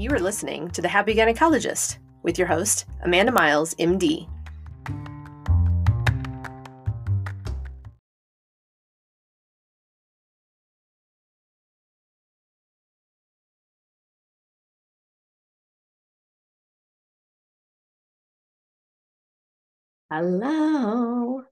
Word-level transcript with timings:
You 0.00 0.10
are 0.12 0.18
listening 0.18 0.70
to 0.70 0.80
The 0.80 0.88
Happy 0.88 1.14
Gynecologist 1.14 1.98
with 2.22 2.38
your 2.38 2.46
host, 2.46 2.86
Amanda 3.04 3.32
Miles, 3.32 3.74
MD. 3.74 4.26
Hello. 20.10 21.44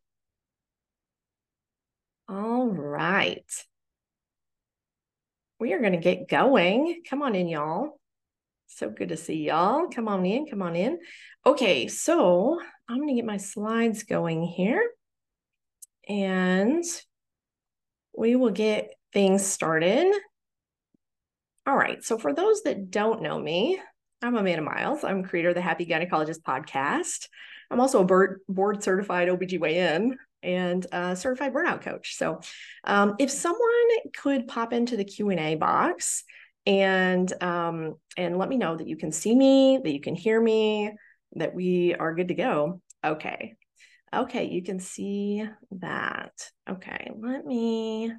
All 2.31 2.67
right. 2.67 3.45
We 5.61 5.75
are 5.75 5.81
going 5.81 5.93
to 5.93 5.99
get 5.99 6.31
going. 6.31 7.03
Come 7.07 7.21
on 7.21 7.35
in, 7.35 7.49
y'all. 7.49 7.98
So 8.69 8.91
good 8.91 9.09
to 9.09 9.17
see 9.17 9.47
y'all. 9.47 9.89
Come 9.89 10.09
on 10.09 10.25
in, 10.25 10.47
come 10.47 10.63
on 10.63 10.77
in. 10.77 10.99
Okay, 11.45 11.89
so 11.89 12.61
I'm 12.89 12.97
going 12.99 13.09
to 13.09 13.15
get 13.15 13.25
my 13.25 13.39
slides 13.39 14.05
going 14.05 14.43
here. 14.45 14.89
And 16.09 16.85
we 18.17 18.37
will 18.37 18.51
get 18.51 18.91
things 19.13 19.45
started. 19.45 20.15
All 21.67 21.77
right, 21.77 22.05
so 22.05 22.19
for 22.19 22.33
those 22.33 22.63
that 22.63 22.91
don't 22.91 23.23
know 23.23 23.39
me, 23.39 23.81
I'm 24.21 24.37
Amanda 24.37 24.63
Miles. 24.63 25.03
I'm 25.03 25.25
creator 25.25 25.51
of 25.51 25.55
the 25.55 25.61
Happy 25.61 25.87
Gynecologist 25.87 26.43
podcast. 26.43 27.29
I'm 27.71 27.81
also 27.81 28.01
a 28.01 28.05
board, 28.05 28.41
board 28.49 28.83
certified 28.83 29.29
OBGYN 29.29 30.13
and 30.43 30.87
a 30.93 31.17
certified 31.17 31.53
burnout 31.55 31.83
coach. 31.83 32.17
So 32.17 32.41
um, 32.85 33.15
if 33.19 33.31
someone 33.31 33.89
could 34.17 34.47
pop 34.47 34.73
into 34.73 34.97
the 34.97 35.05
Q&A 35.05 35.55
box 35.55 36.25
and 36.69 37.33
um, 37.43 37.95
and 38.19 38.37
let 38.37 38.51
me 38.51 38.59
know 38.59 38.77
that 38.77 38.87
you 38.87 38.97
can 38.97 39.11
see 39.11 39.35
me, 39.35 39.81
that 39.83 39.91
you 39.93 40.01
can 40.03 40.15
hear 40.15 40.39
me, 40.41 40.93
that 41.33 41.55
we 41.55 41.95
are 41.95 42.15
good 42.15 42.29
to 42.29 42.35
go. 42.35 42.83
Okay. 43.03 43.55
Okay, 44.15 44.45
you 44.45 44.63
can 44.63 44.79
see 44.79 45.45
that. 45.73 46.33
Okay, 46.69 47.11
let 47.19 47.45
me 47.45 48.13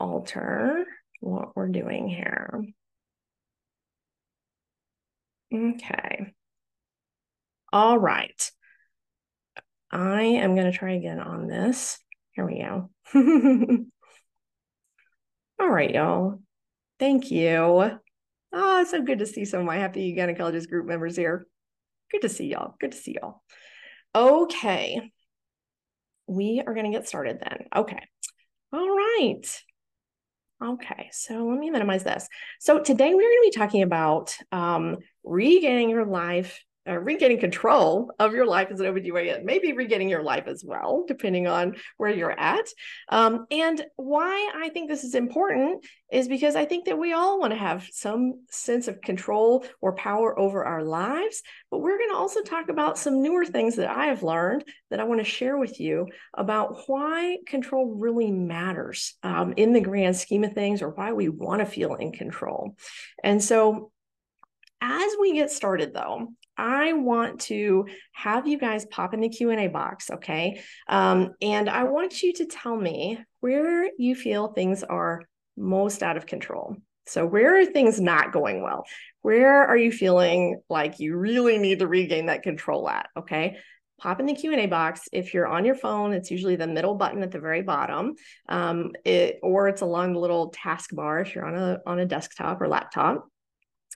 alter 0.00 0.86
what 1.20 1.54
we're 1.54 1.68
doing 1.68 2.08
here. 2.08 2.64
Okay. 5.52 6.32
All 7.72 7.98
right. 7.98 8.50
I 9.90 10.22
am 10.22 10.54
going 10.54 10.70
to 10.70 10.76
try 10.76 10.92
again 10.92 11.20
on 11.20 11.46
this. 11.46 11.98
Here 12.32 12.46
we 12.46 12.58
go. 12.58 12.90
All 15.60 15.68
right, 15.68 15.90
y'all. 15.90 16.40
Thank 16.98 17.30
you. 17.30 18.00
Oh, 18.52 18.84
so 18.84 19.02
good 19.02 19.18
to 19.18 19.26
see 19.26 19.44
some 19.44 19.60
of 19.60 19.66
my 19.66 19.76
happy 19.76 20.14
gynecologist 20.16 20.68
group 20.68 20.86
members 20.86 21.16
here. 21.16 21.46
Good 22.10 22.22
to 22.22 22.28
see 22.28 22.46
y'all. 22.46 22.74
Good 22.80 22.92
to 22.92 22.98
see 22.98 23.16
y'all. 23.20 23.42
Okay. 24.14 25.12
We 26.26 26.62
are 26.66 26.74
going 26.74 26.90
to 26.90 26.96
get 26.96 27.06
started 27.06 27.40
then. 27.40 27.66
Okay. 27.74 28.00
All 28.72 28.88
right. 28.88 29.42
Okay, 30.64 31.10
so 31.12 31.46
let 31.46 31.58
me 31.58 31.68
minimize 31.68 32.02
this. 32.02 32.26
So 32.60 32.80
today 32.80 33.12
we're 33.12 33.20
going 33.20 33.42
to 33.42 33.50
be 33.50 33.58
talking 33.58 33.82
about 33.82 34.34
um, 34.52 34.96
regaining 35.22 35.90
your 35.90 36.06
life 36.06 36.64
uh, 36.88 36.98
regaining 36.98 37.38
control 37.38 38.12
of 38.18 38.34
your 38.34 38.46
life 38.46 38.68
as 38.70 38.80
an 38.80 38.86
OBGYN, 38.86 39.44
maybe 39.44 39.72
regaining 39.72 40.08
your 40.08 40.22
life 40.22 40.46
as 40.46 40.64
well, 40.64 41.04
depending 41.06 41.46
on 41.46 41.76
where 41.96 42.10
you're 42.10 42.38
at. 42.38 42.66
Um, 43.08 43.46
and 43.50 43.84
why 43.96 44.52
I 44.54 44.68
think 44.68 44.88
this 44.88 45.04
is 45.04 45.14
important 45.14 45.84
is 46.12 46.28
because 46.28 46.54
I 46.54 46.64
think 46.64 46.84
that 46.84 46.98
we 46.98 47.12
all 47.12 47.40
want 47.40 47.52
to 47.52 47.58
have 47.58 47.88
some 47.90 48.44
sense 48.50 48.86
of 48.86 49.00
control 49.00 49.64
or 49.80 49.94
power 49.94 50.38
over 50.38 50.64
our 50.64 50.84
lives. 50.84 51.42
But 51.70 51.80
we're 51.80 51.98
going 51.98 52.10
to 52.10 52.16
also 52.16 52.42
talk 52.42 52.68
about 52.68 52.98
some 52.98 53.22
newer 53.22 53.44
things 53.44 53.76
that 53.76 53.90
I 53.90 54.06
have 54.06 54.22
learned 54.22 54.64
that 54.90 55.00
I 55.00 55.04
want 55.04 55.20
to 55.20 55.24
share 55.24 55.58
with 55.58 55.80
you 55.80 56.06
about 56.34 56.76
why 56.86 57.38
control 57.46 57.94
really 57.94 58.30
matters 58.30 59.14
um, 59.22 59.54
in 59.56 59.72
the 59.72 59.80
grand 59.80 60.16
scheme 60.16 60.44
of 60.44 60.52
things 60.52 60.82
or 60.82 60.90
why 60.90 61.12
we 61.12 61.28
want 61.28 61.60
to 61.60 61.66
feel 61.66 61.94
in 61.94 62.12
control. 62.12 62.76
And 63.24 63.42
so 63.42 63.90
as 64.80 65.10
we 65.20 65.32
get 65.34 65.50
started 65.50 65.94
though 65.94 66.28
I 66.56 66.92
want 66.94 67.40
to 67.42 67.86
have 68.12 68.46
you 68.46 68.58
guys 68.58 68.86
pop 68.86 69.14
in 69.14 69.20
the 69.20 69.28
Q&A 69.28 69.68
box, 69.68 70.10
okay? 70.10 70.60
Um, 70.88 71.34
and 71.42 71.68
I 71.68 71.84
want 71.84 72.22
you 72.22 72.32
to 72.34 72.46
tell 72.46 72.76
me 72.76 73.18
where 73.40 73.90
you 73.98 74.14
feel 74.14 74.48
things 74.48 74.82
are 74.82 75.22
most 75.56 76.02
out 76.02 76.16
of 76.16 76.26
control. 76.26 76.76
So 77.06 77.24
where 77.24 77.60
are 77.60 77.64
things 77.64 78.00
not 78.00 78.32
going 78.32 78.62
well? 78.62 78.84
Where 79.22 79.64
are 79.64 79.76
you 79.76 79.92
feeling 79.92 80.60
like 80.68 80.98
you 80.98 81.16
really 81.16 81.58
need 81.58 81.78
to 81.78 81.86
regain 81.86 82.26
that 82.26 82.42
control 82.42 82.88
at, 82.88 83.08
okay? 83.16 83.58
Pop 83.98 84.20
in 84.20 84.26
the 84.26 84.34
Q&A 84.34 84.66
box. 84.66 85.08
If 85.12 85.32
you're 85.32 85.46
on 85.46 85.64
your 85.64 85.74
phone, 85.74 86.12
it's 86.12 86.30
usually 86.30 86.56
the 86.56 86.66
middle 86.66 86.96
button 86.96 87.22
at 87.22 87.30
the 87.30 87.38
very 87.38 87.62
bottom, 87.62 88.14
um, 88.48 88.92
it, 89.04 89.38
or 89.42 89.68
it's 89.68 89.80
along 89.80 90.12
the 90.12 90.18
little 90.18 90.50
task 90.50 90.90
bar 90.94 91.20
if 91.20 91.34
you're 91.34 91.46
on 91.46 91.54
a, 91.54 91.78
on 91.86 91.98
a 91.98 92.06
desktop 92.06 92.60
or 92.60 92.68
laptop. 92.68 93.26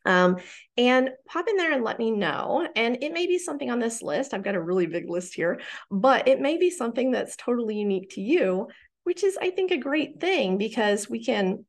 Um, 0.07 0.39
and 0.77 1.11
pop 1.27 1.47
in 1.49 1.57
there 1.57 1.73
and 1.73 1.85
let 1.85 1.99
me 1.99 2.11
know. 2.11 2.67
And 2.75 3.03
it 3.03 3.13
may 3.13 3.27
be 3.27 3.39
something 3.39 3.71
on 3.71 3.79
this 3.79 4.03
list. 4.03 4.33
I've 4.33 4.43
got 4.43 4.55
a 4.55 4.63
really 4.63 4.87
big 4.87 5.11
list 5.11 5.35
here, 5.35 5.61
but 5.91 6.27
it 6.27 6.41
may 6.41 6.57
be 6.57 6.71
something 6.71 7.11
that's 7.11 7.37
totally 7.37 7.77
unique 7.77 8.11
to 8.11 8.21
you, 8.21 8.69
which 9.05 9.25
is, 9.25 9.39
I 9.41 9.51
think, 9.51 9.71
a 9.71 9.77
great 9.77 10.21
thing 10.21 10.59
because 10.59 11.09
we 11.09 11.25
can 11.25 11.65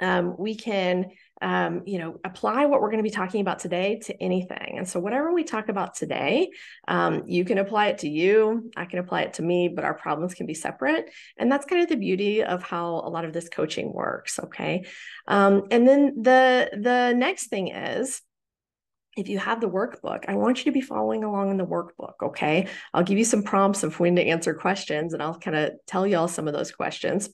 um, 0.00 0.36
we 0.38 0.54
can 0.54 1.06
um, 1.40 1.82
you 1.86 1.98
know, 1.98 2.18
apply 2.24 2.66
what 2.66 2.80
we're 2.80 2.90
going 2.90 3.02
to 3.02 3.08
be 3.08 3.10
talking 3.10 3.40
about 3.40 3.58
today 3.58 4.00
to 4.04 4.22
anything. 4.22 4.74
And 4.76 4.88
so, 4.88 5.00
whatever 5.00 5.32
we 5.32 5.44
talk 5.44 5.68
about 5.68 5.94
today, 5.94 6.50
um, 6.86 7.24
you 7.26 7.44
can 7.44 7.58
apply 7.58 7.88
it 7.88 7.98
to 7.98 8.08
you. 8.08 8.70
I 8.76 8.84
can 8.84 8.98
apply 8.98 9.22
it 9.22 9.34
to 9.34 9.42
me, 9.42 9.68
but 9.68 9.84
our 9.84 9.94
problems 9.94 10.34
can 10.34 10.46
be 10.46 10.54
separate. 10.54 11.10
And 11.36 11.50
that's 11.50 11.66
kind 11.66 11.82
of 11.82 11.88
the 11.88 11.96
beauty 11.96 12.42
of 12.42 12.62
how 12.62 12.86
a 13.04 13.10
lot 13.10 13.24
of 13.24 13.32
this 13.32 13.48
coaching 13.48 13.92
works. 13.92 14.38
Okay. 14.38 14.84
Um, 15.26 15.64
and 15.70 15.86
then 15.86 16.22
the 16.22 16.70
the 16.72 17.14
next 17.16 17.48
thing 17.48 17.68
is 17.68 18.20
if 19.18 19.28
you 19.28 19.38
have 19.38 19.60
the 19.60 19.68
workbook, 19.68 20.24
I 20.28 20.36
want 20.36 20.58
you 20.58 20.64
to 20.66 20.70
be 20.72 20.80
following 20.80 21.24
along 21.24 21.50
in 21.50 21.56
the 21.56 21.66
workbook. 21.66 22.14
Okay. 22.22 22.68
I'll 22.94 23.02
give 23.02 23.18
you 23.18 23.24
some 23.24 23.42
prompts 23.42 23.82
of 23.82 23.98
when 23.98 24.14
to 24.16 24.22
answer 24.22 24.54
questions 24.54 25.12
and 25.12 25.22
I'll 25.22 25.38
kind 25.38 25.56
of 25.56 25.72
tell 25.86 26.06
you 26.06 26.16
all 26.16 26.28
some 26.28 26.46
of 26.46 26.54
those 26.54 26.70
questions. 26.70 27.28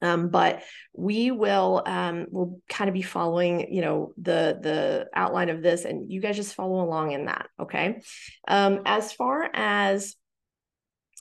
Um, 0.00 0.28
but 0.28 0.62
we 0.92 1.30
will 1.30 1.82
um, 1.84 2.26
will 2.30 2.60
kind 2.68 2.88
of 2.88 2.94
be 2.94 3.02
following, 3.02 3.72
you 3.72 3.80
know, 3.80 4.12
the 4.18 4.58
the 4.60 5.08
outline 5.14 5.48
of 5.48 5.62
this, 5.62 5.84
and 5.84 6.10
you 6.10 6.20
guys 6.20 6.36
just 6.36 6.54
follow 6.54 6.84
along 6.84 7.12
in 7.12 7.26
that. 7.26 7.48
Okay. 7.58 8.02
Um, 8.46 8.82
as 8.86 9.12
far 9.12 9.50
as 9.52 10.14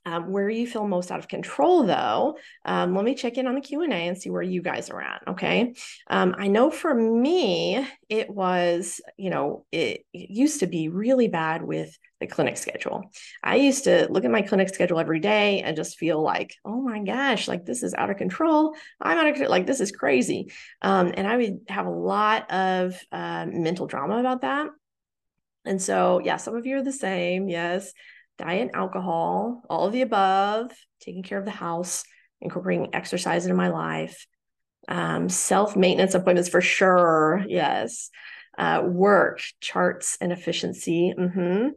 um, 0.08 0.32
where 0.32 0.50
you 0.50 0.66
feel 0.66 0.88
most 0.88 1.12
out 1.12 1.20
of 1.20 1.28
control, 1.28 1.84
though, 1.84 2.38
um, 2.64 2.96
let 2.96 3.04
me 3.04 3.14
check 3.14 3.38
in 3.38 3.46
on 3.46 3.56
the 3.56 3.62
Q 3.62 3.82
and 3.82 3.92
A 3.92 3.96
and 3.96 4.18
see 4.18 4.30
where 4.30 4.42
you 4.42 4.62
guys 4.62 4.90
are 4.90 5.02
at. 5.02 5.22
Okay, 5.28 5.76
um, 6.10 6.34
I 6.38 6.48
know 6.48 6.72
for 6.72 6.94
me, 6.94 7.86
it 8.08 8.30
was, 8.30 9.02
you 9.18 9.30
know, 9.30 9.66
it, 9.70 10.06
it, 10.14 10.30
used 10.30 10.62
to 10.62 10.68
be 10.68 10.88
really 10.88 11.28
bad 11.28 11.62
with 11.62 11.98
the 12.22 12.28
clinic 12.28 12.56
schedule. 12.56 13.12
I 13.44 13.58
used 13.58 13.84
to 13.84 14.08
look 14.10 14.24
at 14.24 14.32
my 14.32 14.44
clinic 14.44 14.70
schedule 14.70 14.98
every 14.98 15.20
day 15.20 15.62
and 15.62 15.76
just 15.76 15.98
feel 15.98 16.22
like, 16.22 16.56
oh 16.64 16.80
my 16.80 17.04
gosh, 17.04 17.50
like 17.50 17.66
this 17.66 17.84
is 17.84 17.94
out 17.94 18.10
of 18.10 18.16
control. 18.16 18.76
I'm 19.02 19.18
out 19.18 19.28
of 19.28 19.34
control. 19.34 19.52
like 19.52 19.68
this 19.68 19.82
is 19.82 19.92
crazy, 19.92 20.54
um, 20.82 21.12
and 21.18 21.28
I 21.28 21.36
would 21.36 21.60
have 21.68 21.86
a 21.86 21.90
lot 21.90 22.50
of 22.50 22.98
uh, 23.12 23.46
mental 23.46 23.88
drama 23.88 24.20
about 24.20 24.42
that. 24.42 24.70
And 25.66 25.82
so, 25.82 26.22
yeah, 26.24 26.38
some 26.38 26.56
of 26.56 26.66
you 26.66 26.78
are 26.78 26.84
the 26.84 26.94
same. 26.94 27.50
Yes 27.50 27.92
diet 28.38 28.62
and 28.62 28.76
alcohol, 28.76 29.64
all 29.70 29.88
of 29.88 29.94
the 29.94 30.02
above, 30.02 30.72
taking 31.00 31.24
care 31.24 31.38
of 31.38 31.46
the 31.46 31.52
house, 31.52 32.04
incorporating 32.42 32.90
exercise 32.94 33.46
into 33.46 33.56
my 33.56 33.70
life, 33.70 34.28
um, 34.88 35.30
self 35.30 35.76
maintenance 35.76 36.14
appointments 36.14 36.50
for 36.50 36.62
sure. 36.62 37.44
Yes. 37.48 38.10
Uh, 38.58 38.82
work, 38.86 39.42
charts, 39.62 40.18
and 40.20 40.32
efficiency. 40.32 41.14
Mm-hmm. 41.18 41.70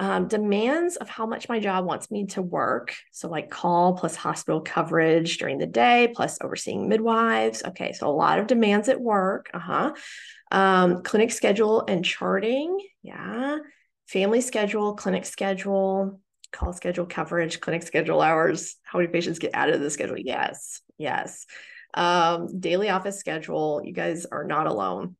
Um, 0.00 0.28
demands 0.28 0.94
of 0.94 1.08
how 1.08 1.26
much 1.26 1.48
my 1.48 1.58
job 1.58 1.84
wants 1.84 2.08
me 2.08 2.26
to 2.26 2.42
work. 2.42 2.94
So, 3.10 3.28
like 3.28 3.50
call 3.50 3.94
plus 3.94 4.14
hospital 4.14 4.60
coverage 4.60 5.38
during 5.38 5.58
the 5.58 5.66
day, 5.66 6.12
plus 6.14 6.38
overseeing 6.40 6.88
midwives. 6.88 7.64
Okay, 7.64 7.92
so 7.92 8.08
a 8.08 8.12
lot 8.12 8.38
of 8.38 8.46
demands 8.46 8.88
at 8.88 9.00
work. 9.00 9.50
Uh 9.52 9.58
huh. 9.58 9.94
Um, 10.52 11.02
clinic 11.02 11.32
schedule 11.32 11.84
and 11.88 12.04
charting. 12.04 12.78
Yeah 13.02 13.58
family 14.08 14.40
schedule, 14.40 14.94
clinic 14.94 15.24
schedule, 15.24 16.20
call 16.52 16.72
schedule 16.72 17.06
coverage, 17.06 17.60
clinic 17.60 17.82
schedule 17.82 18.20
hours, 18.20 18.76
how 18.82 18.98
many 18.98 19.10
patients 19.10 19.38
get 19.38 19.50
added 19.54 19.72
to 19.72 19.78
the 19.78 19.90
schedule? 19.90 20.18
Yes, 20.18 20.80
yes. 20.96 21.46
Um, 21.94 22.60
daily 22.60 22.88
office 22.88 23.18
schedule, 23.18 23.82
you 23.84 23.92
guys 23.92 24.26
are 24.26 24.44
not 24.44 24.66
alone. 24.66 25.16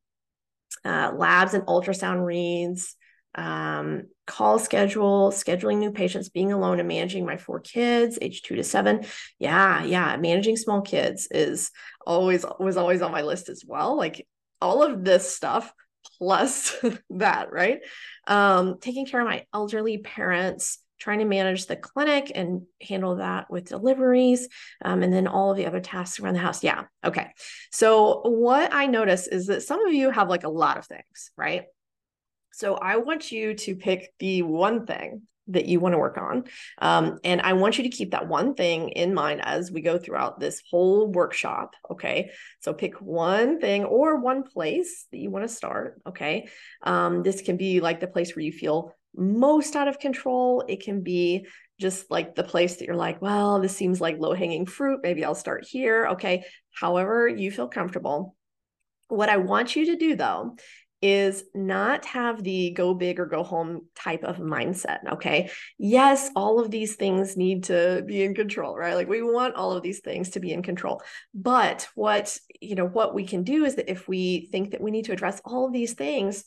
Uh, 0.83 1.11
labs 1.15 1.53
and 1.53 1.65
ultrasound 1.65 2.25
reads, 2.25 2.95
um, 3.35 4.03
call 4.25 4.59
schedule, 4.59 5.31
scheduling 5.31 5.77
new 5.77 5.91
patients, 5.91 6.29
being 6.29 6.51
alone 6.51 6.79
and 6.79 6.87
managing 6.87 7.25
my 7.25 7.37
four 7.37 7.59
kids, 7.59 8.17
age 8.21 8.41
two 8.41 8.55
to 8.55 8.63
seven. 8.63 9.05
Yeah, 9.37 9.83
yeah. 9.83 10.15
Managing 10.17 10.57
small 10.57 10.81
kids 10.81 11.27
is 11.29 11.71
always 12.05 12.45
was 12.59 12.77
always 12.77 13.01
on 13.01 13.11
my 13.11 13.21
list 13.21 13.49
as 13.49 13.63
well. 13.65 13.97
Like 13.97 14.27
all 14.61 14.83
of 14.83 15.03
this 15.03 15.33
stuff 15.33 15.73
plus 16.17 16.75
that, 17.09 17.51
right? 17.51 17.79
Um, 18.27 18.77
taking 18.79 19.05
care 19.05 19.21
of 19.21 19.27
my 19.27 19.45
elderly 19.53 19.97
parents, 19.97 20.79
trying 20.99 21.19
to 21.19 21.25
manage 21.25 21.65
the 21.65 21.75
clinic 21.75 22.31
and 22.35 22.63
handle 22.81 23.15
that 23.15 23.49
with 23.49 23.69
deliveries, 23.69 24.47
um, 24.83 25.01
and 25.01 25.13
then 25.13 25.27
all 25.27 25.51
of 25.51 25.57
the 25.57 25.65
other 25.65 25.79
tasks 25.79 26.19
around 26.19 26.33
the 26.33 26.39
house. 26.39 26.63
Yeah. 26.63 26.83
Okay. 27.03 27.31
So, 27.71 28.21
what 28.23 28.73
I 28.73 28.85
notice 28.87 29.27
is 29.27 29.47
that 29.47 29.63
some 29.63 29.85
of 29.85 29.93
you 29.93 30.11
have 30.11 30.29
like 30.29 30.43
a 30.43 30.49
lot 30.49 30.77
of 30.77 30.85
things, 30.85 31.31
right? 31.37 31.63
So, 32.51 32.75
I 32.75 32.97
want 32.97 33.31
you 33.31 33.53
to 33.53 33.75
pick 33.75 34.13
the 34.19 34.41
one 34.41 34.85
thing 34.85 35.23
that 35.49 35.65
you 35.65 35.79
want 35.79 35.93
to 35.93 35.99
work 35.99 36.17
on. 36.17 36.45
Um, 36.79 37.19
and 37.23 37.41
I 37.41 37.53
want 37.53 37.77
you 37.77 37.83
to 37.83 37.89
keep 37.89 38.11
that 38.11 38.27
one 38.27 38.53
thing 38.53 38.89
in 38.89 39.13
mind 39.13 39.41
as 39.43 39.71
we 39.71 39.81
go 39.81 39.97
throughout 39.97 40.39
this 40.39 40.61
whole 40.69 41.07
workshop. 41.11 41.73
Okay. 41.91 42.31
So 42.59 42.73
pick 42.73 43.01
one 43.01 43.59
thing 43.59 43.83
or 43.83 44.19
one 44.19 44.43
place 44.43 45.05
that 45.11 45.17
you 45.17 45.29
want 45.29 45.47
to 45.47 45.53
start. 45.53 46.01
Okay. 46.07 46.49
Um, 46.83 47.23
this 47.23 47.41
can 47.41 47.57
be 47.57 47.81
like 47.81 47.99
the 47.99 48.07
place 48.07 48.35
where 48.35 48.45
you 48.45 48.51
feel 48.51 48.93
most 49.15 49.75
out 49.75 49.87
of 49.87 49.99
control. 49.99 50.63
It 50.67 50.83
can 50.83 51.01
be 51.01 51.47
just 51.79 52.11
like 52.11 52.35
the 52.35 52.43
place 52.43 52.75
that 52.75 52.85
you're 52.85 52.95
like, 52.95 53.21
well, 53.21 53.59
this 53.59 53.75
seems 53.75 53.99
like 53.99 54.19
low 54.19 54.33
hanging 54.33 54.65
fruit. 54.65 54.99
Maybe 55.01 55.25
I'll 55.25 55.35
start 55.35 55.65
here. 55.65 56.07
Okay. 56.07 56.43
However, 56.73 57.27
you 57.27 57.51
feel 57.51 57.67
comfortable. 57.67 58.35
What 59.07 59.29
I 59.29 59.37
want 59.37 59.75
you 59.75 59.87
to 59.87 59.95
do 59.95 60.15
though 60.15 60.55
is 61.01 61.43
not 61.53 62.03
have 62.05 62.43
the 62.43 62.71
go 62.71 62.93
big 62.93 63.19
or 63.19 63.25
go 63.25 63.43
home 63.43 63.87
type 63.95 64.23
of 64.23 64.37
mindset. 64.37 64.99
Okay. 65.13 65.49
Yes, 65.77 66.29
all 66.35 66.59
of 66.59 66.71
these 66.71 66.95
things 66.95 67.37
need 67.37 67.65
to 67.65 68.03
be 68.05 68.23
in 68.23 68.35
control, 68.35 68.75
right? 68.75 68.95
Like 68.95 69.07
we 69.07 69.21
want 69.21 69.55
all 69.55 69.71
of 69.71 69.81
these 69.83 69.99
things 69.99 70.31
to 70.31 70.39
be 70.39 70.51
in 70.51 70.61
control. 70.61 71.01
But 71.33 71.87
what, 71.95 72.37
you 72.59 72.75
know, 72.75 72.87
what 72.87 73.13
we 73.13 73.25
can 73.25 73.43
do 73.43 73.63
is 73.63 73.75
that 73.75 73.89
if 73.89 74.07
we 74.07 74.49
think 74.51 74.71
that 74.71 74.81
we 74.81 74.91
need 74.91 75.05
to 75.05 75.13
address 75.13 75.41
all 75.45 75.65
of 75.65 75.73
these 75.73 75.93
things, 75.93 76.43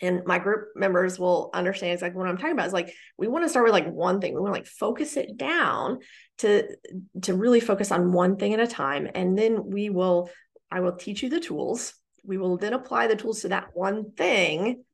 and 0.00 0.22
my 0.26 0.40
group 0.40 0.70
members 0.74 1.16
will 1.16 1.50
understand 1.54 1.92
exactly 1.92 2.18
what 2.18 2.28
I'm 2.28 2.36
talking 2.36 2.52
about. 2.52 2.66
Is 2.66 2.72
like 2.72 2.92
we 3.16 3.28
want 3.28 3.44
to 3.44 3.48
start 3.48 3.64
with 3.64 3.72
like 3.72 3.88
one 3.88 4.20
thing. 4.20 4.34
We 4.34 4.40
want 4.40 4.52
to 4.52 4.58
like 4.58 4.66
focus 4.66 5.16
it 5.16 5.36
down 5.36 6.00
to 6.38 6.66
to 7.22 7.34
really 7.34 7.60
focus 7.60 7.92
on 7.92 8.12
one 8.12 8.36
thing 8.36 8.52
at 8.52 8.58
a 8.58 8.66
time, 8.66 9.08
and 9.14 9.38
then 9.38 9.70
we 9.70 9.90
will. 9.90 10.28
I 10.72 10.80
will 10.80 10.96
teach 10.96 11.22
you 11.22 11.28
the 11.28 11.38
tools 11.38 11.94
we 12.24 12.38
will 12.38 12.56
then 12.56 12.72
apply 12.72 13.06
the 13.06 13.16
tools 13.16 13.42
to 13.42 13.48
that 13.48 13.68
one 13.74 14.12
thing 14.12 14.84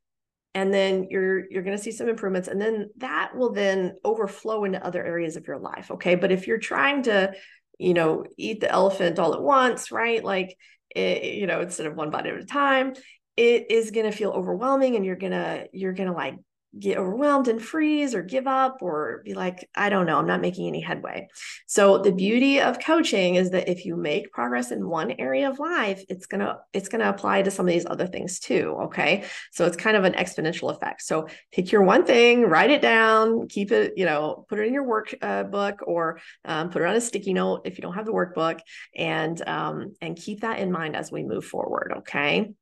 and 0.55 0.73
then 0.73 1.07
you're 1.09 1.49
you're 1.51 1.63
going 1.63 1.77
to 1.77 1.83
see 1.83 1.91
some 1.91 2.09
improvements 2.09 2.47
and 2.47 2.59
then 2.59 2.89
that 2.97 3.35
will 3.35 3.51
then 3.51 3.93
overflow 4.03 4.63
into 4.63 4.83
other 4.83 5.03
areas 5.03 5.35
of 5.35 5.47
your 5.47 5.59
life 5.59 5.91
okay? 5.91 6.15
But 6.15 6.31
if 6.31 6.47
you're 6.47 6.57
trying 6.57 7.03
to 7.03 7.33
you 7.77 7.93
know 7.93 8.25
eat 8.37 8.59
the 8.59 8.71
elephant 8.71 9.19
all 9.19 9.33
at 9.33 9.41
once 9.41 9.91
right? 9.91 10.23
Like 10.23 10.57
it, 10.95 11.35
you 11.35 11.47
know 11.47 11.61
instead 11.61 11.85
of 11.85 11.95
one 11.95 12.09
bite 12.09 12.25
at 12.25 12.39
a 12.39 12.45
time 12.45 12.93
it 13.37 13.71
is 13.71 13.91
going 13.91 14.05
to 14.05 14.15
feel 14.15 14.31
overwhelming 14.31 14.95
and 14.95 15.05
you're 15.05 15.15
going 15.15 15.31
to 15.31 15.65
you're 15.71 15.93
going 15.93 16.09
to 16.09 16.15
like 16.15 16.35
get 16.77 16.97
overwhelmed 16.97 17.47
and 17.47 17.61
freeze 17.61 18.13
or 18.13 18.21
give 18.21 18.45
up 18.45 18.77
or 18.81 19.21
be 19.25 19.33
like 19.33 19.67
i 19.75 19.89
don't 19.89 20.05
know 20.05 20.17
i'm 20.17 20.27
not 20.27 20.41
making 20.41 20.67
any 20.67 20.79
headway. 20.79 21.27
So 21.65 21.97
the 21.97 22.11
beauty 22.11 22.59
of 22.59 22.79
coaching 22.79 23.35
is 23.35 23.49
that 23.51 23.69
if 23.69 23.85
you 23.85 23.95
make 23.95 24.31
progress 24.31 24.71
in 24.71 24.87
one 24.87 25.11
area 25.17 25.49
of 25.49 25.57
life 25.57 26.03
it's 26.09 26.27
going 26.27 26.41
to 26.41 26.59
it's 26.73 26.89
going 26.89 27.01
to 27.01 27.09
apply 27.09 27.41
to 27.41 27.51
some 27.51 27.67
of 27.67 27.73
these 27.73 27.85
other 27.87 28.05
things 28.05 28.39
too 28.39 28.77
okay? 28.83 29.25
So 29.51 29.65
it's 29.65 29.77
kind 29.77 29.97
of 29.97 30.03
an 30.03 30.13
exponential 30.13 30.71
effect. 30.71 31.01
So 31.01 31.27
pick 31.51 31.71
your 31.71 31.81
one 31.81 32.05
thing 32.05 32.43
write 32.43 32.69
it 32.69 32.81
down 32.81 33.47
keep 33.47 33.71
it 33.71 33.93
you 33.95 34.05
know 34.05 34.45
put 34.47 34.59
it 34.59 34.67
in 34.67 34.73
your 34.73 34.85
workbook 34.85 35.81
uh, 35.81 35.85
or 35.85 36.19
um, 36.45 36.69
put 36.69 36.81
it 36.81 36.85
on 36.85 36.95
a 36.95 37.01
sticky 37.01 37.33
note 37.33 37.61
if 37.65 37.77
you 37.77 37.81
don't 37.81 37.95
have 37.95 38.05
the 38.05 38.13
workbook 38.13 38.59
and 38.95 39.41
um, 39.47 39.93
and 40.01 40.15
keep 40.15 40.41
that 40.41 40.59
in 40.59 40.71
mind 40.71 40.95
as 40.95 41.11
we 41.11 41.23
move 41.23 41.45
forward 41.45 41.93
okay? 41.99 42.53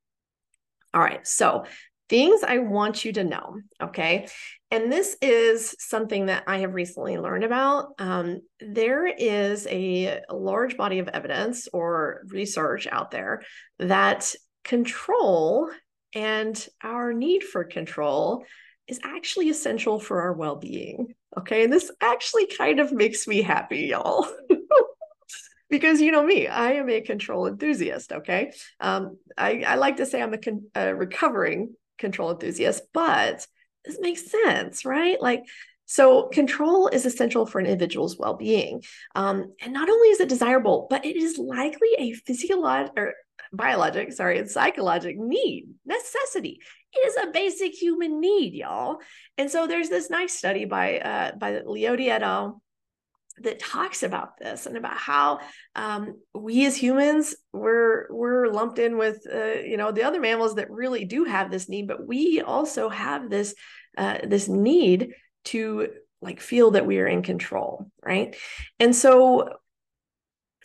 All 0.94 1.02
right. 1.02 1.28
So 1.28 1.66
things 2.10 2.44
I 2.44 2.60
want 2.60 3.04
you 3.06 3.14
to 3.14 3.24
know. 3.24 3.58
Okay. 3.82 4.28
And 4.72 4.92
this 4.92 5.18
is 5.22 5.76
something 5.80 6.28
that 6.28 6.44
I 6.48 6.60
have 6.60 6.74
recently 6.74 7.18
learned 7.18 7.44
about. 7.44 7.94
Um, 8.00 8.42
there 8.60 9.08
is 9.08 9.66
a 9.70 10.22
large 10.30 10.78
body 10.78 11.00
of 11.00 11.08
evidence 11.08 11.68
or 11.72 12.24
research 12.28 12.88
out 12.88 13.12
there 13.12 13.44
that 13.80 14.34
control 14.64 15.70
and 16.14 16.68
our 16.84 17.14
need 17.14 17.44
for 17.44 17.64
control 17.64 18.44
is 18.88 19.00
actually 19.04 19.50
essential 19.50 20.00
for 20.00 20.22
our 20.22 20.34
well 20.34 20.56
being. 20.56 21.14
Okay. 21.38 21.64
And 21.64 21.72
this 21.72 21.92
actually 22.02 22.48
kind 22.48 22.80
of 22.80 22.92
makes 22.92 23.28
me 23.28 23.42
happy, 23.42 23.88
y'all. 23.88 24.28
because 25.70 26.02
you 26.02 26.12
know 26.12 26.24
me, 26.24 26.48
I 26.48 26.74
am 26.74 26.90
a 26.90 27.02
control 27.02 27.48
enthusiast. 27.48 28.12
Okay. 28.12 28.54
Um, 28.80 29.18
I, 29.38 29.64
I 29.68 29.76
like 29.76 29.98
to 29.98 30.06
say 30.06 30.22
I'm 30.22 30.34
a, 30.34 30.38
con- 30.38 30.68
a 30.74 30.96
recovering 30.96 31.76
control 31.98 32.32
enthusiast, 32.32 32.84
but 32.94 33.46
this 33.86 33.98
makes 34.00 34.30
sense, 34.30 34.86
right? 34.86 35.22
Like, 35.22 35.44
so 35.86 36.28
control 36.28 36.90
is 36.90 37.06
essential 37.06 37.46
for 37.46 37.60
an 37.60 37.66
individual's 37.66 38.18
well-being. 38.18 38.84
Um, 39.16 39.54
and 39.62 39.74
not 39.74 39.90
only 39.90 40.10
is 40.10 40.20
it 40.20 40.30
desirable, 40.30 40.88
but 40.90 41.06
it 41.06 41.16
is 41.16 41.38
likely 41.38 41.90
a 41.98 42.14
physiologic 42.14 42.92
or 42.98 43.14
biologic, 43.54 44.12
sorry, 44.12 44.40
and 44.40 44.50
psychologic 44.50 45.18
need, 45.18 45.68
necessity. 45.86 46.60
It 46.94 47.08
is 47.08 47.16
a 47.18 47.32
basic 47.32 47.74
human 47.74 48.20
need, 48.20 48.54
y'all. 48.54 48.98
And 49.38 49.50
so 49.50 49.68
there's 49.68 49.90
this 49.90 50.10
nice 50.10 50.34
study 50.34 50.66
by 50.66 51.00
uh, 51.00 51.36
by 51.36 51.62
Leotti 51.62 52.10
et 52.10 52.24
al 52.24 52.62
that 53.44 53.60
talks 53.60 54.04
about 54.04 54.38
this 54.40 54.66
and 54.66 54.78
about 54.78 54.98
how 54.98 55.40
um, 55.76 56.20
we 56.34 56.66
as 56.66 56.76
humans 56.76 57.36
we're 57.54 58.12
we're 58.12 58.48
lumped 58.48 58.80
in 58.80 58.98
with 58.98 59.26
uh, 59.32 59.60
you 59.64 59.78
know 59.78 59.92
the 59.92 60.04
other 60.04 60.20
mammals 60.20 60.56
that 60.56 60.72
really 60.72 61.06
do 61.06 61.24
have 61.24 61.52
this 61.52 61.70
need 61.70 61.88
but 61.88 62.06
we 62.06 62.42
also 62.42 62.90
have 62.90 63.30
this 63.30 63.54
uh, 63.98 64.20
this 64.24 64.48
need 64.48 65.14
to 65.46 65.90
like 66.22 66.42
feel 66.42 66.72
that 66.72 66.86
we 66.86 67.00
are 67.00 67.08
in 67.08 67.22
control 67.22 67.92
right? 68.04 68.36
And 68.80 68.96
so 68.96 69.50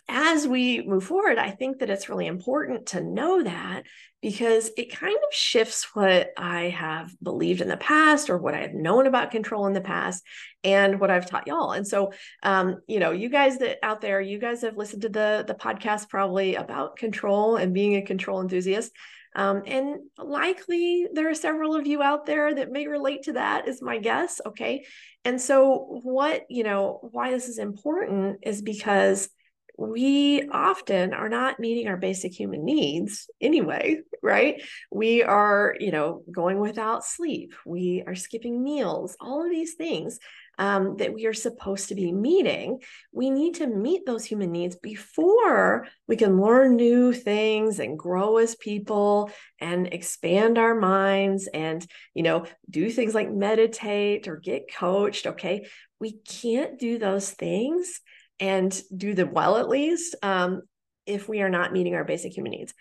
as 0.08 0.46
we 0.46 0.82
move 0.82 1.04
forward, 1.04 1.38
I 1.38 1.50
think 1.50 1.78
that 1.78 1.90
it's 1.90 2.08
really 2.08 2.26
important 2.26 2.87
to 2.87 3.00
know 3.00 3.43
that 3.43 3.84
because 4.20 4.70
it 4.76 4.94
kind 4.94 5.16
of 5.16 5.34
shifts 5.34 5.94
what 5.94 6.32
I 6.37 6.69
have 6.69 7.12
believed 7.22 7.60
in 7.60 7.69
the 7.69 7.76
past 7.76 8.31
or 8.31 8.38
what 8.38 8.54
I 8.54 8.60
have 8.60 8.75
known 8.75 9.06
about 9.06 9.32
control 9.32 9.66
in 9.66 9.72
the 9.72 9.81
past 9.81 10.22
and 10.62 11.00
what 11.00 11.10
I've 11.10 11.26
taught 11.26 11.46
y'all. 11.46 11.72
And 11.72 11.87
so, 11.87 12.12
um, 12.43 12.81
you 12.87 13.00
know, 13.00 13.10
you 13.10 13.28
guys 13.28 13.58
that 13.58 13.78
out 13.82 14.00
there, 14.00 14.20
you 14.20 14.38
guys 14.38 14.62
have 14.62 14.76
listened 14.76 15.02
to 15.02 15.08
the 15.08 15.44
the 15.46 15.54
podcast 15.54 16.08
probably 16.08 16.55
about 16.55 16.96
control 16.96 17.56
and 17.56 17.74
being 17.74 17.96
a 17.96 18.03
control 18.03 18.41
enthusiast. 18.41 18.93
Um, 19.34 19.62
and 19.67 19.96
likely 20.19 21.08
there 21.12 21.31
are 21.31 21.34
several 21.34 21.74
of 21.74 21.86
you 21.86 22.03
out 22.03 22.26
there 22.26 22.55
that 22.55 22.70
may 22.70 22.86
relate 22.86 23.22
to 23.24 23.32
that, 23.34 23.67
is 23.67 23.82
my 23.82 23.98
guess. 23.98 24.41
Okay. 24.44 24.84
And 25.24 25.41
so, 25.41 26.00
what, 26.03 26.43
you 26.48 26.65
know, 26.65 26.98
why 27.12 27.31
this 27.31 27.48
is 27.48 27.58
important 27.58 28.41
is 28.43 28.62
because 28.62 29.29
we 29.76 30.48
often 30.50 31.14
are 31.14 31.29
not 31.29 31.58
meeting 31.58 31.88
our 31.88 31.96
basic 31.96 32.32
human 32.32 32.64
needs 32.64 33.29
anyway, 33.41 34.00
right? 34.22 34.62
We 34.91 35.22
are, 35.22 35.74
you 35.81 35.91
know, 35.91 36.22
going 36.31 36.60
without 36.60 37.05
sleep. 37.05 37.55
We 37.64 38.02
are 38.06 38.14
skipping 38.14 38.62
meals, 38.62 39.17
all 39.20 39.44
of 39.44 39.50
these 39.50 39.74
things 39.74 40.19
um, 40.58 40.96
that 40.98 41.14
we 41.14 41.26
are 41.26 41.32
supposed 41.32 41.88
to 41.88 41.94
be 41.94 42.12
meeting. 42.12 42.81
We 43.12 43.31
need 43.31 43.55
to 43.56 43.67
meet 43.67 44.05
those 44.05 44.24
human 44.24 44.52
needs 44.52 44.76
before 44.76 45.86
we 46.06 46.17
can 46.17 46.41
learn 46.41 46.76
new 46.76 47.12
things 47.12 47.79
and 47.79 47.98
grow 47.98 48.36
as 48.36 48.55
people 48.55 49.31
and 49.58 49.86
expand 49.93 50.58
our 50.58 50.74
minds 50.74 51.48
and, 51.52 51.84
you 52.14 52.22
know, 52.22 52.44
do 52.69 52.91
things 52.91 53.14
like 53.14 53.31
meditate 53.31 54.29
or 54.29 54.36
get 54.36 54.72
coached. 54.72 55.26
Okay. 55.26 55.67
We 55.98 56.12
can't 56.12 56.79
do 56.79 56.98
those 56.98 57.31
things 57.31 58.00
and 58.41 58.81
do 58.94 59.15
them 59.15 59.32
well 59.32 59.56
at 59.56 59.69
least 59.69 60.15
um, 60.22 60.62
if 61.06 61.29
we 61.29 61.43
are 61.43 61.51
not 61.51 61.72
meeting 61.72 61.94
our 61.94 62.05
basic 62.05 62.36
human 62.36 62.53
needs. 62.53 62.74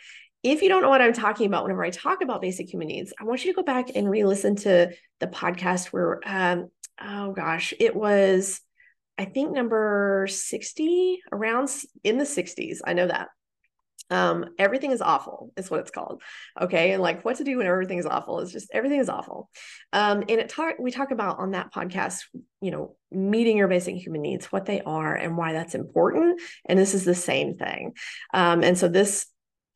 If 0.43 0.61
you 0.61 0.69
don't 0.69 0.81
know 0.81 0.89
what 0.89 1.01
I'm 1.01 1.13
talking 1.13 1.45
about 1.45 1.63
whenever 1.63 1.83
I 1.83 1.91
talk 1.91 2.23
about 2.23 2.41
basic 2.41 2.71
human 2.71 2.87
needs, 2.87 3.13
I 3.19 3.25
want 3.25 3.45
you 3.45 3.51
to 3.51 3.55
go 3.55 3.63
back 3.63 3.95
and 3.95 4.09
re-listen 4.09 4.55
to 4.57 4.91
the 5.19 5.27
podcast 5.27 5.87
where 5.87 6.19
um, 6.25 6.69
oh 6.99 7.31
gosh, 7.33 7.73
it 7.79 7.95
was 7.95 8.59
I 9.17 9.25
think 9.25 9.51
number 9.51 10.25
60 10.29 11.19
around 11.31 11.69
in 12.03 12.17
the 12.17 12.23
60s. 12.23 12.79
I 12.83 12.93
know 12.93 13.07
that 13.07 13.27
um, 14.11 14.45
everything 14.59 14.91
is 14.91 15.01
awful 15.01 15.53
is 15.55 15.71
what 15.71 15.79
it's 15.79 15.89
called 15.89 16.21
okay? 16.59 16.91
And 16.91 17.01
like 17.01 17.23
what 17.23 17.37
to 17.37 17.45
do 17.45 17.57
when 17.57 17.65
everything 17.65 17.97
is 17.97 18.05
awful 18.05 18.41
is 18.41 18.51
just 18.51 18.69
everything 18.73 18.99
is 18.99 19.09
awful. 19.09 19.49
Um, 19.93 20.19
and 20.21 20.31
it 20.31 20.49
talk 20.49 20.75
we 20.79 20.91
talk 20.91 21.11
about 21.11 21.39
on 21.39 21.51
that 21.51 21.73
podcast 21.73 22.25
you 22.61 22.71
know 22.71 22.95
meeting 23.09 23.57
your 23.57 23.69
basic 23.69 23.95
human 23.95 24.21
needs 24.21 24.51
what 24.51 24.65
they 24.65 24.81
are 24.81 25.15
and 25.15 25.37
why 25.37 25.53
that's 25.53 25.75
important 25.75 26.41
and 26.65 26.77
this 26.77 26.93
is 26.93 27.05
the 27.05 27.15
same 27.15 27.55
thing. 27.57 27.93
Um, 28.33 28.63
and 28.63 28.77
so 28.77 28.89
this 28.89 29.27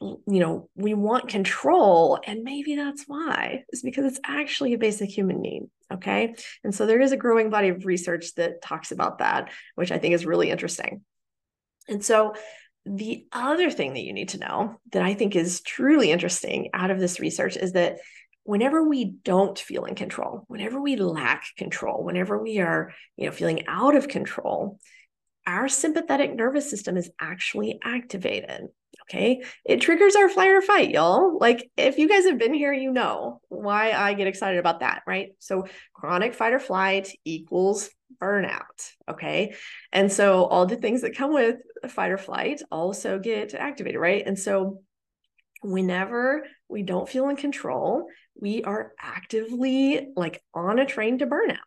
you 0.01 0.20
know 0.27 0.70
we 0.75 0.94
want 0.94 1.30
control 1.30 2.20
and 2.27 2.44
maybe 2.44 2.75
that's 2.75 3.06
why 3.08 3.63
is 3.70 3.82
because 3.82 4.04
it's 4.04 4.20
actually 4.25 4.74
a 4.74 4.77
basic 4.77 5.10
human 5.10 5.42
need 5.42 5.63
okay? 5.94 6.36
And 6.63 6.75
so 6.75 6.86
there 6.86 7.00
is 7.00 7.13
a 7.13 7.18
growing 7.18 7.50
body 7.50 7.70
of 7.70 7.86
research 7.86 8.36
that 8.36 8.62
talks 8.62 8.92
about 8.92 9.20
that 9.20 9.51
which 9.75 9.94
i 9.94 9.98
think 9.98 10.13
is 10.13 10.25
really 10.25 10.50
interesting. 10.50 11.06
And 11.88 12.04
so 12.04 12.34
the 12.86 13.25
other 13.32 13.72
thing 13.72 13.94
that 13.94 14.04
you 14.04 14.13
need 14.13 14.30
to 14.30 14.39
know 14.39 14.80
that 14.92 15.01
I 15.01 15.15
think 15.15 15.36
is 15.36 15.62
truly 15.62 16.12
interesting 16.12 16.70
out 16.74 16.92
of 16.92 17.00
this 17.00 17.20
research 17.20 17.58
is 17.58 17.74
that 17.74 17.98
whenever 18.44 18.88
we 18.88 19.06
don't 19.06 19.58
feel 19.58 19.86
in 19.86 19.96
control, 19.96 20.44
whenever 20.48 20.80
we 20.80 20.96
lack 20.96 21.46
control, 21.58 22.04
whenever 22.04 22.42
we 22.42 22.60
are, 22.60 22.94
you 23.18 23.25
know, 23.25 23.32
feeling 23.32 23.68
out 23.68 23.96
of 23.96 24.08
control, 24.08 24.80
our 25.48 25.68
sympathetic 25.68 26.34
nervous 26.36 26.70
system 26.70 26.96
is 26.96 27.10
actually 27.20 27.80
activated. 27.84 28.68
Okay. 29.09 29.43
It 29.63 29.81
triggers 29.81 30.15
our 30.15 30.29
flight 30.29 30.50
or 30.50 30.62
fight, 30.62 30.89
y'all. 30.89 31.38
Like, 31.38 31.69
if 31.77 32.00
you 32.00 32.09
guys 32.09 32.25
have 32.25 32.39
been 32.39 32.55
here, 32.55 32.74
you 32.74 32.91
know 32.91 33.39
why 33.50 33.91
I 33.91 34.13
get 34.13 34.27
excited 34.27 34.57
about 34.57 34.79
that, 34.79 35.03
right? 35.05 35.29
So, 35.39 35.67
chronic 35.93 36.33
fight 36.33 36.53
or 36.53 36.59
flight 36.59 37.09
equals 37.24 37.89
burnout. 38.19 38.91
Okay. 39.09 39.53
And 39.93 40.12
so, 40.12 40.45
all 40.45 40.65
the 40.65 40.75
things 40.75 41.01
that 41.01 41.15
come 41.15 41.33
with 41.33 41.57
fight 41.88 42.12
or 42.12 42.17
flight 42.17 42.63
also 42.71 43.19
get 43.19 43.53
activated, 43.53 44.01
right? 44.01 44.24
And 44.25 44.39
so, 44.39 44.81
whenever 45.62 46.45
we 46.67 46.81
don't 46.81 47.09
feel 47.09 47.29
in 47.29 47.35
control, 47.35 48.07
we 48.39 48.63
are 48.63 48.93
actively 49.00 50.07
like 50.15 50.43
on 50.53 50.79
a 50.79 50.85
train 50.85 51.19
to 51.19 51.27
burnout. 51.27 51.57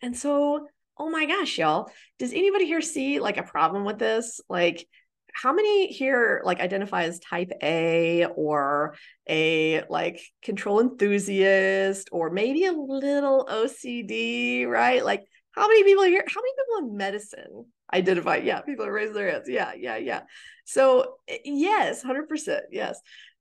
And 0.00 0.16
so, 0.16 0.68
oh 0.96 1.10
my 1.10 1.26
gosh, 1.26 1.58
y'all, 1.58 1.90
does 2.18 2.32
anybody 2.32 2.66
here 2.66 2.80
see 2.80 3.20
like 3.20 3.36
a 3.36 3.42
problem 3.42 3.84
with 3.84 3.98
this? 3.98 4.40
Like, 4.48 4.86
how 5.40 5.52
many 5.52 5.86
here 5.92 6.42
like 6.44 6.60
identify 6.60 7.04
as 7.04 7.20
type 7.20 7.52
A 7.62 8.26
or 8.34 8.96
a 9.28 9.84
like 9.88 10.20
control 10.42 10.80
enthusiast 10.80 12.08
or 12.10 12.30
maybe 12.30 12.64
a 12.64 12.72
little 12.72 13.46
OCD, 13.48 14.66
right? 14.66 15.04
Like 15.04 15.24
how 15.52 15.68
many 15.68 15.84
people 15.84 16.04
here, 16.04 16.24
how 16.26 16.40
many 16.40 16.52
people 16.52 16.90
in 16.90 16.96
medicine 16.96 17.66
identify? 17.92 18.36
Yeah, 18.36 18.62
people 18.62 18.84
are 18.84 18.92
raising 18.92 19.14
their 19.14 19.30
hands. 19.30 19.48
Yeah, 19.48 19.72
yeah, 19.78 19.96
yeah. 19.96 20.22
So 20.64 21.14
eh, 21.28 21.38
yes, 21.44 22.04
100%. 22.04 22.60
Yes. 22.72 23.00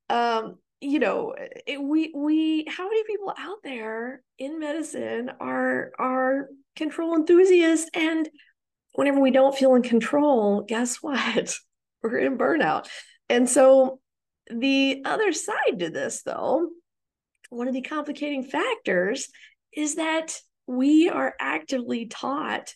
Um, 0.10 0.58
you 0.80 1.00
know, 1.00 1.34
it, 1.66 1.82
we 1.82 2.14
we 2.16 2.66
how 2.70 2.88
many 2.88 3.04
people 3.06 3.34
out 3.36 3.58
there 3.64 4.22
in 4.38 4.60
medicine 4.60 5.32
are 5.40 5.92
are 5.98 6.50
control 6.76 7.16
enthusiasts 7.16 7.90
and 7.96 8.30
whenever 8.94 9.20
we 9.20 9.32
don't 9.32 9.56
feel 9.56 9.74
in 9.76 9.82
control, 9.82 10.62
guess 10.62 10.98
what? 11.02 11.58
We're 12.02 12.20
in 12.20 12.38
burnout. 12.38 12.88
And 13.30 13.50
so 13.50 14.00
the 14.50 15.02
other 15.06 15.34
side 15.34 15.80
to 15.80 15.90
this, 15.90 16.24
though, 16.24 16.70
one 17.50 17.68
of 17.68 17.74
the 17.74 17.82
complicating 17.82 18.44
factors 18.44 19.28
is 19.74 19.96
that 19.96 20.40
we 20.66 21.10
are 21.10 21.34
actively 21.40 22.08
taught, 22.08 22.74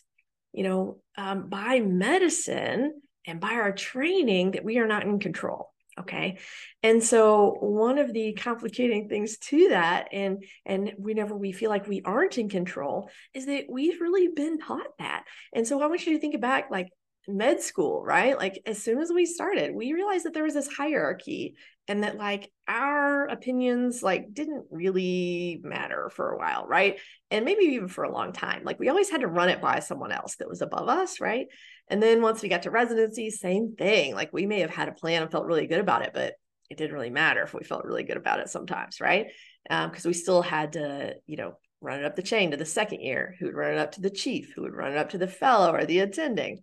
you 0.52 0.64
know, 0.64 0.98
um, 1.16 1.48
by 1.48 1.80
medicine 1.80 3.00
and 3.26 3.40
by 3.40 3.52
our 3.52 3.72
training 3.72 4.52
that 4.52 4.64
we 4.64 4.78
are 4.78 4.86
not 4.86 5.04
in 5.04 5.18
control 5.18 5.72
okay 5.98 6.38
and 6.82 7.02
so 7.02 7.56
one 7.60 7.98
of 7.98 8.12
the 8.12 8.32
complicating 8.32 9.08
things 9.08 9.36
to 9.36 9.68
that 9.68 10.08
and 10.10 10.42
and 10.64 10.92
whenever 10.96 11.36
we 11.36 11.52
feel 11.52 11.68
like 11.68 11.86
we 11.86 12.00
aren't 12.04 12.38
in 12.38 12.48
control 12.48 13.10
is 13.34 13.44
that 13.46 13.64
we've 13.68 14.00
really 14.00 14.28
been 14.28 14.58
taught 14.58 14.86
that 14.98 15.24
and 15.52 15.66
so 15.66 15.82
i 15.82 15.86
want 15.86 16.06
you 16.06 16.14
to 16.14 16.18
think 16.18 16.40
back 16.40 16.70
like 16.70 16.88
med 17.28 17.60
school, 17.60 18.02
right? 18.04 18.36
Like 18.36 18.60
as 18.66 18.82
soon 18.82 18.98
as 19.00 19.12
we 19.12 19.26
started, 19.26 19.74
we 19.74 19.92
realized 19.92 20.24
that 20.24 20.34
there 20.34 20.42
was 20.42 20.54
this 20.54 20.72
hierarchy 20.72 21.54
and 21.88 22.04
that 22.04 22.16
like 22.16 22.50
our 22.68 23.26
opinions 23.26 24.02
like 24.02 24.32
didn't 24.32 24.66
really 24.70 25.60
matter 25.62 26.10
for 26.10 26.32
a 26.32 26.38
while, 26.38 26.66
right? 26.66 26.98
And 27.30 27.44
maybe 27.44 27.64
even 27.64 27.88
for 27.88 28.04
a 28.04 28.12
long 28.12 28.32
time. 28.32 28.62
Like 28.64 28.78
we 28.78 28.88
always 28.88 29.10
had 29.10 29.20
to 29.20 29.28
run 29.28 29.48
it 29.48 29.60
by 29.60 29.80
someone 29.80 30.12
else 30.12 30.36
that 30.36 30.48
was 30.48 30.62
above 30.62 30.88
us, 30.88 31.20
right? 31.20 31.46
And 31.88 32.02
then 32.02 32.22
once 32.22 32.42
we 32.42 32.48
got 32.48 32.62
to 32.62 32.70
residency, 32.70 33.30
same 33.30 33.74
thing. 33.76 34.14
Like 34.14 34.32
we 34.32 34.46
may 34.46 34.60
have 34.60 34.70
had 34.70 34.88
a 34.88 34.92
plan 34.92 35.22
and 35.22 35.30
felt 35.30 35.46
really 35.46 35.66
good 35.66 35.80
about 35.80 36.02
it, 36.02 36.10
but 36.12 36.34
it 36.70 36.78
didn't 36.78 36.94
really 36.94 37.10
matter 37.10 37.42
if 37.42 37.54
we 37.54 37.64
felt 37.64 37.84
really 37.84 38.04
good 38.04 38.16
about 38.16 38.40
it 38.40 38.48
sometimes, 38.48 39.00
right? 39.00 39.26
Because 39.68 40.04
um, 40.06 40.08
we 40.08 40.14
still 40.14 40.42
had 40.42 40.72
to, 40.72 41.14
you 41.26 41.36
know, 41.36 41.54
run 41.80 42.00
it 42.00 42.04
up 42.04 42.16
the 42.16 42.22
chain 42.22 42.52
to 42.52 42.56
the 42.56 42.64
second 42.64 43.00
year, 43.00 43.34
who 43.38 43.46
would 43.46 43.54
run 43.54 43.72
it 43.72 43.78
up 43.78 43.92
to 43.92 44.00
the 44.00 44.10
chief, 44.10 44.52
who 44.54 44.62
would 44.62 44.74
run 44.74 44.92
it 44.92 44.98
up 44.98 45.10
to 45.10 45.18
the 45.18 45.26
fellow 45.26 45.72
or 45.72 45.84
the 45.84 45.98
attending 45.98 46.62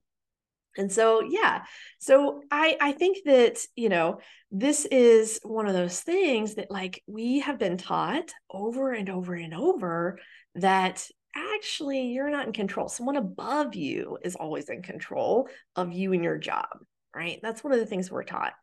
and 0.78 0.92
so 0.92 1.22
yeah. 1.22 1.64
So 2.00 2.42
i 2.52 2.78
i 2.80 2.92
think 2.92 3.20
that 3.26 3.60
you 3.76 3.90
know 3.90 4.20
this 4.52 4.86
is 4.86 5.40
one 5.44 5.68
of 5.68 5.74
those 5.74 6.00
things 6.02 6.56
that 6.56 6.72
like 6.72 7.04
we 7.08 7.40
have 7.40 7.60
been 7.60 7.78
taught 7.78 8.32
over 8.52 8.92
and 8.94 9.10
over 9.10 9.36
and 9.36 9.54
over 9.54 10.20
that 10.56 11.08
actually 11.36 12.08
you're 12.08 12.32
not 12.32 12.48
in 12.48 12.54
control. 12.54 12.90
Someone 12.90 13.18
above 13.18 13.76
you 13.76 14.18
is 14.24 14.36
always 14.36 14.70
in 14.70 14.82
control 14.82 15.48
of 15.76 15.94
you 15.94 16.14
and 16.14 16.24
your 16.24 16.38
job 16.38 16.68
right? 17.16 17.39
That's 17.42 17.63
one 17.63 17.74
of 17.74 17.80
the 17.80 17.86
things 17.86 18.12
we're 18.12 18.24
taught. 18.24 18.54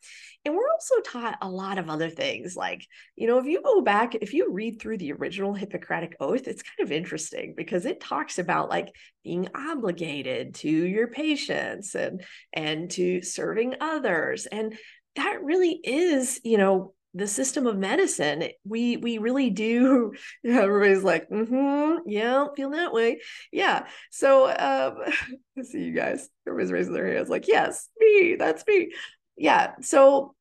And 0.44 0.54
we're 0.54 0.70
also 0.70 1.00
taught 1.00 1.38
a 1.42 1.48
lot 1.48 1.78
of 1.78 1.90
other 1.90 2.10
things. 2.10 2.56
Like, 2.56 2.86
you 3.16 3.26
know, 3.26 3.38
if 3.38 3.46
you 3.46 3.62
go 3.62 3.80
back, 3.80 4.14
if 4.14 4.32
you 4.34 4.52
read 4.52 4.80
through 4.80 4.98
the 4.98 5.12
original 5.12 5.54
Hippocratic 5.54 6.16
Oath, 6.20 6.46
it's 6.46 6.62
kind 6.62 6.86
of 6.86 6.92
interesting 6.92 7.54
because 7.56 7.86
it 7.86 8.00
talks 8.00 8.38
about 8.38 8.68
like 8.68 8.94
being 9.24 9.48
obligated 9.54 10.54
to 10.56 10.70
your 10.70 11.08
patients 11.08 11.94
and 11.94 12.24
and 12.52 12.90
to 12.92 13.22
serving 13.22 13.74
others. 13.80 14.46
And 14.46 14.76
that 15.16 15.42
really 15.42 15.80
is, 15.82 16.40
you 16.44 16.58
know, 16.58 16.94
the 17.16 17.26
system 17.26 17.66
of 17.66 17.78
medicine 17.78 18.44
we 18.64 18.98
we 18.98 19.16
really 19.16 19.48
do 19.48 20.12
everybody's 20.44 21.02
like 21.02 21.28
mm-hmm 21.30 21.96
yeah 22.06 22.46
feel 22.54 22.70
that 22.70 22.92
way. 22.92 23.20
Yeah 23.50 23.86
so 24.10 24.50
um 24.50 24.98
see 25.64 25.84
you 25.84 25.92
guys 25.92 26.28
everybody's 26.46 26.72
raising 26.72 26.92
their 26.92 27.12
hands 27.14 27.30
like 27.30 27.48
yes 27.48 27.88
me 27.98 28.36
that's 28.38 28.64
me. 28.66 28.92
Yeah 29.36 29.72
so 29.80 30.34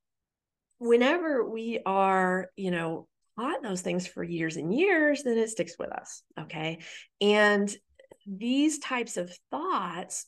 whenever 0.79 1.49
we 1.49 1.79
are 1.85 2.49
you 2.57 2.71
know 2.71 3.07
taught 3.39 3.63
those 3.63 3.81
things 3.81 4.05
for 4.05 4.23
years 4.23 4.57
and 4.57 4.73
years 4.73 5.23
then 5.23 5.37
it 5.37 5.49
sticks 5.49 5.75
with 5.79 5.91
us 5.91 6.23
okay? 6.37 6.79
And 7.21 7.73
these 8.27 8.79
types 8.79 9.15
of 9.15 9.31
thoughts 9.49 10.25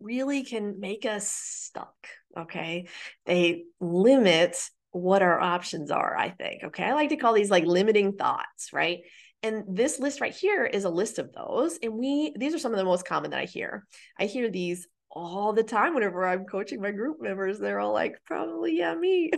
really 0.00 0.44
can 0.44 0.80
make 0.80 1.04
us 1.04 1.30
stuck 1.30 1.94
okay? 2.38 2.86
They 3.26 3.64
limit 3.80 4.56
what 4.96 5.22
our 5.22 5.40
options 5.40 5.90
are, 5.90 6.16
I 6.16 6.30
think. 6.30 6.64
Okay. 6.64 6.84
I 6.84 6.94
like 6.94 7.10
to 7.10 7.16
call 7.16 7.32
these 7.32 7.50
like 7.50 7.64
limiting 7.64 8.14
thoughts, 8.14 8.72
right? 8.72 9.00
And 9.42 9.64
this 9.68 9.98
list 9.98 10.20
right 10.20 10.34
here 10.34 10.64
is 10.64 10.84
a 10.84 10.90
list 10.90 11.18
of 11.18 11.32
those. 11.32 11.78
And 11.82 11.94
we, 11.94 12.32
these 12.36 12.54
are 12.54 12.58
some 12.58 12.72
of 12.72 12.78
the 12.78 12.84
most 12.84 13.06
common 13.06 13.30
that 13.30 13.40
I 13.40 13.44
hear. 13.44 13.86
I 14.18 14.24
hear 14.26 14.50
these 14.50 14.88
all 15.10 15.52
the 15.52 15.62
time 15.62 15.94
whenever 15.94 16.26
I'm 16.26 16.44
coaching 16.44 16.80
my 16.80 16.90
group 16.90 17.20
members. 17.20 17.58
They're 17.58 17.80
all 17.80 17.92
like, 17.92 18.16
probably, 18.26 18.76
yeah, 18.76 18.94
me. 18.94 19.30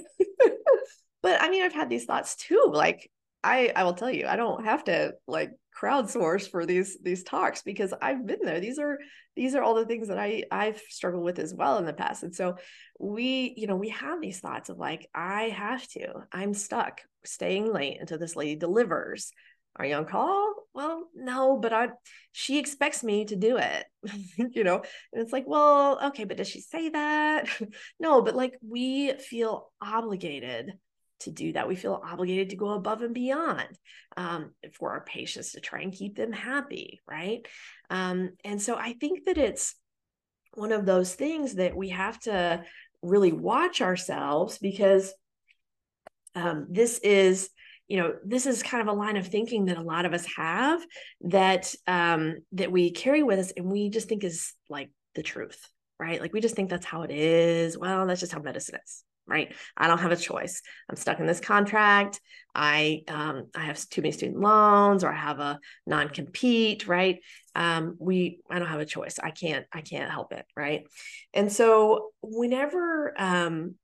but 1.23 1.43
I 1.43 1.51
mean, 1.51 1.63
I've 1.63 1.75
had 1.75 1.89
these 1.89 2.05
thoughts 2.05 2.37
too. 2.37 2.71
Like, 2.73 3.11
I, 3.45 3.73
I 3.75 3.85
will 3.85 3.95
tell 3.95 4.11
you, 4.11 4.27
I 4.27 4.37
don't 4.37 4.65
have 4.65 4.85
to 4.85 5.15
like 5.27 5.53
crowdsource 5.81 6.51
for 6.51 6.67
these 6.67 6.99
these 7.03 7.23
talks 7.23 7.63
because 7.63 7.95
I've 8.01 8.27
been 8.27 8.41
there. 8.43 8.61
These 8.61 8.79
are 8.79 8.99
these 9.37 9.55
are 9.55 9.63
all 9.63 9.75
the 9.75 9.87
things 9.87 10.09
that 10.09 10.19
I 10.19 10.45
I've 10.51 10.81
struggled 10.89 11.25
with 11.25 11.39
as 11.39 11.55
well 11.55 11.79
in 11.79 11.87
the 11.87 11.93
past. 11.93 12.23
And 12.23 12.35
so 12.35 12.57
we, 12.99 13.55
you 13.57 13.67
know, 13.67 13.77
we 13.77 13.91
have 13.91 14.21
these 14.21 14.41
thoughts 14.41 14.69
of 14.69 14.79
like, 14.79 15.09
I 15.15 15.45
have 15.45 15.87
to, 15.89 16.27
I'm 16.33 16.55
stuck 16.55 17.01
staying 17.25 17.73
late 17.73 17.99
until 18.01 18.19
this 18.19 18.37
lady 18.37 18.57
delivers. 18.57 19.31
Are 19.77 19.87
you 19.87 19.95
on 19.95 20.07
call? 20.07 20.55
Well, 20.75 21.09
no, 21.15 21.59
but 21.59 21.73
I 21.73 21.91
she 22.33 22.59
expects 22.59 23.05
me 23.05 23.27
to 23.27 23.37
do 23.37 23.59
it. 23.59 23.85
you 24.53 24.65
know, 24.65 24.83
and 25.13 25.23
it's 25.23 25.33
like, 25.33 25.45
well, 25.47 26.01
okay, 26.09 26.25
but 26.25 26.37
does 26.37 26.49
she 26.49 26.61
say 26.61 26.89
that? 26.89 27.49
no, 28.01 28.23
but 28.23 28.35
like 28.35 28.59
we 28.61 29.13
feel 29.15 29.71
obligated 29.81 30.73
to 31.21 31.31
do 31.31 31.53
that. 31.53 31.69
We 31.69 31.77
feel 31.77 32.01
obligated 32.05 32.51
to 32.51 32.57
go 32.57 32.71
above 32.71 33.03
and 33.03 33.15
beyond 33.15 33.69
um, 34.17 34.53
for 34.75 34.93
our 34.93 35.05
patients 35.05 35.53
to 35.53 35.61
try 35.61 35.81
and 35.81 35.93
keep 35.93 36.17
them 36.17 36.33
happy, 36.33 37.01
right? 37.09 37.47
Um, 37.91 38.31
and 38.45 38.61
so 38.61 38.77
I 38.77 38.95
think 38.95 39.25
that 39.27 39.39
it's 39.39 39.75
one 40.55 40.73
of 40.73 40.87
those 40.87 41.15
things 41.15 41.55
that 41.55 41.77
we 41.77 41.91
have 41.91 42.19
to 42.21 42.65
really 43.03 43.33
watch 43.33 43.81
ourselves 43.81 44.59
because 44.59 45.13
um, 46.35 46.67
this 46.71 46.99
is 46.99 47.51
you 47.89 47.97
know 47.97 48.15
this 48.25 48.47
is 48.47 48.63
kind 48.63 48.87
of 48.87 48.95
a 48.95 48.99
line 48.99 49.17
of 49.17 49.27
thinking 49.27 49.65
that 49.67 49.79
a 49.79 49.83
lot 49.83 50.05
of 50.05 50.13
us 50.13 50.27
have 50.37 50.85
that 51.23 51.75
um 51.87 52.37
that 52.53 52.71
we 52.71 52.91
carry 52.91 53.23
with 53.23 53.39
us 53.39 53.53
and 53.57 53.67
we 53.67 53.89
just 53.89 54.09
think 54.09 54.25
is 54.25 54.53
like 54.69 54.91
the 55.15 55.23
truth 55.23 55.59
right 55.99 56.21
like 56.21 56.35
we 56.35 56.41
just 56.41 56.55
think 56.55 56.69
that's 56.69 56.85
how 56.85 57.03
it 57.03 57.11
is 57.11 57.79
well 57.79 58.07
that's 58.07 58.21
just 58.21 58.33
how 58.33 58.41
medicine 58.41 58.79
is 58.85 59.05
right? 59.29 59.55
I 59.77 59.87
don't 59.87 59.99
have 59.99 60.13
a 60.13 60.17
choice. 60.17 60.63
I'm 60.89 60.97
stuck 60.97 61.21
in 61.21 61.27
this 61.27 61.41
contract. 61.41 62.21
I 62.55 63.03
um, 63.09 63.49
i 63.55 63.65
have 63.65 63.79
too 63.89 64.03
many 64.03 64.13
student 64.13 64.41
loans 64.41 65.05
or 65.05 65.13
i 65.13 65.17
have 65.17 65.39
a 65.39 65.61
non-compete 65.87 66.89
right? 66.89 67.21
Um, 67.55 67.97
we 67.99 68.41
i 68.51 68.59
don't 68.59 68.69
have 68.69 68.81
a 68.81 68.87
choice. 68.87 69.19
I 69.23 69.31
can't 69.31 69.67
i 69.73 69.81
can't 69.81 70.11
help 70.11 70.33
it 70.33 70.47
right? 70.57 70.87
And 71.35 71.53
so 71.53 72.11
whenever 72.23 73.15
um, 73.21 73.75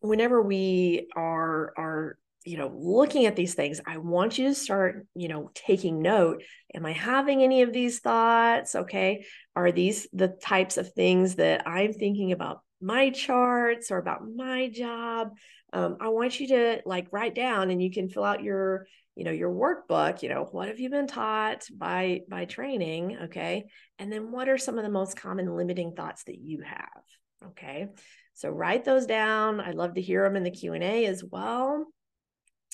whenever 0.00 0.42
we 0.42 1.08
are 1.16 1.72
are 1.76 2.18
you 2.44 2.56
know 2.56 2.72
looking 2.74 3.26
at 3.26 3.34
these 3.34 3.54
things 3.54 3.80
i 3.86 3.96
want 3.96 4.38
you 4.38 4.46
to 4.46 4.54
start 4.54 5.06
you 5.14 5.28
know 5.28 5.50
taking 5.54 6.00
note. 6.00 6.42
Am 6.74 6.86
i 6.86 6.92
having 6.92 7.42
any 7.42 7.62
of 7.62 7.72
these 7.72 7.98
thoughts? 8.00 8.74
Okay. 8.74 9.24
Are 9.56 9.72
these 9.72 10.06
the 10.12 10.28
types 10.28 10.76
of 10.76 10.92
things 10.92 11.36
that 11.36 11.66
i'm 11.66 11.92
thinking 11.92 12.32
about 12.32 12.60
my 12.80 13.10
charts 13.10 13.90
or 13.90 13.98
about 13.98 14.22
my 14.34 14.68
job 14.68 15.30
um, 15.72 15.96
i 16.00 16.08
want 16.08 16.38
you 16.38 16.48
to 16.48 16.80
like 16.84 17.08
write 17.10 17.34
down 17.34 17.70
and 17.70 17.82
you 17.82 17.90
can 17.90 18.08
fill 18.08 18.24
out 18.24 18.42
your 18.42 18.86
you 19.16 19.24
know 19.24 19.30
your 19.30 19.50
workbook 19.50 20.22
you 20.22 20.28
know 20.28 20.44
what 20.52 20.68
have 20.68 20.78
you 20.78 20.90
been 20.90 21.06
taught 21.06 21.66
by 21.74 22.20
by 22.28 22.44
training 22.44 23.16
okay? 23.24 23.64
And 23.98 24.12
then 24.12 24.30
what 24.30 24.48
are 24.48 24.58
some 24.58 24.78
of 24.78 24.84
the 24.84 24.90
most 24.90 25.16
common 25.16 25.56
limiting 25.56 25.92
thoughts 25.92 26.24
that 26.24 26.38
you 26.38 26.60
have 26.60 27.48
okay? 27.50 27.88
So 28.34 28.50
write 28.50 28.84
those 28.84 29.06
down. 29.06 29.60
I'd 29.60 29.74
love 29.74 29.94
to 29.94 30.02
hear 30.02 30.22
them 30.22 30.36
in 30.36 30.44
the 30.44 30.50
q&a 30.50 31.06
as 31.06 31.24
well 31.24 31.86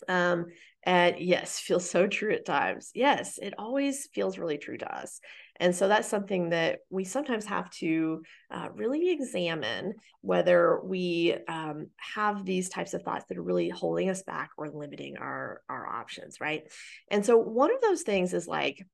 um, 0.08 0.46
and 0.84 1.16
yes, 1.18 1.60
feels 1.60 1.88
so 1.88 2.06
true 2.06 2.32
at 2.32 2.44
times. 2.44 2.90
Yes, 2.94 3.38
it 3.40 3.54
always 3.56 4.08
feels 4.12 4.38
really 4.38 4.58
true 4.58 4.78
to 4.78 4.96
us. 4.96 5.20
And 5.60 5.76
so 5.76 5.86
that's 5.86 6.08
something 6.08 6.50
that 6.50 6.80
we 6.90 7.04
sometimes 7.04 7.44
have 7.44 7.70
to 7.70 8.22
uh, 8.50 8.68
really 8.74 9.10
examine 9.12 9.94
whether 10.22 10.80
we 10.82 11.36
um, 11.46 11.88
have 11.98 12.44
these 12.44 12.68
types 12.68 12.94
of 12.94 13.02
thoughts 13.02 13.26
that 13.28 13.38
are 13.38 13.42
really 13.42 13.68
holding 13.68 14.10
us 14.10 14.22
back 14.24 14.50
or 14.58 14.70
limiting 14.70 15.18
our 15.18 15.60
our 15.68 15.86
options, 15.86 16.40
right? 16.40 16.64
And 17.10 17.24
so 17.24 17.36
one 17.36 17.72
of 17.72 17.80
those 17.80 18.02
things 18.02 18.34
is 18.34 18.48
like 18.48 18.84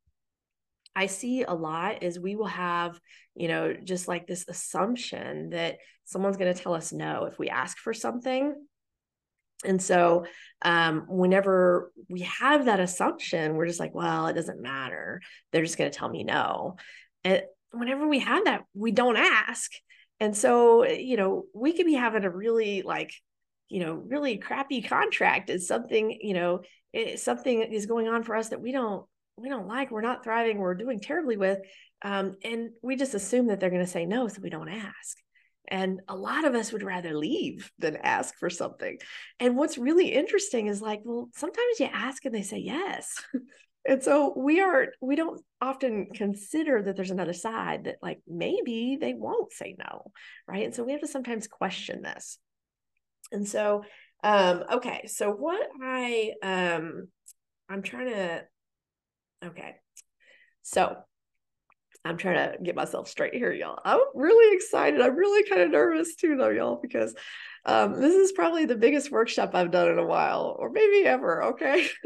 I 0.95 1.07
see 1.07 1.45
a 1.45 1.55
lot 1.55 2.03
is 2.03 2.19
we 2.19 2.35
will 2.35 2.47
have, 2.47 3.01
you 3.35 3.47
know, 3.49 3.73
just 3.73 4.09
like 4.09 4.27
this 4.27 4.45
assumption 4.49 5.51
that 5.51 5.77
someone's 6.05 6.37
going 6.37 6.53
to 6.53 6.61
tell 6.61 6.75
us 6.75 6.93
no 6.93 7.27
if 7.27 7.39
we 7.39 7.49
ask 7.49 7.79
for 7.79 7.95
something 7.95 8.53
and 9.65 9.83
so, 9.83 10.27
um, 10.63 11.07
whenever 11.09 11.93
we 12.09 12.21
have 12.21 12.67
that 12.67 12.81
assumption, 12.81 13.55
we're 13.55 13.67
just 13.67 13.81
like, 13.81 13.95
well, 13.95 14.27
it 14.27 14.35
doesn't 14.35 14.63
matter. 14.63 15.21
They're 15.53 15.65
just 15.65 15.79
going 15.79 15.91
to 15.91 15.97
tell 15.97 16.09
me 16.09 16.25
no. 16.25 16.77
And 17.25 17.43
whenever 17.73 18.07
we 18.07 18.21
have 18.21 18.45
that, 18.45 18.65
we 18.75 18.93
don't 18.93 19.17
ask. 19.17 19.71
And 20.21 20.37
so, 20.37 20.85
you 20.85 21.17
know, 21.17 21.45
we 21.55 21.73
could 21.73 21.87
be 21.87 21.95
having 21.95 22.25
a 22.25 22.31
really 22.31 22.83
like, 22.83 23.13
you 23.69 23.81
know, 23.81 23.95
really 23.95 24.39
crappy 24.39 24.83
contract 24.83 25.51
is 25.51 25.69
something, 25.69 26.19
you 26.21 26.35
know, 26.35 26.63
it, 26.93 27.21
something 27.21 27.63
is 27.63 27.87
going 27.87 28.09
on 28.09 28.23
for 28.23 28.35
us 28.35 28.49
that 28.49 28.61
we 28.61 28.73
don't, 28.73 29.05
we 29.37 29.49
don't 29.49 29.69
like, 29.69 29.91
we're 29.91 30.01
not 30.01 30.25
thriving, 30.25 30.59
we're 30.59 30.75
doing 30.75 31.01
terribly 31.01 31.37
with. 31.37 31.59
Um, 32.03 32.37
and 32.43 32.71
we 32.83 32.97
just 32.97 33.15
assume 33.15 33.49
that 33.49 33.61
they're 33.61 33.71
going 33.71 33.85
to 33.85 33.91
say 33.91 34.07
no, 34.07 34.29
so 34.29 34.41
we 34.43 34.51
don't 34.51 34.69
ask. 34.69 35.19
And 35.69 36.01
a 36.09 36.17
lot 36.17 36.45
of 36.45 36.55
us 36.55 36.73
would 36.73 36.83
rather 36.83 37.15
leave 37.15 37.71
than 37.79 37.97
ask 37.97 38.37
for 38.39 38.51
something. 38.51 38.99
And 39.39 39.57
what's 39.57 39.79
really 39.79 40.09
interesting 40.09 40.67
is 40.67 40.81
like, 40.81 41.01
well, 41.05 41.29
sometimes 41.35 41.79
you 41.79 41.87
ask 41.93 42.25
and 42.25 42.35
they 42.35 42.43
say 42.43 42.59
yes. 42.59 43.23
and 43.87 44.03
so 44.03 44.33
we 44.37 44.61
are, 44.61 44.89
we 45.01 45.15
don't 45.15 45.41
often 45.61 46.09
consider 46.15 46.83
that 46.83 46.97
there's 46.97 47.11
another 47.11 47.35
side 47.35 47.85
that 47.85 47.97
like 48.03 48.21
maybe 48.27 48.97
they 49.01 49.15
won't 49.15 49.53
say 49.53 49.77
no. 49.79 50.11
Right. 50.47 50.65
And 50.65 50.75
so 50.75 50.85
we 50.85 50.93
have 50.93 51.03
to 51.03 51.07
sometimes 51.07 51.47
question 51.47 52.03
this. 52.03 52.39
And 53.31 53.47
so, 53.47 53.85
um, 54.25 54.65
okay. 54.73 55.07
So 55.07 55.31
what 55.31 55.69
I, 55.83 56.33
um, 56.43 57.09
I'm 57.69 57.83
trying 57.83 58.09
to, 58.09 58.45
okay. 59.45 59.77
So 60.63 60.97
I'm 62.09 62.17
trying 62.17 62.53
to 62.53 62.63
get 62.63 62.75
myself 62.75 63.07
straight 63.07 63.35
here, 63.35 63.53
y'all. 63.53 63.79
I'm 63.85 64.01
really 64.15 64.57
excited. 64.57 65.01
I'm 65.01 65.15
really 65.15 65.47
kind 65.47 65.61
of 65.61 65.71
nervous 65.71 66.15
too, 66.15 66.37
though, 66.37 66.49
y'all, 66.49 66.81
because 66.81 67.15
um, 67.67 68.01
this 68.01 68.15
is 68.15 68.33
probably 68.33 68.65
the 68.65 68.77
biggest 68.77 69.11
workshop 69.11 69.51
I've 69.53 69.71
done 69.71 69.91
in 69.91 69.99
a 69.99 70.07
while, 70.07 70.57
or 70.59 70.71
maybe 70.71 71.07
ever. 71.07 71.45
Okay. 71.45 71.87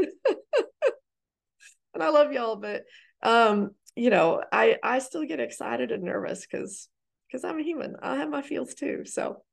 and 1.95 2.03
I 2.03 2.09
love 2.09 2.33
y'all, 2.33 2.57
but 2.57 2.83
um, 3.23 3.71
you 3.95 4.11
know, 4.11 4.43
I 4.51 4.77
I 4.83 4.99
still 4.99 5.25
get 5.25 5.39
excited 5.39 5.93
and 5.93 6.03
nervous 6.03 6.45
because 6.45 6.89
because 7.29 7.45
I'm 7.45 7.61
a 7.61 7.63
human. 7.63 7.95
I 8.03 8.17
have 8.17 8.29
my 8.29 8.43
feels 8.43 8.75
too. 8.75 9.05
So 9.05 9.45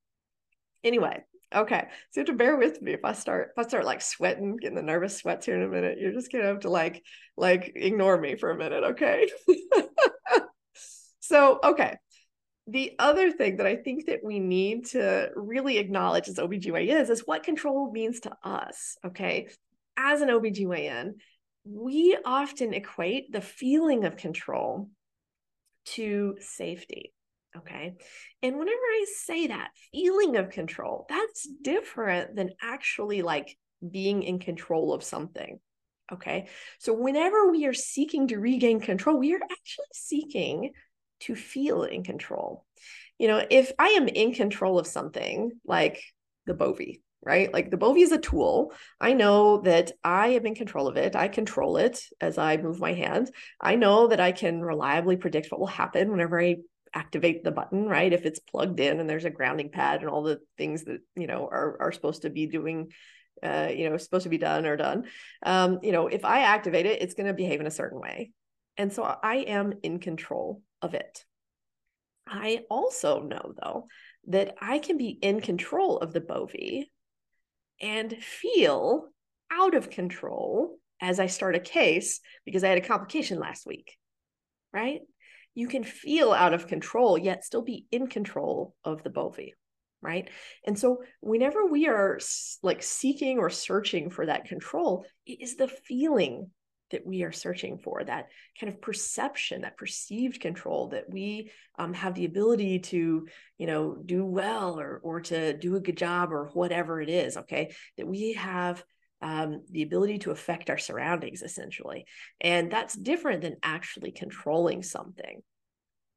anyway, 0.83 1.21
okay. 1.53 1.89
So 2.09 2.21
you 2.21 2.21
have 2.21 2.27
to 2.27 2.33
bear 2.33 2.55
with 2.55 2.81
me 2.81 2.93
if 2.93 3.05
I 3.05 3.13
start 3.13 3.51
if 3.55 3.63
I 3.63 3.67
start 3.67 3.85
like 3.85 4.01
sweating, 4.01 4.57
getting 4.57 4.77
the 4.77 4.81
nervous 4.81 5.17
sweats 5.17 5.45
here 5.45 5.55
in 5.55 5.61
a 5.61 5.67
minute. 5.67 5.99
You're 5.99 6.13
just 6.13 6.31
gonna 6.31 6.45
have 6.45 6.61
to 6.61 6.71
like 6.71 7.03
like 7.37 7.73
ignore 7.75 8.19
me 8.19 8.35
for 8.35 8.49
a 8.49 8.57
minute, 8.57 8.83
okay? 8.83 9.29
So, 11.29 11.59
okay. 11.63 11.95
The 12.65 12.95
other 12.97 13.31
thing 13.31 13.57
that 13.57 13.67
I 13.67 13.75
think 13.75 14.07
that 14.07 14.21
we 14.23 14.39
need 14.39 14.87
to 14.87 15.29
really 15.35 15.77
acknowledge 15.77 16.27
as 16.27 16.37
OBGYN 16.37 17.01
is, 17.01 17.11
is 17.11 17.27
what 17.27 17.43
control 17.43 17.91
means 17.91 18.21
to 18.21 18.31
us. 18.43 18.97
Okay. 19.05 19.47
As 19.95 20.21
an 20.21 20.29
OBGYN, 20.29 21.13
we 21.65 22.17
often 22.25 22.73
equate 22.73 23.31
the 23.31 23.41
feeling 23.41 24.05
of 24.05 24.17
control 24.17 24.89
to 25.85 26.35
safety. 26.39 27.13
Okay. 27.55 27.93
And 28.41 28.57
whenever 28.57 28.77
I 28.77 29.05
say 29.17 29.47
that 29.47 29.69
feeling 29.91 30.35
of 30.35 30.49
control, 30.49 31.05
that's 31.09 31.47
different 31.61 32.35
than 32.35 32.53
actually 32.59 33.21
like 33.21 33.55
being 33.87 34.23
in 34.23 34.39
control 34.39 34.93
of 34.93 35.03
something. 35.03 35.59
Okay. 36.11 36.47
So 36.79 36.93
whenever 36.93 37.51
we 37.51 37.67
are 37.67 37.73
seeking 37.73 38.29
to 38.29 38.39
regain 38.39 38.79
control, 38.79 39.19
we 39.19 39.35
are 39.35 39.41
actually 39.43 39.85
seeking 39.93 40.71
to 41.21 41.35
feel 41.35 41.83
in 41.83 42.03
control. 42.03 42.65
You 43.17 43.27
know, 43.27 43.45
if 43.49 43.71
I 43.77 43.89
am 43.89 44.07
in 44.07 44.33
control 44.33 44.79
of 44.79 44.87
something 44.87 45.51
like 45.65 46.01
the 46.45 46.53
Bovie, 46.53 47.01
right? 47.21 47.51
Like 47.51 47.69
the 47.69 47.77
Bovie 47.77 48.01
is 48.01 48.13
a 48.13 48.17
tool. 48.17 48.73
I 48.99 49.13
know 49.13 49.61
that 49.61 49.91
I 50.03 50.29
am 50.29 50.45
in 50.45 50.55
control 50.55 50.87
of 50.87 50.95
it. 50.95 51.15
I 51.15 51.27
control 51.27 51.77
it 51.77 52.01
as 52.21 52.37
I 52.37 52.57
move 52.57 52.79
my 52.79 52.93
hand. 52.93 53.29
I 53.59 53.75
know 53.75 54.07
that 54.07 54.21
I 54.21 54.31
can 54.31 54.61
reliably 54.61 55.17
predict 55.17 55.51
what 55.51 55.59
will 55.59 55.67
happen 55.67 56.11
whenever 56.11 56.41
I 56.41 56.57
activate 56.93 57.43
the 57.43 57.51
button, 57.51 57.87
right? 57.87 58.11
If 58.11 58.25
it's 58.25 58.39
plugged 58.39 58.79
in 58.79 58.99
and 58.99 59.09
there's 59.09 59.25
a 59.25 59.29
grounding 59.29 59.69
pad 59.69 59.99
and 60.01 60.09
all 60.09 60.23
the 60.23 60.39
things 60.57 60.85
that, 60.85 61.01
you 61.15 61.27
know, 61.27 61.47
are, 61.51 61.77
are 61.81 61.91
supposed 61.91 62.21
to 62.21 62.29
be 62.29 62.47
doing 62.47 62.91
uh, 63.43 63.69
you 63.73 63.89
know, 63.89 63.97
supposed 63.97 64.23
to 64.23 64.29
be 64.29 64.37
done 64.37 64.65
or 64.65 64.75
done. 64.75 65.05
Um, 65.43 65.79
you 65.81 65.91
know, 65.91 66.07
if 66.07 66.25
I 66.25 66.41
activate 66.41 66.85
it, 66.85 67.01
it's 67.01 67.13
going 67.13 67.27
to 67.27 67.33
behave 67.33 67.59
in 67.59 67.67
a 67.67 67.71
certain 67.71 67.99
way. 67.99 68.31
And 68.77 68.91
so 68.91 69.03
I 69.03 69.37
am 69.37 69.73
in 69.83 69.99
control 69.99 70.61
of 70.81 70.93
it. 70.93 71.25
I 72.27 72.61
also 72.69 73.21
know, 73.21 73.53
though, 73.61 73.87
that 74.27 74.55
I 74.61 74.79
can 74.79 74.97
be 74.97 75.09
in 75.09 75.41
control 75.41 75.97
of 75.97 76.13
the 76.13 76.21
Bovie 76.21 76.91
and 77.81 78.15
feel 78.21 79.07
out 79.51 79.73
of 79.73 79.89
control 79.89 80.77
as 81.01 81.19
I 81.19 81.27
start 81.27 81.55
a 81.55 81.59
case 81.59 82.19
because 82.45 82.63
I 82.63 82.69
had 82.69 82.77
a 82.77 82.87
complication 82.87 83.39
last 83.39 83.65
week, 83.65 83.97
right? 84.73 85.01
You 85.55 85.67
can 85.67 85.83
feel 85.83 86.31
out 86.31 86.53
of 86.53 86.67
control, 86.67 87.17
yet 87.17 87.43
still 87.43 87.63
be 87.63 87.85
in 87.91 88.07
control 88.07 88.75
of 88.83 89.03
the 89.03 89.09
Bovie, 89.09 89.55
right? 90.01 90.29
And 90.65 90.77
so, 90.77 91.03
whenever 91.21 91.65
we 91.65 91.87
are 91.87 92.19
like 92.61 92.83
seeking 92.83 93.39
or 93.39 93.49
searching 93.49 94.09
for 94.09 94.25
that 94.27 94.45
control, 94.45 95.05
it 95.25 95.41
is 95.41 95.55
the 95.55 95.67
feeling 95.67 96.51
that 96.91 97.05
we 97.05 97.23
are 97.23 97.31
searching 97.31 97.77
for 97.77 98.03
that 98.03 98.27
kind 98.59 98.71
of 98.71 98.81
perception 98.81 99.61
that 99.61 99.77
perceived 99.77 100.39
control 100.39 100.89
that 100.89 101.09
we 101.09 101.51
um, 101.77 101.93
have 101.93 102.15
the 102.15 102.25
ability 102.25 102.79
to 102.79 103.27
you 103.57 103.67
know 103.67 103.95
do 104.05 104.25
well 104.25 104.79
or 104.79 104.99
or 105.03 105.21
to 105.21 105.57
do 105.57 105.75
a 105.75 105.81
good 105.81 105.97
job 105.97 106.31
or 106.31 106.49
whatever 106.53 107.01
it 107.01 107.09
is 107.09 107.37
okay? 107.37 107.73
That 107.97 108.07
we 108.07 108.33
have 108.33 108.83
um, 109.21 109.63
the 109.69 109.83
ability 109.83 110.19
to 110.19 110.31
affect 110.31 110.69
our 110.69 110.77
surroundings 110.77 111.41
essentially. 111.41 112.05
And 112.39 112.71
that's 112.71 112.95
different 112.95 113.41
than 113.41 113.57
actually 113.61 114.11
controlling 114.11 114.81
something. 114.81 115.41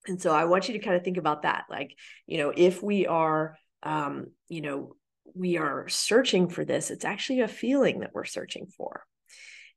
And 0.06 0.20
so 0.20 0.32
i 0.34 0.44
want 0.46 0.68
you 0.68 0.74
to 0.74 0.84
kind 0.84 0.96
of 0.96 1.04
think 1.04 1.16
about 1.16 1.42
that 1.42 1.64
like 1.70 1.96
you 2.26 2.38
know 2.38 2.52
if 2.54 2.82
we 2.82 3.06
are 3.06 3.56
um, 3.84 4.26
you 4.48 4.60
know 4.60 4.96
we 5.34 5.56
are 5.56 5.88
searching 5.88 6.48
for 6.48 6.64
this 6.64 6.90
it's 6.90 7.04
actually 7.04 7.40
a 7.40 7.48
feeling 7.48 8.00
that 8.00 8.10
we're 8.12 8.24
searching 8.24 8.66
for 8.76 9.04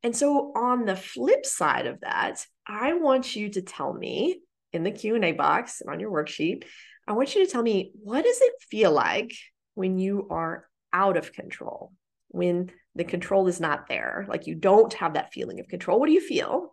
and 0.05 0.15
so 0.15 0.51
on 0.55 0.85
the 0.85 0.95
flip 0.95 1.47
side 1.47 1.87
of 1.87 2.01
that, 2.01 2.45
I 2.67 2.93
want 2.93 3.35
you 3.35 3.49
to 3.49 3.63
tell 3.63 3.91
me 3.91 4.39
in 4.71 4.83
the 4.83 4.91
Q&A 4.91 5.31
box 5.31 5.81
on 5.81 5.99
your 5.99 6.11
worksheet, 6.11 6.63
I 7.07 7.13
want 7.13 7.33
you 7.33 7.43
to 7.43 7.51
tell 7.51 7.63
me 7.63 7.91
what 8.03 8.23
does 8.23 8.39
it 8.39 8.53
feel 8.69 8.91
like 8.91 9.33
when 9.73 9.97
you 9.97 10.27
are 10.29 10.67
out 10.93 11.17
of 11.17 11.33
control? 11.33 11.91
When 12.27 12.69
the 12.93 13.03
control 13.03 13.47
is 13.47 13.59
not 13.59 13.87
there, 13.87 14.27
like 14.29 14.45
you 14.45 14.53
don't 14.53 14.93
have 14.93 15.15
that 15.15 15.33
feeling 15.33 15.59
of 15.59 15.67
control. 15.67 15.99
What 15.99 16.05
do 16.05 16.13
you 16.13 16.21
feel? 16.21 16.71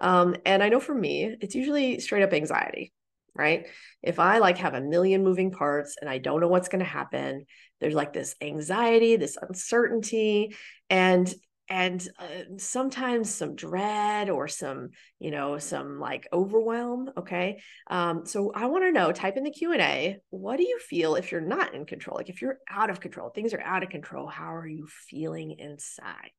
Um, 0.00 0.34
and 0.44 0.60
I 0.60 0.68
know 0.68 0.80
for 0.80 0.94
me, 0.94 1.36
it's 1.40 1.54
usually 1.54 2.00
straight 2.00 2.24
up 2.24 2.32
anxiety, 2.32 2.92
right? 3.32 3.68
If 4.02 4.18
I 4.18 4.38
like 4.38 4.58
have 4.58 4.74
a 4.74 4.80
million 4.80 5.22
moving 5.22 5.52
parts 5.52 5.98
and 6.00 6.10
I 6.10 6.18
don't 6.18 6.40
know 6.40 6.48
what's 6.48 6.68
going 6.68 6.84
to 6.84 6.90
happen, 6.90 7.46
there's 7.80 7.94
like 7.94 8.12
this 8.12 8.34
anxiety, 8.40 9.14
this 9.14 9.38
uncertainty, 9.40 10.56
and 10.90 11.32
and 11.72 12.06
uh, 12.18 12.58
sometimes 12.58 13.34
some 13.34 13.56
dread 13.56 14.28
or 14.28 14.46
some 14.46 14.90
you 15.18 15.30
know 15.30 15.56
some 15.56 15.98
like 15.98 16.28
overwhelm 16.30 17.10
okay 17.16 17.62
um, 17.86 18.26
so 18.26 18.52
i 18.54 18.66
want 18.66 18.84
to 18.84 18.92
know 18.92 19.10
type 19.10 19.38
in 19.38 19.42
the 19.42 19.50
q&a 19.50 20.20
what 20.28 20.58
do 20.58 20.64
you 20.64 20.78
feel 20.78 21.14
if 21.14 21.32
you're 21.32 21.40
not 21.40 21.74
in 21.74 21.86
control 21.86 22.14
like 22.18 22.28
if 22.28 22.42
you're 22.42 22.58
out 22.68 22.90
of 22.90 23.00
control 23.00 23.30
things 23.30 23.54
are 23.54 23.62
out 23.62 23.82
of 23.82 23.88
control 23.88 24.26
how 24.26 24.54
are 24.54 24.66
you 24.66 24.86
feeling 25.08 25.56
inside 25.58 26.30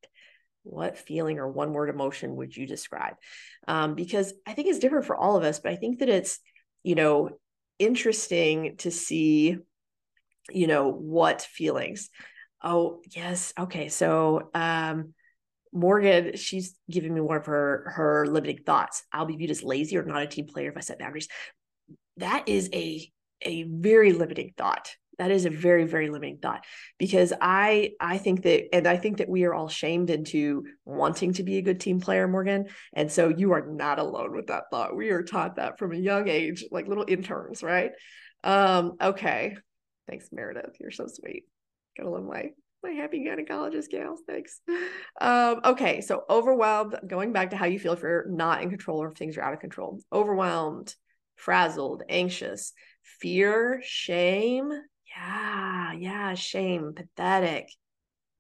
what 0.62 1.00
feeling 1.00 1.39
or 1.39 1.50
one 1.50 1.74
word 1.74 1.89
emotion 1.89 2.36
would 2.36 2.56
you 2.56 2.67
describe 2.67 3.15
um, 3.67 3.96
because 3.96 4.34
i 4.46 4.54
think 4.54 4.67
it's 4.67 4.80
different 4.80 5.06
for 5.06 5.15
all 5.15 5.36
of 5.36 5.43
us 5.43 5.60
but 5.60 5.72
i 5.72 5.76
think 5.76 5.98
that 5.98 6.10
it's 6.10 6.39
you 6.84 6.93
know 6.93 7.32
interesting 7.80 8.76
to 8.78 8.91
see 8.91 9.58
you 10.52 10.67
know, 10.67 10.91
what 10.91 11.41
feelings? 11.41 12.10
Oh, 12.62 13.02
yes. 13.10 13.54
Okay. 13.58 13.89
So, 13.89 14.50
um, 14.54 15.13
Morgan, 15.74 16.36
she's 16.38 16.76
giving 16.90 17.14
me 17.14 17.22
one 17.22 17.38
of 17.38 17.46
her 17.48 17.92
her 17.96 18.28
limiting 18.28 18.60
thoughts. 18.66 19.04
I'll 19.12 19.26
be 19.26 19.36
viewed 19.36 19.52
as 19.52 19.64
lazy 19.64 19.98
or 19.98 20.04
not 20.04 20.22
a 20.22 20.28
team 20.28 20.46
player 20.48 20.70
if 20.70 20.78
I 20.78 20.82
set 20.82 21.00
boundaries. 21.00 21.28
That 22.18 22.48
is 22.48 22.70
a 22.74 23.10
a 23.42 23.64
very 23.64 24.14
limiting 24.14 24.54
thought. 24.56 24.90
That 25.18 25.32
is 25.32 25.46
a 25.46 25.50
very 25.50 25.86
very 25.86 26.10
limiting 26.10 26.38
thought 26.38 26.66
because 26.98 27.34
I 27.40 27.92
I 28.00 28.18
think 28.18 28.44
that 28.44 28.74
and 28.74 28.88
I 28.88 28.98
think 28.98 29.18
that 29.18 29.30
we 29.30 29.44
are 29.46 29.54
all 29.54 29.70
shamed 29.70 30.10
into 30.10 30.66
wanting 30.86 31.34
to 31.34 31.44
be 31.44 31.58
a 31.58 31.62
good 31.62 31.80
team 31.80 32.00
player, 32.00 32.28
Morgan. 32.28 32.68
And 32.94 33.12
so 33.12 33.30
you 33.30 33.54
are 33.54 33.66
not 33.66 34.00
alone 34.00 34.36
with 34.36 34.48
that 34.48 34.66
thought. 34.72 34.96
We 34.96 35.10
are 35.10 35.24
taught 35.24 35.56
that 35.56 35.80
from 35.80 35.92
a 35.92 35.98
young 35.98 36.28
age, 36.28 36.66
like 36.72 36.88
little 36.88 37.06
interns, 37.08 37.64
right? 37.64 37.92
Um, 38.44 38.94
okay. 39.02 39.56
Thanks, 40.08 40.30
Meredith. 40.32 40.76
You're 40.80 40.92
so 40.92 41.08
sweet. 41.08 41.44
Gotta 41.98 42.10
love 42.10 42.26
my 42.26 42.50
my 42.84 42.91
happy 42.91 43.26
gynecologist 43.26 43.89
gals. 43.89 44.22
Thanks. 44.28 44.60
Um, 45.22 45.62
okay, 45.63 46.02
so 46.02 46.24
overwhelmed, 46.30 46.96
going 47.08 47.32
back 47.32 47.52
to 47.52 47.58
how 47.58 47.65
you 47.65 47.80
feel 47.80 47.93
if 47.93 48.02
you're 48.02 48.26
not 48.30 48.62
in 48.62 48.69
control 48.69 49.02
or 49.02 49.12
if 49.12 49.17
things 49.17 49.38
are 49.38 49.41
out 49.41 49.54
of 49.54 49.60
control. 49.60 50.00
Overwhelmed, 50.12 50.93
frazzled, 51.36 52.04
anxious, 52.10 52.74
fear, 53.19 53.82
shame. 53.84 54.72
Yeah, 55.15 55.93
yeah, 55.93 56.34
shame, 56.34 56.93
pathetic, 56.96 57.69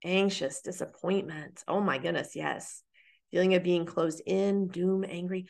anxious, 0.03 0.61
disappointment. 0.61 1.63
Oh 1.67 1.79
my 1.81 1.97
goodness, 1.97 2.35
yes. 2.35 2.83
Feeling 3.31 3.55
of 3.55 3.63
being 3.63 3.85
closed 3.85 4.21
in, 4.25 4.67
doom, 4.67 5.05
angry. 5.07 5.47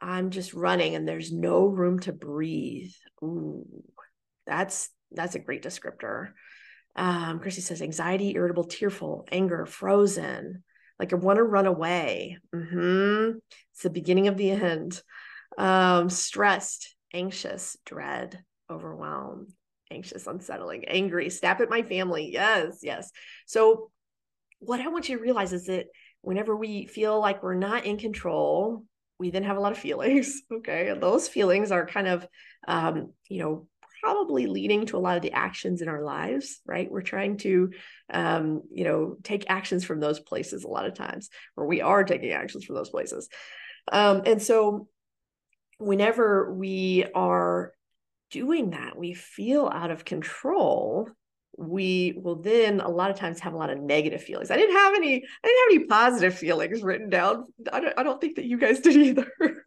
I'm 0.00 0.30
just 0.30 0.54
running 0.54 0.94
and 0.94 1.06
there's 1.06 1.32
no 1.32 1.66
room 1.66 1.98
to 2.00 2.12
breathe. 2.12 2.92
Ooh, 3.22 3.66
that's 4.46 4.88
that's 5.12 5.34
a 5.34 5.40
great 5.40 5.62
descriptor. 5.62 6.30
Um, 6.96 7.38
Chrissy 7.38 7.60
says 7.60 7.82
anxiety, 7.82 8.34
irritable, 8.34 8.64
tearful, 8.64 9.26
anger, 9.30 9.66
frozen, 9.66 10.64
like 10.98 11.12
I 11.12 11.16
want 11.16 11.38
to 11.38 11.44
run 11.44 11.66
away. 11.66 12.38
Mm-hmm. 12.54 13.38
It's 13.72 13.82
the 13.82 13.90
beginning 13.90 14.28
of 14.28 14.36
the 14.36 14.50
end. 14.50 15.00
Um, 15.56 16.10
stressed, 16.10 16.94
anxious, 17.12 17.76
dread, 17.86 18.42
overwhelmed, 18.70 19.52
anxious, 19.90 20.26
unsettling, 20.26 20.84
angry, 20.86 21.30
snap 21.30 21.60
at 21.60 21.70
my 21.70 21.82
family. 21.82 22.30
Yes, 22.32 22.80
yes. 22.82 23.10
So, 23.46 23.90
what 24.58 24.80
I 24.80 24.88
want 24.88 25.08
you 25.08 25.16
to 25.16 25.22
realize 25.22 25.52
is 25.54 25.66
that 25.66 25.86
whenever 26.20 26.54
we 26.54 26.86
feel 26.86 27.18
like 27.18 27.42
we're 27.42 27.54
not 27.54 27.86
in 27.86 27.96
control, 27.96 28.84
we 29.18 29.30
then 29.30 29.44
have 29.44 29.56
a 29.56 29.60
lot 29.60 29.72
of 29.72 29.78
feelings. 29.78 30.42
Okay. 30.52 30.88
And 30.88 31.02
those 31.02 31.28
feelings 31.28 31.72
are 31.72 31.86
kind 31.86 32.06
of, 32.06 32.26
um, 32.68 33.12
you 33.28 33.42
know, 33.42 33.66
probably 34.00 34.46
leading 34.46 34.86
to 34.86 34.96
a 34.96 35.00
lot 35.00 35.16
of 35.16 35.22
the 35.22 35.32
actions 35.32 35.82
in 35.82 35.88
our 35.88 36.02
lives, 36.02 36.60
right? 36.66 36.90
We're 36.90 37.02
trying 37.02 37.36
to, 37.38 37.70
um, 38.12 38.62
you 38.72 38.84
know, 38.84 39.16
take 39.22 39.44
actions 39.48 39.84
from 39.84 40.00
those 40.00 40.20
places 40.20 40.64
a 40.64 40.68
lot 40.68 40.86
of 40.86 40.94
times, 40.94 41.30
or 41.56 41.66
we 41.66 41.80
are 41.80 42.04
taking 42.04 42.32
actions 42.32 42.64
from 42.64 42.76
those 42.76 42.90
places. 42.90 43.28
Um, 43.92 44.22
and 44.26 44.42
so, 44.42 44.88
whenever 45.78 46.52
we 46.52 47.04
are 47.14 47.72
doing 48.30 48.70
that, 48.70 48.96
we 48.96 49.14
feel 49.14 49.66
out 49.66 49.90
of 49.90 50.04
control. 50.04 51.08
We 51.56 52.14
will 52.22 52.36
then 52.36 52.80
a 52.80 52.88
lot 52.88 53.10
of 53.10 53.18
times 53.18 53.40
have 53.40 53.54
a 53.54 53.56
lot 53.56 53.70
of 53.70 53.80
negative 53.80 54.22
feelings. 54.22 54.50
I 54.50 54.56
didn't 54.56 54.76
have 54.76 54.94
any, 54.94 55.16
I 55.16 55.46
didn't 55.46 55.58
have 55.58 55.80
any 55.80 55.84
positive 55.86 56.34
feelings 56.34 56.82
written 56.82 57.10
down. 57.10 57.46
I 57.72 57.80
don't, 57.80 57.98
I 57.98 58.02
don't 58.02 58.20
think 58.20 58.36
that 58.36 58.44
you 58.44 58.58
guys 58.58 58.80
did 58.80 58.96
either. 58.96 59.32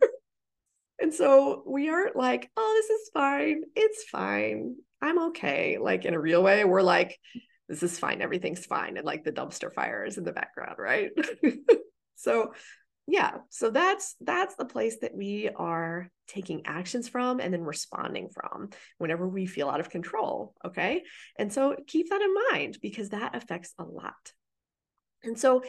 And 1.04 1.14
so 1.14 1.64
we 1.68 1.90
aren't 1.90 2.16
like, 2.16 2.50
oh, 2.56 2.82
this 2.82 3.02
is 3.02 3.10
fine. 3.14 3.64
It's 3.76 4.06
fine. 4.06 4.78
I'm 5.02 5.20
okay. 5.28 5.78
Like 5.78 6.06
in 6.06 6.14
a 6.14 6.20
real 6.20 6.42
way, 6.42 6.64
we're 6.64 6.82
like, 6.82 7.20
this 7.68 7.84
is 7.84 8.00
fine. 8.00 8.22
Everything's 8.22 8.66
fine. 8.66 8.96
And 8.96 9.06
like 9.06 9.26
the 9.26 9.34
dumpster 9.34 9.72
fire 9.72 10.06
is 10.06 10.18
in 10.18 10.24
the 10.24 10.32
background, 10.32 10.78
right? 10.80 11.12
so 12.16 12.54
yeah, 13.06 13.40
so 13.50 13.70
that's 13.70 14.16
that's 14.22 14.56
the 14.56 14.64
place 14.64 15.00
that 15.02 15.14
we 15.14 15.50
are 15.54 16.10
taking 16.30 16.66
actions 16.66 17.10
from 17.10 17.42
and 17.42 17.54
then 17.54 17.64
responding 17.64 18.30
from 18.30 18.70
whenever 18.98 19.28
we 19.28 19.46
feel 19.46 19.70
out 19.70 19.82
of 19.82 19.90
control. 19.90 20.54
Okay. 20.64 21.04
And 21.38 21.52
so 21.52 21.76
keep 21.86 22.12
that 22.12 22.22
in 22.22 22.34
mind 22.54 22.78
because 22.82 23.10
that 23.10 23.36
affects 23.36 23.74
a 23.78 23.84
lot. 23.84 24.32
And 25.22 25.38
so 25.38 25.64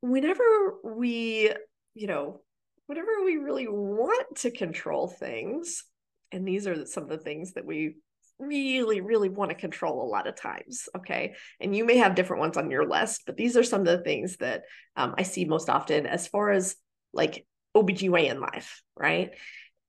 whenever 0.00 0.44
we, 0.84 1.50
you 1.94 2.06
know, 2.06 2.42
whenever 2.86 3.24
we 3.24 3.36
really 3.36 3.68
want 3.68 4.36
to 4.36 4.50
control 4.50 5.08
things, 5.08 5.84
and 6.32 6.46
these 6.46 6.66
are 6.66 6.86
some 6.86 7.04
of 7.04 7.08
the 7.08 7.18
things 7.18 7.54
that 7.54 7.64
we 7.64 7.96
really, 8.38 9.00
really 9.00 9.28
want 9.28 9.50
to 9.50 9.54
control 9.54 10.02
a 10.02 10.10
lot 10.10 10.26
of 10.26 10.36
times. 10.36 10.88
Okay. 10.96 11.34
And 11.60 11.74
you 11.74 11.84
may 11.84 11.96
have 11.96 12.14
different 12.14 12.40
ones 12.40 12.56
on 12.56 12.70
your 12.70 12.86
list, 12.86 13.22
but 13.26 13.36
these 13.36 13.56
are 13.56 13.62
some 13.62 13.80
of 13.80 13.86
the 13.86 14.04
things 14.04 14.36
that 14.38 14.64
um, 14.96 15.14
I 15.16 15.22
see 15.22 15.44
most 15.44 15.68
often 15.68 16.06
as 16.06 16.28
far 16.28 16.50
as 16.50 16.76
like 17.12 17.46
OBGYN 17.74 18.40
life, 18.40 18.82
right? 18.96 19.30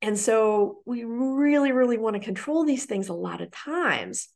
And 0.02 0.18
so 0.18 0.80
we 0.86 1.04
really, 1.04 1.72
really 1.72 1.98
want 1.98 2.16
to 2.16 2.22
control 2.22 2.64
these 2.64 2.86
things 2.86 3.10
a 3.10 3.14
lot 3.14 3.42
of 3.42 3.52
times. 3.52 4.30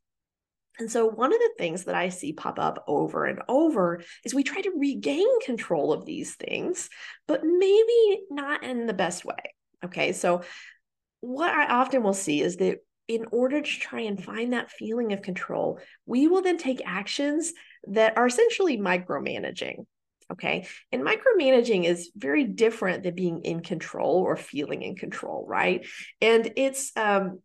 And 0.80 0.92
so, 0.92 1.06
one 1.06 1.34
of 1.34 1.40
the 1.40 1.52
things 1.58 1.84
that 1.86 1.96
I 1.96 2.10
see 2.10 2.34
pop 2.34 2.58
up 2.58 2.84
over 2.88 3.26
and 3.26 3.42
over 3.48 4.02
is 4.24 4.34
we 4.34 4.44
try 4.44 4.62
to 4.62 4.74
regain 4.78 5.28
control 5.42 5.94
of 5.94 6.06
these 6.06 6.36
things, 6.36 6.90
but 7.28 7.44
maybe 7.44 8.24
not 8.30 8.64
in 8.64 8.88
the 8.88 8.94
best 8.94 9.26
way. 9.26 9.54
Okay. 9.84 10.14
So, 10.14 10.42
what 11.20 11.52
I 11.52 11.68
often 11.68 12.04
will 12.04 12.14
see 12.14 12.42
is 12.42 12.58
that 12.58 12.80
in 13.08 13.26
order 13.32 13.62
to 13.62 13.80
try 13.80 14.02
and 14.02 14.24
find 14.24 14.54
that 14.54 14.72
feeling 14.72 15.12
of 15.12 15.22
control, 15.22 15.80
we 16.06 16.28
will 16.28 16.42
then 16.42 16.58
take 16.58 16.82
actions 16.86 17.52
that 17.88 18.18
are 18.18 18.28
essentially 18.28 18.78
micromanaging. 18.78 19.86
Okay. 20.32 20.66
And 20.94 21.04
micromanaging 21.04 21.84
is 21.84 22.12
very 22.16 22.46
different 22.46 23.04
than 23.04 23.16
being 23.16 23.42
in 23.42 23.60
control 23.60 24.24
or 24.26 24.38
feeling 24.38 24.82
in 24.82 24.96
control, 24.96 25.46
right? 25.46 25.86
And 26.22 26.54
it's, 26.56 26.96
um, 26.96 27.42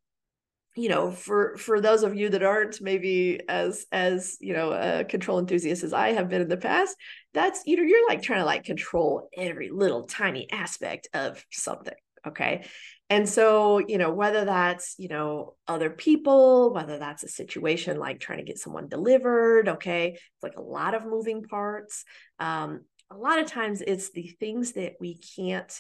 you 0.77 0.89
know 0.89 1.11
for 1.11 1.57
for 1.57 1.81
those 1.81 2.03
of 2.03 2.15
you 2.15 2.29
that 2.29 2.43
aren't 2.43 2.81
maybe 2.81 3.41
as 3.49 3.87
as 3.91 4.37
you 4.41 4.53
know 4.53 4.73
a 4.73 5.05
control 5.05 5.39
enthusiast 5.39 5.83
as 5.83 5.93
i 5.93 6.13
have 6.13 6.29
been 6.29 6.43
in 6.43 6.49
the 6.49 6.57
past 6.57 6.95
that's 7.33 7.63
you 7.67 7.77
know 7.77 7.83
you're 7.83 8.09
like 8.09 8.23
trying 8.23 8.41
to 8.41 8.47
like 8.47 8.65
control 8.65 9.29
every 9.37 9.71
little 9.71 10.05
tiny 10.05 10.51
aspect 10.53 11.09
of 11.15 11.45
something 11.51 11.95
okay? 12.27 12.65
And 13.09 13.29
so 13.29 13.79
you 13.79 13.99
know 13.99 14.13
whether 14.13 14.45
that's 14.45 14.95
you 14.99 15.09
know 15.09 15.55
other 15.69 15.91
people 15.91 16.73
whether 16.75 16.99
that's 16.99 17.23
a 17.23 17.29
situation 17.29 17.99
like 17.99 18.21
trying 18.21 18.39
to 18.39 18.45
get 18.45 18.59
someone 18.59 18.89
delivered 18.89 19.69
okay? 19.69 20.13
It's 20.15 20.43
like 20.43 20.57
a 20.57 20.63
lot 20.63 20.95
of 20.95 21.07
moving 21.07 21.43
parts. 21.43 22.05
Um 22.39 22.81
a 23.11 23.17
lot 23.17 23.39
of 23.39 23.47
times 23.47 23.83
it's 23.87 24.11
the 24.11 24.29
things 24.41 24.73
that 24.73 24.95
we 24.99 25.19
can't 25.37 25.73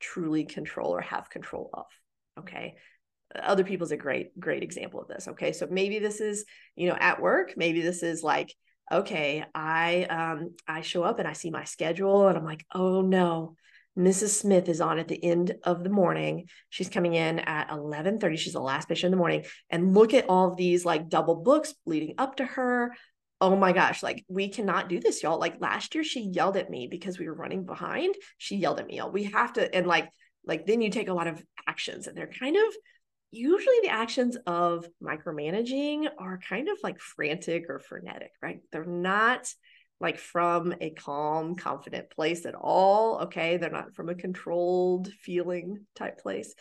truly 0.00 0.44
control 0.44 0.90
or 0.94 1.00
have 1.00 1.30
control 1.30 1.70
of 1.72 1.86
okay 2.40 2.74
other 3.42 3.64
people's 3.64 3.90
a 3.90 3.96
great 3.96 4.38
great 4.38 4.62
example 4.62 5.00
of 5.00 5.08
this 5.08 5.28
okay? 5.28 5.52
So 5.52 5.66
maybe 5.70 5.98
this 5.98 6.20
is 6.20 6.44
you 6.76 6.88
know 6.88 6.96
at 6.98 7.20
work 7.20 7.54
maybe 7.56 7.80
this 7.80 8.02
is 8.02 8.22
like 8.22 8.54
okay 8.92 9.44
i 9.54 10.04
um 10.04 10.54
i 10.68 10.82
show 10.82 11.02
up 11.02 11.18
and 11.18 11.26
i 11.26 11.32
see 11.32 11.50
my 11.50 11.64
schedule 11.64 12.28
and 12.28 12.36
i'm 12.36 12.44
like 12.44 12.66
oh 12.74 13.00
no 13.00 13.56
mrs 13.98 14.28
smith 14.28 14.68
is 14.68 14.80
on 14.80 14.98
at 14.98 15.08
the 15.08 15.22
end 15.22 15.54
of 15.62 15.84
the 15.84 15.90
morning. 15.90 16.48
She's 16.70 16.88
coming 16.88 17.14
in 17.14 17.38
at 17.38 17.70
11:30 17.70 18.36
she's 18.36 18.52
the 18.52 18.60
last 18.60 18.88
patient 18.88 19.06
in 19.06 19.10
the 19.12 19.16
morning. 19.16 19.44
And 19.70 19.94
look 19.94 20.14
at 20.14 20.28
all 20.28 20.50
of 20.50 20.56
these 20.56 20.84
like 20.84 21.08
double 21.08 21.36
books 21.36 21.74
leading 21.86 22.14
up 22.18 22.36
to 22.36 22.44
her. 22.44 22.94
Oh 23.40 23.56
my 23.56 23.72
gosh 23.72 24.02
like 24.02 24.24
we 24.28 24.48
cannot 24.48 24.88
do 24.88 24.98
this 25.00 25.22
y'all. 25.22 25.38
Like 25.38 25.60
last 25.60 25.94
year 25.94 26.02
she 26.04 26.20
yelled 26.20 26.56
at 26.56 26.70
me 26.70 26.88
because 26.90 27.18
we 27.18 27.28
were 27.28 27.34
running 27.34 27.64
behind. 27.64 28.14
She 28.38 28.56
yelled 28.56 28.80
at 28.80 28.86
me 28.86 28.96
y'all. 28.96 29.12
We 29.12 29.24
have 29.24 29.52
to 29.54 29.72
and 29.74 29.86
like 29.86 30.10
like 30.44 30.66
then 30.66 30.80
you 30.80 30.90
take 30.90 31.08
a 31.08 31.14
lot 31.14 31.28
of 31.28 31.42
actions 31.66 32.06
and 32.06 32.16
they're 32.16 32.26
kind 32.26 32.56
of 32.56 32.74
usually 33.34 33.76
the 33.82 33.90
actions 33.90 34.36
of 34.46 34.86
micromanaging 35.02 36.08
are 36.18 36.38
kind 36.48 36.68
of 36.68 36.78
like 36.82 37.00
frantic 37.00 37.64
or 37.68 37.78
frenetic, 37.78 38.32
right? 38.42 38.60
They're 38.72 38.84
not 38.84 39.46
like 40.00 40.18
from 40.18 40.74
a 40.80 40.90
calm, 40.90 41.54
confident 41.54 42.10
place 42.10 42.46
at 42.46 42.54
all. 42.54 43.20
Okay. 43.22 43.56
They're 43.56 43.70
not 43.70 43.94
from 43.94 44.08
a 44.08 44.14
controlled 44.14 45.08
feeling 45.22 45.86
type 45.94 46.18
place. 46.18 46.54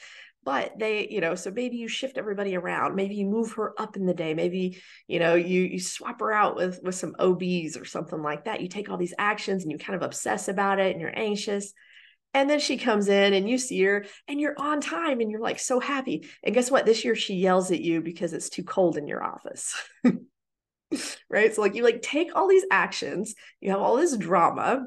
But 0.46 0.78
they, 0.78 1.08
you 1.08 1.22
know, 1.22 1.36
so 1.36 1.52
maybe 1.52 1.78
you 1.78 1.88
shift 1.88 2.18
everybody 2.18 2.56
around. 2.56 2.96
Maybe 2.96 3.16
you 3.16 3.26
move 3.26 3.54
her 3.54 3.80
up 3.80 3.96
in 3.96 4.06
the 4.06 4.14
day. 4.14 4.34
Maybe, 4.34 4.82
you 5.08 5.20
know, 5.20 5.36
you 5.36 5.62
you 5.62 5.80
swap 5.80 6.20
her 6.20 6.34
out 6.34 6.58
with 6.58 6.82
with 6.84 6.96
some 6.96 7.16
OBs 7.18 7.78
or 7.78 7.86
something 7.86 8.22
like 8.22 8.44
that. 8.46 8.60
You 8.60 8.68
take 8.68 8.90
all 8.90 8.98
these 8.98 9.14
actions 9.18 9.64
and 9.64 9.72
you 9.72 9.78
kind 9.78 9.96
of 9.96 10.02
obsess 10.02 10.50
about 10.50 10.80
it 10.80 10.92
and 10.92 11.00
you're 11.00 11.18
anxious 11.18 11.74
and 12.34 12.50
then 12.50 12.60
she 12.60 12.78
comes 12.78 13.08
in 13.08 13.34
and 13.34 13.50
you 13.50 13.58
see 13.58 13.82
her 13.84 14.06
and 14.28 14.40
you're 14.40 14.60
on 14.60 14.82
time 14.82 15.20
and 15.20 15.30
you're 15.30 15.42
like 15.42 15.60
so 15.60 15.80
happy. 15.80 16.28
And 16.44 16.54
guess 16.54 16.72
what? 16.72 16.86
This 16.86 17.06
year 17.06 17.16
she 17.16 17.36
yells 17.36 17.72
at 17.72 17.82
you 17.82 18.02
because 18.02 18.34
it's 18.34 18.50
too 18.50 18.64
cold 18.64 18.98
in 18.98 19.08
your 19.08 19.24
office. 19.24 19.76
right? 21.30 21.54
So 21.54 21.62
like 21.62 21.76
you 21.76 21.84
like 21.84 22.02
take 22.02 22.36
all 22.36 22.48
these 22.48 22.66
actions, 22.72 23.36
you 23.62 23.72
have 23.72 23.82
all 23.82 23.98
this 23.98 24.18
drama 24.18 24.86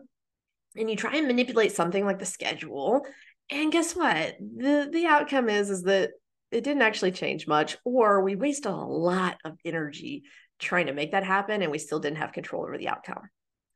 and 0.76 0.90
you 0.90 0.96
try 0.96 1.16
and 1.16 1.26
manipulate 1.26 1.72
something 1.72 2.04
like 2.04 2.18
the 2.18 2.26
schedule. 2.26 3.06
And 3.50 3.70
guess 3.70 3.94
what? 3.94 4.36
The 4.40 4.88
the 4.90 5.06
outcome 5.06 5.48
is 5.48 5.70
is 5.70 5.82
that 5.84 6.10
it 6.50 6.64
didn't 6.64 6.82
actually 6.82 7.12
change 7.12 7.46
much, 7.46 7.76
or 7.84 8.22
we 8.22 8.36
wasted 8.36 8.72
a 8.72 8.74
lot 8.74 9.36
of 9.44 9.58
energy 9.64 10.24
trying 10.58 10.86
to 10.86 10.92
make 10.92 11.12
that 11.12 11.24
happen 11.24 11.62
and 11.62 11.70
we 11.70 11.78
still 11.78 12.00
didn't 12.00 12.18
have 12.18 12.32
control 12.32 12.62
over 12.62 12.78
the 12.78 12.88
outcome. 12.88 13.22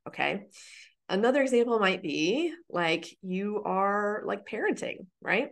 Okay. 0.07 0.45
Another 1.11 1.41
example 1.41 1.77
might 1.77 2.01
be 2.01 2.53
like 2.69 3.05
you 3.21 3.61
are 3.65 4.23
like 4.25 4.47
parenting, 4.47 5.07
right? 5.21 5.49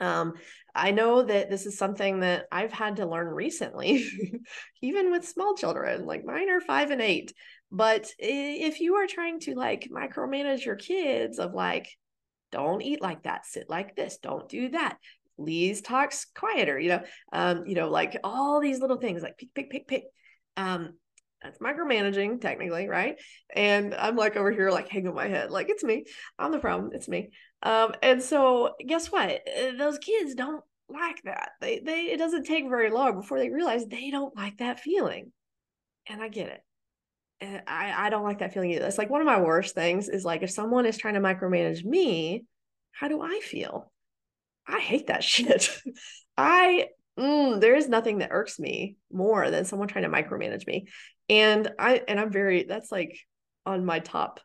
Um, 0.00 0.34
I 0.72 0.92
know 0.92 1.22
that 1.24 1.50
this 1.50 1.66
is 1.66 1.76
something 1.76 2.20
that 2.20 2.46
I've 2.52 2.72
had 2.72 2.96
to 2.96 3.06
learn 3.06 3.26
recently, 3.26 4.08
even 4.82 5.10
with 5.10 5.26
small 5.26 5.56
children, 5.56 6.06
like 6.06 6.24
mine 6.24 6.48
are 6.48 6.60
five 6.60 6.92
and 6.92 7.00
eight. 7.00 7.32
But 7.72 8.12
if 8.20 8.78
you 8.78 8.94
are 8.94 9.08
trying 9.08 9.40
to 9.40 9.56
like 9.56 9.90
micromanage 9.90 10.64
your 10.64 10.76
kids, 10.76 11.40
of 11.40 11.54
like, 11.54 11.88
don't 12.52 12.80
eat 12.80 13.02
like 13.02 13.24
that, 13.24 13.46
sit 13.46 13.68
like 13.68 13.96
this, 13.96 14.18
don't 14.18 14.48
do 14.48 14.68
that. 14.68 14.98
Lise 15.38 15.80
talks 15.80 16.26
quieter, 16.36 16.78
you 16.78 16.90
know, 16.90 17.02
um, 17.32 17.66
you 17.66 17.74
know, 17.74 17.90
like 17.90 18.16
all 18.22 18.60
these 18.60 18.78
little 18.78 18.98
things 18.98 19.22
like 19.22 19.36
pick, 19.38 19.52
pick, 19.54 19.70
pick, 19.70 19.88
pick. 19.88 20.04
Um, 20.56 20.94
that's 21.42 21.58
micromanaging 21.58 22.40
technically, 22.40 22.88
right? 22.88 23.16
And 23.54 23.94
I'm 23.94 24.16
like 24.16 24.36
over 24.36 24.50
here, 24.50 24.70
like 24.70 24.88
hanging 24.88 25.14
my 25.14 25.28
head, 25.28 25.50
like 25.50 25.68
it's 25.68 25.84
me. 25.84 26.04
I'm 26.38 26.52
the 26.52 26.58
problem. 26.58 26.90
It's 26.92 27.08
me. 27.08 27.30
Um, 27.62 27.94
and 28.02 28.22
so 28.22 28.74
guess 28.86 29.10
what? 29.10 29.30
Uh, 29.30 29.76
those 29.76 29.98
kids 29.98 30.34
don't 30.34 30.64
like 30.88 31.22
that. 31.24 31.50
They 31.60 31.80
they 31.80 32.02
it 32.06 32.18
doesn't 32.18 32.44
take 32.44 32.68
very 32.68 32.90
long 32.90 33.14
before 33.14 33.38
they 33.38 33.50
realize 33.50 33.86
they 33.86 34.10
don't 34.10 34.36
like 34.36 34.58
that 34.58 34.80
feeling. 34.80 35.32
And 36.08 36.22
I 36.22 36.28
get 36.28 36.48
it. 36.48 36.60
And 37.40 37.62
I, 37.68 38.06
I 38.06 38.10
don't 38.10 38.24
like 38.24 38.40
that 38.40 38.52
feeling 38.52 38.72
either. 38.72 38.86
It's 38.86 38.98
like 38.98 39.10
one 39.10 39.20
of 39.20 39.26
my 39.26 39.40
worst 39.40 39.74
things 39.74 40.08
is 40.08 40.24
like 40.24 40.42
if 40.42 40.50
someone 40.50 40.86
is 40.86 40.98
trying 40.98 41.14
to 41.14 41.20
micromanage 41.20 41.84
me, 41.84 42.44
how 42.90 43.06
do 43.08 43.22
I 43.22 43.40
feel? 43.40 43.92
I 44.66 44.80
hate 44.80 45.06
that 45.06 45.22
shit. 45.24 45.70
I 46.36 46.88
mm, 47.18 47.60
there 47.60 47.74
is 47.74 47.88
nothing 47.88 48.18
that 48.18 48.30
irks 48.32 48.58
me 48.58 48.96
more 49.12 49.50
than 49.50 49.64
someone 49.64 49.88
trying 49.88 50.04
to 50.04 50.10
micromanage 50.10 50.66
me. 50.66 50.86
And 51.28 51.70
I 51.78 52.02
and 52.08 52.18
I'm 52.18 52.32
very 52.32 52.64
that's 52.64 52.90
like 52.90 53.18
on 53.66 53.84
my 53.84 53.98
top 53.98 54.40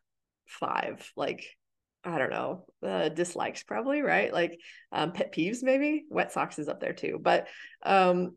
five. 0.48 1.12
Like 1.15 1.46
I 2.04 2.17
don't 2.17 2.32
know, 2.32 2.65
uh, 2.86 3.10
dislikes 3.10 3.63
probably, 3.63 4.02
right? 4.02 4.34
Like 4.34 4.60
um, 4.91 5.13
pet 5.13 5.34
peeves, 5.34 5.63
maybe. 5.63 6.04
Wet 6.10 6.34
socks 6.34 6.60
is 6.60 6.67
up 6.67 6.82
there 6.82 6.93
too. 6.93 7.17
But 7.22 7.48
um, 7.84 8.36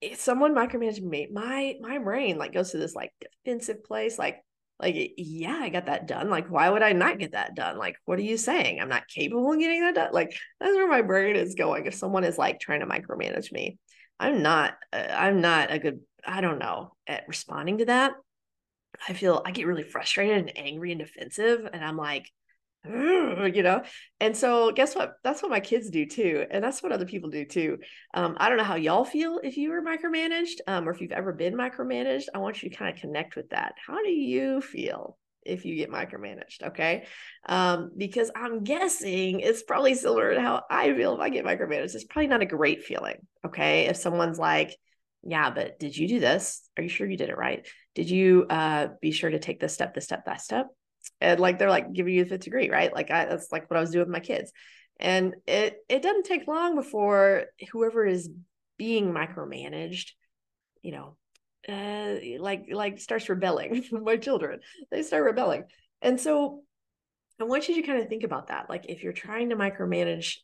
if 0.00 0.20
someone 0.20 0.54
micromanaging 0.54 1.02
me, 1.02 1.28
my 1.32 1.74
my 1.80 1.98
brain 1.98 2.38
like 2.38 2.52
goes 2.52 2.72
to 2.72 2.78
this 2.78 2.94
like 2.94 3.12
defensive 3.44 3.84
place, 3.84 4.18
like 4.18 4.42
like 4.80 4.94
yeah, 5.16 5.58
I 5.60 5.68
got 5.68 5.86
that 5.86 6.06
done. 6.06 6.30
Like 6.30 6.50
why 6.50 6.70
would 6.70 6.82
I 6.82 6.92
not 6.92 7.18
get 7.18 7.32
that 7.32 7.54
done? 7.54 7.78
Like 7.78 7.96
what 8.04 8.18
are 8.18 8.22
you 8.22 8.36
saying? 8.36 8.80
I'm 8.80 8.88
not 8.88 9.08
capable 9.08 9.52
of 9.52 9.58
getting 9.58 9.80
that 9.82 9.94
done. 9.94 10.12
Like 10.12 10.36
that's 10.60 10.74
where 10.74 10.88
my 10.88 11.02
brain 11.02 11.36
is 11.36 11.54
going. 11.54 11.86
If 11.86 11.94
someone 11.94 12.24
is 12.24 12.38
like 12.38 12.60
trying 12.60 12.80
to 12.80 12.86
micromanage 12.86 13.52
me, 13.52 13.78
I'm 14.20 14.42
not. 14.42 14.74
Uh, 14.92 15.06
I'm 15.10 15.40
not 15.40 15.72
a 15.72 15.78
good. 15.78 16.00
I 16.26 16.40
don't 16.40 16.58
know 16.58 16.92
at 17.06 17.28
responding 17.28 17.78
to 17.78 17.84
that. 17.86 18.12
I 19.08 19.12
feel 19.12 19.42
I 19.44 19.52
get 19.52 19.66
really 19.66 19.82
frustrated 19.82 20.38
and 20.38 20.52
angry 20.56 20.92
and 20.92 21.00
defensive, 21.00 21.68
and 21.72 21.84
I'm 21.84 21.96
like 21.96 22.30
you 22.84 23.62
know? 23.62 23.82
And 24.20 24.36
so 24.36 24.72
guess 24.72 24.94
what? 24.94 25.14
That's 25.24 25.42
what 25.42 25.50
my 25.50 25.60
kids 25.60 25.90
do 25.90 26.06
too 26.06 26.46
and 26.50 26.62
that's 26.62 26.82
what 26.82 26.92
other 26.92 27.06
people 27.06 27.30
do 27.30 27.44
too. 27.44 27.78
Um, 28.14 28.36
i 28.38 28.48
don't 28.48 28.58
know 28.58 28.64
how 28.64 28.76
y'all 28.76 29.04
feel 29.04 29.40
if 29.42 29.56
you 29.56 29.70
were 29.70 29.82
micromanaged 29.82 30.60
um, 30.66 30.88
or 30.88 30.92
if 30.92 31.00
you've 31.00 31.12
ever 31.12 31.32
been 31.32 31.54
micromanaged. 31.54 32.26
I 32.34 32.38
want 32.38 32.62
you 32.62 32.70
to 32.70 32.76
kind 32.76 32.94
of 32.94 33.00
connect 33.00 33.36
with 33.36 33.50
that. 33.50 33.74
How 33.84 34.02
do 34.02 34.10
you 34.10 34.60
feel 34.60 35.18
if 35.44 35.64
you 35.64 35.76
get 35.76 35.90
micromanaged 35.90 36.62
okay? 36.68 37.06
Um, 37.46 37.90
because 37.96 38.30
i'm 38.34 38.64
guessing 38.64 39.40
it's 39.40 39.62
probably 39.62 39.94
similar 39.94 40.34
to 40.34 40.40
how 40.40 40.62
i 40.70 40.92
feel 40.92 41.14
if 41.14 41.20
i 41.20 41.30
get 41.30 41.44
micromanaged. 41.44 41.94
It's 41.94 42.04
probably 42.04 42.28
not 42.28 42.42
a 42.42 42.46
great 42.46 42.84
feeling 42.84 43.16
okay? 43.46 43.86
If 43.86 43.96
someone's 43.96 44.38
like 44.38 44.76
yeah 45.22 45.50
but 45.50 45.78
did 45.78 45.96
you 45.96 46.08
do 46.08 46.20
this? 46.20 46.68
Are 46.76 46.82
you 46.82 46.88
sure 46.88 47.08
you 47.08 47.16
did 47.16 47.30
it 47.30 47.36
right? 47.36 47.66
Did 47.94 48.10
you 48.10 48.46
uh, 48.48 48.88
be 49.00 49.10
sure 49.10 49.30
to 49.30 49.38
take 49.38 49.60
this 49.60 49.74
step 49.74 49.94
this 49.94 50.04
step 50.04 50.24
that 50.26 50.40
step? 50.40 50.68
And 51.20 51.40
like 51.40 51.58
they're 51.58 51.70
like 51.70 51.92
giving 51.92 52.14
you 52.14 52.24
the 52.24 52.30
fifth 52.30 52.44
degree 52.44 52.70
right? 52.70 52.92
Like 52.92 53.10
I, 53.10 53.24
that's 53.26 53.50
like 53.52 53.70
what 53.70 53.76
i 53.76 53.80
was 53.80 53.90
doing 53.90 54.06
with 54.06 54.12
my 54.12 54.20
kids. 54.20 54.52
And 55.00 55.34
it 55.46 55.78
it 55.88 56.02
doesn't 56.02 56.24
take 56.26 56.48
long 56.48 56.74
before 56.74 57.46
whoever 57.72 58.06
is 58.06 58.28
being 58.78 59.12
micromanaged 59.12 60.10
you 60.82 60.92
know 60.92 61.16
uh 61.68 62.14
like 62.38 62.66
like 62.70 63.00
starts 63.00 63.28
rebelling 63.28 63.84
my 63.92 64.16
children. 64.16 64.60
They 64.90 65.02
start 65.02 65.24
rebelling. 65.24 65.64
And 66.02 66.20
so 66.20 66.62
i 67.40 67.44
want 67.44 67.68
you 67.68 67.76
to 67.76 67.82
kind 67.82 68.00
of 68.00 68.08
think 68.08 68.24
about 68.24 68.48
that. 68.48 68.68
Like 68.68 68.86
if 68.88 69.02
you're 69.02 69.12
trying 69.12 69.50
to 69.50 69.56
micromanage 69.56 70.36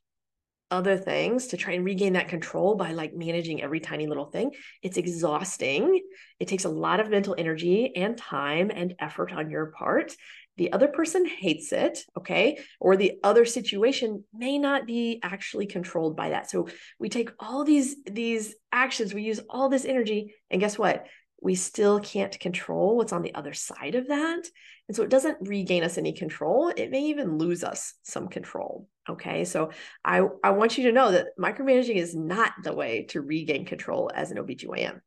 other 0.74 0.96
things 0.96 1.46
to 1.48 1.56
try 1.56 1.72
and 1.72 1.84
regain 1.84 2.14
that 2.14 2.28
control 2.28 2.74
by 2.74 2.92
like 2.92 3.14
managing 3.14 3.62
every 3.62 3.80
tiny 3.80 4.06
little 4.06 4.26
thing. 4.26 4.52
It's 4.82 4.96
exhausting. 4.96 6.02
It 6.40 6.48
takes 6.48 6.64
a 6.64 6.68
lot 6.68 7.00
of 7.00 7.10
mental 7.10 7.34
energy 7.38 7.94
and 7.96 8.16
time 8.18 8.70
and 8.74 8.94
effort 8.98 9.32
on 9.32 9.50
your 9.50 9.66
part 9.66 10.14
the 10.56 10.72
other 10.72 10.88
person 10.88 11.26
hates 11.26 11.72
it 11.72 11.98
okay 12.16 12.58
or 12.80 12.96
the 12.96 13.18
other 13.22 13.44
situation 13.44 14.24
may 14.32 14.58
not 14.58 14.86
be 14.86 15.20
actually 15.22 15.66
controlled 15.66 16.16
by 16.16 16.30
that 16.30 16.48
so 16.48 16.68
we 16.98 17.08
take 17.08 17.30
all 17.38 17.64
these 17.64 17.96
these 18.04 18.54
actions 18.72 19.14
we 19.14 19.22
use 19.22 19.40
all 19.48 19.68
this 19.68 19.84
energy 19.84 20.34
and 20.50 20.60
guess 20.60 20.78
what 20.78 21.06
we 21.44 21.54
still 21.54 22.00
can't 22.00 22.40
control 22.40 22.96
what's 22.96 23.12
on 23.12 23.22
the 23.22 23.34
other 23.34 23.52
side 23.52 23.94
of 23.94 24.08
that 24.08 24.42
and 24.88 24.96
so 24.96 25.02
it 25.02 25.10
doesn't 25.10 25.36
regain 25.42 25.84
us 25.84 25.98
any 25.98 26.12
control 26.12 26.72
it 26.74 26.90
may 26.90 27.04
even 27.04 27.38
lose 27.38 27.62
us 27.62 27.94
some 28.02 28.26
control 28.28 28.88
okay 29.08 29.44
so 29.44 29.70
i 30.04 30.22
i 30.42 30.50
want 30.50 30.76
you 30.76 30.84
to 30.84 30.92
know 30.92 31.12
that 31.12 31.28
micromanaging 31.38 31.96
is 31.96 32.16
not 32.16 32.52
the 32.64 32.72
way 32.72 33.04
to 33.04 33.20
regain 33.20 33.64
control 33.64 34.10
as 34.14 34.30
an 34.30 34.38
obgyn 34.38 35.00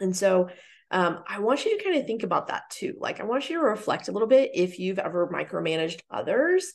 and 0.00 0.16
so 0.16 0.48
um, 0.92 1.24
I 1.26 1.40
want 1.40 1.64
you 1.64 1.76
to 1.76 1.82
kind 1.82 1.96
of 1.96 2.06
think 2.06 2.22
about 2.22 2.46
that 2.46 2.70
too. 2.70 2.94
Like, 3.00 3.18
I 3.18 3.24
want 3.24 3.50
you 3.50 3.58
to 3.58 3.64
reflect 3.64 4.06
a 4.06 4.12
little 4.12 4.28
bit 4.28 4.52
if 4.54 4.78
you've 4.78 5.00
ever 5.00 5.28
micromanaged 5.28 6.00
others, 6.08 6.72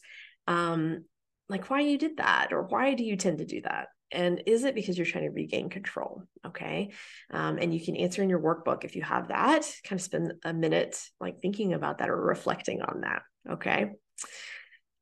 um, 0.47 1.05
like 1.47 1.69
why 1.69 1.79
you 1.81 1.97
did 1.97 2.17
that 2.17 2.49
or 2.51 2.63
why 2.63 2.93
do 2.93 3.05
you 3.05 3.15
tend 3.15 3.37
to 3.37 3.45
do 3.45 3.61
that? 3.61 3.87
And 4.11 4.43
is 4.45 4.63
it 4.63 4.75
because 4.75 4.97
you're 4.97 5.05
trying 5.05 5.25
to 5.25 5.31
regain 5.31 5.69
control? 5.69 6.23
Okay. 6.45 6.91
Um, 7.31 7.57
and 7.57 7.73
you 7.73 7.83
can 7.83 7.95
answer 7.95 8.21
in 8.21 8.29
your 8.29 8.41
workbook 8.41 8.83
if 8.83 8.95
you 8.95 9.03
have 9.03 9.29
that, 9.29 9.71
kind 9.83 9.99
of 9.99 10.03
spend 10.03 10.33
a 10.43 10.53
minute 10.53 11.01
like 11.19 11.41
thinking 11.41 11.73
about 11.73 11.99
that 11.99 12.09
or 12.09 12.19
reflecting 12.19 12.81
on 12.81 13.01
that. 13.01 13.21
Okay. 13.49 13.91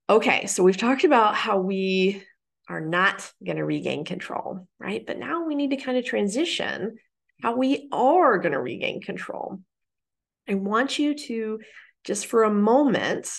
Okay. 0.09 0.45
So 0.45 0.63
we've 0.63 0.77
talked 0.77 1.03
about 1.03 1.35
how 1.35 1.59
we 1.59 2.23
are 2.67 2.81
not 2.81 3.31
going 3.43 3.57
to 3.57 3.65
regain 3.65 4.05
control, 4.05 4.67
right? 4.79 5.05
But 5.05 5.17
now 5.17 5.45
we 5.45 5.55
need 5.55 5.71
to 5.71 5.77
kind 5.77 5.97
of 5.97 6.05
transition 6.05 6.97
how 7.41 7.55
we 7.55 7.87
are 7.91 8.37
going 8.37 8.51
to 8.51 8.59
regain 8.59 9.01
control. 9.01 9.59
I 10.47 10.55
want 10.55 10.99
you 10.99 11.15
to 11.15 11.59
just 12.03 12.27
for 12.27 12.43
a 12.43 12.53
moment 12.53 13.31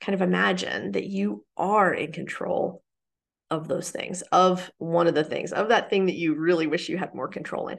kind 0.00 0.14
of 0.14 0.22
imagine 0.22 0.92
that 0.92 1.06
you 1.06 1.44
are 1.56 1.92
in 1.92 2.12
control 2.12 2.82
of 3.50 3.68
those 3.68 3.90
things, 3.90 4.22
of 4.32 4.70
one 4.78 5.06
of 5.06 5.14
the 5.14 5.24
things, 5.24 5.52
of 5.52 5.68
that 5.68 5.90
thing 5.90 6.06
that 6.06 6.16
you 6.16 6.34
really 6.34 6.66
wish 6.66 6.88
you 6.88 6.98
had 6.98 7.14
more 7.14 7.28
control 7.28 7.68
in. 7.68 7.78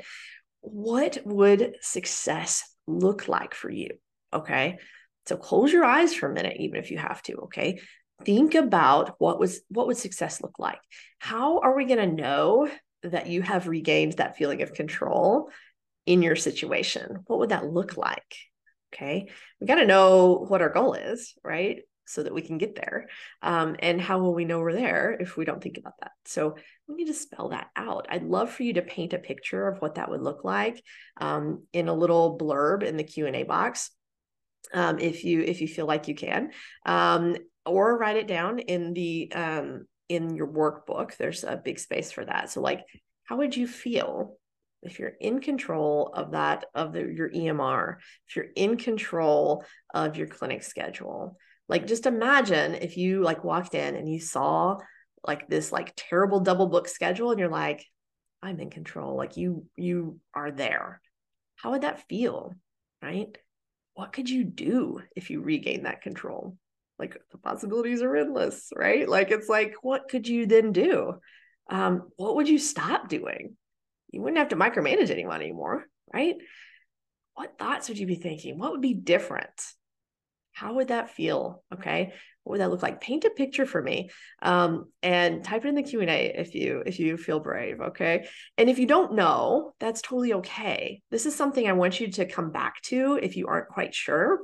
What 0.61 1.17
would 1.25 1.75
success 1.81 2.63
look 2.87 3.27
like 3.27 3.53
for 3.53 3.69
you? 3.69 3.89
Okay. 4.33 4.77
So 5.25 5.37
close 5.37 5.71
your 5.71 5.85
eyes 5.85 6.13
for 6.13 6.29
a 6.29 6.33
minute, 6.33 6.57
even 6.59 6.79
if 6.79 6.91
you 6.91 6.97
have 6.97 7.21
to. 7.23 7.33
Okay. 7.43 7.79
Think 8.23 8.55
about 8.55 9.15
what 9.19 9.39
was 9.39 9.61
what 9.69 9.87
would 9.87 9.97
success 9.97 10.41
look 10.41 10.57
like? 10.57 10.79
How 11.19 11.59
are 11.59 11.75
we 11.75 11.85
going 11.85 12.09
to 12.09 12.21
know 12.21 12.69
that 13.03 13.27
you 13.27 13.41
have 13.41 13.67
regained 13.67 14.13
that 14.13 14.37
feeling 14.37 14.61
of 14.61 14.73
control 14.73 15.51
in 16.05 16.23
your 16.23 16.35
situation? 16.35 17.19
What 17.27 17.39
would 17.39 17.49
that 17.49 17.71
look 17.71 17.95
like? 17.97 18.35
Okay. 18.93 19.27
We 19.59 19.67
got 19.67 19.75
to 19.75 19.85
know 19.85 20.45
what 20.47 20.61
our 20.61 20.69
goal 20.69 20.93
is, 20.93 21.35
right? 21.43 21.81
So 22.07 22.23
that 22.23 22.33
we 22.33 22.41
can 22.41 22.57
get 22.57 22.75
there. 22.75 23.07
Um, 23.41 23.75
and 23.79 23.99
how 23.99 24.19
will 24.19 24.33
we 24.33 24.45
know 24.45 24.59
we're 24.59 24.73
there 24.73 25.17
if 25.19 25.35
we 25.35 25.45
don't 25.45 25.61
think 25.61 25.77
about 25.77 25.93
that? 26.01 26.11
So 26.25 26.55
we 26.87 26.95
need 26.95 27.07
to 27.07 27.13
spell 27.13 27.49
that 27.49 27.67
out. 27.75 28.07
I'd 28.09 28.23
love 28.23 28.49
for 28.49 28.63
you 28.63 28.73
to 28.73 28.81
paint 28.81 29.13
a 29.13 29.19
picture 29.19 29.67
of 29.67 29.81
what 29.81 29.95
that 29.95 30.09
would 30.09 30.21
look 30.21 30.43
like 30.43 30.81
um, 31.19 31.63
in 31.73 31.89
a 31.89 31.93
little 31.93 32.37
blurb 32.37 32.83
in 32.83 32.97
the 32.97 33.03
Q 33.03 33.27
and 33.27 33.35
A 33.35 33.43
box, 33.43 33.91
um, 34.73 34.99
if 34.99 35.23
you 35.23 35.41
if 35.41 35.61
you 35.61 35.67
feel 35.67 35.85
like 35.85 36.07
you 36.07 36.15
can, 36.15 36.51
um, 36.85 37.35
or 37.65 37.97
write 37.97 38.17
it 38.17 38.27
down 38.27 38.59
in 38.59 38.93
the 38.93 39.31
um, 39.33 39.85
in 40.09 40.35
your 40.35 40.47
workbook. 40.47 41.17
There's 41.17 41.43
a 41.43 41.57
big 41.57 41.79
space 41.79 42.11
for 42.11 42.25
that. 42.25 42.49
So 42.49 42.61
like, 42.61 42.85
how 43.25 43.37
would 43.37 43.55
you 43.55 43.67
feel 43.67 44.37
if 44.81 44.99
you're 44.99 45.13
in 45.19 45.41
control 45.41 46.11
of 46.13 46.31
that 46.31 46.65
of 46.73 46.93
the, 46.93 47.01
your 47.01 47.29
EMR, 47.29 47.95
if 48.27 48.35
you're 48.35 48.47
in 48.55 48.77
control 48.77 49.65
of 49.93 50.17
your 50.17 50.27
clinic 50.27 50.63
schedule, 50.63 51.37
like 51.67 51.87
just 51.87 52.05
imagine 52.05 52.75
if 52.75 52.97
you 52.97 53.21
like 53.21 53.43
walked 53.43 53.75
in 53.75 53.95
and 53.95 54.09
you 54.09 54.19
saw 54.19 54.77
like 55.25 55.47
this 55.47 55.71
like 55.71 55.93
terrible 55.95 56.39
double 56.39 56.67
book 56.67 56.87
schedule 56.87 57.31
and 57.31 57.39
you're 57.39 57.49
like, 57.49 57.85
I'm 58.41 58.59
in 58.59 58.69
control. 58.69 59.15
Like 59.15 59.37
you 59.37 59.65
you 59.75 60.19
are 60.33 60.51
there. 60.51 61.01
How 61.55 61.71
would 61.71 61.81
that 61.81 62.07
feel? 62.07 62.53
Right? 63.01 63.35
What 63.93 64.13
could 64.13 64.29
you 64.29 64.43
do 64.43 65.01
if 65.15 65.29
you 65.29 65.41
regain 65.41 65.83
that 65.83 66.01
control? 66.01 66.57
Like 66.99 67.17
the 67.31 67.37
possibilities 67.37 68.01
are 68.01 68.15
endless, 68.15 68.69
right? 68.75 69.07
Like 69.07 69.31
it's 69.31 69.49
like, 69.49 69.75
what 69.81 70.09
could 70.09 70.27
you 70.27 70.45
then 70.45 70.71
do? 70.71 71.19
um, 71.69 72.09
what 72.15 72.35
would 72.35 72.49
you 72.49 72.59
stop 72.59 73.09
doing? 73.09 73.55
You 74.11 74.21
wouldn't 74.21 74.37
have 74.37 74.49
to 74.49 74.55
micromanage 74.55 75.09
anyone 75.09 75.41
anymore, 75.41 75.85
right? 76.13 76.35
What 77.33 77.57
thoughts 77.59 77.89
would 77.89 77.99
you 77.99 78.07
be 78.07 78.15
thinking? 78.15 78.57
What 78.57 78.71
would 78.71 78.81
be 78.81 78.93
different? 78.93 79.61
How 80.57 80.73
would 80.73 80.87
that 80.87 81.11
feel? 81.11 81.63
Okay. 81.71 82.13
What 82.43 82.53
would 82.53 82.61
that 82.61 82.71
look 82.71 82.81
like? 82.81 82.99
Paint 82.99 83.25
a 83.25 83.29
picture 83.29 83.67
for 83.67 83.79
me. 83.79 84.09
Um, 84.41 84.85
and 85.03 85.43
type 85.43 85.65
it 85.65 85.67
in 85.67 85.75
the 85.75 85.83
Q&A 85.83 86.33
if 86.35 86.55
you 86.55 86.81
if 86.83 86.99
you 86.99 87.15
feel 87.15 87.39
brave. 87.39 87.79
Okay. 87.79 88.27
And 88.57 88.67
if 88.67 88.79
you 88.79 88.87
don't 88.87 89.13
know, 89.13 89.73
that's 89.79 90.01
totally 90.01 90.33
okay. 90.33 91.01
This 91.11 91.27
is 91.27 91.35
something 91.35 91.67
I 91.67 91.73
want 91.73 91.99
you 91.99 92.11
to 92.13 92.25
come 92.25 92.51
back 92.51 92.81
to 92.83 93.19
if 93.21 93.37
you 93.37 93.45
aren't 93.45 93.67
quite 93.67 93.93
sure 93.93 94.39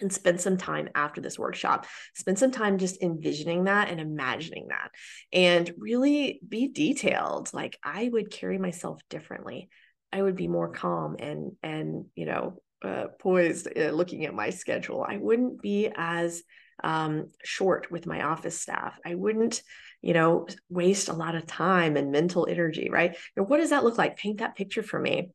and 0.00 0.12
spend 0.12 0.40
some 0.40 0.56
time 0.56 0.90
after 0.94 1.20
this 1.20 1.40
workshop. 1.40 1.86
Spend 2.14 2.38
some 2.38 2.52
time 2.52 2.78
just 2.78 3.02
envisioning 3.02 3.64
that 3.64 3.88
and 3.88 4.00
imagining 4.00 4.68
that 4.68 4.92
and 5.32 5.72
really 5.76 6.40
be 6.48 6.68
detailed. 6.68 7.52
Like 7.52 7.76
I 7.82 8.08
would 8.12 8.30
carry 8.30 8.58
myself 8.58 9.00
differently. 9.10 9.70
I 10.12 10.22
would 10.22 10.36
be 10.36 10.46
more 10.46 10.68
calm 10.68 11.16
and 11.18 11.56
and 11.64 12.04
you 12.14 12.26
know 12.26 12.60
uh, 12.84 13.06
poised 13.18 13.68
uh, 13.76 13.90
looking 13.90 14.26
at 14.26 14.34
my 14.34 14.50
schedule. 14.50 15.04
I 15.06 15.16
wouldn't 15.16 15.60
be 15.60 15.90
as 15.94 16.42
um, 16.82 17.30
short 17.44 17.90
with 17.90 18.06
my 18.06 18.22
office 18.22 18.60
staff. 18.60 18.98
I 19.04 19.14
wouldn't, 19.14 19.62
you 20.00 20.14
know, 20.14 20.46
waste 20.68 21.08
a 21.08 21.14
lot 21.14 21.34
of 21.34 21.46
time 21.46 21.96
and 21.96 22.10
mental 22.10 22.46
energy, 22.48 22.88
right? 22.90 23.16
What 23.36 23.58
does 23.58 23.70
that 23.70 23.84
look 23.84 23.98
like? 23.98 24.16
Paint 24.16 24.38
that 24.38 24.56
picture 24.56 24.82
for 24.82 24.98
me. 24.98 25.30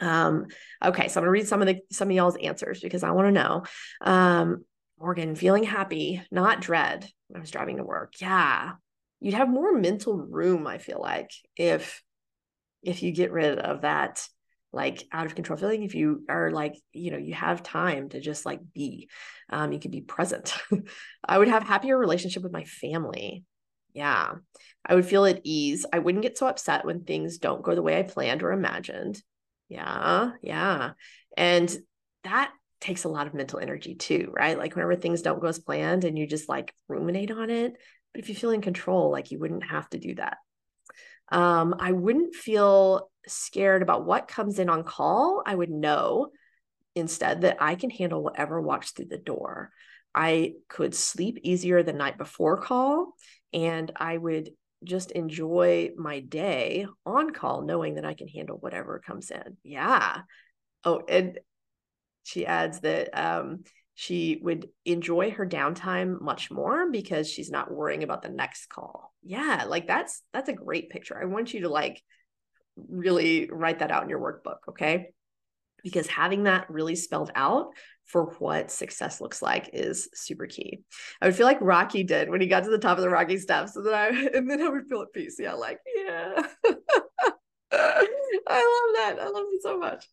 Um, 0.00 0.46
okay, 0.84 1.08
so 1.08 1.20
I'm 1.20 1.22
gonna 1.22 1.30
read 1.30 1.48
some 1.48 1.62
of 1.62 1.68
the 1.68 1.80
some 1.90 2.08
of 2.08 2.14
y'all's 2.14 2.36
answers 2.36 2.80
because 2.80 3.02
I 3.04 3.12
want 3.12 3.28
to 3.28 3.32
know. 3.32 3.62
Um, 4.00 4.64
Morgan, 4.98 5.34
feeling 5.34 5.64
happy, 5.64 6.22
not 6.30 6.60
dread. 6.60 7.08
I 7.34 7.38
was 7.38 7.50
driving 7.50 7.76
to 7.76 7.84
work. 7.84 8.14
Yeah, 8.20 8.72
you'd 9.20 9.34
have 9.34 9.48
more 9.48 9.72
mental 9.72 10.16
room. 10.16 10.66
I 10.66 10.78
feel 10.78 11.00
like 11.00 11.30
if 11.56 12.02
if 12.82 13.02
you 13.02 13.12
get 13.12 13.32
rid 13.32 13.58
of 13.58 13.82
that 13.82 14.26
like 14.72 15.06
out 15.12 15.26
of 15.26 15.34
control 15.34 15.58
feeling 15.58 15.82
if 15.82 15.94
you 15.94 16.24
are 16.28 16.50
like 16.50 16.74
you 16.92 17.10
know 17.10 17.18
you 17.18 17.34
have 17.34 17.62
time 17.62 18.08
to 18.08 18.20
just 18.20 18.46
like 18.46 18.60
be 18.72 19.08
um 19.50 19.72
you 19.72 19.78
can 19.78 19.90
be 19.90 20.00
present 20.00 20.54
i 21.24 21.38
would 21.38 21.48
have 21.48 21.62
happier 21.62 21.98
relationship 21.98 22.42
with 22.42 22.52
my 22.52 22.64
family 22.64 23.44
yeah 23.92 24.32
i 24.86 24.94
would 24.94 25.04
feel 25.04 25.26
at 25.26 25.40
ease 25.44 25.84
i 25.92 25.98
wouldn't 25.98 26.22
get 26.22 26.38
so 26.38 26.46
upset 26.46 26.86
when 26.86 27.04
things 27.04 27.38
don't 27.38 27.62
go 27.62 27.74
the 27.74 27.82
way 27.82 27.98
i 27.98 28.02
planned 28.02 28.42
or 28.42 28.52
imagined 28.52 29.22
yeah, 29.72 30.32
yeah. 30.42 30.90
And 31.34 31.74
that 32.24 32.52
takes 32.82 33.04
a 33.04 33.08
lot 33.08 33.26
of 33.26 33.32
mental 33.32 33.58
energy 33.58 33.94
too, 33.94 34.30
right? 34.36 34.58
Like 34.58 34.74
whenever 34.74 34.96
things 34.96 35.22
don't 35.22 35.40
go 35.40 35.46
as 35.46 35.58
planned 35.58 36.04
and 36.04 36.18
you 36.18 36.26
just 36.26 36.46
like 36.46 36.74
ruminate 36.88 37.30
on 37.30 37.48
it. 37.48 37.72
But 38.12 38.22
if 38.22 38.28
you 38.28 38.34
feel 38.34 38.50
in 38.50 38.60
control, 38.60 39.10
like 39.10 39.30
you 39.30 39.38
wouldn't 39.38 39.64
have 39.64 39.88
to 39.90 39.98
do 39.98 40.14
that. 40.16 40.36
Um, 41.30 41.74
I 41.78 41.92
wouldn't 41.92 42.34
feel 42.34 43.10
scared 43.26 43.82
about 43.82 44.04
what 44.04 44.28
comes 44.28 44.58
in 44.58 44.68
on 44.68 44.84
call. 44.84 45.42
I 45.46 45.54
would 45.54 45.70
know 45.70 46.28
instead 46.94 47.42
that 47.42 47.56
I 47.60 47.74
can 47.74 47.90
handle 47.90 48.22
whatever 48.22 48.60
walks 48.60 48.90
through 48.90 49.06
the 49.06 49.18
door. 49.18 49.70
I 50.14 50.54
could 50.68 50.94
sleep 50.94 51.38
easier 51.42 51.82
the 51.82 51.92
night 51.92 52.18
before 52.18 52.58
call 52.58 53.14
and 53.52 53.90
I 53.96 54.18
would 54.18 54.50
just 54.84 55.10
enjoy 55.12 55.90
my 55.96 56.20
day 56.20 56.86
on 57.06 57.30
call, 57.30 57.62
knowing 57.62 57.94
that 57.94 58.04
I 58.04 58.14
can 58.14 58.28
handle 58.28 58.58
whatever 58.58 59.00
comes 59.04 59.30
in. 59.30 59.56
Yeah. 59.62 60.22
Oh, 60.84 61.02
and 61.08 61.38
she 62.24 62.46
adds 62.46 62.80
that 62.80 63.16
um, 63.18 63.64
she 63.94 64.40
would 64.42 64.68
enjoy 64.84 65.32
her 65.32 65.46
downtime 65.46 66.20
much 66.20 66.50
more 66.50 66.90
because 66.90 67.28
she's 67.28 67.50
not 67.50 67.70
worrying 67.70 68.02
about 68.02 68.22
the 68.22 68.30
next 68.30 68.68
call. 68.68 69.14
Yeah, 69.22 69.64
like 69.66 69.86
that's 69.86 70.22
that's 70.32 70.48
a 70.48 70.54
great 70.54 70.90
picture. 70.90 71.20
I 71.20 71.26
want 71.26 71.52
you 71.52 71.62
to 71.62 71.68
like 71.68 72.02
really 72.76 73.48
write 73.50 73.80
that 73.80 73.90
out 73.90 74.02
in 74.02 74.08
your 74.08 74.20
workbook, 74.20 74.70
okay? 74.70 75.10
Because 75.82 76.06
having 76.06 76.44
that 76.44 76.70
really 76.70 76.94
spelled 76.94 77.30
out 77.34 77.70
for 78.06 78.26
what 78.38 78.70
success 78.70 79.20
looks 79.20 79.42
like 79.42 79.70
is 79.72 80.08
super 80.14 80.46
key. 80.46 80.82
I 81.20 81.26
would 81.26 81.36
feel 81.36 81.46
like 81.46 81.60
Rocky 81.60 82.02
did 82.02 82.30
when 82.30 82.40
he 82.40 82.46
got 82.46 82.64
to 82.64 82.70
the 82.70 82.78
top 82.78 82.96
of 82.96 83.02
the 83.02 83.10
Rocky 83.10 83.38
steps, 83.38 83.76
and 83.76 83.86
then 83.86 83.94
I 83.94 84.06
and 84.34 84.50
then 84.50 84.62
I 84.62 84.68
would 84.68 84.88
feel 84.88 85.02
at 85.02 85.12
peace. 85.12 85.36
Yeah, 85.38 85.52
like 85.52 85.78
yeah, 85.94 86.42
I 87.72 88.06
love 88.48 88.96
that. 88.96 89.16
I 89.20 89.28
love 89.28 89.46
it 89.50 89.62
so 89.62 89.78
much. 89.78 90.06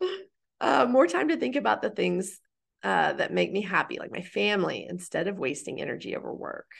Uh, 0.59 0.85
more 0.89 1.07
time 1.07 1.29
to 1.29 1.37
think 1.37 1.55
about 1.55 1.81
the 1.81 1.89
things 1.89 2.39
uh, 2.83 3.13
that 3.13 3.33
make 3.33 3.51
me 3.51 3.61
happy, 3.61 3.97
like 3.99 4.11
my 4.11 4.21
family, 4.21 4.85
instead 4.89 5.27
of 5.27 5.37
wasting 5.37 5.81
energy 5.81 6.15
over 6.15 6.33
work. 6.33 6.71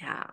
Yeah, 0.00 0.26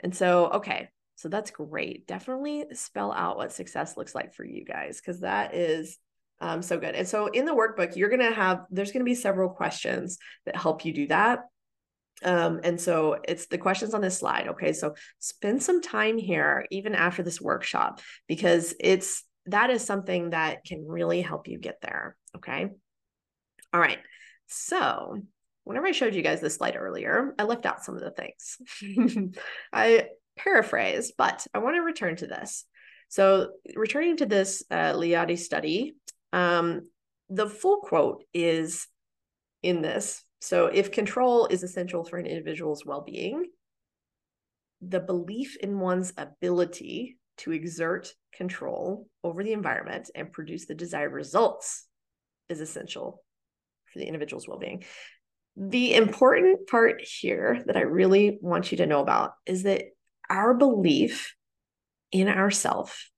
and 0.00 0.14
so 0.14 0.50
okay, 0.50 0.88
so 1.16 1.28
that's 1.28 1.50
great. 1.50 2.06
Definitely 2.06 2.64
spell 2.72 3.12
out 3.12 3.36
what 3.36 3.52
success 3.52 3.96
looks 3.96 4.14
like 4.14 4.34
for 4.34 4.44
you 4.44 4.64
guys 4.64 5.00
because 5.00 5.20
that 5.20 5.54
is 5.54 5.98
um, 6.40 6.62
so 6.62 6.78
good. 6.78 6.94
And 6.94 7.06
so 7.06 7.26
in 7.26 7.44
the 7.44 7.52
workbook, 7.52 7.94
you're 7.94 8.08
going 8.08 8.20
to 8.20 8.34
have, 8.34 8.64
there's 8.70 8.92
going 8.92 9.04
to 9.04 9.10
be 9.10 9.14
several 9.14 9.50
questions 9.50 10.18
that 10.46 10.56
help 10.56 10.84
you 10.84 10.94
do 10.94 11.06
that. 11.08 11.40
Um, 12.22 12.60
and 12.64 12.80
so 12.80 13.18
it's 13.28 13.46
the 13.46 13.58
questions 13.58 13.94
on 13.94 14.00
this 14.00 14.18
slide. 14.18 14.48
Okay. 14.48 14.72
So 14.72 14.94
spend 15.18 15.62
some 15.62 15.82
time 15.82 16.18
here, 16.18 16.66
even 16.70 16.94
after 16.94 17.22
this 17.22 17.40
workshop, 17.40 18.00
because 18.26 18.74
it's, 18.80 19.22
that 19.46 19.70
is 19.70 19.84
something 19.84 20.30
that 20.30 20.64
can 20.64 20.86
really 20.86 21.20
help 21.20 21.48
you 21.48 21.58
get 21.58 21.80
there. 21.82 22.16
Okay. 22.36 22.68
All 23.72 23.80
right. 23.80 23.98
So 24.50 25.22
whenever 25.64 25.86
I 25.86 25.92
showed 25.92 26.14
you 26.14 26.22
guys 26.22 26.40
this 26.40 26.56
slide 26.56 26.76
earlier, 26.76 27.34
I 27.38 27.44
left 27.44 27.64
out 27.64 27.84
some 27.84 27.96
of 27.96 28.02
the 28.02 28.10
things. 28.10 29.34
I 29.72 30.08
paraphrased, 30.36 31.14
but 31.16 31.46
I 31.54 31.58
want 31.58 31.76
to 31.76 31.82
return 31.82 32.16
to 32.16 32.26
this. 32.26 32.64
So, 33.08 33.50
returning 33.76 34.16
to 34.18 34.26
this 34.26 34.64
uh, 34.70 34.92
Leotti 34.94 35.38
study, 35.38 35.94
um, 36.32 36.88
the 37.28 37.48
full 37.48 37.78
quote 37.78 38.24
is 38.34 38.86
in 39.62 39.82
this. 39.82 40.24
So, 40.40 40.66
if 40.66 40.92
control 40.92 41.46
is 41.46 41.62
essential 41.62 42.04
for 42.04 42.18
an 42.18 42.26
individual's 42.26 42.84
well 42.84 43.02
being, 43.02 43.46
the 44.80 45.00
belief 45.00 45.56
in 45.56 45.78
one's 45.78 46.12
ability 46.16 47.18
to 47.38 47.52
exert 47.52 48.12
control 48.32 49.06
over 49.22 49.42
the 49.44 49.52
environment 49.52 50.10
and 50.14 50.32
produce 50.32 50.66
the 50.66 50.74
desired 50.74 51.12
results 51.12 51.86
is 52.48 52.60
essential 52.60 53.22
for 53.92 53.98
the 53.98 54.06
individual's 54.06 54.48
well 54.48 54.58
being. 54.58 54.84
The 55.56 55.94
important 55.94 56.68
part 56.68 57.02
here 57.02 57.62
that 57.66 57.76
I 57.76 57.82
really 57.82 58.38
want 58.40 58.70
you 58.70 58.78
to 58.78 58.86
know 58.86 59.00
about 59.00 59.32
is 59.46 59.64
that 59.64 59.84
our 60.28 60.54
belief 60.54 61.34
in 62.12 62.28
ourself 62.28 63.10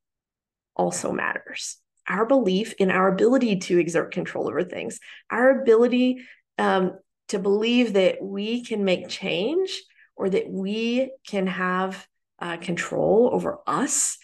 also 0.75 1.13
matters 1.13 1.77
our 2.09 2.27
belief 2.27 2.75
in 2.79 2.91
our 2.91 3.09
ability 3.09 3.57
to 3.57 3.79
exert 3.79 4.13
control 4.13 4.49
over 4.49 4.65
things, 4.65 4.99
our 5.31 5.63
ability 5.63 6.19
um, 6.59 6.99
to 7.29 7.39
believe 7.39 7.95
that 7.95 8.23
we 8.23 8.65
can 8.65 8.85
make 8.85 9.09
change 9.09 9.83
or 10.17 10.29
that 10.29 10.49
we 10.51 11.11
can 11.27 11.47
have 11.47 12.07
uh, 12.39 12.57
control 12.57 13.31
over 13.33 13.59
us 13.67 14.19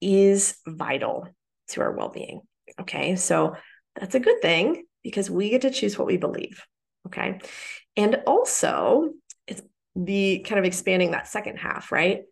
is 0.00 0.56
vital 0.66 1.28
to 1.68 1.80
our 1.80 1.92
well 1.92 2.08
being. 2.08 2.40
Okay. 2.80 3.16
So 3.16 3.56
that's 3.94 4.14
a 4.14 4.20
good 4.20 4.40
thing 4.40 4.84
because 5.02 5.30
we 5.30 5.50
get 5.50 5.62
to 5.62 5.70
choose 5.70 5.98
what 5.98 6.06
we 6.06 6.16
believe. 6.16 6.64
Okay. 7.06 7.40
And 7.96 8.22
also, 8.26 9.10
it's 9.46 9.62
the 9.96 10.40
kind 10.40 10.58
of 10.58 10.64
expanding 10.64 11.10
that 11.10 11.28
second 11.28 11.56
half, 11.56 11.92
right? 11.92 12.22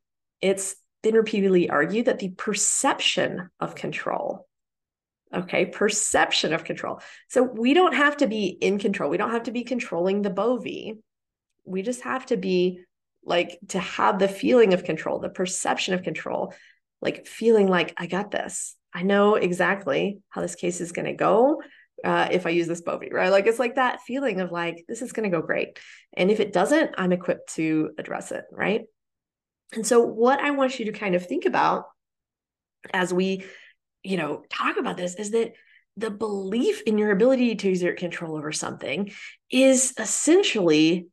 It's 0.41 0.77
been 1.03 1.15
repeatedly 1.15 1.71
argued 1.71 2.07
that 2.07 2.19
the 2.19 2.31
perception 2.31 3.51
of 3.59 3.75
control 3.75 4.47
Okay, 5.33 5.67
perception 5.67 6.53
of 6.53 6.65
control. 6.65 7.01
So 7.29 7.43
we 7.43 7.73
don't 7.73 7.95
have 7.95 8.17
to 8.17 8.27
be 8.27 8.47
in 8.47 8.79
control. 8.79 9.11
We 9.11 9.17
don't 9.17 9.31
have 9.31 9.45
to 9.45 9.53
be 9.53 9.63
controlling 9.63 10.23
the 10.23 10.31
bovie. 10.31 10.99
We 11.65 11.83
just 11.83 12.03
have 12.03 12.27
to 12.27 12.37
be 12.37 12.81
like 13.25 13.59
to 13.69 13.79
have 13.79 14.19
the 14.19 14.27
feeling 14.27 14.75
of 14.75 14.83
control, 14.83 15.21
the 15.21 15.29
perception 15.29 15.95
of 15.95 16.03
control, 16.03 16.53
like 17.01 17.29
feeling 17.29 17.69
like 17.69 17.95
I 17.97 18.07
got 18.07 18.33
this. 18.33 18.75
I 18.93 19.03
know 19.03 19.37
exactly 19.37 20.19
how 20.31 20.41
this 20.41 20.57
case 20.57 20.81
is 20.81 20.91
going 20.91 21.07
to 21.07 21.13
go 21.13 21.63
uh, 22.05 22.29
if 22.31 22.47
I 22.47 22.51
use 22.51 22.67
this 22.67 22.81
bovie, 22.81 23.11
right? 23.13 23.31
Like 23.31 23.47
it's 23.47 23.59
like 23.59 23.77
that 23.77 24.01
feeling 24.03 24.41
of 24.41 24.51
like 24.51 24.85
this 24.89 25.03
is 25.03 25.13
going 25.13 25.31
to 25.31 25.37
go 25.37 25.43
great, 25.45 25.79
and 26.15 26.31
if 26.31 26.41
it 26.41 26.53
doesn't, 26.53 26.93
I'm 26.99 27.13
equipped 27.13 27.55
to 27.55 27.91
address 27.99 28.33
it, 28.33 28.45
right? 28.51 28.83
And 29.73 29.87
so, 29.87 30.01
what 30.01 30.41
I 30.41 30.51
want 30.51 30.79
you 30.79 30.87
to 30.87 30.93
kind 30.93 31.15
of 31.15 31.27
think 31.27 31.45
about 31.45 31.85
as 32.93 33.13
we 33.13 33.45
you 34.03 34.17
know, 34.17 34.43
talk 34.51 34.77
about 34.77 34.97
this 34.97 35.15
is 35.15 35.31
that 35.33 35.53
the 35.97 36.11
belief 36.11 36.83
in 36.83 36.99
your 36.99 37.11
ability 37.11 37.57
to 37.57 37.69
exert 37.69 37.99
control 37.99 38.37
over 38.37 38.53
something 38.53 39.13
is 39.51 39.93
essentially, 39.99 41.09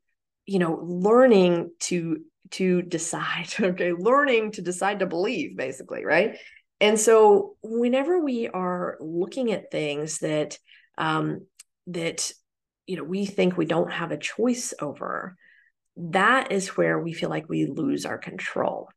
you 0.46 0.60
know, 0.60 0.80
learning 0.84 1.72
to 1.80 2.22
to 2.52 2.82
decide, 2.82 3.48
okay, 3.60 3.92
learning 3.92 4.52
to 4.54 4.62
decide 4.62 5.00
to 5.00 5.06
believe 5.06 5.58
basically, 5.58 6.06
right? 6.06 6.38
And 6.80 7.00
so 7.00 7.56
whenever 7.64 8.20
we 8.20 8.48
are 8.48 8.98
looking 9.00 9.52
at 9.52 9.72
things 9.72 10.20
that 10.20 10.58
um 10.98 11.46
that 11.88 12.32
you 12.88 12.96
know, 12.96 13.04
we 13.04 13.26
think 13.26 13.58
we 13.58 13.66
don't 13.66 13.92
have 13.92 14.12
a 14.12 14.18
choice 14.18 14.74
over, 14.82 15.36
that 15.98 16.52
is 16.52 16.70
where 16.70 17.00
we 17.00 17.14
feel 17.14 17.30
like 17.30 17.50
we 17.50 17.66
lose 17.66 18.06
our 18.06 18.18
control. 18.18 18.90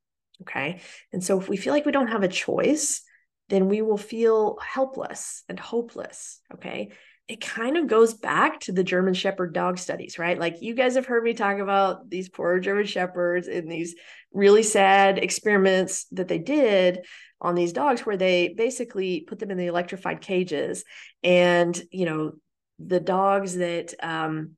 Okay. 0.42 0.80
And 1.12 1.22
so 1.22 1.38
if 1.38 1.48
we 1.48 1.56
feel 1.56 1.74
like 1.74 1.84
we 1.84 1.92
don't 1.92 2.08
have 2.08 2.22
a 2.22 2.28
choice, 2.28 3.02
then 3.48 3.68
we 3.68 3.82
will 3.82 3.98
feel 3.98 4.58
helpless 4.64 5.42
and 5.48 5.58
hopeless. 5.58 6.40
Okay. 6.54 6.92
It 7.26 7.40
kind 7.40 7.76
of 7.76 7.86
goes 7.86 8.14
back 8.14 8.60
to 8.60 8.72
the 8.72 8.82
German 8.82 9.14
Shepherd 9.14 9.52
dog 9.52 9.78
studies, 9.78 10.18
right? 10.18 10.38
Like 10.38 10.62
you 10.62 10.74
guys 10.74 10.94
have 10.94 11.06
heard 11.06 11.22
me 11.22 11.34
talk 11.34 11.58
about 11.58 12.08
these 12.08 12.28
poor 12.28 12.58
German 12.58 12.86
Shepherds 12.86 13.48
and 13.48 13.70
these 13.70 13.94
really 14.32 14.62
sad 14.62 15.18
experiments 15.18 16.06
that 16.12 16.28
they 16.28 16.38
did 16.38 17.00
on 17.40 17.54
these 17.54 17.72
dogs 17.72 18.02
where 18.02 18.16
they 18.16 18.54
basically 18.56 19.20
put 19.20 19.38
them 19.38 19.50
in 19.50 19.58
the 19.58 19.66
electrified 19.66 20.20
cages 20.20 20.84
and 21.22 21.80
you 21.90 22.04
know 22.04 22.32
the 22.78 23.00
dogs 23.00 23.56
that 23.56 23.94
um 24.02 24.52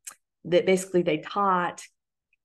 that 0.44 0.66
basically 0.66 1.02
they 1.02 1.18
taught 1.18 1.82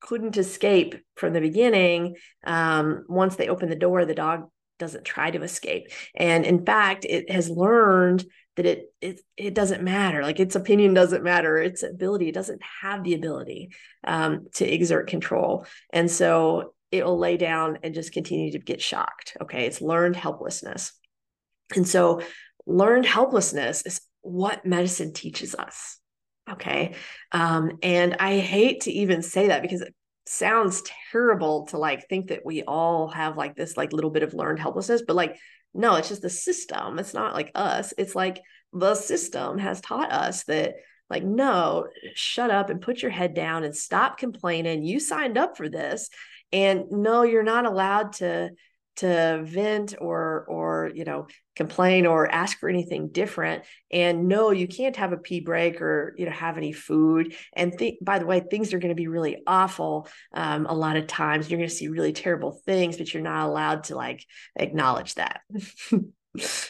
couldn't 0.00 0.36
escape 0.36 0.94
from 1.16 1.32
the 1.32 1.40
beginning. 1.40 2.16
Um 2.44 3.04
once 3.08 3.36
they 3.36 3.48
open 3.48 3.68
the 3.68 3.76
door 3.76 4.04
the 4.04 4.14
dog 4.14 4.48
doesn't 4.78 5.04
try 5.04 5.30
to 5.30 5.42
escape. 5.42 5.88
And 6.14 6.44
in 6.44 6.64
fact 6.64 7.04
it 7.04 7.30
has 7.30 7.50
learned 7.50 8.24
that 8.56 8.66
it 8.66 8.92
it 9.00 9.20
it 9.36 9.54
doesn't 9.54 9.82
matter. 9.82 10.22
Like 10.22 10.40
its 10.40 10.56
opinion 10.56 10.94
doesn't 10.94 11.22
matter. 11.22 11.58
Its 11.58 11.82
ability 11.82 12.28
it 12.28 12.34
doesn't 12.34 12.60
have 12.82 13.04
the 13.04 13.14
ability 13.14 13.70
um, 14.04 14.48
to 14.54 14.66
exert 14.66 15.08
control. 15.08 15.66
And 15.92 16.10
so 16.10 16.74
it 16.90 17.04
will 17.04 17.18
lay 17.18 17.36
down 17.36 17.78
and 17.82 17.94
just 17.94 18.12
continue 18.12 18.52
to 18.52 18.58
get 18.58 18.80
shocked. 18.80 19.36
Okay. 19.42 19.66
It's 19.66 19.80
learned 19.80 20.16
helplessness. 20.16 20.92
And 21.74 21.86
so, 21.86 22.22
learned 22.66 23.06
helplessness 23.06 23.82
is 23.86 24.00
what 24.22 24.66
medicine 24.66 25.12
teaches 25.12 25.54
us. 25.54 25.98
Okay. 26.50 26.94
Um, 27.32 27.72
and 27.82 28.16
I 28.20 28.38
hate 28.38 28.82
to 28.82 28.92
even 28.92 29.22
say 29.22 29.48
that 29.48 29.62
because 29.62 29.80
it 29.80 29.94
sounds 30.26 30.82
terrible 31.10 31.66
to 31.66 31.78
like 31.78 32.08
think 32.08 32.28
that 32.28 32.44
we 32.44 32.62
all 32.62 33.08
have 33.08 33.36
like 33.36 33.56
this 33.56 33.76
like 33.76 33.92
little 33.92 34.10
bit 34.10 34.22
of 34.22 34.34
learned 34.34 34.58
helplessness, 34.58 35.02
but 35.06 35.16
like, 35.16 35.36
no, 35.74 35.96
it's 35.96 36.08
just 36.08 36.22
the 36.22 36.30
system. 36.30 36.98
It's 36.98 37.14
not 37.14 37.34
like 37.34 37.50
us. 37.54 37.92
It's 37.98 38.14
like 38.14 38.40
the 38.72 38.94
system 38.94 39.58
has 39.58 39.80
taught 39.80 40.12
us 40.12 40.44
that 40.44 40.74
like 41.10 41.24
no 41.24 41.86
shut 42.14 42.50
up 42.50 42.70
and 42.70 42.80
put 42.80 43.00
your 43.00 43.10
head 43.10 43.34
down 43.34 43.64
and 43.64 43.74
stop 43.74 44.18
complaining 44.18 44.84
you 44.84 45.00
signed 45.00 45.38
up 45.38 45.56
for 45.56 45.68
this 45.68 46.10
and 46.52 46.90
no 46.90 47.22
you're 47.22 47.42
not 47.42 47.66
allowed 47.66 48.14
to 48.14 48.50
to 48.98 49.40
vent 49.44 49.94
or 50.00 50.44
or 50.48 50.90
you 50.92 51.04
know 51.04 51.28
complain 51.54 52.04
or 52.04 52.30
ask 52.30 52.58
for 52.58 52.68
anything 52.68 53.08
different. 53.08 53.64
And 53.92 54.26
no 54.26 54.50
you 54.50 54.66
can't 54.66 54.96
have 54.96 55.12
a 55.12 55.16
pee 55.16 55.40
break 55.40 55.80
or 55.80 56.14
you 56.18 56.26
know 56.26 56.32
have 56.32 56.56
any 56.56 56.72
food. 56.72 57.34
And 57.52 57.76
th- 57.78 57.98
by 58.02 58.18
the 58.18 58.26
way 58.26 58.40
things 58.40 58.74
are 58.74 58.80
going 58.80 58.90
to 58.90 59.00
be 59.00 59.06
really 59.06 59.42
awful 59.46 60.08
um, 60.32 60.66
a 60.66 60.74
lot 60.74 60.96
of 60.96 61.06
times. 61.06 61.48
You're 61.48 61.58
going 61.58 61.68
to 61.68 61.74
see 61.74 61.88
really 61.88 62.12
terrible 62.12 62.60
things 62.66 62.96
but 62.96 63.14
you're 63.14 63.22
not 63.22 63.46
allowed 63.46 63.84
to 63.84 63.96
like 63.96 64.24
acknowledge 64.56 65.14
that. 65.14 65.40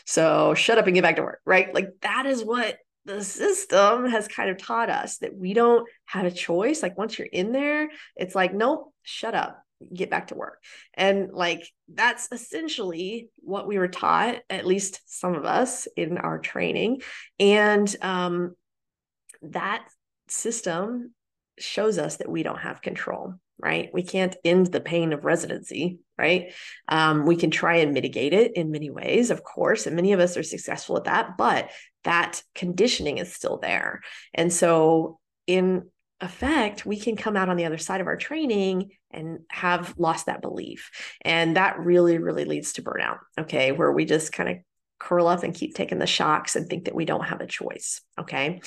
So 0.06 0.54
shut 0.54 0.78
up 0.78 0.86
and 0.86 0.94
get 0.94 1.02
back 1.02 1.16
to 1.16 1.22
work 1.22 1.40
right? 1.44 1.74
Like 1.74 1.88
that 2.00 2.24
is 2.24 2.42
what 2.42 2.78
the 3.04 3.22
system 3.22 4.06
has 4.06 4.26
kind 4.26 4.48
of 4.48 4.56
taught 4.56 4.88
us 4.88 5.18
that 5.18 5.36
we 5.36 5.52
don't 5.52 5.86
have 6.06 6.24
a 6.24 6.30
choice. 6.30 6.82
Like 6.82 6.96
once 6.96 7.18
you're 7.18 7.28
in 7.30 7.52
there 7.52 7.90
it's 8.16 8.34
like 8.34 8.54
nope 8.54 8.94
shut 9.02 9.34
up 9.34 9.62
get 9.94 10.10
back 10.10 10.28
to 10.28 10.34
work. 10.34 10.62
And 10.94 11.32
like 11.32 11.68
that's 11.92 12.28
essentially 12.32 13.28
what 13.36 13.66
we 13.66 13.78
were 13.78 13.88
taught, 13.88 14.36
at 14.50 14.66
least 14.66 15.00
some 15.06 15.34
of 15.34 15.44
us 15.44 15.86
in 15.96 16.18
our 16.18 16.38
training. 16.38 17.02
And 17.38 17.94
um, 18.02 18.56
that 19.42 19.86
system 20.28 21.14
shows 21.58 21.98
us 21.98 22.16
that 22.16 22.28
we 22.28 22.42
don't 22.42 22.58
have 22.58 22.82
control, 22.82 23.34
right? 23.58 23.90
We 23.92 24.02
can't 24.02 24.36
end 24.44 24.66
the 24.66 24.80
pain 24.80 25.12
of 25.12 25.24
residency, 25.24 25.98
right? 26.16 26.52
Um, 26.88 27.26
we 27.26 27.36
can 27.36 27.50
try 27.50 27.76
and 27.76 27.94
mitigate 27.94 28.32
it 28.32 28.56
in 28.56 28.70
many 28.70 28.90
ways, 28.90 29.30
of 29.30 29.42
course, 29.42 29.86
and 29.86 29.96
many 29.96 30.12
of 30.12 30.20
us 30.20 30.36
are 30.36 30.42
successful 30.42 30.96
at 30.96 31.04
that, 31.04 31.36
but 31.36 31.70
that 32.04 32.42
conditioning 32.54 33.18
is 33.18 33.34
still 33.34 33.58
there. 33.58 34.00
And 34.34 34.52
so, 34.52 35.18
in 35.46 35.88
effect, 36.20 36.84
we 36.84 36.98
can 36.98 37.16
come 37.16 37.36
out 37.36 37.48
on 37.48 37.56
the 37.56 37.64
other 37.64 37.78
side 37.78 38.00
of 38.00 38.06
our 38.06 38.16
training 38.16 38.90
and 39.10 39.40
have 39.50 39.94
lost 39.98 40.26
that 40.26 40.42
belief. 40.42 40.90
And 41.22 41.56
that 41.56 41.78
really, 41.78 42.18
really 42.18 42.44
leads 42.44 42.72
to 42.74 42.82
burnout. 42.82 43.18
Okay. 43.38 43.72
Where 43.72 43.92
we 43.92 44.04
just 44.04 44.32
kind 44.32 44.48
of 44.48 44.56
curl 44.98 45.28
up 45.28 45.42
and 45.42 45.54
keep 45.54 45.74
taking 45.74 45.98
the 45.98 46.06
shocks 46.06 46.56
and 46.56 46.68
think 46.68 46.84
that 46.86 46.94
we 46.94 47.04
don't 47.04 47.26
have 47.26 47.40
a 47.40 47.46
choice. 47.46 48.00
Okay. 48.18 48.60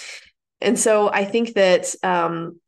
And 0.61 0.79
so 0.79 1.09
I 1.09 1.25
think 1.25 1.55
that 1.55 1.93
um, 2.03 2.59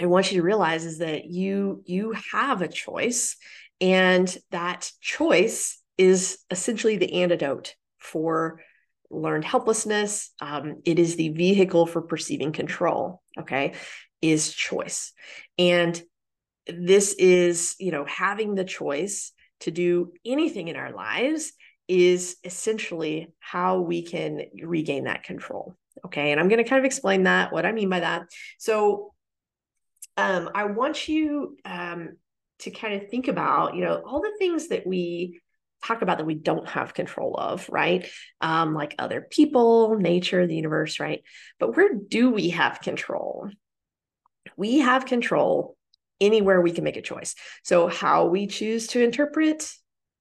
I 0.00 0.06
want 0.06 0.30
you 0.30 0.38
to 0.38 0.44
realize 0.44 0.84
is 0.84 0.98
that 0.98 1.26
you 1.26 1.82
you 1.84 2.14
have 2.32 2.62
a 2.62 2.68
choice, 2.68 3.36
and 3.80 4.34
that 4.50 4.90
choice 5.00 5.82
is 5.96 6.38
essentially 6.50 6.96
the 6.96 7.22
antidote 7.22 7.74
for 7.98 8.60
learned 9.10 9.44
helplessness. 9.44 10.32
Um, 10.40 10.82
it 10.84 10.98
is 10.98 11.16
the 11.16 11.30
vehicle 11.30 11.86
for 11.86 12.02
perceiving 12.02 12.52
control. 12.52 13.22
Okay, 13.38 13.74
is 14.20 14.52
choice, 14.52 15.12
and 15.58 16.00
this 16.66 17.14
is, 17.14 17.74
you 17.78 17.90
know, 17.90 18.04
having 18.04 18.54
the 18.54 18.64
choice 18.64 19.32
to 19.60 19.70
do 19.70 20.12
anything 20.24 20.68
in 20.68 20.76
our 20.76 20.92
lives 20.92 21.52
is 21.88 22.36
essentially 22.44 23.28
how 23.40 23.80
we 23.80 24.02
can 24.02 24.42
regain 24.62 25.04
that 25.04 25.22
control. 25.22 25.74
Okay. 26.04 26.30
And 26.30 26.38
I'm 26.38 26.48
going 26.48 26.62
to 26.62 26.68
kind 26.68 26.78
of 26.78 26.84
explain 26.84 27.24
that, 27.24 27.52
what 27.52 27.66
I 27.66 27.72
mean 27.72 27.88
by 27.88 28.00
that. 28.00 28.22
So, 28.58 29.14
um, 30.16 30.50
I 30.54 30.64
want 30.64 31.08
you 31.08 31.56
um, 31.64 32.16
to 32.60 32.70
kind 32.70 32.94
of 32.94 33.08
think 33.08 33.28
about, 33.28 33.74
you 33.74 33.84
know, 33.84 34.02
all 34.04 34.20
the 34.20 34.34
things 34.38 34.68
that 34.68 34.86
we 34.86 35.40
talk 35.84 36.02
about 36.02 36.18
that 36.18 36.26
we 36.26 36.34
don't 36.34 36.68
have 36.68 36.94
control 36.94 37.36
of, 37.36 37.68
right? 37.68 38.08
Um, 38.40 38.74
like 38.74 38.94
other 38.98 39.26
people, 39.30 39.96
nature, 39.96 40.46
the 40.46 40.56
universe, 40.56 41.00
right? 41.00 41.22
But 41.58 41.76
where 41.76 41.94
do 41.94 42.30
we 42.30 42.50
have 42.50 42.80
control? 42.80 43.50
We 44.56 44.78
have 44.78 45.06
control 45.06 45.76
anywhere 46.20 46.60
we 46.60 46.72
can 46.72 46.84
make 46.84 46.96
a 46.96 47.02
choice. 47.02 47.34
So 47.62 47.86
how 47.86 48.26
we 48.26 48.46
choose 48.46 48.88
to 48.88 49.02
interpret, 49.02 49.70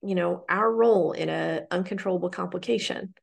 you 0.03 0.16
know, 0.16 0.45
our 0.47 0.72
role 0.72 1.12
in 1.12 1.30
a 1.30 1.66
uncontrollable 1.72 2.30
complication. 2.30 3.14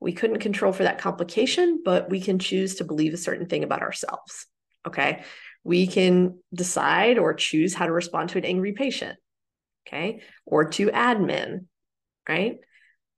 We 0.00 0.12
couldn't 0.12 0.40
control 0.40 0.72
for 0.72 0.82
that 0.82 0.98
complication, 0.98 1.80
but 1.82 2.10
we 2.10 2.20
can 2.20 2.38
choose 2.38 2.76
to 2.76 2.84
believe 2.84 3.14
a 3.14 3.18
certain 3.18 3.46
thing 3.46 3.64
about 3.64 3.80
ourselves. 3.80 4.46
Okay. 4.86 5.24
We 5.62 5.86
can 5.86 6.38
decide 6.52 7.18
or 7.18 7.32
choose 7.32 7.72
how 7.72 7.86
to 7.86 7.92
respond 7.92 8.28
to 8.30 8.38
an 8.38 8.44
angry 8.44 8.72
patient. 8.72 9.18
Okay. 9.86 10.22
Or 10.46 10.70
to 10.70 10.88
admin, 10.88 11.66
right? 12.28 12.58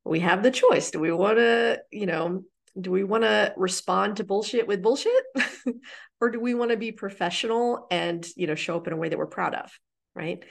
We 0.04 0.20
have 0.20 0.42
the 0.42 0.50
choice. 0.50 0.90
Do 0.90 1.00
we 1.00 1.12
want 1.12 1.38
to, 1.38 1.80
you 1.90 2.06
know, 2.06 2.44
do 2.80 2.90
we 2.90 3.04
want 3.04 3.24
to 3.24 3.54
respond 3.56 4.16
to 4.16 4.24
bullshit 4.24 4.66
with 4.66 4.82
bullshit 4.82 5.24
or 6.20 6.30
do 6.30 6.40
we 6.40 6.54
want 6.54 6.70
to 6.70 6.76
be 6.76 6.92
professional 6.92 7.86
and 7.90 8.26
you 8.36 8.46
know 8.46 8.54
show 8.54 8.76
up 8.76 8.86
in 8.86 8.92
a 8.92 8.96
way 8.96 9.08
that 9.08 9.18
we're 9.18 9.26
proud 9.26 9.54
of 9.54 9.70
right 10.14 10.44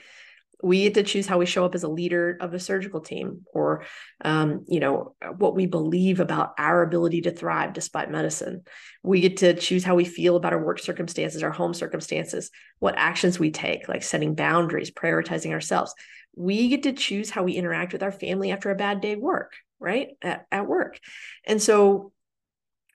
we 0.62 0.84
get 0.84 0.94
to 0.94 1.02
choose 1.02 1.26
how 1.26 1.38
we 1.38 1.46
show 1.46 1.64
up 1.64 1.74
as 1.74 1.82
a 1.82 1.88
leader 1.88 2.36
of 2.40 2.54
a 2.54 2.58
surgical 2.58 3.00
team 3.00 3.44
or 3.52 3.84
um, 4.24 4.64
you 4.68 4.80
know 4.80 5.14
what 5.36 5.54
we 5.54 5.66
believe 5.66 6.20
about 6.20 6.54
our 6.58 6.82
ability 6.82 7.22
to 7.22 7.30
thrive 7.30 7.72
despite 7.72 8.10
medicine. 8.10 8.62
We 9.02 9.20
get 9.20 9.38
to 9.38 9.54
choose 9.54 9.84
how 9.84 9.94
we 9.94 10.04
feel 10.04 10.36
about 10.36 10.52
our 10.52 10.64
work 10.64 10.78
circumstances 10.78 11.42
our 11.42 11.50
home 11.50 11.74
circumstances 11.74 12.50
what 12.78 12.94
actions 12.96 13.38
we 13.38 13.50
take 13.50 13.88
like 13.88 14.02
setting 14.02 14.34
boundaries 14.34 14.90
prioritizing 14.90 15.52
ourselves. 15.52 15.94
We 16.34 16.68
get 16.68 16.82
to 16.84 16.92
choose 16.92 17.30
how 17.30 17.42
we 17.42 17.52
interact 17.52 17.92
with 17.92 18.02
our 18.02 18.12
family 18.12 18.50
after 18.50 18.70
a 18.70 18.76
bad 18.76 19.00
day 19.00 19.16
work 19.16 19.54
right 19.78 20.08
at, 20.22 20.46
at 20.50 20.66
work. 20.66 20.98
And 21.46 21.60
so 21.60 22.12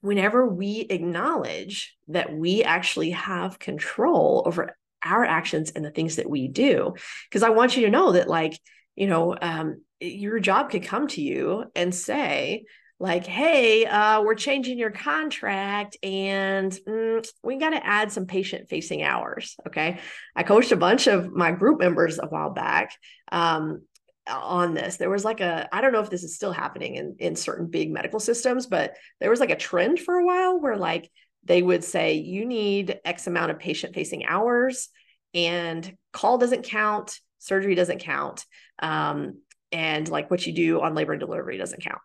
whenever 0.01 0.47
we 0.47 0.81
acknowledge 0.89 1.95
that 2.07 2.33
we 2.33 2.63
actually 2.63 3.11
have 3.11 3.59
control 3.59 4.43
over 4.45 4.75
our 5.03 5.25
actions 5.25 5.71
and 5.71 5.83
the 5.83 5.91
things 5.91 6.17
that 6.17 6.29
we 6.29 6.47
do 6.47 6.93
because 7.29 7.43
i 7.43 7.49
want 7.49 7.75
you 7.75 7.85
to 7.85 7.91
know 7.91 8.11
that 8.11 8.27
like 8.27 8.59
you 8.95 9.07
know 9.07 9.35
um, 9.41 9.81
your 9.99 10.39
job 10.39 10.69
could 10.69 10.83
come 10.83 11.07
to 11.07 11.21
you 11.21 11.65
and 11.75 11.93
say 11.93 12.63
like 12.99 13.25
hey 13.25 13.85
uh, 13.85 14.21
we're 14.21 14.35
changing 14.35 14.77
your 14.77 14.91
contract 14.91 15.97
and 16.03 16.77
mm, 16.87 17.27
we 17.43 17.57
got 17.57 17.71
to 17.71 17.85
add 17.85 18.11
some 18.11 18.25
patient 18.25 18.69
facing 18.69 19.03
hours 19.03 19.55
okay 19.67 19.99
i 20.35 20.43
coached 20.43 20.71
a 20.71 20.77
bunch 20.77 21.07
of 21.07 21.31
my 21.31 21.51
group 21.51 21.79
members 21.79 22.19
a 22.19 22.27
while 22.27 22.51
back 22.51 22.93
um, 23.31 23.81
on 24.29 24.73
this. 24.73 24.97
There 24.97 25.09
was 25.09 25.25
like 25.25 25.41
a, 25.41 25.67
I 25.71 25.81
don't 25.81 25.93
know 25.93 26.01
if 26.01 26.09
this 26.09 26.23
is 26.23 26.35
still 26.35 26.51
happening 26.51 26.95
in, 26.95 27.15
in 27.19 27.35
certain 27.35 27.67
big 27.67 27.91
medical 27.91 28.19
systems, 28.19 28.67
but 28.67 28.95
there 29.19 29.29
was 29.29 29.39
like 29.39 29.49
a 29.49 29.55
trend 29.55 29.99
for 29.99 30.15
a 30.15 30.25
while 30.25 30.59
where 30.59 30.77
like 30.77 31.09
they 31.43 31.61
would 31.61 31.83
say, 31.83 32.13
you 32.13 32.45
need 32.45 32.99
X 33.03 33.27
amount 33.27 33.51
of 33.51 33.59
patient 33.59 33.95
facing 33.95 34.25
hours 34.25 34.89
and 35.33 35.95
call 36.13 36.37
doesn't 36.37 36.63
count, 36.63 37.19
surgery 37.39 37.75
doesn't 37.75 37.99
count. 37.99 38.45
Um, 38.79 39.39
and 39.71 40.07
like 40.09 40.29
what 40.29 40.45
you 40.45 40.53
do 40.53 40.81
on 40.81 40.95
labor 40.95 41.13
and 41.13 41.19
delivery 41.19 41.57
doesn't 41.57 41.83
count. 41.83 42.01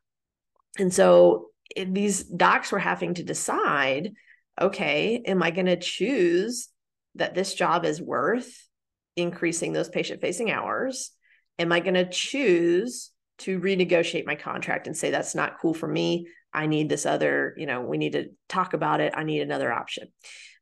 And 0.79 0.93
so 0.93 1.49
these 1.77 2.23
docs 2.23 2.71
were 2.71 2.79
having 2.79 3.15
to 3.15 3.25
decide, 3.25 4.13
okay, 4.61 5.23
am 5.27 5.43
I 5.43 5.51
going 5.51 5.67
to 5.67 5.77
choose 5.77 6.69
that 7.17 7.35
this 7.35 7.55
job 7.55 7.85
is 7.85 8.01
worth 8.01 8.69
increasing 9.17 9.73
those 9.73 9.89
patient 9.89 10.21
facing 10.21 10.51
hours? 10.51 11.11
am 11.59 11.73
I 11.73 11.81
going 11.81 11.95
to 11.95 12.09
choose 12.09 13.11
to 13.39 13.61
renegotiate 13.61 14.27
my 14.27 14.35
contract 14.35 14.87
and 14.87 14.97
say 14.97 15.11
that's 15.11 15.35
not 15.35 15.61
cool 15.61 15.75
for 15.75 15.89
me? 15.89 16.29
I 16.53 16.67
need 16.67 16.89
this 16.89 17.05
other, 17.05 17.55
you 17.57 17.67
know, 17.67 17.83
we 17.83 17.99
need 17.99 18.13
to 18.13 18.31
talk 18.49 18.73
about 18.73 19.01
it. 19.01 19.13
I 19.17 19.25
need 19.25 19.43
another 19.43 19.73
option. 19.73 20.09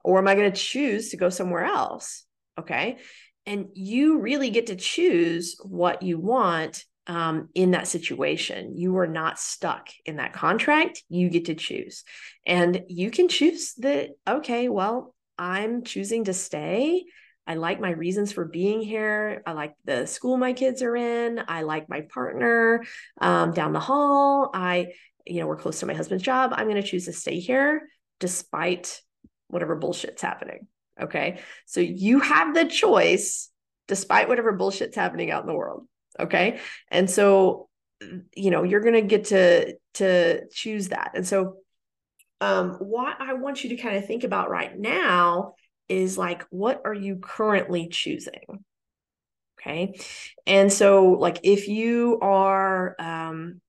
Or 0.03 0.19
am 0.19 0.29
I 0.29 0.35
going 0.35 0.51
to 0.51 0.59
choose 0.59 1.11
to 1.11 1.17
go 1.17 1.29
somewhere 1.29 1.65
else? 1.65 2.25
Okay. 2.59 2.99
And 3.47 3.67
you 3.75 4.21
really 4.21 4.51
get 4.51 4.67
to 4.67 4.77
choose 4.77 5.57
what 5.63 6.03
you 6.03 6.19
want 6.19 6.85
um, 7.07 7.49
in 7.55 7.73
that 7.73 7.89
situation. 7.89 8.77
You 8.77 8.97
are 8.99 9.07
not 9.07 9.39
stuck 9.39 9.89
in 10.07 10.17
that 10.17 10.33
contract. 10.33 11.03
You 11.09 11.29
get 11.29 11.47
to 11.47 11.55
choose. 11.55 12.05
And 12.47 12.83
you 12.89 13.11
can 13.11 13.29
choose 13.29 13.75
that, 13.79 14.11
okay, 14.27 14.69
well, 14.69 15.15
I'm 15.39 15.85
choosing 15.85 16.25
to 16.25 16.33
stay. 16.33 17.05
I 17.47 17.55
like 17.55 17.81
my 17.81 17.91
reasons 17.91 18.33
for 18.33 18.45
being 18.45 18.81
here. 18.81 19.43
I 19.47 19.53
like 19.53 19.75
the 19.85 20.07
school 20.07 20.37
my 20.37 20.53
kids 20.53 20.83
are 20.83 20.97
in. 20.97 21.43
I 21.47 21.63
like 21.63 21.89
my 21.89 22.03
partner 22.03 22.85
um, 23.21 23.53
down 23.53 23.73
the 23.73 23.81
hall. 23.81 24.51
I, 24.55 24.93
you 25.27 25.41
know, 25.41 25.47
we're 25.47 25.57
close 25.57 25.81
to 25.81 25.87
my 25.87 25.95
husband's 25.95 26.25
job. 26.25 26.53
I'm 26.55 26.69
going 26.69 26.81
to 26.81 26.89
choose 26.89 27.05
to 27.05 27.13
stay 27.13 27.41
here 27.41 27.89
despite 28.21 29.01
whatever 29.49 29.77
bullshit's 29.77 30.23
happening. 30.23 30.67
Okay. 31.01 31.41
So 31.67 31.81
you 31.81 32.21
have 32.21 32.55
the 32.55 32.65
choice 32.65 33.51
despite 33.89 34.29
whatever 34.29 34.57
bullshit's 34.57 34.97
happening 34.97 35.31
out 35.31 35.43
in 35.43 35.49
the 35.49 35.55
world. 35.55 35.87
Okay. 36.19 36.61
And 36.91 37.11
so, 37.11 37.69
you 38.35 38.51
know, 38.51 38.63
you're 38.63 38.81
going 38.81 38.95
to 38.95 39.03
get 39.03 39.27
to, 39.27 39.75
to 39.95 40.49
choose 40.49 40.89
that. 40.89 41.13
And 41.15 41.27
so, 41.27 41.57
um, 42.41 42.73
what 42.73 43.17
I 43.21 43.35
want 43.35 43.65
you 43.65 43.71
to 43.71 43.77
kind 43.77 43.97
of 43.97 44.07
think 44.07 44.25
about 44.25 44.51
right 44.51 44.77
now 44.77 45.55
is 45.89 46.17
like, 46.19 46.45
what 46.51 46.83
are 46.85 46.95
you 46.95 47.17
currently 47.17 47.89
choosing? 47.89 48.65
Okay. 49.61 49.99
And 50.47 50.73
so, 50.73 51.13
like, 51.13 51.41
if 51.43 51.69
you 51.69 52.19
are, 52.21 52.95
um, 52.99 53.61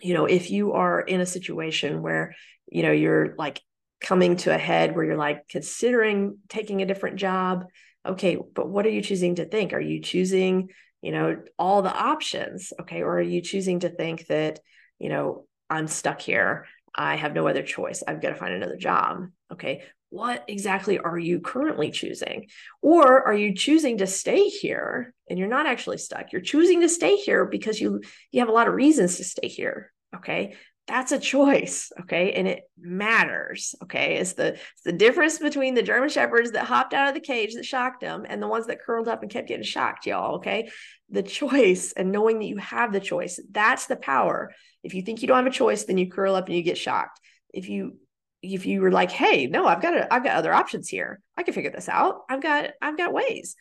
you 0.00 0.14
know, 0.14 0.26
if 0.26 0.50
you 0.50 0.72
are 0.72 1.00
in 1.00 1.20
a 1.20 1.26
situation 1.26 2.02
where, 2.02 2.34
you 2.70 2.82
know, 2.82 2.90
you're 2.90 3.34
like 3.36 3.60
coming 4.00 4.36
to 4.38 4.54
a 4.54 4.58
head 4.58 4.96
where 4.96 5.04
you're 5.04 5.16
like 5.16 5.46
considering 5.48 6.38
taking 6.48 6.82
a 6.82 6.86
different 6.86 7.16
job, 7.16 7.66
okay, 8.04 8.36
but 8.54 8.68
what 8.68 8.84
are 8.84 8.90
you 8.90 9.00
choosing 9.02 9.36
to 9.36 9.44
think? 9.44 9.72
Are 9.72 9.80
you 9.80 10.00
choosing, 10.00 10.70
you 11.02 11.12
know, 11.12 11.40
all 11.58 11.82
the 11.82 11.94
options? 11.94 12.72
Okay. 12.80 13.02
Or 13.02 13.18
are 13.18 13.22
you 13.22 13.42
choosing 13.42 13.80
to 13.80 13.90
think 13.90 14.26
that, 14.26 14.58
you 14.98 15.08
know, 15.08 15.46
I'm 15.70 15.86
stuck 15.86 16.20
here. 16.20 16.66
I 16.94 17.16
have 17.16 17.32
no 17.32 17.46
other 17.46 17.62
choice. 17.62 18.02
I've 18.06 18.20
got 18.20 18.30
to 18.30 18.34
find 18.34 18.54
another 18.54 18.76
job. 18.76 19.28
Okay. 19.52 19.84
What 20.12 20.44
exactly 20.46 20.98
are 20.98 21.18
you 21.18 21.40
currently 21.40 21.90
choosing? 21.90 22.48
Or 22.82 23.22
are 23.26 23.34
you 23.34 23.54
choosing 23.54 23.96
to 23.98 24.06
stay 24.06 24.48
here 24.48 25.14
and 25.30 25.38
you're 25.38 25.48
not 25.48 25.66
actually 25.66 25.96
stuck? 25.96 26.32
You're 26.32 26.42
choosing 26.42 26.82
to 26.82 26.88
stay 26.90 27.16
here 27.16 27.46
because 27.46 27.80
you 27.80 28.02
you 28.30 28.40
have 28.40 28.50
a 28.50 28.52
lot 28.52 28.68
of 28.68 28.74
reasons 28.74 29.16
to 29.16 29.24
stay 29.24 29.48
here. 29.48 29.90
Okay 30.14 30.54
that's 30.88 31.12
a 31.12 31.18
choice 31.18 31.92
okay 32.00 32.32
and 32.32 32.48
it 32.48 32.64
matters 32.80 33.74
okay 33.82 34.16
it's 34.16 34.32
the 34.32 34.54
it's 34.54 34.82
the 34.84 34.92
difference 34.92 35.38
between 35.38 35.74
the 35.74 35.82
german 35.82 36.08
shepherds 36.08 36.50
that 36.50 36.66
hopped 36.66 36.92
out 36.92 37.08
of 37.08 37.14
the 37.14 37.20
cage 37.20 37.54
that 37.54 37.64
shocked 37.64 38.00
them 38.00 38.26
and 38.28 38.42
the 38.42 38.48
ones 38.48 38.66
that 38.66 38.82
curled 38.82 39.06
up 39.06 39.22
and 39.22 39.30
kept 39.30 39.46
getting 39.46 39.62
shocked 39.62 40.06
y'all 40.06 40.36
okay 40.36 40.68
the 41.08 41.22
choice 41.22 41.92
and 41.92 42.10
knowing 42.10 42.40
that 42.40 42.46
you 42.46 42.56
have 42.56 42.92
the 42.92 43.00
choice 43.00 43.38
that's 43.52 43.86
the 43.86 43.96
power 43.96 44.50
if 44.82 44.92
you 44.94 45.02
think 45.02 45.22
you 45.22 45.28
don't 45.28 45.44
have 45.44 45.46
a 45.46 45.50
choice 45.50 45.84
then 45.84 45.98
you 45.98 46.10
curl 46.10 46.34
up 46.34 46.46
and 46.46 46.56
you 46.56 46.62
get 46.62 46.78
shocked 46.78 47.20
if 47.54 47.68
you 47.68 47.96
if 48.42 48.66
you 48.66 48.80
were 48.80 48.90
like 48.90 49.10
hey 49.10 49.46
no 49.46 49.66
i've 49.66 49.80
got 49.80 49.96
a, 49.96 50.12
i've 50.12 50.24
got 50.24 50.36
other 50.36 50.52
options 50.52 50.88
here. 50.88 51.20
I 51.36 51.42
can 51.42 51.54
figure 51.54 51.70
this 51.70 51.88
out. 51.88 52.22
I've 52.28 52.42
got 52.42 52.70
i've 52.80 52.96
got 52.96 53.12
ways. 53.12 53.56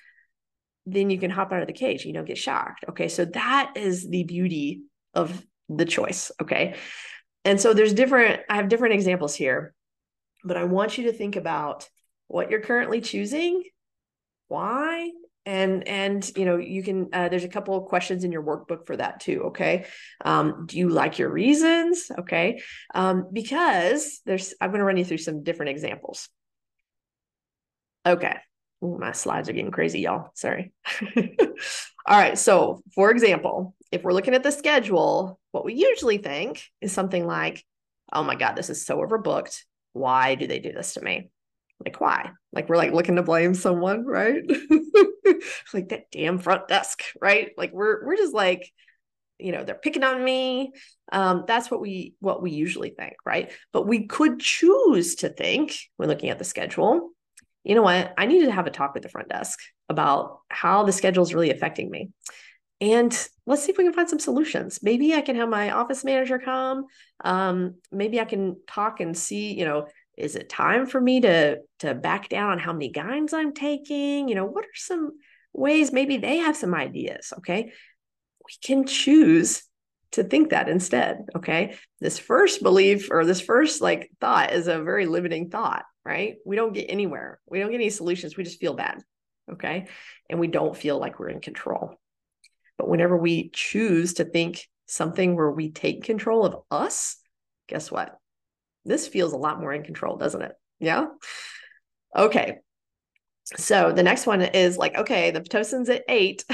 Then 0.85 1.09
you 1.09 1.19
can 1.19 1.29
hop 1.29 1.51
out 1.51 1.61
of 1.61 1.67
the 1.67 1.73
cage 1.73 2.05
you 2.05 2.13
don't 2.13 2.25
get 2.25 2.37
shocked. 2.37 2.85
Okay 2.89 3.07
so 3.07 3.25
that 3.25 3.73
is 3.75 4.09
the 4.09 4.23
beauty 4.23 4.81
of 5.13 5.45
the 5.69 5.85
choice 5.85 6.31
okay? 6.41 6.75
And 7.43 7.59
so 7.59 7.73
there's 7.73 7.93
different, 7.93 8.41
I 8.49 8.55
have 8.57 8.69
different 8.69 8.93
examples 8.93 9.35
here, 9.35 9.73
but 10.43 10.57
I 10.57 10.65
want 10.65 10.97
you 10.97 11.05
to 11.05 11.13
think 11.13 11.35
about 11.35 11.89
what 12.27 12.49
you're 12.49 12.61
currently 12.61 13.01
choosing, 13.01 13.63
why, 14.47 15.11
and 15.45 15.87
and 15.87 16.31
you 16.37 16.45
know 16.45 16.57
you 16.57 16.83
can 16.83 17.09
uh, 17.13 17.29
there's 17.29 17.43
a 17.43 17.49
couple 17.49 17.75
of 17.75 17.85
questions 17.85 18.23
in 18.23 18.31
your 18.31 18.43
workbook 18.43 18.85
for 18.85 18.95
that 18.95 19.19
too 19.19 19.43
okay? 19.47 19.85
Um, 20.23 20.65
do 20.67 20.77
you 20.77 20.89
like 20.89 21.19
your 21.19 21.29
reasons? 21.29 22.11
Okay. 22.19 22.61
Um, 22.93 23.27
because 23.31 24.21
there's 24.25 24.53
i'm 24.61 24.69
going 24.69 24.79
to 24.79 24.85
run 24.85 24.97
you 24.97 25.05
through 25.05 25.17
some 25.17 25.43
different 25.43 25.71
examples. 25.71 26.29
Okay. 28.05 28.37
Ooh, 28.83 28.97
my 28.99 29.11
slides 29.11 29.49
are 29.49 29.53
getting 29.53 29.71
crazy 29.71 30.01
y'all. 30.01 30.31
Sorry. 30.33 30.71
All 32.07 32.17
right. 32.17 32.37
So 32.37 32.81
for 32.93 33.11
example 33.11 33.75
if 33.91 34.03
we're 34.03 34.13
looking 34.13 34.33
at 34.33 34.43
the 34.43 34.51
schedule, 34.51 35.39
what 35.51 35.65
we 35.65 35.73
usually 35.73 36.17
think 36.17 36.63
is 36.79 36.93
something 36.93 37.25
like, 37.27 37.63
oh 38.13 38.23
my 38.23 38.35
God, 38.35 38.55
this 38.55 38.69
is 38.69 38.85
so 38.85 38.97
overbooked. 38.97 39.63
Why 39.93 40.35
do 40.35 40.47
they 40.47 40.59
do 40.59 40.71
this 40.71 40.93
to 40.93 41.01
me? 41.01 41.29
Like, 41.85 41.99
why? 41.99 42.31
Like, 42.51 42.69
we're 42.69 42.77
like 42.77 42.93
looking 42.93 43.15
to 43.15 43.23
blame 43.23 43.53
someone, 43.53 44.05
right? 44.05 44.43
like 45.73 45.89
that 45.89 46.11
damn 46.11 46.39
front 46.39 46.67
desk, 46.67 47.03
right? 47.21 47.51
Like, 47.57 47.71
we're, 47.73 48.05
we're 48.05 48.17
just 48.17 48.33
like, 48.33 48.71
you 49.39 49.51
know, 49.51 49.63
they're 49.63 49.75
picking 49.75 50.03
on 50.03 50.23
me. 50.23 50.73
Um, 51.11 51.45
that's 51.47 51.71
what 51.71 51.81
we, 51.81 52.15
what 52.19 52.41
we 52.41 52.51
usually 52.51 52.91
think, 52.91 53.15
right? 53.25 53.51
But 53.73 53.87
we 53.87 54.07
could 54.07 54.39
choose 54.39 55.15
to 55.15 55.29
think 55.29 55.77
when 55.97 56.09
looking 56.09 56.29
at 56.29 56.37
the 56.37 56.45
schedule, 56.45 57.09
you 57.63 57.75
know 57.75 57.81
what? 57.81 58.13
I 58.17 58.25
need 58.25 58.45
to 58.45 58.51
have 58.51 58.67
a 58.67 58.71
talk 58.71 58.93
with 58.93 59.03
the 59.03 59.09
front 59.09 59.29
desk 59.29 59.59
about 59.89 60.39
how 60.49 60.83
the 60.83 60.91
schedule 60.91 61.23
is 61.23 61.33
really 61.33 61.51
affecting 61.51 61.89
me 61.89 62.09
and 62.81 63.27
let's 63.45 63.63
see 63.63 63.71
if 63.71 63.77
we 63.77 63.83
can 63.83 63.93
find 63.93 64.09
some 64.09 64.19
solutions 64.19 64.79
maybe 64.81 65.13
i 65.13 65.21
can 65.21 65.35
have 65.35 65.47
my 65.47 65.69
office 65.69 66.03
manager 66.03 66.39
come 66.39 66.87
um, 67.23 67.75
maybe 67.91 68.19
i 68.19 68.25
can 68.25 68.57
talk 68.67 68.99
and 68.99 69.15
see 69.15 69.53
you 69.53 69.63
know 69.63 69.87
is 70.21 70.35
it 70.35 70.49
time 70.49 70.85
for 70.85 71.01
me 71.01 71.21
to 71.21 71.57
to 71.79 71.93
back 71.93 72.29
down 72.29 72.51
on 72.51 72.59
how 72.59 72.73
many 72.73 72.91
gynes 72.91 73.33
i'm 73.33 73.53
taking? 73.53 74.27
You 74.27 74.35
know 74.35 74.45
what 74.45 74.65
are 74.65 74.75
some 74.75 75.11
ways 75.53 75.91
maybe 75.91 76.17
they 76.17 76.37
have 76.37 76.55
some 76.55 76.73
ideas 76.73 77.33
okay? 77.39 77.71
We 78.45 78.53
can 78.63 78.85
choose 78.85 79.63
to 80.13 80.23
think 80.23 80.49
that 80.49 80.69
instead 80.69 81.25
okay? 81.35 81.75
This 81.99 82.19
first 82.19 82.63
belief 82.63 83.09
or 83.11 83.25
this 83.25 83.41
first 83.41 83.81
like 83.81 84.11
thought 84.19 84.53
is 84.53 84.67
a 84.67 84.81
very 84.81 85.05
limiting 85.05 85.49
thought 85.49 85.85
right? 86.03 86.37
We 86.45 86.55
don't 86.55 86.73
get 86.73 86.89
anywhere. 86.89 87.39
We 87.45 87.59
don't 87.59 87.69
get 87.69 87.75
any 87.75 87.91
solutions. 87.91 88.35
We 88.35 88.43
just 88.43 88.59
feel 88.59 88.73
bad 88.73 89.03
okay? 89.51 89.87
And 90.29 90.39
we 90.39 90.47
don't 90.47 90.77
feel 90.77 90.99
like 90.99 91.19
we're 91.19 91.29
in 91.29 91.41
control. 91.41 91.99
But 92.77 92.87
whenever 92.87 93.17
we 93.17 93.49
choose 93.53 94.15
to 94.15 94.25
think 94.25 94.67
something 94.87 95.35
where 95.35 95.51
we 95.51 95.71
take 95.71 96.03
control 96.03 96.45
of 96.45 96.55
us, 96.71 97.17
guess 97.67 97.91
what? 97.91 98.17
This 98.85 99.07
feels 99.07 99.33
a 99.33 99.37
lot 99.37 99.59
more 99.59 99.73
in 99.73 99.83
control, 99.83 100.17
doesn't 100.17 100.41
it? 100.41 100.53
Yeah. 100.79 101.07
Okay. 102.15 102.57
So 103.57 103.91
the 103.91 104.03
next 104.03 104.25
one 104.25 104.41
is 104.41 104.77
like, 104.77 104.95
okay, 104.95 105.31
the 105.31 105.41
Pitocin's 105.41 105.89
at 105.89 106.03
eight. 106.07 106.45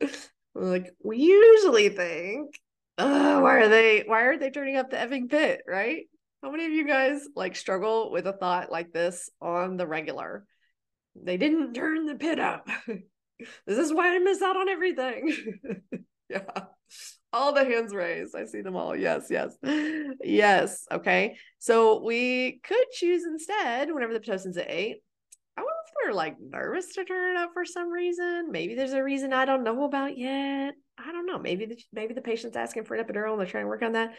like 0.54 0.92
we 1.02 1.18
usually 1.18 1.88
think, 1.88 2.58
oh, 2.98 3.40
why 3.40 3.56
are 3.56 3.68
they 3.68 4.04
why 4.06 4.22
are 4.22 4.38
they 4.38 4.50
turning 4.50 4.76
up 4.76 4.90
the 4.90 4.96
effing 4.96 5.30
pit? 5.30 5.62
Right? 5.66 6.06
How 6.42 6.50
many 6.50 6.66
of 6.66 6.72
you 6.72 6.86
guys 6.86 7.26
like 7.34 7.56
struggle 7.56 8.10
with 8.10 8.26
a 8.26 8.32
thought 8.32 8.70
like 8.70 8.92
this 8.92 9.30
on 9.40 9.76
the 9.76 9.86
regular? 9.86 10.44
They 11.14 11.36
didn't 11.36 11.74
turn 11.74 12.06
the 12.06 12.14
pit 12.14 12.38
up. 12.38 12.68
this 13.66 13.78
is 13.78 13.92
why 13.92 14.14
I 14.14 14.18
miss 14.18 14.42
out 14.42 14.56
on 14.56 14.68
everything. 14.68 15.34
yeah. 16.28 16.64
All 17.36 17.52
the 17.52 17.64
hands 17.64 17.94
raised. 17.94 18.34
I 18.34 18.46
see 18.46 18.62
them 18.62 18.76
all. 18.76 18.96
Yes, 18.96 19.26
yes. 19.28 19.56
Yes. 20.24 20.86
Okay. 20.90 21.36
So 21.58 22.02
we 22.02 22.60
could 22.64 22.90
choose 22.92 23.24
instead, 23.24 23.92
whenever 23.92 24.14
the 24.14 24.20
Pitocins 24.20 24.56
at 24.56 24.70
eight. 24.70 24.96
I 25.58 25.60
wonder 25.60 25.74
if 25.86 25.92
they're 26.02 26.14
like 26.14 26.36
nervous 26.40 26.94
to 26.94 27.04
turn 27.04 27.36
it 27.36 27.38
up 27.38 27.50
for 27.52 27.64
some 27.66 27.90
reason. 27.90 28.50
Maybe 28.50 28.74
there's 28.74 28.94
a 28.94 29.02
reason 29.02 29.32
I 29.34 29.44
don't 29.44 29.64
know 29.64 29.84
about 29.84 30.16
yet. 30.16 30.74
I 30.98 31.12
don't 31.12 31.26
know. 31.26 31.38
Maybe 31.38 31.66
the, 31.66 31.76
maybe 31.92 32.14
the 32.14 32.22
patient's 32.22 32.56
asking 32.56 32.84
for 32.84 32.94
an 32.94 33.04
epidural 33.04 33.32
and 33.32 33.40
they're 33.40 33.46
trying 33.46 33.64
to 33.64 33.68
work 33.68 33.82
on 33.82 33.92
that. 33.92 34.14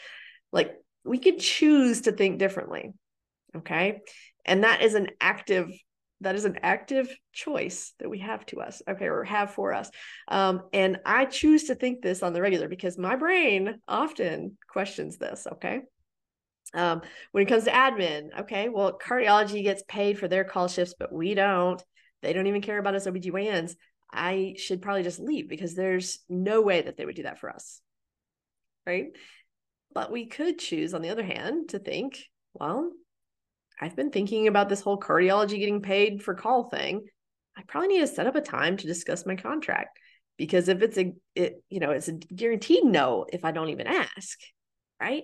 Like 0.51 0.75
we 1.03 1.17
could 1.17 1.39
choose 1.39 2.01
to 2.01 2.11
think 2.11 2.37
differently. 2.37 2.91
Okay. 3.55 4.01
And 4.45 4.63
that 4.63 4.81
is 4.81 4.93
an 4.93 5.09
active 5.19 5.69
that 6.21 6.35
is 6.35 6.45
an 6.45 6.57
active 6.63 7.15
choice 7.31 7.93
that 7.99 8.09
we 8.09 8.19
have 8.19 8.45
to 8.47 8.59
us 8.59 8.81
okay 8.89 9.05
or 9.07 9.23
have 9.23 9.51
for 9.51 9.73
us. 9.73 9.89
Um, 10.27 10.63
and 10.73 10.99
i 11.05 11.25
choose 11.25 11.65
to 11.65 11.75
think 11.75 12.01
this 12.01 12.23
on 12.23 12.33
the 12.33 12.41
regular 12.41 12.67
because 12.67 12.97
my 12.97 13.15
brain 13.15 13.79
often 13.87 14.57
questions 14.67 15.17
this 15.17 15.47
okay? 15.53 15.81
Um, 16.73 17.01
when 17.31 17.43
it 17.43 17.49
comes 17.49 17.63
to 17.63 17.71
admin 17.71 18.39
okay 18.41 18.69
well 18.69 18.97
cardiology 18.97 19.63
gets 19.63 19.83
paid 19.87 20.19
for 20.19 20.27
their 20.27 20.43
call 20.43 20.67
shifts 20.67 20.95
but 20.97 21.13
we 21.13 21.33
don't. 21.33 21.81
They 22.23 22.33
don't 22.33 22.47
even 22.47 22.61
care 22.61 22.79
about 22.79 22.95
us 22.95 23.07
obgyns 23.07 23.75
i 24.11 24.55
should 24.57 24.81
probably 24.81 25.03
just 25.03 25.19
leave 25.19 25.49
because 25.49 25.75
there's 25.75 26.19
no 26.29 26.61
way 26.61 26.81
that 26.81 26.95
they 26.97 27.05
would 27.05 27.15
do 27.15 27.23
that 27.23 27.39
for 27.39 27.49
us 27.49 27.81
right? 28.87 29.07
But 29.93 30.11
we 30.11 30.25
could 30.25 30.57
choose 30.57 30.93
on 30.93 31.01
the 31.01 31.09
other 31.09 31.23
hand 31.23 31.69
to 31.69 31.79
think 31.79 32.17
well 32.53 32.89
I've 33.79 33.95
been 33.95 34.11
thinking 34.11 34.47
about 34.47 34.69
this 34.69 34.81
whole 34.81 34.99
cardiology 34.99 35.59
getting 35.59 35.81
paid 35.81 36.23
for 36.23 36.33
call 36.33 36.69
thing. 36.69 37.05
I 37.57 37.63
probably 37.67 37.89
need 37.89 37.99
to 38.01 38.07
set 38.07 38.27
up 38.27 38.35
a 38.35 38.41
time 38.41 38.77
to 38.77 38.87
discuss 38.87 39.25
my 39.25 39.35
contract. 39.35 39.99
because 40.37 40.67
if 40.69 40.81
it's 40.81 40.97
a 40.97 41.13
it, 41.35 41.63
you 41.69 41.79
know 41.79 41.91
it's 41.91 42.07
a 42.07 42.13
guaranteed 42.13 42.83
no 42.83 43.25
if 43.31 43.43
i 43.43 43.51
don't 43.51 43.69
even 43.69 43.87
ask 43.87 44.39
right? 44.99 45.23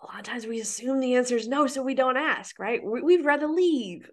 A 0.00 0.06
lot 0.06 0.18
of 0.18 0.24
times 0.24 0.46
we 0.46 0.60
assume 0.60 1.00
the 1.00 1.14
answer 1.16 1.36
is 1.36 1.48
no 1.48 1.66
so 1.66 1.82
we 1.82 1.94
don't 1.94 2.16
ask 2.16 2.58
right? 2.58 2.80
We, 2.84 3.02
we'd 3.02 3.24
rather 3.24 3.46
leave. 3.48 4.10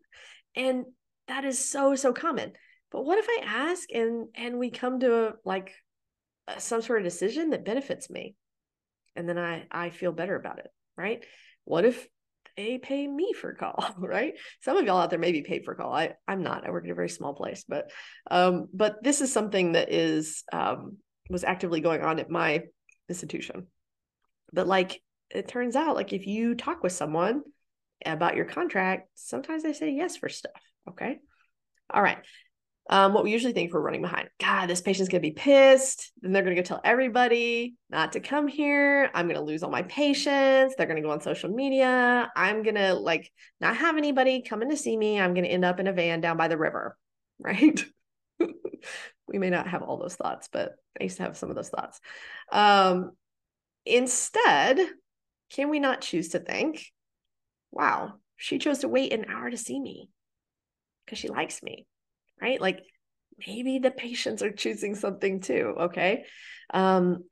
And 0.55 0.85
that 1.27 1.45
is 1.45 1.63
so 1.69 1.95
so 1.95 2.13
common. 2.13 2.53
But 2.91 3.05
what 3.05 3.17
if 3.19 3.25
i 3.29 3.41
ask 3.45 3.91
and 3.93 4.27
and 4.35 4.57
we 4.59 4.71
come 4.71 4.99
to 5.01 5.27
a, 5.27 5.33
like 5.45 5.73
some 6.57 6.81
sort 6.81 6.99
of 6.99 7.05
decision 7.05 7.51
that 7.51 7.65
benefits 7.65 8.09
me? 8.09 8.35
And 9.15 9.27
then 9.29 9.37
i 9.37 9.65
i 9.71 9.89
feel 9.89 10.11
better 10.11 10.35
about 10.35 10.59
it 10.59 10.71
right? 10.97 11.25
What 11.65 11.85
if 11.85 12.07
they 12.57 12.77
pay 12.77 13.07
me 13.07 13.33
for 13.33 13.53
call, 13.53 13.83
right? 13.97 14.33
Some 14.61 14.77
of 14.77 14.85
y'all 14.85 14.99
out 14.99 15.09
there 15.09 15.19
may 15.19 15.31
be 15.31 15.41
paid 15.41 15.65
for 15.65 15.75
call. 15.75 15.93
I, 15.93 16.13
I'm 16.27 16.43
not. 16.43 16.65
I 16.65 16.71
work 16.71 16.85
at 16.85 16.91
a 16.91 16.95
very 16.95 17.09
small 17.09 17.33
place, 17.33 17.65
but 17.67 17.91
um, 18.29 18.67
but 18.73 19.03
this 19.03 19.21
is 19.21 19.31
something 19.31 19.73
that 19.73 19.91
is 19.91 20.43
um, 20.51 20.97
was 21.29 21.43
actively 21.43 21.81
going 21.81 22.01
on 22.01 22.19
at 22.19 22.29
my 22.29 22.63
institution. 23.09 23.67
But 24.51 24.67
like 24.67 25.01
it 25.29 25.47
turns 25.47 25.75
out, 25.75 25.95
like 25.95 26.13
if 26.13 26.27
you 26.27 26.55
talk 26.55 26.83
with 26.83 26.91
someone 26.91 27.41
about 28.05 28.35
your 28.35 28.45
contract, 28.45 29.09
sometimes 29.15 29.63
they 29.63 29.73
say 29.73 29.91
yes 29.91 30.17
for 30.17 30.29
stuff. 30.29 30.61
Okay. 30.89 31.19
All 31.89 32.01
right 32.01 32.19
um, 32.89 33.13
what 33.13 33.23
we 33.23 33.31
usually 33.31 33.53
think 33.53 33.69
if 33.69 33.73
we're 33.73 33.81
running 33.81 34.01
behind. 34.01 34.29
God, 34.39 34.67
this 34.67 34.81
patient's 34.81 35.09
gonna 35.09 35.21
be 35.21 35.31
pissed. 35.31 36.11
Then 36.21 36.33
they're 36.33 36.43
gonna 36.43 36.55
go 36.55 36.61
tell 36.61 36.81
everybody 36.83 37.75
not 37.89 38.13
to 38.13 38.19
come 38.19 38.47
here. 38.47 39.09
I'm 39.13 39.27
gonna 39.27 39.41
lose 39.41 39.63
all 39.63 39.69
my 39.69 39.83
patients. 39.83 40.75
They're 40.75 40.87
gonna 40.87 41.01
go 41.01 41.11
on 41.11 41.21
social 41.21 41.49
media. 41.49 42.29
I'm 42.35 42.61
gonna 42.61 42.93
like 42.93 43.31
not 43.61 43.77
have 43.77 43.97
anybody 43.97 44.41
coming 44.41 44.69
to 44.69 44.77
see 44.77 44.97
me. 44.97 45.19
I'm 45.19 45.33
gonna 45.33 45.47
end 45.47 45.63
up 45.63 45.79
in 45.79 45.87
a 45.87 45.93
van 45.93 46.19
down 46.19 46.35
by 46.35 46.49
the 46.49 46.57
river, 46.57 46.97
right? 47.39 47.83
we 49.27 49.39
may 49.39 49.49
not 49.49 49.67
have 49.67 49.81
all 49.81 49.97
those 49.97 50.15
thoughts, 50.15 50.49
but 50.51 50.73
I 50.99 51.03
used 51.03 51.17
to 51.17 51.23
have 51.23 51.37
some 51.37 51.49
of 51.49 51.55
those 51.55 51.69
thoughts. 51.69 52.01
Um, 52.51 53.11
instead, 53.85 54.77
can 55.49 55.69
we 55.69 55.79
not 55.79 56.01
choose 56.01 56.29
to 56.29 56.39
think, 56.39 56.85
wow, 57.71 58.15
she 58.35 58.57
chose 58.57 58.79
to 58.79 58.89
wait 58.89 59.13
an 59.13 59.25
hour 59.29 59.49
to 59.49 59.57
see 59.57 59.79
me 59.79 60.09
because 61.05 61.17
she 61.17 61.29
likes 61.29 61.63
me 61.63 61.85
right? 62.43 62.59
Like 62.59 62.83
maybe 63.47 63.79
the 63.79 63.91
patients 63.91 64.43
are 64.43 64.51
choosing 64.51 64.95
something 64.95 65.39
too. 65.39 65.75
Okay. 65.79 66.25
Um, 66.73 67.23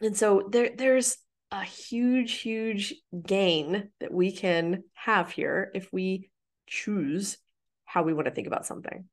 and 0.00 0.16
so 0.16 0.48
there, 0.48 0.70
there's 0.76 1.16
a 1.50 1.64
huge, 1.64 2.34
huge 2.34 2.94
gain 3.26 3.90
that 4.00 4.12
we 4.12 4.30
can 4.30 4.84
have 4.94 5.30
here 5.30 5.72
if 5.74 5.92
we 5.92 6.30
choose 6.68 7.38
how 7.84 8.02
we 8.04 8.14
want 8.14 8.26
to 8.26 8.34
think 8.34 8.46
about 8.46 8.66
something. 8.66 9.06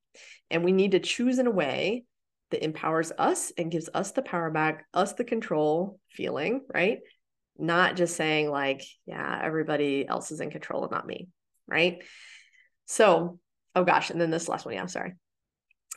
And 0.52 0.64
we 0.64 0.72
need 0.72 0.92
to 0.92 1.00
choose 1.00 1.40
in 1.40 1.48
a 1.48 1.52
way 1.52 2.04
that 2.52 2.64
empowers 2.64 3.12
us 3.18 3.52
and 3.58 3.72
gives 3.72 3.90
us 3.94 4.12
the 4.12 4.22
power 4.22 4.52
back, 4.52 4.86
us 4.94 5.14
the 5.14 5.24
control 5.24 6.00
feeling, 6.12 6.62
right? 6.72 7.00
Not 7.58 7.96
just 7.96 8.16
saying, 8.16 8.52
like, 8.52 8.84
yeah, 9.08 9.40
everybody 9.42 10.08
else 10.08 10.32
is 10.32 10.40
in 10.40 10.52
control 10.52 10.84
and 10.84 10.92
not 10.92 11.08
me, 11.08 11.30
right? 11.68 12.04
So 12.86 13.40
oh 13.76 13.84
gosh, 13.84 14.10
and 14.10 14.20
then 14.20 14.32
this 14.32 14.48
last 14.48 14.66
one, 14.66 14.74
yeah, 14.76 14.82
I'm 14.82 14.88
sorry. 14.88 15.14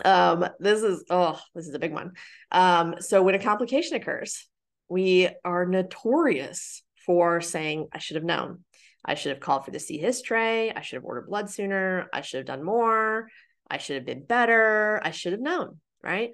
Um, 0.05 0.47
this 0.61 0.83
is 0.83 1.05
oh, 1.11 1.41
this 1.55 1.66
is 1.66 1.74
a 1.74 1.79
big 1.79 1.93
one. 1.93 2.12
Um, 2.53 2.97
so 3.01 3.22
when 3.22 3.35
a 3.35 3.39
complication 3.39 3.97
occurs, 3.97 4.47
we 4.89 5.29
are 5.45 5.66
notorious 5.66 6.83
for 7.05 7.41
saying, 7.41 7.89
I 7.93 7.99
should 7.99 8.16
have 8.16 8.24
known. 8.24 8.64
I 9.05 9.14
should 9.14 9.31
have 9.31 9.41
called 9.41 9.64
for 9.64 9.70
the 9.70 9.81
C 9.81 10.01
hyst 10.01 10.24
tray. 10.24 10.72
I 10.72 10.83
should 10.83 10.97
have 10.97 11.05
ordered 11.05 11.29
blood 11.29 11.51
sooner. 11.51 12.09
I 12.12 12.20
should 12.20 12.39
have 12.39 12.47
done 12.47 12.62
more. 12.62 13.29
I 13.70 13.79
should 13.79 13.97
have 13.97 14.05
been 14.05 14.24
better. 14.24 15.01
I 15.03 15.11
should 15.11 15.33
have 15.33 15.41
known, 15.41 15.79
right? 16.03 16.31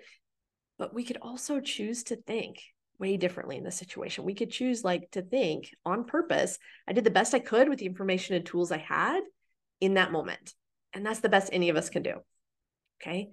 But 0.78 0.94
we 0.94 1.04
could 1.04 1.18
also 1.22 1.60
choose 1.60 2.04
to 2.04 2.16
think 2.16 2.60
way 2.98 3.16
differently 3.16 3.56
in 3.56 3.64
this 3.64 3.76
situation. 3.76 4.24
We 4.24 4.34
could 4.34 4.50
choose 4.50 4.84
like 4.84 5.10
to 5.12 5.22
think 5.22 5.70
on 5.84 6.04
purpose. 6.04 6.58
I 6.86 6.92
did 6.92 7.04
the 7.04 7.10
best 7.10 7.34
I 7.34 7.38
could 7.38 7.68
with 7.68 7.78
the 7.78 7.86
information 7.86 8.34
and 8.34 8.44
tools 8.44 8.72
I 8.72 8.78
had 8.78 9.20
in 9.80 9.94
that 9.94 10.12
moment. 10.12 10.54
And 10.94 11.04
that's 11.04 11.20
the 11.20 11.28
best 11.28 11.50
any 11.52 11.68
of 11.68 11.76
us 11.76 11.90
can 11.90 12.02
do. 12.02 12.14
Okay. 13.02 13.30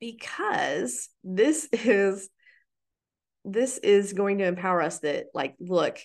Because 0.00 1.08
this 1.22 1.68
is 1.72 2.28
this 3.44 3.78
is 3.78 4.12
going 4.12 4.38
to 4.38 4.46
empower 4.46 4.80
us 4.80 5.00
that 5.00 5.26
like 5.34 5.54
look 5.58 5.98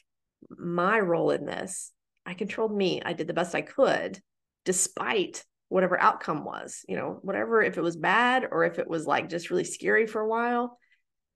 my 0.50 1.00
role 1.00 1.32
in 1.32 1.46
this 1.46 1.92
i 2.26 2.34
controlled 2.34 2.76
me 2.76 3.02
i 3.04 3.14
did 3.14 3.28
the 3.28 3.34
best 3.34 3.56
i 3.56 3.62
could 3.62 4.20
despite 4.66 5.44
whatever 5.70 6.00
outcome 6.00 6.44
was 6.44 6.84
you 6.88 6.96
know 6.96 7.20
whatever 7.22 7.62
if 7.62 7.78
it 7.78 7.84
was 7.84 7.96
bad 7.96 8.48
or 8.52 8.64
if 8.64 8.80
it 8.80 8.88
was 8.88 9.06
like 9.06 9.30
just 9.30 9.50
really 9.50 9.64
scary 9.64 10.08
for 10.08 10.22
a 10.22 10.28
while 10.28 10.78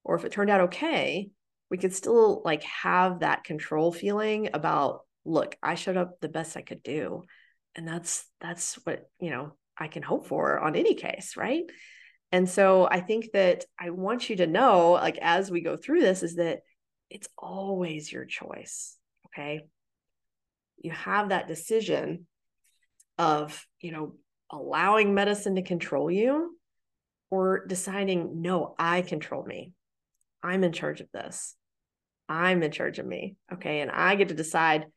or 0.04 0.16
if 0.16 0.26
it 0.26 0.32
turned 0.32 0.50
out 0.50 0.62
okay 0.62 1.30
we 1.70 1.78
could 1.78 1.94
still 1.94 2.42
like 2.44 2.64
have 2.64 3.20
that 3.20 3.44
control 3.44 3.92
feeling 3.92 4.50
about 4.54 5.02
look 5.26 5.56
i 5.62 5.76
showed 5.76 5.98
up 5.98 6.20
the 6.20 6.30
best 6.30 6.58
i 6.58 6.62
could 6.62 6.82
do 6.84 7.22
and 7.76 7.88
that's 7.88 8.26
that's 8.40 8.76
what 8.86 9.10
you 9.20 9.30
know 9.30 9.54
i 9.78 9.88
can 9.88 10.04
hope 10.04 10.28
for 10.28 10.60
on 10.60 10.76
any 10.76 10.96
case 10.96 11.36
right? 11.38 11.64
And 12.34 12.50
so 12.50 12.88
i 12.90 13.02
think 13.02 13.32
that 13.34 13.66
i 13.80 13.90
want 13.90 14.30
you 14.30 14.38
to 14.38 14.48
know 14.48 14.92
like 14.92 15.18
as 15.18 15.52
we 15.52 15.62
go 15.62 15.76
through 15.76 16.02
this 16.02 16.24
is 16.24 16.36
that 16.36 16.60
it's 17.10 17.28
always 17.38 18.12
your 18.12 18.26
choice 18.26 18.98
okay? 19.28 19.62
You 20.78 20.92
have 20.92 21.30
that 21.30 21.48
decision 21.48 22.26
of 23.18 23.66
you 23.80 23.92
know 23.92 24.16
allowing 24.50 25.14
medicine 25.14 25.56
to 25.56 25.62
control 25.62 26.10
you 26.10 26.58
or 27.30 27.66
deciding 27.66 28.42
no 28.42 28.76
i 28.80 29.02
control 29.02 29.44
me. 29.46 29.72
I'm 30.44 30.64
in 30.64 30.74
charge 30.74 31.02
of 31.02 31.08
this. 31.14 31.56
I'm 32.28 32.64
in 32.64 32.72
charge 32.72 33.00
of 33.00 33.06
me 33.06 33.36
okay? 33.54 33.82
And 33.82 33.92
i 33.92 34.16
get 34.16 34.30
to 34.30 34.36
decide 34.36 34.88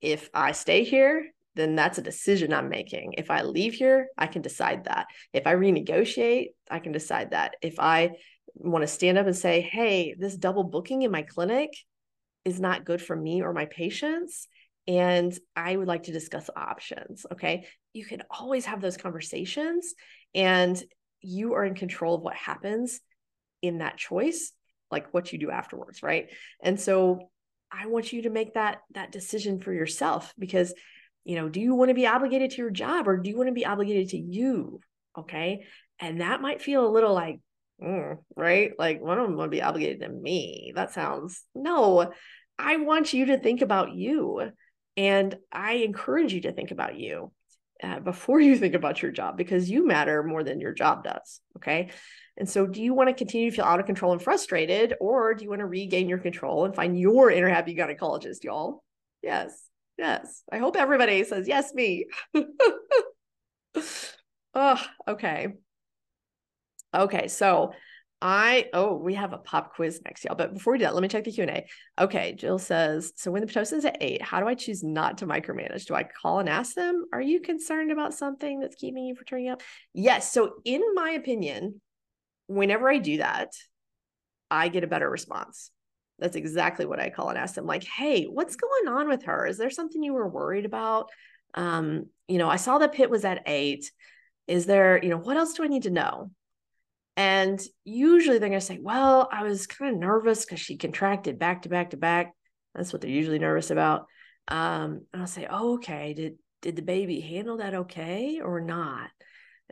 if 0.00 0.28
i 0.34 0.52
stay 0.52 0.84
here 0.84 1.33
then 1.54 1.74
that's 1.74 1.98
a 1.98 2.02
decision 2.02 2.52
I'm 2.52 2.68
making. 2.68 3.14
If 3.16 3.30
I 3.30 3.42
leave 3.42 3.74
here, 3.74 4.08
I 4.18 4.26
can 4.26 4.42
decide 4.42 4.84
that. 4.84 5.06
If 5.32 5.46
I 5.46 5.54
renegotiate, 5.54 6.48
I 6.70 6.80
can 6.80 6.92
decide 6.92 7.30
that. 7.30 7.56
If 7.62 7.78
I 7.78 8.12
want 8.54 8.82
to 8.82 8.88
stand 8.88 9.18
up 9.18 9.26
and 9.26 9.36
say, 9.36 9.60
hey, 9.60 10.14
this 10.18 10.36
double 10.36 10.64
booking 10.64 11.02
in 11.02 11.10
my 11.10 11.22
clinic 11.22 11.70
is 12.44 12.60
not 12.60 12.84
good 12.84 13.00
for 13.00 13.16
me 13.16 13.42
or 13.42 13.52
my 13.52 13.66
patients, 13.66 14.48
and 14.86 15.36
I 15.56 15.76
would 15.76 15.88
like 15.88 16.04
to 16.04 16.12
discuss 16.12 16.50
options. 16.54 17.24
Okay. 17.32 17.66
You 17.92 18.04
can 18.04 18.22
always 18.28 18.66
have 18.66 18.80
those 18.80 18.96
conversations, 18.96 19.94
and 20.34 20.82
you 21.20 21.54
are 21.54 21.64
in 21.64 21.74
control 21.74 22.16
of 22.16 22.22
what 22.22 22.34
happens 22.34 23.00
in 23.62 23.78
that 23.78 23.96
choice, 23.96 24.52
like 24.90 25.14
what 25.14 25.32
you 25.32 25.38
do 25.38 25.50
afterwards. 25.50 26.02
Right. 26.02 26.30
And 26.62 26.78
so 26.78 27.30
I 27.72 27.86
want 27.86 28.12
you 28.12 28.22
to 28.22 28.30
make 28.30 28.54
that 28.54 28.80
that 28.92 29.10
decision 29.10 29.58
for 29.60 29.72
yourself 29.72 30.32
because 30.38 30.74
you 31.24 31.36
know, 31.36 31.48
do 31.48 31.60
you 31.60 31.74
want 31.74 31.88
to 31.88 31.94
be 31.94 32.06
obligated 32.06 32.52
to 32.52 32.58
your 32.58 32.70
job 32.70 33.08
or 33.08 33.16
do 33.16 33.30
you 33.30 33.36
want 33.36 33.48
to 33.48 33.54
be 33.54 33.66
obligated 33.66 34.10
to 34.10 34.18
you? 34.18 34.80
Okay. 35.18 35.64
And 35.98 36.20
that 36.20 36.42
might 36.42 36.62
feel 36.62 36.86
a 36.86 36.90
little 36.90 37.14
like, 37.14 37.40
mm, 37.82 38.18
right? 38.36 38.72
Like 38.78 39.00
one 39.00 39.18
of 39.18 39.26
them 39.26 39.36
would 39.36 39.50
be 39.50 39.62
obligated 39.62 40.00
to 40.00 40.08
me. 40.08 40.72
That 40.74 40.92
sounds 40.92 41.42
no. 41.54 42.12
I 42.58 42.76
want 42.76 43.12
you 43.12 43.26
to 43.26 43.38
think 43.38 43.62
about 43.62 43.94
you. 43.94 44.50
And 44.96 45.36
I 45.50 45.74
encourage 45.74 46.32
you 46.32 46.42
to 46.42 46.52
think 46.52 46.70
about 46.70 46.96
you 46.96 47.32
uh, 47.82 48.00
before 48.00 48.40
you 48.40 48.56
think 48.56 48.74
about 48.74 49.02
your 49.02 49.10
job 49.10 49.36
because 49.36 49.70
you 49.70 49.86
matter 49.86 50.22
more 50.22 50.44
than 50.44 50.60
your 50.60 50.72
job 50.72 51.04
does. 51.04 51.40
Okay. 51.56 51.90
And 52.36 52.48
so, 52.48 52.66
do 52.66 52.82
you 52.82 52.94
want 52.94 53.08
to 53.08 53.14
continue 53.14 53.50
to 53.50 53.56
feel 53.56 53.64
out 53.64 53.78
of 53.78 53.86
control 53.86 54.12
and 54.12 54.20
frustrated, 54.20 54.94
or 55.00 55.34
do 55.34 55.44
you 55.44 55.50
want 55.50 55.60
to 55.60 55.66
regain 55.66 56.08
your 56.08 56.18
control 56.18 56.64
and 56.64 56.74
find 56.74 56.98
your 56.98 57.30
inner 57.30 57.48
happy 57.48 57.76
gynecologist, 57.76 58.42
y'all? 58.42 58.82
Yes. 59.22 59.68
Yes. 59.98 60.42
I 60.50 60.58
hope 60.58 60.76
everybody 60.76 61.22
says, 61.24 61.46
yes, 61.46 61.72
me. 61.72 62.06
oh, 64.54 64.82
okay. 65.08 65.48
Okay. 66.94 67.28
So 67.28 67.72
I, 68.20 68.66
oh, 68.72 68.96
we 68.96 69.14
have 69.14 69.32
a 69.32 69.38
pop 69.38 69.74
quiz 69.74 70.00
next, 70.04 70.24
y'all. 70.24 70.34
But 70.34 70.54
before 70.54 70.72
we 70.72 70.78
do 70.78 70.84
that, 70.84 70.94
let 70.94 71.02
me 71.02 71.08
check 71.08 71.24
the 71.24 71.32
Q&A. 71.32 71.66
Okay. 72.00 72.34
Jill 72.36 72.58
says, 72.58 73.12
so 73.16 73.30
when 73.30 73.44
the 73.44 73.52
Pitocin's 73.52 73.84
at 73.84 73.98
eight, 74.00 74.22
how 74.22 74.40
do 74.40 74.46
I 74.46 74.54
choose 74.54 74.82
not 74.82 75.18
to 75.18 75.26
micromanage? 75.26 75.86
Do 75.86 75.94
I 75.94 76.04
call 76.04 76.40
and 76.40 76.48
ask 76.48 76.74
them, 76.74 77.04
are 77.12 77.20
you 77.20 77.40
concerned 77.40 77.92
about 77.92 78.14
something 78.14 78.60
that's 78.60 78.76
keeping 78.76 79.04
you 79.04 79.14
from 79.14 79.26
turning 79.26 79.50
up? 79.50 79.62
Yes. 79.92 80.32
So 80.32 80.54
in 80.64 80.82
my 80.94 81.10
opinion, 81.10 81.80
whenever 82.46 82.88
I 82.88 82.98
do 82.98 83.18
that, 83.18 83.50
I 84.50 84.68
get 84.68 84.84
a 84.84 84.88
better 84.88 85.08
response. 85.08 85.70
That's 86.18 86.36
exactly 86.36 86.86
what 86.86 87.00
I 87.00 87.10
call 87.10 87.28
and 87.28 87.38
ask 87.38 87.54
them, 87.54 87.66
like, 87.66 87.84
hey, 87.84 88.24
what's 88.24 88.56
going 88.56 88.88
on 88.88 89.08
with 89.08 89.24
her? 89.24 89.46
Is 89.46 89.58
there 89.58 89.70
something 89.70 90.02
you 90.02 90.14
were 90.14 90.28
worried 90.28 90.64
about? 90.64 91.08
Um, 91.54 92.06
you 92.28 92.38
know, 92.38 92.48
I 92.48 92.56
saw 92.56 92.78
the 92.78 92.88
pit 92.88 93.10
was 93.10 93.24
at 93.24 93.42
eight. 93.46 93.90
Is 94.46 94.66
there, 94.66 95.02
you 95.02 95.10
know, 95.10 95.18
what 95.18 95.36
else 95.36 95.54
do 95.54 95.64
I 95.64 95.68
need 95.68 95.84
to 95.84 95.90
know? 95.90 96.30
And 97.16 97.60
usually 97.84 98.38
they're 98.38 98.48
going 98.48 98.60
to 98.60 98.66
say, 98.66 98.78
well, 98.80 99.28
I 99.32 99.44
was 99.44 99.66
kind 99.66 99.94
of 99.94 100.00
nervous 100.00 100.44
because 100.44 100.60
she 100.60 100.76
contracted 100.76 101.38
back 101.38 101.62
to 101.62 101.68
back 101.68 101.90
to 101.90 101.96
back. 101.96 102.32
That's 102.74 102.92
what 102.92 103.02
they're 103.02 103.10
usually 103.10 103.38
nervous 103.38 103.70
about. 103.70 104.06
Um, 104.48 105.02
and 105.12 105.22
I'll 105.22 105.26
say, 105.26 105.46
oh, 105.48 105.74
okay, 105.74 106.14
did 106.14 106.34
did 106.60 106.76
the 106.76 106.82
baby 106.82 107.20
handle 107.20 107.58
that 107.58 107.74
okay 107.74 108.40
or 108.42 108.60
not? 108.60 109.10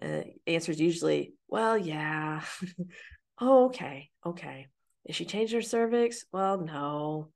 Uh, 0.01 0.23
answer 0.47 0.73
is 0.73 0.81
usually, 0.81 1.35
well, 1.49 1.77
yeah. 1.77 2.43
oh, 3.41 3.67
okay, 3.67 4.11
okay. 4.25 4.67
Did 5.07 5.17
she 5.17 5.25
change 5.25 5.53
her 5.53 5.63
cervix? 5.63 6.25
Well, 6.33 6.59
no. 6.59 7.29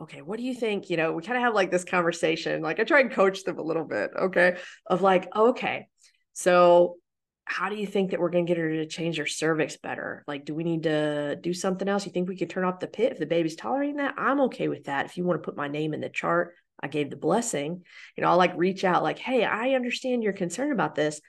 Okay, 0.00 0.22
what 0.22 0.38
do 0.38 0.44
you 0.44 0.54
think? 0.54 0.88
You 0.88 0.96
know, 0.96 1.12
we 1.12 1.22
kind 1.22 1.36
of 1.36 1.42
have 1.42 1.54
like 1.54 1.70
this 1.70 1.84
conversation. 1.84 2.62
Like 2.62 2.80
I 2.80 2.84
try 2.84 3.00
and 3.00 3.10
coach 3.10 3.44
them 3.44 3.58
a 3.58 3.62
little 3.62 3.84
bit, 3.84 4.10
okay, 4.18 4.56
of 4.86 5.02
like, 5.02 5.28
okay, 5.34 5.88
so 6.32 6.96
how 7.44 7.68
do 7.68 7.74
you 7.74 7.86
think 7.86 8.12
that 8.12 8.20
we're 8.20 8.30
going 8.30 8.46
to 8.46 8.50
get 8.50 8.60
her 8.60 8.70
to 8.70 8.86
change 8.86 9.18
her 9.18 9.26
cervix 9.26 9.76
better? 9.76 10.24
Like, 10.28 10.44
do 10.44 10.54
we 10.54 10.62
need 10.62 10.84
to 10.84 11.36
do 11.36 11.52
something 11.52 11.88
else? 11.88 12.06
You 12.06 12.12
think 12.12 12.28
we 12.28 12.36
could 12.36 12.48
turn 12.48 12.64
off 12.64 12.78
the 12.78 12.86
pit 12.86 13.12
if 13.12 13.18
the 13.18 13.26
baby's 13.26 13.56
tolerating 13.56 13.96
that? 13.96 14.14
I'm 14.16 14.40
okay 14.42 14.68
with 14.68 14.84
that. 14.84 15.06
If 15.06 15.16
you 15.16 15.24
want 15.24 15.42
to 15.42 15.44
put 15.44 15.56
my 15.56 15.66
name 15.66 15.92
in 15.92 16.00
the 16.00 16.08
chart, 16.08 16.54
I 16.80 16.86
gave 16.86 17.10
the 17.10 17.16
blessing. 17.16 17.82
You 18.16 18.22
know, 18.22 18.30
I'll 18.30 18.36
like 18.36 18.56
reach 18.56 18.84
out, 18.84 19.02
like, 19.02 19.18
hey, 19.18 19.44
I 19.44 19.70
understand 19.70 20.22
you're 20.22 20.32
concerned 20.32 20.72
about 20.72 20.94
this. 20.94 21.20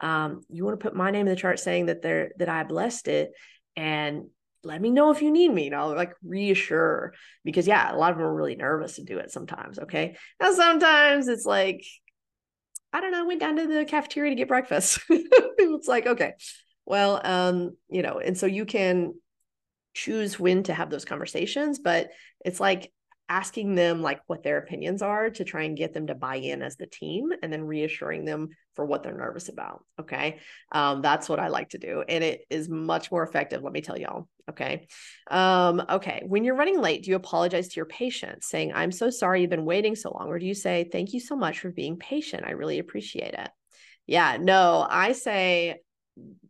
Um, 0.00 0.42
you 0.48 0.64
want 0.64 0.78
to 0.78 0.84
put 0.84 0.96
my 0.96 1.10
name 1.10 1.26
in 1.26 1.34
the 1.34 1.40
chart 1.40 1.60
saying 1.60 1.86
that 1.86 2.02
they're 2.02 2.32
that 2.38 2.48
I 2.48 2.64
blessed 2.64 3.08
it 3.08 3.30
and 3.76 4.26
let 4.64 4.80
me 4.80 4.90
know 4.90 5.10
if 5.10 5.22
you 5.22 5.30
need 5.30 5.52
me. 5.52 5.66
And 5.66 5.76
I'll 5.76 5.94
like 5.94 6.12
reassure 6.22 7.14
because 7.44 7.66
yeah, 7.66 7.94
a 7.94 7.96
lot 7.96 8.12
of 8.12 8.18
them 8.18 8.26
are 8.26 8.34
really 8.34 8.56
nervous 8.56 8.96
to 8.96 9.04
do 9.04 9.18
it 9.18 9.30
sometimes. 9.30 9.78
Okay. 9.78 10.16
Now 10.40 10.52
sometimes 10.52 11.28
it's 11.28 11.46
like, 11.46 11.84
I 12.92 13.00
don't 13.00 13.12
know, 13.12 13.20
I 13.20 13.26
went 13.26 13.40
down 13.40 13.56
to 13.56 13.66
the 13.66 13.84
cafeteria 13.84 14.30
to 14.30 14.36
get 14.36 14.48
breakfast. 14.48 15.00
it's 15.08 15.88
like, 15.88 16.06
okay, 16.06 16.32
well, 16.86 17.20
um, 17.22 17.76
you 17.90 18.02
know, 18.02 18.18
and 18.18 18.36
so 18.36 18.46
you 18.46 18.64
can 18.64 19.14
choose 19.94 20.38
when 20.38 20.62
to 20.64 20.74
have 20.74 20.90
those 20.90 21.04
conversations, 21.04 21.78
but 21.78 22.10
it's 22.44 22.60
like 22.60 22.92
asking 23.28 23.74
them 23.74 24.02
like 24.02 24.20
what 24.26 24.42
their 24.42 24.58
opinions 24.58 25.02
are 25.02 25.28
to 25.30 25.44
try 25.44 25.62
and 25.64 25.76
get 25.76 25.92
them 25.92 26.06
to 26.06 26.14
buy 26.14 26.36
in 26.36 26.62
as 26.62 26.76
the 26.76 26.86
team 26.86 27.30
and 27.42 27.52
then 27.52 27.62
reassuring 27.64 28.24
them 28.24 28.48
for 28.74 28.84
what 28.84 29.02
they're 29.02 29.16
nervous 29.16 29.48
about 29.48 29.84
okay? 30.00 30.38
Um, 30.72 31.02
that's 31.02 31.28
what 31.28 31.40
i 31.40 31.48
like 31.48 31.70
to 31.70 31.78
do 31.78 32.02
and 32.08 32.24
it 32.24 32.42
is 32.50 32.68
much 32.68 33.10
more 33.10 33.22
effective 33.22 33.62
let 33.62 33.72
me 33.72 33.80
tell 33.80 33.98
y'all 33.98 34.28
okay? 34.48 34.86
Um, 35.30 35.82
okay 35.88 36.22
when 36.26 36.44
you're 36.44 36.54
running 36.54 36.80
late 36.80 37.04
do 37.04 37.10
you 37.10 37.16
apologize 37.16 37.68
to 37.68 37.76
your 37.76 37.86
patient 37.86 38.42
saying 38.42 38.72
i'm 38.74 38.92
so 38.92 39.10
sorry 39.10 39.42
you've 39.42 39.50
been 39.50 39.64
waiting 39.64 39.94
so 39.94 40.10
long 40.10 40.28
or 40.28 40.38
do 40.38 40.46
you 40.46 40.54
say 40.54 40.88
thank 40.90 41.12
you 41.12 41.20
so 41.20 41.36
much 41.36 41.60
for 41.60 41.70
being 41.70 41.96
patient 41.98 42.44
i 42.46 42.52
really 42.52 42.78
appreciate 42.78 43.34
it? 43.34 43.50
Yeah 44.06 44.38
no 44.40 44.86
i 44.88 45.12
say 45.12 45.80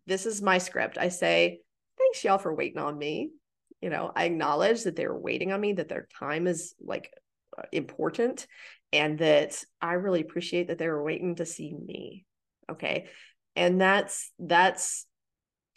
this 0.07 0.27
is 0.27 0.41
my 0.41 0.59
script 0.59 0.97
i 0.99 1.09
say 1.09 1.61
thanks 1.99 2.23
y'all 2.23 2.39
for 2.39 2.55
waiting 2.55 2.79
on 2.79 2.97
me 2.97 3.31
you 3.81 3.91
know 3.91 4.13
i 4.15 4.25
acknowledge 4.25 4.85
that 4.85 4.97
they're 4.97 5.17
waiting 5.17 5.53
on 5.53 5.61
me 5.61 5.73
that 5.73 5.89
their 5.89 6.09
time 6.19 6.47
is 6.47 6.75
like 6.81 7.13
uh, 7.57 7.63
important 7.73 8.47
and 8.93 9.19
that 9.19 9.63
i 9.81 9.93
really 9.95 10.21
appreciate 10.21 10.69
that 10.69 10.79
they 10.79 10.89
were 10.89 11.03
waiting 11.03 11.35
to 11.35 11.47
see 11.47 11.73
me 11.75 12.25
okay? 12.71 13.07
And 13.57 13.81
that's 13.81 14.31
that's 14.39 15.07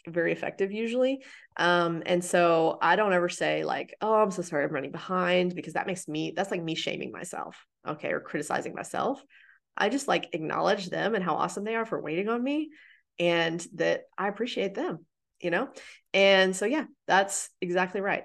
very 0.08 0.32
effective 0.32 0.72
usually 0.72 1.22
um 1.58 2.02
and 2.06 2.24
so 2.24 2.76
i 2.82 2.96
don't 2.96 3.12
ever 3.12 3.28
say 3.28 3.64
like 3.64 3.94
oh 4.00 4.14
i'm 4.14 4.32
so 4.32 4.42
sorry 4.42 4.64
i'm 4.64 4.72
running 4.72 4.90
behind 4.90 5.54
because 5.54 5.74
that 5.74 5.86
makes 5.86 6.08
me 6.08 6.32
that's 6.34 6.50
like 6.50 6.60
me 6.60 6.74
shaming 6.74 7.12
myself 7.12 7.64
okay 7.86 8.08
or 8.08 8.18
criticizing 8.18 8.74
myself. 8.74 9.22
I 9.76 9.88
just 9.88 10.08
like 10.08 10.30
acknowledge 10.32 10.90
them 10.90 11.14
and 11.14 11.22
how 11.22 11.36
awesome 11.36 11.62
they 11.62 11.76
are 11.76 11.86
for 11.86 12.00
waiting 12.00 12.28
on 12.28 12.42
me 12.42 12.70
and 13.20 13.64
that 13.74 14.02
i 14.18 14.26
appreciate 14.26 14.74
them 14.74 15.06
you 15.42 15.50
know? 15.50 15.68
And 16.14 16.54
so, 16.54 16.66
yeah, 16.66 16.84
that's 17.06 17.50
exactly 17.60 18.00
right. 18.00 18.24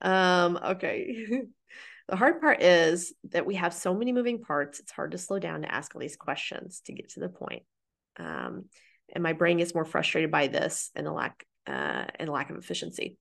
Um, 0.00 0.58
okay. 0.62 1.44
the 2.08 2.16
hard 2.16 2.40
part 2.40 2.62
is 2.62 3.14
that 3.30 3.46
we 3.46 3.54
have 3.54 3.72
so 3.72 3.94
many 3.94 4.12
moving 4.12 4.40
parts. 4.40 4.80
It's 4.80 4.92
hard 4.92 5.12
to 5.12 5.18
slow 5.18 5.38
down 5.38 5.62
to 5.62 5.72
ask 5.72 5.94
all 5.94 6.00
these 6.00 6.16
questions 6.16 6.82
to 6.86 6.92
get 6.92 7.10
to 7.10 7.20
the 7.20 7.28
point. 7.28 7.62
Um, 8.18 8.66
and 9.14 9.22
my 9.22 9.32
brain 9.32 9.58
gets 9.58 9.74
more 9.74 9.84
frustrated 9.84 10.30
by 10.30 10.48
this 10.48 10.90
and 10.94 11.06
the 11.06 11.12
lack 11.12 11.44
uh, 11.66 12.04
and 12.16 12.28
lack 12.28 12.50
of 12.50 12.56
efficiency. 12.56 13.16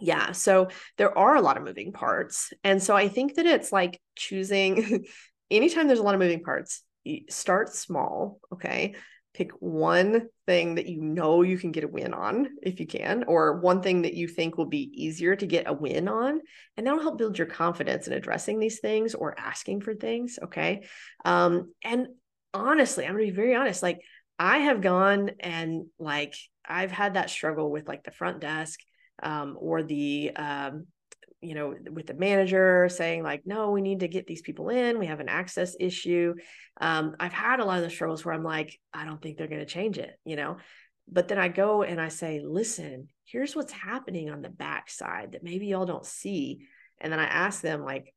Yeah, 0.00 0.32
so 0.32 0.68
there 0.98 1.16
are 1.16 1.36
a 1.36 1.40
lot 1.40 1.56
of 1.56 1.62
moving 1.62 1.92
parts, 1.92 2.52
and 2.64 2.82
so 2.82 2.96
I 2.96 3.06
think 3.06 3.36
that 3.36 3.46
it's 3.46 3.70
like 3.70 4.00
choosing. 4.16 5.04
anytime 5.52 5.86
there's 5.86 6.00
a 6.00 6.02
lot 6.02 6.14
of 6.14 6.20
moving 6.20 6.42
parts, 6.42 6.82
start 7.30 7.72
small. 7.72 8.40
Okay, 8.52 8.96
pick 9.34 9.50
one 9.60 10.28
thing 10.46 10.76
that 10.76 10.86
you 10.86 11.00
know 11.00 11.42
you 11.42 11.58
can 11.58 11.72
get 11.72 11.84
a 11.84 11.88
win 11.88 12.14
on 12.14 12.48
if 12.62 12.80
you 12.80 12.86
can 12.86 13.24
or 13.24 13.60
one 13.60 13.82
thing 13.82 14.02
that 14.02 14.14
you 14.14 14.28
think 14.28 14.56
will 14.56 14.66
be 14.66 14.90
easier 14.94 15.36
to 15.36 15.46
get 15.46 15.68
a 15.68 15.72
win 15.72 16.08
on 16.08 16.40
and 16.76 16.86
that'll 16.86 17.02
help 17.02 17.18
build 17.18 17.36
your 17.36 17.46
confidence 17.46 18.06
in 18.06 18.12
addressing 18.12 18.58
these 18.58 18.78
things 18.78 19.14
or 19.14 19.38
asking 19.38 19.80
for 19.80 19.94
things 19.94 20.38
okay? 20.42 20.86
Um 21.24 21.72
and 21.82 22.08
honestly 22.54 23.04
i'm 23.04 23.14
going 23.14 23.26
to 23.26 23.32
be 23.32 23.36
very 23.36 23.56
honest 23.56 23.82
like 23.82 24.00
i 24.38 24.58
have 24.58 24.80
gone 24.80 25.32
and 25.40 25.86
like 25.98 26.36
i've 26.64 26.92
had 26.92 27.14
that 27.14 27.28
struggle 27.28 27.68
with 27.68 27.88
like 27.88 28.04
the 28.04 28.12
front 28.12 28.40
desk 28.40 28.78
um, 29.22 29.56
or 29.58 29.82
the 29.82 30.32
um, 30.36 30.86
you 31.44 31.54
know 31.54 31.74
with 31.90 32.06
the 32.06 32.14
manager 32.14 32.88
saying 32.88 33.22
like 33.22 33.42
no 33.44 33.70
we 33.70 33.80
need 33.80 34.00
to 34.00 34.08
get 34.08 34.26
these 34.26 34.42
people 34.42 34.68
in. 34.70 34.98
We 34.98 35.06
have 35.06 35.20
an 35.20 35.28
access 35.28 35.76
issue. 35.78 36.34
Um, 36.80 37.14
i've 37.20 37.32
had 37.32 37.60
a 37.60 37.64
lot 37.64 37.78
of 37.78 37.84
the 37.84 37.90
struggles 37.90 38.24
where 38.24 38.34
i'm 38.34 38.42
like 38.42 38.80
i 38.92 39.04
don't 39.04 39.22
think 39.22 39.36
they're 39.36 39.46
going 39.46 39.60
to 39.60 39.66
change 39.66 39.98
it 39.98 40.18
you 40.24 40.36
know? 40.36 40.56
But 41.06 41.28
then 41.28 41.38
i 41.38 41.48
go 41.48 41.82
and 41.82 42.00
i 42.00 42.08
say 42.08 42.40
listen 42.42 43.08
here's 43.26 43.54
what's 43.56 43.72
happening 43.72 44.30
on 44.30 44.42
the 44.42 44.48
backside 44.48 45.32
that 45.32 45.42
maybe 45.42 45.66
y'all 45.66 45.86
don't 45.86 46.06
see. 46.06 46.66
And 47.00 47.12
then 47.12 47.20
i 47.20 47.24
ask 47.24 47.60
them 47.60 47.84
like 47.84 48.14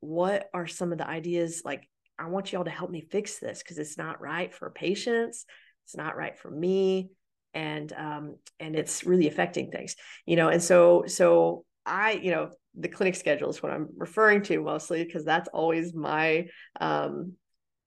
what 0.00 0.48
are 0.54 0.66
some 0.66 0.92
of 0.92 0.98
the 0.98 1.06
ideas? 1.06 1.62
Like 1.64 1.88
i 2.18 2.26
want 2.26 2.52
y'all 2.52 2.64
to 2.64 2.70
help 2.70 2.90
me 2.90 3.00
fix 3.00 3.38
this 3.38 3.62
because 3.62 3.78
it's 3.78 3.98
not 3.98 4.20
right 4.20 4.52
for 4.52 4.70
patients. 4.70 5.44
It's 5.84 5.96
not 5.96 6.16
right 6.16 6.36
for 6.38 6.50
me. 6.50 7.10
And 7.54 7.92
um 7.92 8.36
and 8.58 8.76
it's 8.76 9.04
really 9.04 9.28
affecting 9.28 9.70
things 9.70 9.96
you 10.26 10.36
know? 10.36 10.48
And 10.48 10.62
so 10.62 11.04
so 11.06 11.64
i 11.86 12.12
you 12.12 12.30
know 12.30 12.50
the 12.74 12.88
clinic 12.88 13.14
schedule 13.14 13.50
is 13.50 13.62
what 13.62 13.72
I'm 13.72 13.88
referring 13.96 14.42
to 14.42 14.60
mostly 14.60 15.04
because 15.04 15.24
that's 15.24 15.48
always 15.48 15.94
my 15.94 16.46
um 16.80 17.32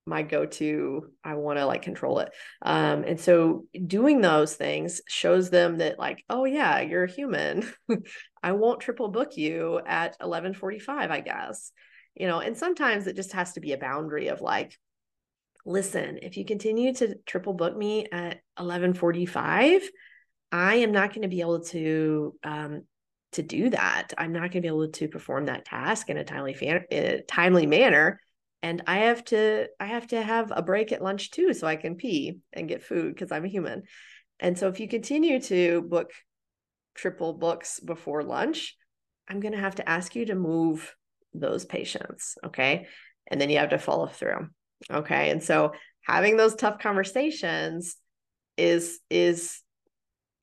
my 0.05 0.21
go-to. 0.21 1.09
I 1.23 1.35
want 1.35 1.59
to 1.59 1.65
like 1.65 1.81
control 1.81 2.19
it. 2.19 2.29
Um 2.61 3.03
and 3.05 3.19
so 3.19 3.65
doing 3.87 4.19
those 4.19 4.53
things 4.53 5.01
shows 5.07 5.49
them 5.49 5.77
that 5.77 5.97
like 5.97 6.23
oh 6.29 6.45
yeah 6.45 6.81
you're 6.81 7.05
a 7.05 7.11
human. 7.11 7.71
I 8.43 8.51
won't 8.51 8.81
triple 8.81 9.07
book 9.07 9.37
you 9.37 9.79
at 9.85 10.19
11:45 10.19 11.11
i 11.11 11.21
guess. 11.21 11.71
You 12.15 12.27
know 12.27 12.39
and 12.39 12.57
sometimes 12.57 13.07
it 13.07 13.15
just 13.15 13.31
has 13.33 13.53
to 13.53 13.61
be 13.61 13.71
a 13.71 13.77
boundary 13.77 14.27
of 14.27 14.41
like 14.41 14.77
listen 15.65 16.19
if 16.21 16.35
you 16.35 16.43
continue 16.43 16.93
to 16.93 17.15
triple 17.25 17.53
book 17.53 17.75
me 17.75 18.07
at 18.11 18.41
11:45 18.59 19.81
I 20.51 20.75
am 20.75 20.91
not 20.91 21.09
going 21.09 21.23
to 21.23 21.27
be 21.27 21.41
able 21.41 21.61
to 21.61 22.35
um, 22.43 22.83
to 23.33 23.43
do 23.43 23.69
that. 23.69 24.13
I'm 24.17 24.33
not 24.33 24.41
going 24.41 24.51
to 24.51 24.61
be 24.61 24.67
able 24.67 24.87
to 24.87 25.07
perform 25.07 25.45
that 25.45 25.65
task 25.65 26.09
in 26.09 26.17
a 26.17 26.23
timely 26.23 26.53
fan- 26.53 26.85
a 26.91 27.21
timely 27.27 27.65
manner 27.65 28.19
and 28.63 28.81
I 28.87 28.99
have 28.99 29.23
to 29.25 29.67
I 29.79 29.85
have 29.85 30.07
to 30.07 30.21
have 30.21 30.51
a 30.55 30.61
break 30.61 30.91
at 30.91 31.03
lunch 31.03 31.31
too 31.31 31.53
so 31.53 31.67
I 31.67 31.75
can 31.75 31.95
pee 31.95 32.39
and 32.53 32.67
get 32.67 32.81
food 32.81 33.13
because 33.13 33.31
I'm 33.31 33.45
a 33.45 33.49
human. 33.49 33.83
And 34.39 34.57
so 34.57 34.69
if 34.69 34.79
you 34.79 34.87
continue 34.87 35.39
to 35.41 35.81
book 35.81 36.11
triple 36.95 37.33
books 37.33 37.79
before 37.81 38.23
lunch, 38.23 38.75
I'm 39.27 39.41
going 39.41 39.53
to 39.53 39.59
have 39.59 39.75
to 39.75 39.87
ask 39.87 40.15
you 40.15 40.25
to 40.27 40.35
move 40.35 40.95
those 41.33 41.65
patients, 41.65 42.37
okay? 42.45 42.87
And 43.27 43.39
then 43.39 43.49
you 43.49 43.57
have 43.57 43.69
to 43.69 43.79
follow 43.79 44.07
through. 44.07 44.47
Okay? 44.91 45.29
And 45.29 45.43
so 45.43 45.71
having 46.01 46.37
those 46.37 46.55
tough 46.55 46.79
conversations 46.79 47.95
is 48.57 48.99
is 49.09 49.61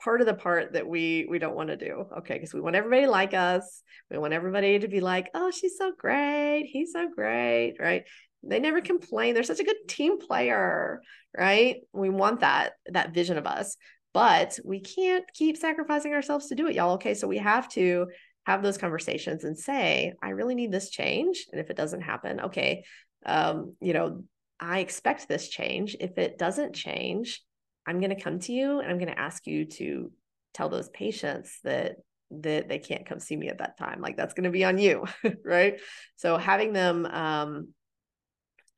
part 0.03 0.21
of 0.21 0.27
the 0.27 0.35
part 0.35 0.73
that 0.73 0.87
we 0.87 1.27
we 1.29 1.39
don't 1.39 1.55
want 1.55 1.69
to 1.69 1.77
do. 1.77 2.07
Okay 2.19 2.35
because 2.35 2.55
we 2.55 2.61
want 2.61 2.77
everybody 2.77 3.03
to 3.03 3.11
like 3.11 3.35
us. 3.35 3.83
We 4.11 4.19
want 4.19 4.33
everybody 4.33 4.79
to 4.79 4.89
be 4.89 5.01
like 5.01 5.29
oh 5.35 5.51
she's 5.51 5.77
so 5.79 5.93
great. 5.97 6.69
He's 6.71 6.93
so 6.93 7.09
great 7.09 7.77
right? 7.79 8.05
They 8.43 8.59
never 8.59 8.81
complain. 8.81 9.35
They're 9.35 9.43
such 9.43 9.61
a 9.61 9.65
good 9.65 9.89
team 9.89 10.19
player 10.19 11.03
right? 11.37 11.77
We 11.93 12.11
want 12.11 12.41
that 12.41 12.73
that 12.87 13.15
vision 13.15 13.39
of 13.39 13.47
us 13.47 13.77
but 14.13 14.59
we 14.65 14.81
can't 14.81 15.25
keep 15.35 15.57
sacrificing 15.57 16.13
ourselves 16.13 16.49
to 16.49 16.57
do 16.57 16.67
it 16.67 16.75
y'all. 16.75 16.95
Okay 16.95 17.15
so 17.15 17.29
we 17.29 17.39
have 17.39 17.69
to 17.71 18.09
have 18.47 18.63
those 18.63 18.79
conversations 18.79 19.45
and 19.45 19.57
say 19.57 20.15
i 20.23 20.31
really 20.31 20.55
need 20.55 20.73
this 20.73 20.89
change 20.89 21.47
and 21.53 21.61
if 21.61 21.69
it 21.69 21.77
doesn't 21.77 22.01
happen 22.01 22.41
okay 22.41 22.83
um 23.27 23.77
you 23.81 23.93
know 23.93 24.25
i 24.61 24.79
expect 24.81 25.27
this 25.27 25.49
change. 25.49 25.97
If 25.99 26.19
it 26.19 26.39
doesn't 26.39 26.75
change 26.75 27.43
I'm 27.91 27.99
going 27.99 28.15
to 28.15 28.23
come 28.23 28.39
to 28.39 28.53
you 28.53 28.79
and 28.79 28.89
I'm 28.89 28.99
going 28.99 29.11
to 29.11 29.19
ask 29.19 29.49
you 29.49 29.65
to 29.65 30.13
tell 30.55 30.69
those 30.69 30.89
patients 30.91 31.59
that 31.65 31.97
that 32.31 32.69
they 32.69 32.79
can't 32.79 33.07
come 33.07 33.19
see 33.19 33.37
me 33.37 33.49
at 33.49 33.59
that 33.59 33.77
time. 33.77 34.01
Like 34.01 34.17
that's 34.17 34.35
going 34.35 34.45
to 34.45 34.51
be 34.51 34.65
on 34.65 34.79
you 34.79 35.05
right? 35.45 35.81
So 36.15 36.39
having 36.39 36.73
them 36.73 37.05
um 37.05 37.69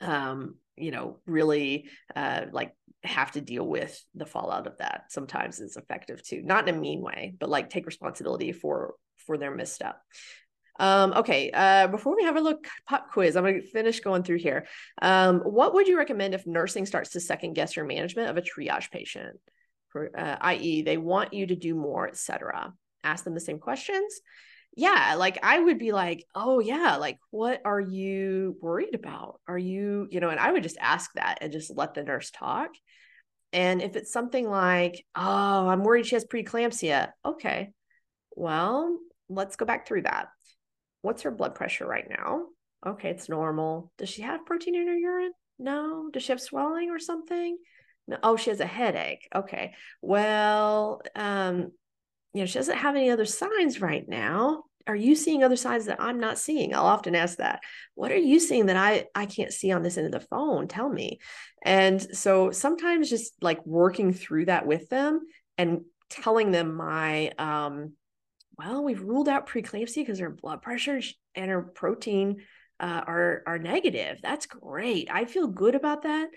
um 0.01 0.57
you 0.77 0.91
know 0.91 1.19
really 1.27 1.91
uh 2.17 2.47
like 2.53 2.73
have 3.05 3.33
to 3.33 3.43
deal 3.43 3.67
with 3.67 4.03
the 4.15 4.25
fallout 4.25 4.67
of 4.67 4.79
that 4.79 5.05
sometimes 5.11 5.61
is 5.61 5.77
effective 5.77 6.23
too. 6.23 6.41
Not 6.43 6.67
in 6.67 6.75
a 6.75 6.79
mean 6.79 7.03
way 7.03 7.35
but 7.39 7.51
like 7.51 7.69
take 7.69 7.85
responsibility 7.85 8.53
for 8.53 8.95
for 9.27 9.37
their 9.37 9.55
misstep 9.55 10.01
um, 10.83 11.13
okay, 11.13 11.49
uh, 11.55 11.87
before 11.87 12.17
we 12.17 12.25
have 12.25 12.35
a 12.35 12.41
look 12.41 12.67
pop 12.89 13.13
quiz, 13.13 13.37
I'm 13.37 13.45
going 13.45 13.61
to 13.61 13.67
finish 13.67 14.01
going 14.01 14.25
through 14.25 14.39
here. 14.39 14.67
Um, 15.01 15.39
what 15.41 15.75
would 15.75 15.87
you 15.87 15.97
recommend 15.97 16.35
if 16.35 16.45
nursing 16.45 16.87
starts 16.87 17.11
to 17.11 17.21
second 17.21 17.53
guess 17.53 17.77
your 17.77 17.85
management 17.85 18.31
of 18.31 18.37
a 18.37 18.43
triage 18.43 18.91
patient? 18.91 19.39
uh, 19.95 20.37
i.e., 20.41 20.83
they 20.83 20.97
want 20.97 21.35
you 21.35 21.47
to 21.47 21.55
do 21.55 21.77
more, 21.77 22.09
etc. 22.09 22.73
Ask 23.05 23.23
them 23.23 23.35
the 23.35 23.41
same 23.41 23.61
questions. 23.61 24.21
Yeah, 24.75 25.15
like 25.19 25.39
I 25.45 25.61
would 25.61 25.79
be 25.79 25.93
like, 25.93 26.25
oh 26.35 26.59
yeah, 26.59 26.97
like 26.97 27.19
what 27.31 27.61
are 27.65 27.81
you 27.81 28.57
worried 28.61 28.97
about? 28.97 29.39
Are 29.47 29.59
you, 29.59 30.09
you 30.11 30.19
know, 30.19 30.31
and 30.31 30.41
I 30.41 30.51
would 30.51 30.65
just 30.65 30.79
ask 30.81 31.13
that 31.15 31.39
and 31.43 31.53
just 31.53 31.77
let 31.77 31.95
the 31.95 32.03
nurse 32.03 32.33
talk. 32.33 32.71
And 33.53 33.83
if 33.83 33.95
it's 33.95 34.13
something 34.13 34.49
like, 34.49 35.05
oh, 35.15 35.69
I'm 35.69 35.85
worried 35.85 36.07
she 36.07 36.17
has 36.17 36.25
preeclampsia, 36.25 37.11
okay, 37.25 37.71
well, 38.35 38.99
let's 39.29 39.57
go 39.57 39.67
back 39.67 39.87
through 39.87 40.03
that. 40.03 40.29
What's 41.03 41.23
her 41.23 41.31
blood 41.31 41.55
pressure 41.55 41.87
right 41.87 42.09
now? 42.09 42.47
Okay, 42.85 43.11
it's 43.11 43.29
normal. 43.29 43.93
Does 43.99 44.09
she 44.09 44.23
have 44.23 44.47
protein 44.47 44.75
in 44.75 44.89
her 44.89 44.97
urine? 44.97 45.33
No. 45.59 46.11
Does 46.13 46.25
she 46.25 46.33
have 46.33 46.41
swelling 46.41 46.91
or 46.91 46.99
something? 46.99 47.59
No. 48.09 48.19
Oh, 48.23 48.37
she 48.37 48.51
has 48.51 48.61
a 48.61 48.67
headache. 48.67 49.29
Okay. 49.35 49.75
Well, 50.01 51.03
um, 51.15 51.73
you 52.35 52.41
know, 52.41 52.47
she 52.47 52.59
doesn't 52.59 52.79
have 52.79 52.97
any 52.97 53.11
other 53.11 53.25
signs 53.25 53.81
right 53.81 54.09
now. 54.09 54.65
Are 54.87 54.97
you 54.97 55.15
seeing 55.15 55.45
other 55.45 55.57
signs 55.57 55.87
that 55.87 56.01
I'm 56.01 56.19
not 56.19 56.39
seeing? 56.39 56.75
I'll 56.75 56.87
often 56.87 57.15
ask 57.15 57.39
that. 57.39 57.61
What 57.95 58.11
are 58.11 58.17
you 58.17 58.41
seeing 58.41 58.67
that 58.67 58.77
I 58.77 59.07
I 59.15 59.27
can't 59.27 59.53
see 59.53 59.71
on 59.71 59.83
this 59.83 59.97
end 59.97 60.07
of 60.07 60.13
the 60.13 60.27
phone? 60.27 60.67
Tell 60.67 60.89
me. 60.89 61.21
And 61.65 62.03
so 62.17 62.51
sometimes 62.51 63.09
just 63.09 63.35
like 63.41 63.65
working 63.65 64.13
through 64.13 64.47
that 64.47 64.67
with 64.67 64.89
them 64.89 65.21
and 65.57 65.83
telling 66.11 66.51
them 66.51 66.75
my 66.75 67.31
um 67.39 67.93
well, 68.59 68.85
we've 68.85 69.03
ruled 69.03 69.29
out 69.29 69.49
preeclampsia 69.49 69.97
because 69.97 70.19
her 70.19 70.31
blood 70.31 70.63
pressure 70.63 71.01
and 71.35 71.51
her 71.51 71.63
protein 71.63 72.43
uh, 72.81 73.03
are 73.07 73.43
are 73.47 73.59
negative. 73.59 74.21
That's 74.23 74.47
great. 74.47 75.09
I 75.11 75.25
feel 75.25 75.47
good 75.47 75.75
about 75.75 76.03
that. 76.03 76.29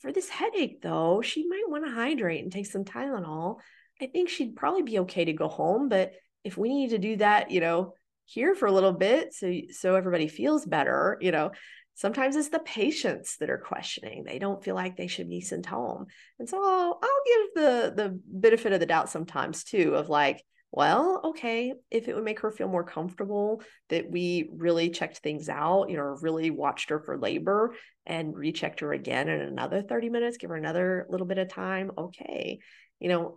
For 0.00 0.12
this 0.12 0.28
headache, 0.30 0.80
though, 0.80 1.20
she 1.20 1.46
might 1.46 1.68
want 1.68 1.84
to 1.84 1.92
hydrate 1.92 2.42
and 2.42 2.50
take 2.50 2.66
some 2.66 2.84
Tylenol. 2.84 3.58
I 4.00 4.06
think 4.06 4.30
she'd 4.30 4.56
probably 4.56 4.82
be 4.82 5.00
okay 5.00 5.26
to 5.26 5.32
go 5.34 5.48
home, 5.48 5.90
but 5.90 6.12
if 6.42 6.56
we 6.56 6.70
need 6.70 6.90
to 6.90 6.98
do 6.98 7.16
that, 7.16 7.50
you 7.50 7.60
know, 7.60 7.92
here 8.24 8.54
for 8.54 8.66
a 8.66 8.72
little 8.72 8.92
bit, 8.94 9.34
so 9.34 9.52
so 9.70 9.94
everybody 9.94 10.26
feels 10.26 10.64
better, 10.64 11.18
you 11.20 11.32
know, 11.32 11.50
sometimes 11.94 12.34
it's 12.34 12.48
the 12.48 12.60
patients 12.60 13.36
that 13.40 13.50
are 13.50 13.58
questioning. 13.58 14.24
They 14.24 14.38
don't 14.38 14.64
feel 14.64 14.74
like 14.74 14.96
they 14.96 15.06
should 15.06 15.28
be 15.28 15.42
sent 15.42 15.66
home, 15.66 16.06
and 16.38 16.48
so 16.48 16.56
I'll, 16.62 16.98
I'll 17.02 17.24
give 17.26 17.62
the 17.62 17.92
the 17.94 18.20
benefit 18.26 18.72
of 18.72 18.80
the 18.80 18.86
doubt 18.86 19.10
sometimes 19.10 19.64
too, 19.64 19.94
of 19.94 20.08
like, 20.08 20.42
well, 20.72 21.20
okay, 21.24 21.74
if 21.90 22.06
it 22.06 22.14
would 22.14 22.24
make 22.24 22.40
her 22.40 22.50
feel 22.52 22.68
more 22.68 22.84
comfortable 22.84 23.62
that 23.88 24.08
we 24.08 24.50
really 24.54 24.90
checked 24.90 25.18
things 25.18 25.48
out, 25.48 25.90
you 25.90 25.96
know, 25.96 26.16
really 26.20 26.50
watched 26.50 26.90
her 26.90 27.00
for 27.00 27.18
labor 27.18 27.74
and 28.06 28.36
rechecked 28.36 28.80
her 28.80 28.92
again 28.92 29.28
in 29.28 29.40
another 29.40 29.82
30 29.82 30.10
minutes, 30.10 30.36
give 30.36 30.50
her 30.50 30.56
another 30.56 31.06
little 31.10 31.26
bit 31.26 31.38
of 31.38 31.48
time. 31.48 31.90
Okay. 31.98 32.60
You 33.00 33.08
know, 33.08 33.36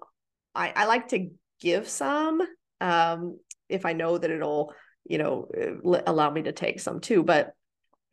I, 0.53 0.73
I 0.75 0.85
like 0.85 1.07
to 1.09 1.29
give 1.59 1.89
some 1.89 2.41
um, 2.79 3.39
if 3.67 3.85
I 3.85 3.93
know 3.93 4.17
that 4.17 4.29
it'll, 4.29 4.73
you 5.05 5.17
know, 5.17 5.47
uh, 5.59 6.01
allow 6.05 6.29
me 6.29 6.43
to 6.43 6.51
take 6.51 6.79
some 6.79 6.99
too. 6.99 7.23
But 7.23 7.53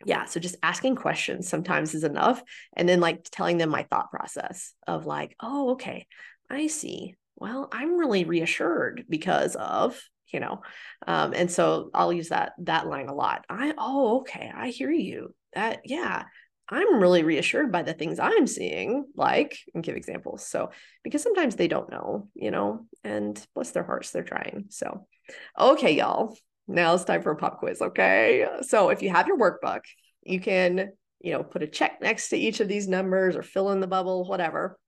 yeah, 0.07 0.25
so 0.25 0.41
just 0.41 0.57
asking 0.62 0.97
questions 0.97 1.47
sometimes 1.47 1.95
is 1.95 2.05
enough. 2.05 2.43
And 2.75 2.89
then 2.89 3.01
like 3.01 3.25
telling 3.31 3.59
them 3.59 3.68
my 3.68 3.83
thought 3.83 4.11
process 4.11 4.73
of 4.87 5.05
like, 5.05 5.37
oh, 5.41 5.73
okay, 5.73 6.07
I 6.49 6.68
see 6.68 7.16
well 7.41 7.68
i'm 7.72 7.99
really 7.99 8.24
reassured 8.24 9.05
because 9.09 9.57
of 9.57 10.01
you 10.32 10.38
know 10.38 10.61
um, 11.09 11.32
and 11.34 11.51
so 11.51 11.91
i'll 11.95 12.12
use 12.12 12.28
that 12.28 12.53
that 12.59 12.86
line 12.86 13.09
a 13.09 13.14
lot. 13.14 13.45
I 13.49 13.74
oh 13.76 14.20
okay 14.20 14.51
i 14.55 14.68
hear 14.68 14.91
you. 14.91 15.34
That 15.55 15.80
yeah 15.84 16.24
i'm 16.68 17.01
really 17.01 17.24
reassured 17.24 17.72
by 17.72 17.82
the 17.82 17.95
things 17.95 18.20
i'm 18.20 18.47
seeing 18.47 19.07
like 19.16 19.59
and 19.74 19.82
give 19.82 19.97
examples 19.97 20.47
so 20.47 20.70
because 21.03 21.20
sometimes 21.20 21.57
they 21.57 21.66
don't 21.66 21.91
know 21.91 22.28
you 22.34 22.53
know 22.53 22.86
and 23.03 23.45
bless 23.55 23.72
their 23.72 23.82
hearts 23.82 24.11
they're 24.11 24.22
trying 24.22 24.66
so. 24.68 25.07
Okay 25.59 25.97
y'all 25.97 26.36
now 26.68 26.95
it's 26.95 27.05
time 27.05 27.22
for 27.22 27.32
a 27.32 27.36
pop 27.36 27.59
quiz 27.59 27.82
okay? 27.82 28.47
So 28.62 28.91
if 28.91 29.03
you 29.03 29.11
have 29.11 29.26
your 29.26 29.38
workbook 29.38 29.80
you 30.22 30.38
can 30.38 30.91
you 31.20 31.32
know 31.32 31.43
put 31.43 31.62
a 31.62 31.66
check 31.66 32.01
next 32.01 32.28
to 32.28 32.36
each 32.36 32.61
of 32.61 32.68
these 32.68 32.86
numbers 32.86 33.34
or 33.34 33.43
fill 33.43 33.70
in 33.70 33.80
the 33.80 33.86
bubble 33.86 34.28
whatever 34.28 34.78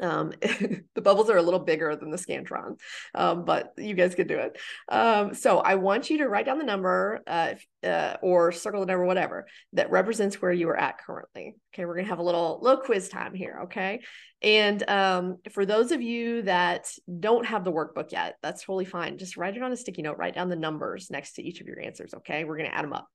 um, 0.00 0.32
the 0.40 1.02
bubbles 1.02 1.28
are 1.28 1.36
a 1.36 1.42
little 1.42 1.60
bigger 1.60 1.94
than 1.96 2.10
the 2.10 2.16
Scantron, 2.16 2.78
um, 3.14 3.44
but 3.44 3.72
you 3.76 3.94
guys 3.94 4.14
can 4.14 4.26
do 4.26 4.38
it. 4.38 4.58
Um, 4.88 5.34
so 5.34 5.58
I 5.58 5.74
want 5.74 6.08
you 6.08 6.18
to 6.18 6.28
write 6.28 6.46
down 6.46 6.58
the 6.58 6.64
number 6.64 7.20
uh, 7.26 7.54
uh, 7.84 8.16
or 8.22 8.52
circle 8.52 8.80
the 8.80 8.86
number, 8.86 9.04
whatever, 9.04 9.46
that 9.74 9.90
represents 9.90 10.40
where 10.40 10.52
you 10.52 10.68
are 10.70 10.76
at 10.76 10.98
currently. 10.98 11.56
Okay, 11.74 11.84
we're 11.84 11.96
gonna 11.96 12.08
have 12.08 12.20
a 12.20 12.24
little 12.24 12.58
little 12.62 12.80
quiz 12.80 13.08
time 13.08 13.34
here. 13.34 13.60
Okay, 13.64 14.00
and 14.40 14.88
um, 14.88 15.38
for 15.50 15.66
those 15.66 15.92
of 15.92 16.00
you 16.00 16.42
that 16.42 16.90
don't 17.20 17.46
have 17.46 17.64
the 17.64 17.72
workbook 17.72 18.12
yet, 18.12 18.36
that's 18.42 18.64
totally 18.64 18.86
fine. 18.86 19.18
Just 19.18 19.36
write 19.36 19.56
it 19.56 19.62
on 19.62 19.72
a 19.72 19.76
sticky 19.76 20.02
note. 20.02 20.16
Write 20.16 20.34
down 20.34 20.48
the 20.48 20.56
numbers 20.56 21.10
next 21.10 21.34
to 21.34 21.42
each 21.42 21.60
of 21.60 21.66
your 21.66 21.80
answers. 21.80 22.14
Okay, 22.14 22.44
we're 22.44 22.56
gonna 22.56 22.70
add 22.70 22.84
them 22.84 22.94
up. 22.94 23.08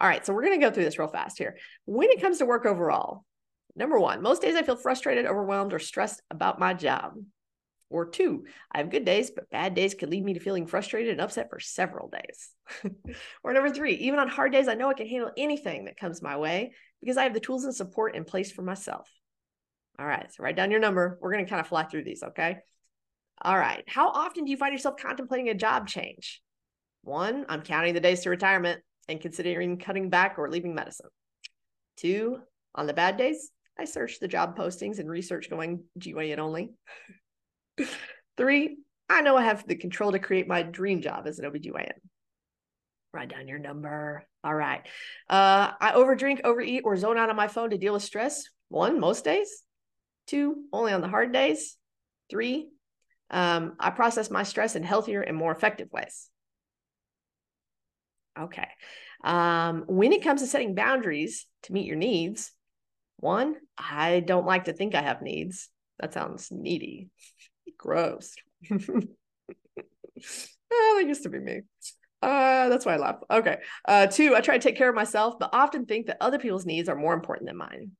All 0.00 0.08
right, 0.08 0.24
so 0.24 0.32
we're 0.32 0.44
gonna 0.44 0.58
go 0.58 0.70
through 0.70 0.84
this 0.84 0.98
real 0.98 1.08
fast 1.08 1.38
here. 1.38 1.56
When 1.86 2.08
it 2.10 2.20
comes 2.20 2.38
to 2.38 2.46
work 2.46 2.66
overall, 2.66 3.24
Number 3.80 3.98
one, 3.98 4.20
most 4.20 4.42
days 4.42 4.56
I 4.56 4.62
feel 4.62 4.76
frustrated, 4.76 5.24
overwhelmed, 5.24 5.72
or 5.72 5.78
stressed 5.78 6.20
about 6.30 6.58
my 6.58 6.74
job. 6.74 7.14
Or 7.88 8.04
two, 8.04 8.44
I 8.70 8.76
have 8.76 8.90
good 8.90 9.06
days, 9.06 9.30
but 9.30 9.48
bad 9.48 9.74
days 9.74 9.94
could 9.94 10.10
lead 10.10 10.22
me 10.22 10.34
to 10.34 10.40
feeling 10.40 10.66
frustrated 10.66 11.12
and 11.12 11.20
upset 11.22 11.48
for 11.48 11.58
several 11.58 12.10
days. 12.10 12.50
or 13.42 13.54
number 13.54 13.70
three, 13.70 13.94
even 13.94 14.18
on 14.18 14.28
hard 14.28 14.52
days, 14.52 14.68
I 14.68 14.74
know 14.74 14.90
I 14.90 14.94
can 14.94 15.08
handle 15.08 15.30
anything 15.34 15.86
that 15.86 15.96
comes 15.96 16.20
my 16.20 16.36
way 16.36 16.72
because 17.00 17.16
I 17.16 17.22
have 17.22 17.32
the 17.32 17.40
tools 17.40 17.64
and 17.64 17.74
support 17.74 18.14
in 18.14 18.24
place 18.26 18.52
for 18.52 18.60
myself. 18.60 19.08
All 19.98 20.06
right, 20.06 20.30
so 20.30 20.44
write 20.44 20.56
down 20.56 20.70
your 20.70 20.80
number. 20.80 21.18
We're 21.22 21.32
going 21.32 21.46
to 21.46 21.48
kind 21.48 21.60
of 21.60 21.66
fly 21.66 21.84
through 21.84 22.04
these, 22.04 22.22
okay? 22.22 22.58
All 23.40 23.56
right, 23.56 23.82
how 23.88 24.10
often 24.10 24.44
do 24.44 24.50
you 24.50 24.58
find 24.58 24.74
yourself 24.74 24.96
contemplating 25.00 25.48
a 25.48 25.54
job 25.54 25.88
change? 25.88 26.42
One, 27.00 27.46
I'm 27.48 27.62
counting 27.62 27.94
the 27.94 28.00
days 28.00 28.20
to 28.20 28.30
retirement 28.30 28.82
and 29.08 29.22
considering 29.22 29.78
cutting 29.78 30.10
back 30.10 30.34
or 30.36 30.50
leaving 30.50 30.74
medicine. 30.74 31.08
Two, 31.96 32.40
on 32.74 32.86
the 32.86 32.92
bad 32.92 33.16
days, 33.16 33.50
I 33.80 33.86
search 33.86 34.20
the 34.20 34.28
job 34.28 34.58
postings 34.58 34.98
and 34.98 35.08
research 35.08 35.48
going 35.48 35.84
GYN 35.98 36.38
only. 36.38 36.72
Three, 38.36 38.76
I 39.08 39.22
know 39.22 39.38
I 39.38 39.44
have 39.44 39.66
the 39.66 39.74
control 39.74 40.12
to 40.12 40.18
create 40.18 40.46
my 40.46 40.62
dream 40.62 41.00
job 41.00 41.26
as 41.26 41.38
an 41.38 41.50
OBGYN. 41.50 41.92
Write 43.14 43.30
down 43.30 43.48
your 43.48 43.58
number. 43.58 44.26
All 44.44 44.54
right. 44.54 44.82
Uh, 45.30 45.72
I 45.80 45.92
overdrink, 45.92 46.42
overeat, 46.44 46.82
or 46.84 46.94
zone 46.98 47.16
out 47.16 47.30
on 47.30 47.36
my 47.36 47.48
phone 47.48 47.70
to 47.70 47.78
deal 47.78 47.94
with 47.94 48.02
stress. 48.02 48.44
One, 48.68 49.00
most 49.00 49.24
days. 49.24 49.62
Two, 50.26 50.56
only 50.74 50.92
on 50.92 51.00
the 51.00 51.08
hard 51.08 51.32
days. 51.32 51.78
Three, 52.28 52.68
um, 53.30 53.76
I 53.80 53.88
process 53.88 54.30
my 54.30 54.42
stress 54.42 54.76
in 54.76 54.82
healthier 54.82 55.22
and 55.22 55.38
more 55.38 55.52
effective 55.52 55.88
ways. 55.90 56.28
Okay. 58.38 58.68
Um, 59.24 59.84
when 59.88 60.12
it 60.12 60.22
comes 60.22 60.42
to 60.42 60.46
setting 60.46 60.74
boundaries 60.74 61.46
to 61.62 61.72
meet 61.72 61.86
your 61.86 61.96
needs, 61.96 62.52
one, 63.20 63.56
I 63.78 64.20
don't 64.20 64.46
like 64.46 64.64
to 64.64 64.72
think 64.72 64.94
I 64.94 65.02
have 65.02 65.22
needs. 65.22 65.68
That 65.98 66.14
sounds 66.14 66.50
needy. 66.50 67.08
Gross. 67.78 68.34
oh, 68.72 68.78
that 70.70 71.04
used 71.06 71.22
to 71.22 71.28
be 71.28 71.38
me. 71.38 71.62
Uh, 72.22 72.68
that's 72.68 72.84
why 72.84 72.94
I 72.94 72.98
laugh. 72.98 73.16
Okay. 73.30 73.58
Uh, 73.86 74.06
two, 74.06 74.34
I 74.34 74.40
try 74.40 74.58
to 74.58 74.62
take 74.62 74.76
care 74.76 74.88
of 74.88 74.94
myself, 74.94 75.38
but 75.38 75.50
often 75.52 75.86
think 75.86 76.06
that 76.06 76.18
other 76.20 76.38
people's 76.38 76.66
needs 76.66 76.88
are 76.88 76.96
more 76.96 77.14
important 77.14 77.48
than 77.48 77.56
mine. 77.56 77.92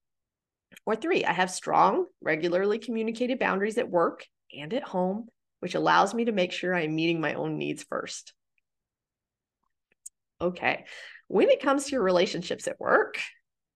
Or 0.85 0.95
three, 0.95 1.25
I 1.25 1.33
have 1.33 1.51
strong, 1.51 2.07
regularly 2.21 2.79
communicated 2.79 3.39
boundaries 3.39 3.79
at 3.79 3.89
work 3.89 4.27
and 4.53 4.73
at 4.75 4.83
home, 4.83 5.29
which 5.61 5.75
allows 5.75 6.15
me 6.15 6.27
to 6.27 6.33
make 6.33 6.53
sure 6.53 6.75
I 6.75 6.83
am 6.83 6.95
meeting 6.95 7.21
my 7.21 7.35
own 7.35 7.59
needs 7.59 7.83
first. 7.83 8.35
Okay. 10.41 10.85
When 11.29 11.49
it 11.49 11.63
comes 11.63 11.85
to 11.85 11.93
your 11.93 12.03
relationships 12.03 12.67
at 12.67 12.81
work, 12.81 13.19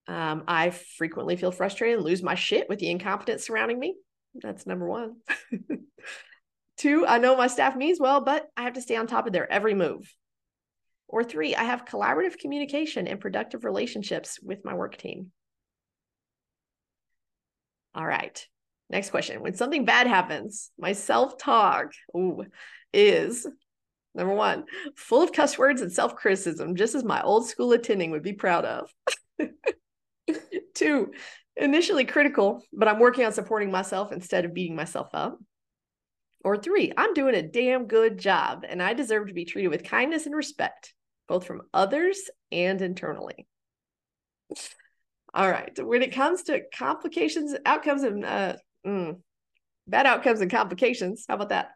um, 0.07 0.45
I 0.47 0.71
frequently 0.71 1.37
feel 1.37 1.53
frustrated 1.53 1.99
and 1.99 2.05
lose 2.05 2.23
my 2.23 2.35
shit 2.35 2.69
with 2.69 2.79
the 2.79 2.91
incompetence 2.91 3.47
surrounding 3.47 3.79
me. 3.79 3.97
That's 4.35 4.67
number 4.67 4.89
one. 4.89 5.17
Two, 6.77 7.07
I 7.07 7.19
know 7.19 7.37
my 7.37 7.47
staff 7.47 7.77
means 7.77 8.01
well, 8.01 8.21
but 8.21 8.49
I 8.57 8.63
have 8.63 8.75
to 8.75 8.83
stay 8.83 8.97
on 8.97 9.07
top 9.07 9.27
of 9.27 9.33
their 9.33 9.51
every 9.51 9.75
move. 9.75 10.13
Or 11.07 11.23
three, 11.23 11.55
I 11.55 11.63
have 11.65 11.85
collaborative 11.85 12.39
communication 12.39 13.07
and 13.07 13.21
productive 13.21 13.65
relationships 13.65 14.41
with 14.43 14.65
my 14.65 14.75
work 14.75 14.97
team. 14.97 15.31
All 17.95 18.05
right. 18.05 18.45
Next 18.91 19.11
question. 19.11 19.41
When 19.41 19.55
something 19.55 19.85
bad 19.85 20.07
happens, 20.07 20.71
my 20.79 20.93
self 20.93 21.39
talk 21.39 21.93
is 22.93 23.47
number 24.15 24.35
one, 24.35 24.65
full 24.97 25.23
of 25.23 25.33
cuss 25.33 25.57
words 25.57 25.81
and 25.81 25.93
self 25.93 26.17
criticism, 26.17 26.75
just 26.75 26.95
as 26.95 27.05
my 27.05 27.23
old 27.23 27.47
school 27.47 27.73
attending 27.73 28.11
would 28.11 28.23
be 28.23 28.33
proud 28.33 28.65
of. 28.65 28.91
Two, 30.75 31.13
initially 31.57 32.05
critical, 32.05 32.63
but 32.73 32.89
I'm 32.89 32.99
working 32.99 33.25
on 33.25 33.33
supporting 33.33 33.71
myself 33.71 34.13
instead 34.13 34.45
of 34.45 34.55
beating 34.55 34.77
myself 34.77 35.09
up. 35.15 35.39
Or 36.45 36.57
three, 36.59 36.93
I'm 36.97 37.15
doing 37.15 37.35
a 37.35 37.43
damn 37.43 37.87
good 37.87 38.19
job 38.19 38.65
and 38.69 38.83
I 38.83 38.93
deserve 38.93 39.29
to 39.29 39.35
be 39.35 39.47
treated 39.47 39.69
with 39.69 39.85
kindness 39.85 40.27
and 40.27 40.35
respect, 40.35 40.93
both 41.27 41.47
from 41.47 41.63
others 41.73 42.19
and 42.53 42.83
internally. 42.83 43.47
All 45.33 45.51
right. 45.51 45.73
When 45.83 46.03
it 46.03 46.13
comes 46.13 46.43
to 46.45 46.63
complications, 46.77 47.55
outcomes, 47.65 48.03
and 48.03 48.25
uh, 48.25 48.57
mm, 48.87 49.17
bad 49.87 50.07
outcomes 50.07 50.41
and 50.41 50.51
complications. 50.51 51.25
How 51.29 51.35
about 51.35 51.49
that? 51.49 51.71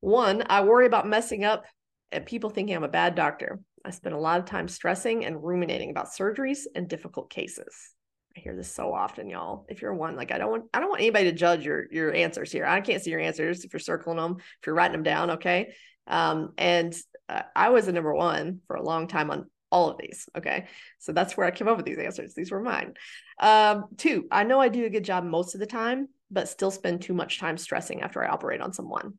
One, 0.00 0.44
I 0.48 0.62
worry 0.62 0.86
about 0.86 1.06
messing 1.06 1.44
up 1.44 1.64
and 2.10 2.26
people 2.26 2.50
thinking 2.50 2.74
I'm 2.74 2.84
a 2.84 2.88
bad 2.88 3.14
doctor. 3.14 3.60
I 3.84 3.90
spend 3.90 4.14
a 4.14 4.18
lot 4.18 4.40
of 4.40 4.46
time 4.46 4.68
stressing 4.68 5.24
and 5.24 5.42
ruminating 5.42 5.90
about 5.90 6.08
surgeries 6.08 6.60
and 6.74 6.88
difficult 6.88 7.30
cases. 7.30 7.92
I 8.36 8.40
hear 8.40 8.54
this 8.54 8.72
so 8.72 8.92
often, 8.92 9.30
y'all. 9.30 9.64
If 9.68 9.80
you're 9.80 9.94
one, 9.94 10.14
like 10.14 10.30
I 10.30 10.38
don't 10.38 10.50
want, 10.50 10.64
I 10.74 10.80
don't 10.80 10.90
want 10.90 11.00
anybody 11.00 11.30
to 11.30 11.36
judge 11.36 11.64
your 11.64 11.86
your 11.90 12.12
answers 12.12 12.52
here. 12.52 12.66
I 12.66 12.80
can't 12.80 13.02
see 13.02 13.10
your 13.10 13.20
answers 13.20 13.64
if 13.64 13.72
you're 13.72 13.80
circling 13.80 14.18
them, 14.18 14.36
if 14.38 14.66
you're 14.66 14.74
writing 14.74 14.92
them 14.92 15.02
down. 15.02 15.30
Okay, 15.32 15.74
um, 16.06 16.52
and 16.58 16.94
uh, 17.28 17.42
I 17.54 17.70
was 17.70 17.88
a 17.88 17.92
number 17.92 18.14
one 18.14 18.60
for 18.66 18.76
a 18.76 18.82
long 18.82 19.08
time 19.08 19.30
on 19.30 19.46
all 19.70 19.90
of 19.90 19.98
these. 19.98 20.28
Okay. 20.36 20.66
So 20.98 21.12
that's 21.12 21.36
where 21.36 21.46
I 21.46 21.50
came 21.50 21.68
up 21.68 21.76
with 21.76 21.86
these 21.86 21.98
answers. 21.98 22.34
These 22.34 22.50
were 22.50 22.60
mine. 22.60 22.94
Um, 23.40 23.86
two, 23.96 24.26
I 24.30 24.44
know 24.44 24.60
I 24.60 24.68
do 24.68 24.84
a 24.84 24.90
good 24.90 25.04
job 25.04 25.24
most 25.24 25.54
of 25.54 25.60
the 25.60 25.66
time, 25.66 26.08
but 26.30 26.48
still 26.48 26.70
spend 26.70 27.02
too 27.02 27.14
much 27.14 27.40
time 27.40 27.58
stressing 27.58 28.02
after 28.02 28.24
I 28.24 28.28
operate 28.28 28.60
on 28.60 28.72
someone. 28.72 29.14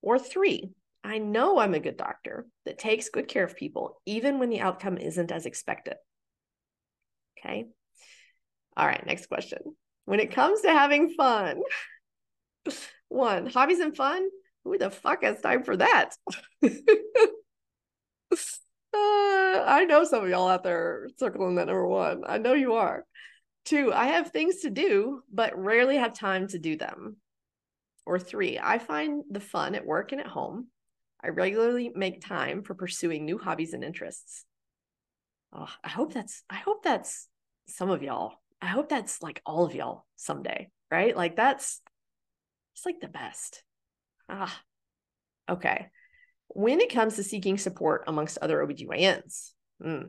Or 0.00 0.18
three, 0.18 0.70
I 1.04 1.18
know 1.18 1.58
I'm 1.58 1.74
a 1.74 1.80
good 1.80 1.96
doctor 1.96 2.46
that 2.64 2.78
takes 2.78 3.10
good 3.10 3.28
care 3.28 3.44
of 3.44 3.56
people, 3.56 4.00
even 4.06 4.38
when 4.38 4.50
the 4.50 4.60
outcome 4.60 4.98
isn't 4.98 5.30
as 5.30 5.46
expected. 5.46 5.94
Okay. 7.38 7.66
All 8.76 8.86
right. 8.86 9.04
Next 9.06 9.26
question. 9.26 9.58
When 10.04 10.20
it 10.20 10.34
comes 10.34 10.62
to 10.62 10.70
having 10.70 11.10
fun, 11.10 11.60
one, 13.08 13.46
hobbies 13.46 13.80
and 13.80 13.96
fun, 13.96 14.26
who 14.64 14.78
the 14.78 14.90
fuck 14.90 15.22
has 15.22 15.40
time 15.40 15.62
for 15.62 15.76
that? 15.76 16.10
Uh, 18.94 19.64
I 19.66 19.86
know 19.88 20.04
some 20.04 20.22
of 20.22 20.28
y'all 20.28 20.48
out 20.48 20.64
there 20.64 21.08
circling 21.18 21.54
that 21.54 21.66
number 21.66 21.86
one. 21.86 22.24
I 22.26 22.36
know 22.36 22.52
you 22.52 22.74
are. 22.74 23.06
Two, 23.64 23.92
I 23.92 24.06
have 24.08 24.30
things 24.30 24.60
to 24.60 24.70
do, 24.70 25.22
but 25.32 25.56
rarely 25.56 25.96
have 25.96 26.14
time 26.14 26.46
to 26.48 26.58
do 26.58 26.76
them. 26.76 27.16
Or 28.04 28.18
three, 28.18 28.58
I 28.58 28.78
find 28.78 29.22
the 29.30 29.40
fun 29.40 29.74
at 29.74 29.86
work 29.86 30.12
and 30.12 30.20
at 30.20 30.26
home. 30.26 30.66
I 31.24 31.28
regularly 31.28 31.90
make 31.94 32.20
time 32.20 32.62
for 32.62 32.74
pursuing 32.74 33.24
new 33.24 33.38
hobbies 33.38 33.72
and 33.72 33.84
interests. 33.84 34.44
Oh, 35.52 35.68
I 35.84 35.88
hope 35.88 36.12
that's 36.12 36.42
I 36.48 36.56
hope 36.56 36.82
that's 36.82 37.28
some 37.66 37.90
of 37.90 38.02
y'all. 38.02 38.34
I 38.60 38.66
hope 38.66 38.88
that's 38.88 39.22
like 39.22 39.42
all 39.44 39.64
of 39.64 39.74
y'all 39.74 40.06
someday, 40.16 40.70
right? 40.90 41.16
Like 41.16 41.36
that's 41.36 41.80
it's 42.74 42.86
like 42.86 43.00
the 43.00 43.08
best. 43.08 43.62
Ah. 44.28 44.60
Okay 45.50 45.90
when 46.54 46.80
it 46.80 46.92
comes 46.92 47.16
to 47.16 47.22
seeking 47.22 47.58
support 47.58 48.04
amongst 48.06 48.38
other 48.38 48.58
OBGYNs, 48.58 49.52
hmm, 49.82 50.02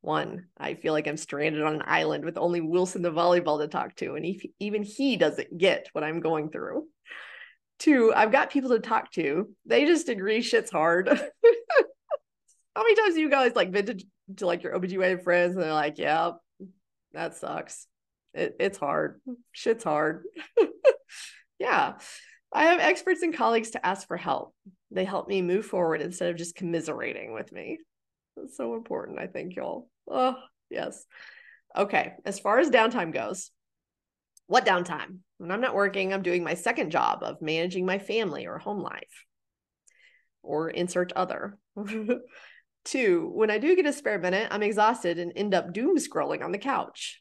one, 0.00 0.46
I 0.56 0.74
feel 0.74 0.92
like 0.92 1.08
I'm 1.08 1.16
stranded 1.16 1.62
on 1.62 1.76
an 1.76 1.82
island 1.84 2.24
with 2.24 2.38
only 2.38 2.60
Wilson 2.60 3.02
the 3.02 3.10
volleyball 3.10 3.60
to 3.60 3.68
talk 3.68 3.96
to, 3.96 4.14
and 4.14 4.24
he, 4.24 4.52
even 4.60 4.82
he 4.82 5.16
doesn't 5.16 5.56
get 5.56 5.88
what 5.92 6.04
I'm 6.04 6.20
going 6.20 6.50
through. 6.50 6.86
Two, 7.78 8.12
I've 8.14 8.32
got 8.32 8.50
people 8.50 8.70
to 8.70 8.80
talk 8.80 9.10
to. 9.12 9.48
They 9.66 9.86
just 9.86 10.08
agree 10.08 10.42
shit's 10.42 10.70
hard. 10.70 11.08
How 12.76 12.82
many 12.82 12.94
times 12.94 13.14
have 13.14 13.18
you 13.18 13.30
guys 13.30 13.52
like 13.56 13.70
been 13.72 13.98
to, 14.36 14.46
like 14.46 14.62
your 14.62 14.78
OBGYN 14.78 15.22
friends 15.22 15.54
and 15.54 15.62
they're 15.62 15.72
like, 15.72 15.98
yeah, 15.98 16.32
that 17.12 17.36
sucks. 17.36 17.86
It, 18.34 18.56
it's 18.60 18.78
hard. 18.78 19.20
Shit's 19.52 19.84
hard. 19.84 20.24
yeah. 21.58 21.94
I 22.52 22.64
have 22.64 22.80
experts 22.80 23.22
and 23.22 23.34
colleagues 23.34 23.70
to 23.70 23.84
ask 23.84 24.06
for 24.06 24.16
help. 24.16 24.54
They 24.90 25.04
help 25.04 25.28
me 25.28 25.42
move 25.42 25.66
forward 25.66 26.00
instead 26.00 26.30
of 26.30 26.36
just 26.36 26.54
commiserating 26.54 27.32
with 27.32 27.52
me. 27.52 27.78
That's 28.36 28.56
so 28.56 28.74
important, 28.74 29.18
I 29.18 29.26
think, 29.26 29.56
y'all. 29.56 29.88
Oh, 30.10 30.36
yes. 30.70 31.04
Okay. 31.76 32.14
As 32.24 32.38
far 32.38 32.58
as 32.58 32.70
downtime 32.70 33.12
goes, 33.12 33.50
what 34.46 34.64
downtime? 34.64 35.18
When 35.36 35.50
I'm 35.50 35.60
not 35.60 35.74
working, 35.74 36.12
I'm 36.12 36.22
doing 36.22 36.42
my 36.42 36.54
second 36.54 36.90
job 36.90 37.22
of 37.22 37.42
managing 37.42 37.84
my 37.84 37.98
family 37.98 38.46
or 38.46 38.58
home 38.58 38.80
life, 38.80 39.24
or 40.42 40.70
insert 40.70 41.12
other. 41.12 41.58
Two, 42.84 43.30
when 43.34 43.50
I 43.50 43.58
do 43.58 43.76
get 43.76 43.86
a 43.86 43.92
spare 43.92 44.18
minute, 44.18 44.48
I'm 44.50 44.62
exhausted 44.62 45.18
and 45.18 45.32
end 45.36 45.54
up 45.54 45.72
doom 45.72 45.96
scrolling 45.96 46.42
on 46.42 46.52
the 46.52 46.58
couch. 46.58 47.20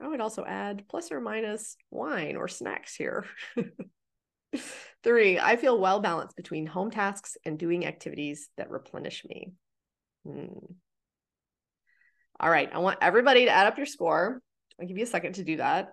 I 0.00 0.06
would 0.06 0.20
also 0.20 0.44
add 0.44 0.84
plus 0.88 1.10
or 1.10 1.20
minus 1.20 1.76
wine 1.90 2.36
or 2.36 2.46
snacks 2.46 2.94
here. 2.94 3.24
Three, 5.02 5.38
I 5.38 5.56
feel 5.56 5.78
well 5.78 6.00
balanced 6.00 6.36
between 6.36 6.66
home 6.66 6.90
tasks 6.90 7.36
and 7.44 7.58
doing 7.58 7.86
activities 7.86 8.48
that 8.56 8.70
replenish 8.70 9.24
me. 9.24 9.52
Hmm. 10.24 10.72
All 12.40 12.50
right, 12.50 12.70
I 12.72 12.78
want 12.78 12.98
everybody 13.02 13.46
to 13.46 13.50
add 13.50 13.66
up 13.66 13.76
your 13.76 13.86
score. 13.86 14.40
I'll 14.80 14.86
give 14.86 14.96
you 14.96 15.02
a 15.02 15.06
second 15.06 15.34
to 15.34 15.44
do 15.44 15.56
that. 15.56 15.92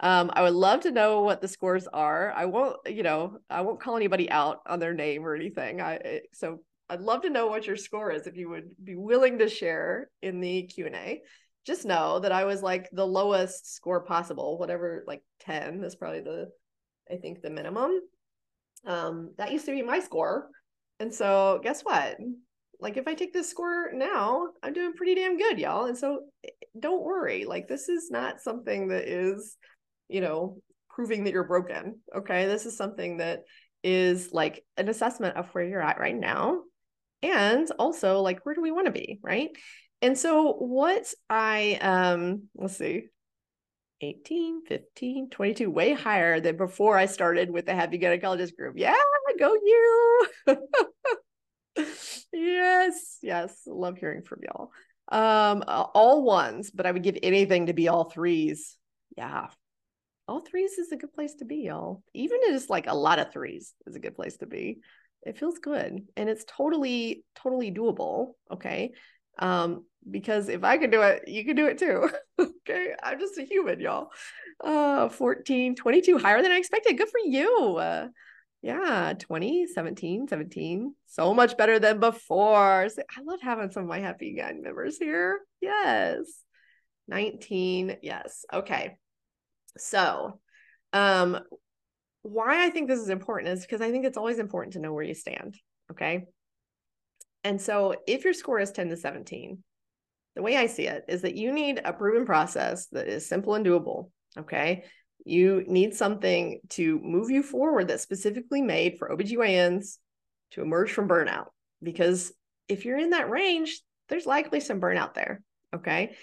Um, 0.00 0.30
I 0.32 0.42
would 0.42 0.54
love 0.54 0.80
to 0.80 0.90
know 0.90 1.20
what 1.20 1.40
the 1.40 1.48
scores 1.48 1.86
are. 1.86 2.32
I 2.34 2.46
won't, 2.46 2.76
you 2.86 3.02
know, 3.02 3.38
I 3.50 3.60
won't 3.60 3.80
call 3.80 3.96
anybody 3.96 4.30
out 4.30 4.60
on 4.66 4.80
their 4.80 4.94
name 4.94 5.24
or 5.24 5.34
anything. 5.34 5.80
I 5.80 6.22
so 6.32 6.60
I'd 6.88 7.00
love 7.00 7.22
to 7.22 7.30
know 7.30 7.46
what 7.46 7.66
your 7.66 7.76
score 7.76 8.10
is 8.10 8.26
if 8.26 8.36
you 8.36 8.48
would 8.50 8.70
be 8.82 8.96
willing 8.96 9.38
to 9.38 9.48
share 9.48 10.10
in 10.20 10.40
the 10.40 10.64
Q 10.64 10.86
and 10.86 10.94
A. 10.94 11.22
Just 11.64 11.84
know 11.84 12.18
that 12.18 12.32
I 12.32 12.44
was 12.44 12.62
like 12.62 12.88
the 12.92 13.06
lowest 13.06 13.74
score 13.74 14.04
possible, 14.04 14.58
whatever, 14.58 15.04
like 15.06 15.22
ten 15.40 15.84
is 15.84 15.94
probably 15.94 16.20
the 16.20 16.48
I 17.10 17.16
think 17.16 17.40
the 17.40 17.50
minimum. 17.50 18.00
Um, 18.84 19.34
that 19.38 19.52
used 19.52 19.66
to 19.66 19.72
be 19.72 19.82
my 19.82 20.00
score. 20.00 20.48
And 20.98 21.14
so 21.14 21.60
guess 21.62 21.82
what? 21.82 22.16
Like 22.80 22.96
if 22.96 23.06
I 23.06 23.14
take 23.14 23.32
this 23.32 23.48
score 23.48 23.92
now, 23.92 24.48
I'm 24.62 24.72
doing 24.72 24.94
pretty 24.94 25.14
damn 25.14 25.38
good, 25.38 25.58
y'all. 25.58 25.86
And 25.86 25.96
so 25.96 26.22
eh, 26.44 26.50
don't 26.78 27.04
worry. 27.04 27.44
Like 27.44 27.68
this 27.68 27.88
is 27.88 28.10
not 28.10 28.40
something 28.40 28.88
that 28.88 29.08
is, 29.08 29.56
you 30.08 30.20
know, 30.20 30.58
proving 30.90 31.24
that 31.24 31.32
you're 31.32 31.44
broken. 31.44 32.00
Okay. 32.14 32.46
This 32.46 32.66
is 32.66 32.76
something 32.76 33.18
that 33.18 33.44
is 33.84 34.32
like 34.32 34.64
an 34.76 34.88
assessment 34.88 35.36
of 35.36 35.48
where 35.50 35.64
you're 35.64 35.82
at 35.82 36.00
right 36.00 36.16
now. 36.16 36.62
And 37.22 37.70
also 37.78 38.20
like 38.20 38.44
where 38.44 38.54
do 38.54 38.60
we 38.60 38.72
want 38.72 38.86
to 38.86 38.92
be? 38.92 39.20
Right. 39.22 39.50
And 40.00 40.18
so 40.18 40.52
what 40.52 41.06
I 41.30 41.78
um 41.80 42.48
let's 42.56 42.76
see, 42.76 43.04
18, 44.00 44.64
15, 44.66 45.30
22, 45.30 45.70
way 45.70 45.92
higher 45.92 46.40
than 46.40 46.56
before 46.56 46.98
I 46.98 47.06
started 47.06 47.50
with 47.50 47.66
the 47.66 47.74
Happy 47.74 47.98
Gynecologist 47.98 48.56
group. 48.56 48.74
Yeah, 48.76 48.96
go 49.38 49.54
you. 49.54 50.28
yes, 52.32 53.18
yes. 53.22 53.62
Love 53.66 53.98
hearing 53.98 54.22
from 54.22 54.40
y'all. 54.42 54.70
Um, 55.10 55.64
all 55.66 56.22
ones, 56.22 56.70
but 56.70 56.86
I 56.86 56.92
would 56.92 57.02
give 57.02 57.18
anything 57.22 57.66
to 57.66 57.72
be 57.72 57.88
all 57.88 58.04
threes. 58.04 58.76
Yeah. 59.16 59.48
All 60.28 60.40
threes 60.40 60.78
is 60.78 60.92
a 60.92 60.96
good 60.96 61.12
place 61.12 61.34
to 61.36 61.44
be, 61.44 61.56
y'all. 61.56 62.02
Even 62.14 62.38
just 62.48 62.70
like 62.70 62.86
a 62.86 62.94
lot 62.94 63.18
of 63.18 63.32
threes 63.32 63.74
is 63.86 63.96
a 63.96 64.00
good 64.00 64.14
place 64.14 64.36
to 64.38 64.46
be. 64.46 64.78
It 65.24 65.38
feels 65.38 65.58
good 65.58 66.06
and 66.16 66.28
it's 66.28 66.44
totally, 66.44 67.24
totally 67.36 67.70
doable. 67.70 68.32
Okay. 68.50 68.92
Um, 69.38 69.84
because 70.08 70.48
if 70.48 70.64
I 70.64 70.78
can 70.78 70.90
do 70.90 71.02
it, 71.02 71.28
you 71.28 71.44
can 71.44 71.56
do 71.56 71.66
it 71.66 71.78
too. 71.78 72.10
okay. 72.38 72.94
I'm 73.02 73.20
just 73.20 73.38
a 73.38 73.44
human, 73.44 73.80
y'all. 73.80 74.10
Uh 74.62 75.08
14, 75.08 75.74
22, 75.76 76.18
higher 76.18 76.42
than 76.42 76.52
I 76.52 76.56
expected. 76.56 76.98
Good 76.98 77.08
for 77.08 77.20
you. 77.20 77.76
Uh, 77.76 78.08
yeah, 78.62 79.14
20, 79.18 79.66
17, 79.66 80.28
17. 80.28 80.94
So 81.06 81.34
much 81.34 81.56
better 81.56 81.80
than 81.80 81.98
before. 81.98 82.88
So 82.88 83.02
I 83.16 83.22
love 83.22 83.40
having 83.40 83.70
some 83.70 83.82
of 83.82 83.88
my 83.88 83.98
happy 83.98 84.34
gang 84.34 84.62
members 84.62 84.98
here. 84.98 85.40
Yes. 85.60 86.26
19. 87.08 87.96
Yes. 88.02 88.44
Okay. 88.52 88.96
So, 89.76 90.38
um, 90.92 91.40
why 92.22 92.64
I 92.64 92.70
think 92.70 92.88
this 92.88 93.00
is 93.00 93.08
important 93.08 93.52
is 93.52 93.62
because 93.62 93.80
I 93.80 93.90
think 93.90 94.04
it's 94.04 94.16
always 94.16 94.38
important 94.38 94.74
to 94.74 94.80
know 94.80 94.92
where 94.92 95.04
you 95.04 95.14
stand. 95.14 95.56
Okay. 95.90 96.24
And 97.44 97.60
so 97.60 97.96
if 98.06 98.24
your 98.24 98.32
score 98.32 98.60
is 98.60 98.70
10 98.70 98.88
to 98.90 98.96
17, 98.96 99.62
the 100.36 100.42
way 100.42 100.56
I 100.56 100.66
see 100.66 100.86
it 100.86 101.04
is 101.08 101.22
that 101.22 101.34
you 101.34 101.52
need 101.52 101.80
a 101.84 101.92
proven 101.92 102.24
process 102.24 102.86
that 102.92 103.08
is 103.08 103.28
simple 103.28 103.54
and 103.54 103.66
doable. 103.66 104.10
Okay. 104.38 104.84
You 105.24 105.64
need 105.66 105.94
something 105.94 106.60
to 106.70 106.98
move 107.02 107.30
you 107.30 107.42
forward 107.42 107.88
that's 107.88 108.02
specifically 108.02 108.62
made 108.62 108.98
for 108.98 109.10
OBGYNs 109.10 109.98
to 110.52 110.62
emerge 110.62 110.92
from 110.92 111.08
burnout. 111.08 111.46
Because 111.82 112.32
if 112.68 112.84
you're 112.84 112.98
in 112.98 113.10
that 113.10 113.30
range, 113.30 113.80
there's 114.08 114.26
likely 114.26 114.60
some 114.60 114.80
burnout 114.80 115.14
there. 115.14 115.42
Okay. 115.74 116.16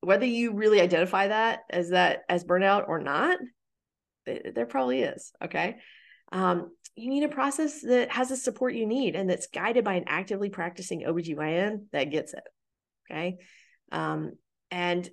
Whether 0.00 0.26
you 0.26 0.54
really 0.54 0.80
identify 0.80 1.28
that 1.28 1.60
as 1.70 1.90
that 1.90 2.22
as 2.28 2.44
burnout 2.44 2.88
or 2.88 3.00
not, 3.00 3.38
there 4.26 4.66
probably 4.66 5.02
is. 5.02 5.32
Okay. 5.42 5.76
Um, 6.32 6.70
you 6.96 7.10
need 7.10 7.24
a 7.24 7.28
process 7.28 7.80
that 7.82 8.10
has 8.10 8.28
the 8.28 8.36
support 8.36 8.74
you 8.74 8.86
need 8.86 9.16
and 9.16 9.28
that's 9.28 9.46
guided 9.46 9.84
by 9.84 9.94
an 9.94 10.04
actively 10.06 10.50
practicing 10.50 11.02
OBGYN 11.02 11.86
that 11.92 12.10
gets 12.10 12.34
it. 12.34 12.44
Okay. 13.10 13.38
Um, 13.90 14.32
and 14.70 15.08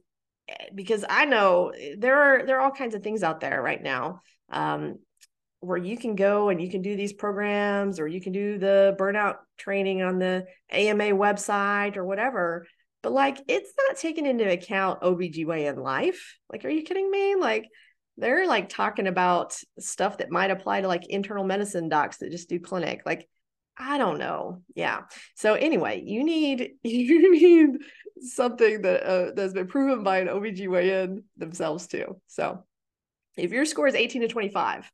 eh, 0.48 0.56
because 0.74 1.06
I 1.10 1.26
know 1.26 1.74
there 1.98 2.18
are 2.18 2.46
there 2.46 2.58
are 2.58 2.62
all 2.62 2.72
kinds 2.72 2.96
of 2.96 3.04
things 3.04 3.24
out 3.24 3.42
there 3.42 3.62
right 3.62 3.82
now 3.82 4.22
um, 4.52 5.00
where 5.60 5.78
you 5.78 5.98
can 5.98 6.16
go 6.16 6.50
and 6.50 6.62
you 6.62 6.70
can 6.70 6.82
do 6.82 6.96
these 6.96 7.14
programs 7.14 8.00
or 8.00 8.08
you 8.08 8.22
can 8.22 8.32
do 8.32 8.58
the 8.58 8.96
burnout 9.00 9.36
training 9.58 10.02
on 10.02 10.20
the 10.20 10.46
AMA 10.72 11.12
website 11.12 11.98
or 11.98 12.06
whatever. 12.06 12.66
But 13.02 13.14
like 13.14 13.40
it's 13.48 13.74
not 13.78 13.98
taking 13.98 14.26
into 14.26 14.50
account 14.50 15.02
OBGYN 15.02 15.78
life. 15.78 16.38
Like, 16.52 16.66
are 16.66 16.70
you 16.70 16.84
kidding 16.84 17.10
me? 17.10 17.36
Like 17.36 17.66
they're 18.20 18.48
like 18.48 18.70
talking 18.70 19.08
about 19.08 19.58
stuff 19.80 20.18
that 20.18 20.32
might 20.32 20.52
apply 20.52 20.82
to 20.82 20.88
like 20.88 21.08
internal 21.08 21.44
medicine 21.44 21.90
docs 21.90 22.18
that 22.18 22.32
just 22.32 22.50
do 22.50 22.60
clinic. 22.60 23.02
Like, 23.06 23.28
I 23.78 23.98
don't 23.98 24.20
know. 24.20 24.62
Yeah. 24.76 25.02
So 25.36 25.54
anyway, 25.54 26.04
you 26.06 26.24
need 26.24 26.72
you 26.84 27.32
need 27.32 27.78
something 28.22 28.82
that 28.82 29.04
uh, 29.04 29.32
that's 29.36 29.54
been 29.54 29.68
proven 29.68 30.04
by 30.04 30.20
an 30.20 30.28
OBGYN 30.28 31.24
themselves 31.38 31.88
too. 31.88 32.20
So 32.28 32.64
if 33.38 33.52
your 33.52 33.66
score 33.66 33.88
is 33.88 33.96
18 33.96 34.24
to 34.24 34.28
25, 34.28 34.92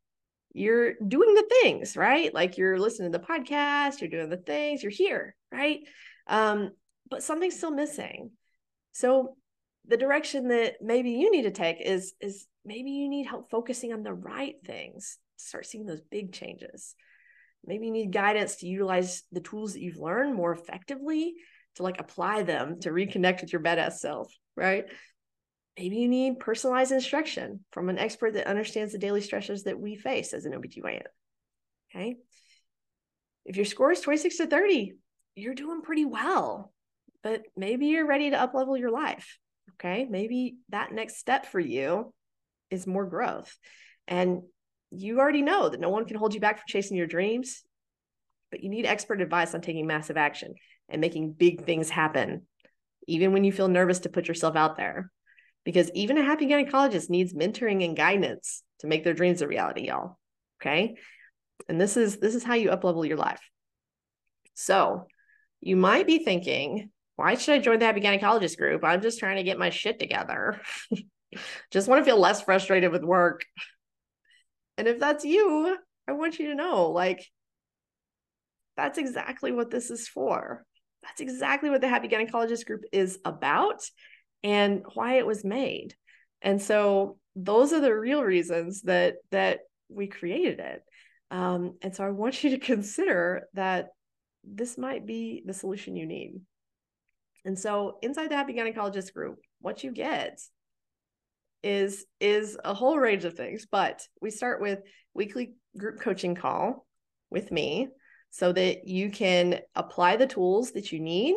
you're 0.53 0.93
doing 1.05 1.33
the 1.33 1.49
things, 1.61 1.97
right? 1.97 2.33
Like 2.33 2.57
you're 2.57 2.79
listening 2.79 3.11
to 3.11 3.17
the 3.17 3.25
podcast, 3.25 3.99
you're 3.99 4.09
doing 4.09 4.29
the 4.29 4.37
things, 4.37 4.83
you're 4.83 4.91
here, 4.91 5.35
right? 5.51 5.79
Um, 6.27 6.71
but 7.09 7.23
something's 7.23 7.57
still 7.57 7.71
missing. 7.71 8.31
So 8.93 9.35
the 9.87 9.97
direction 9.97 10.47
that 10.49 10.75
maybe 10.81 11.11
you 11.11 11.31
need 11.31 11.43
to 11.43 11.51
take 11.51 11.81
is 11.81 12.13
is 12.21 12.47
maybe 12.65 12.91
you 12.91 13.09
need 13.09 13.25
help 13.25 13.49
focusing 13.49 13.93
on 13.93 14.03
the 14.03 14.13
right 14.13 14.55
things 14.65 15.17
start 15.37 15.65
seeing 15.65 15.85
those 15.85 16.01
big 16.01 16.31
changes 16.31 16.95
maybe 17.65 17.87
you 17.87 17.91
need 17.91 18.11
guidance 18.11 18.57
to 18.57 18.67
utilize 18.67 19.23
the 19.31 19.39
tools 19.41 19.73
that 19.73 19.81
you've 19.81 19.97
learned 19.97 20.33
more 20.33 20.53
effectively 20.53 21.35
to 21.75 21.83
like 21.83 21.99
apply 21.99 22.43
them 22.43 22.79
to 22.79 22.89
reconnect 22.89 23.41
with 23.41 23.51
your 23.51 23.61
badass 23.61 23.93
self 23.93 24.31
right 24.55 24.85
maybe 25.77 25.97
you 25.97 26.07
need 26.07 26.39
personalized 26.39 26.91
instruction 26.91 27.59
from 27.71 27.89
an 27.89 27.97
expert 27.97 28.33
that 28.33 28.47
understands 28.47 28.93
the 28.93 28.99
daily 28.99 29.21
stressors 29.21 29.63
that 29.63 29.79
we 29.79 29.95
face 29.95 30.33
as 30.33 30.45
an 30.45 30.53
OBGYN. 30.53 31.03
Okay. 31.91 32.15
If 33.45 33.57
your 33.57 33.65
score 33.65 33.91
is 33.91 34.01
26 34.01 34.37
to 34.37 34.47
30, 34.47 34.93
you're 35.35 35.53
doing 35.53 35.81
pretty 35.81 36.05
well, 36.05 36.73
but 37.23 37.43
maybe 37.55 37.87
you're 37.87 38.07
ready 38.07 38.29
to 38.29 38.37
uplevel 38.37 38.79
your 38.79 38.91
life. 38.91 39.37
Okay. 39.73 40.07
Maybe 40.09 40.57
that 40.69 40.93
next 40.93 41.17
step 41.17 41.45
for 41.45 41.59
you 41.59 42.13
is 42.69 42.87
more 42.87 43.05
growth. 43.05 43.55
And 44.07 44.41
you 44.91 45.19
already 45.19 45.41
know 45.41 45.69
that 45.69 45.79
no 45.79 45.89
one 45.89 46.05
can 46.05 46.17
hold 46.17 46.33
you 46.33 46.39
back 46.39 46.57
from 46.57 46.65
chasing 46.67 46.97
your 46.97 47.07
dreams, 47.07 47.63
but 48.51 48.61
you 48.61 48.69
need 48.69 48.85
expert 48.85 49.21
advice 49.21 49.53
on 49.53 49.61
taking 49.61 49.87
massive 49.87 50.17
action 50.17 50.53
and 50.89 51.01
making 51.01 51.33
big 51.33 51.65
things 51.65 51.89
happen, 51.89 52.43
even 53.07 53.33
when 53.33 53.43
you 53.43 53.51
feel 53.51 53.67
nervous 53.67 53.99
to 53.99 54.09
put 54.09 54.27
yourself 54.27 54.55
out 54.55 54.77
there. 54.77 55.11
Because 55.63 55.89
even 55.95 56.17
a 56.17 56.23
happy 56.23 56.45
gynecologist 56.45 57.09
needs 57.09 57.33
mentoring 57.33 57.83
and 57.83 57.97
guidance 57.97 58.63
to 58.79 58.87
make 58.87 59.03
their 59.03 59.15
dreams 59.15 59.41
a 59.41 59.47
reality, 59.47 59.87
y'all. 59.87 60.17
Okay. 60.61 60.95
And 61.67 61.81
this 61.81 61.97
is 61.97 62.17
this 62.17 62.35
is 62.35 62.43
how 62.43 62.53
you 62.53 62.69
uplevel 62.69 63.07
your 63.07 63.17
life. 63.17 63.41
So 64.53 65.07
you 65.61 65.75
might 65.75 66.05
be 66.05 66.23
thinking, 66.23 66.91
why 67.15 67.35
should 67.35 67.55
I 67.55 67.59
join 67.59 67.79
the 67.79 67.85
happy 67.85 68.01
gynecologist 68.01 68.57
group? 68.57 68.83
I'm 68.83 69.01
just 69.01 69.19
trying 69.19 69.37
to 69.37 69.43
get 69.43 69.57
my 69.57 69.69
shit 69.69 69.99
together. 69.99 70.61
just 71.71 71.87
want 71.87 72.01
to 72.01 72.05
feel 72.05 72.19
less 72.19 72.41
frustrated 72.41 72.91
with 72.91 73.03
work. 73.03 73.45
And 74.77 74.87
if 74.87 74.99
that's 74.99 75.23
you, 75.23 75.77
I 76.07 76.13
want 76.13 76.39
you 76.39 76.49
to 76.49 76.55
know 76.55 76.91
like, 76.91 77.25
that's 78.77 78.97
exactly 78.97 79.51
what 79.51 79.71
this 79.71 79.89
is 79.89 80.07
for. 80.07 80.65
That's 81.03 81.21
exactly 81.21 81.69
what 81.69 81.81
the 81.81 81.87
Happy 81.87 82.07
Gynecologist 82.07 82.65
Group 82.65 82.81
is 82.91 83.19
about 83.23 83.81
and 84.43 84.83
why 84.93 85.17
it 85.17 85.25
was 85.25 85.45
made. 85.45 85.95
And 86.41 86.61
so 86.61 87.17
those 87.35 87.73
are 87.73 87.79
the 87.79 87.95
real 87.95 88.23
reasons 88.23 88.81
that 88.83 89.15
that 89.31 89.59
we 89.89 90.07
created 90.07 90.59
it. 90.59 90.81
Um, 91.31 91.75
and 91.81 91.95
so 91.95 92.03
I 92.03 92.09
want 92.09 92.43
you 92.43 92.51
to 92.51 92.57
consider 92.57 93.43
that 93.53 93.89
this 94.43 94.77
might 94.77 95.05
be 95.05 95.43
the 95.45 95.53
solution 95.53 95.95
you 95.95 96.05
need. 96.05 96.41
And 97.45 97.57
so 97.57 97.97
inside 98.01 98.29
the 98.29 98.35
Happy 98.35 98.53
Gynecologist 98.53 99.13
group, 99.13 99.37
what 99.59 99.83
you 99.83 99.91
get 99.91 100.39
is 101.65 102.05
is 102.19 102.57
a 102.63 102.73
whole 102.73 102.97
range 102.97 103.25
of 103.25 103.33
things, 103.33 103.65
but 103.69 104.07
we 104.21 104.29
start 104.29 104.61
with 104.61 104.79
weekly 105.13 105.55
group 105.77 105.99
coaching 105.99 106.35
call 106.35 106.85
with 107.29 107.51
me 107.51 107.89
so 108.29 108.53
that 108.53 108.87
you 108.87 109.09
can 109.09 109.59
apply 109.75 110.15
the 110.15 110.27
tools 110.27 110.71
that 110.73 110.91
you 110.91 110.99
need 110.99 111.35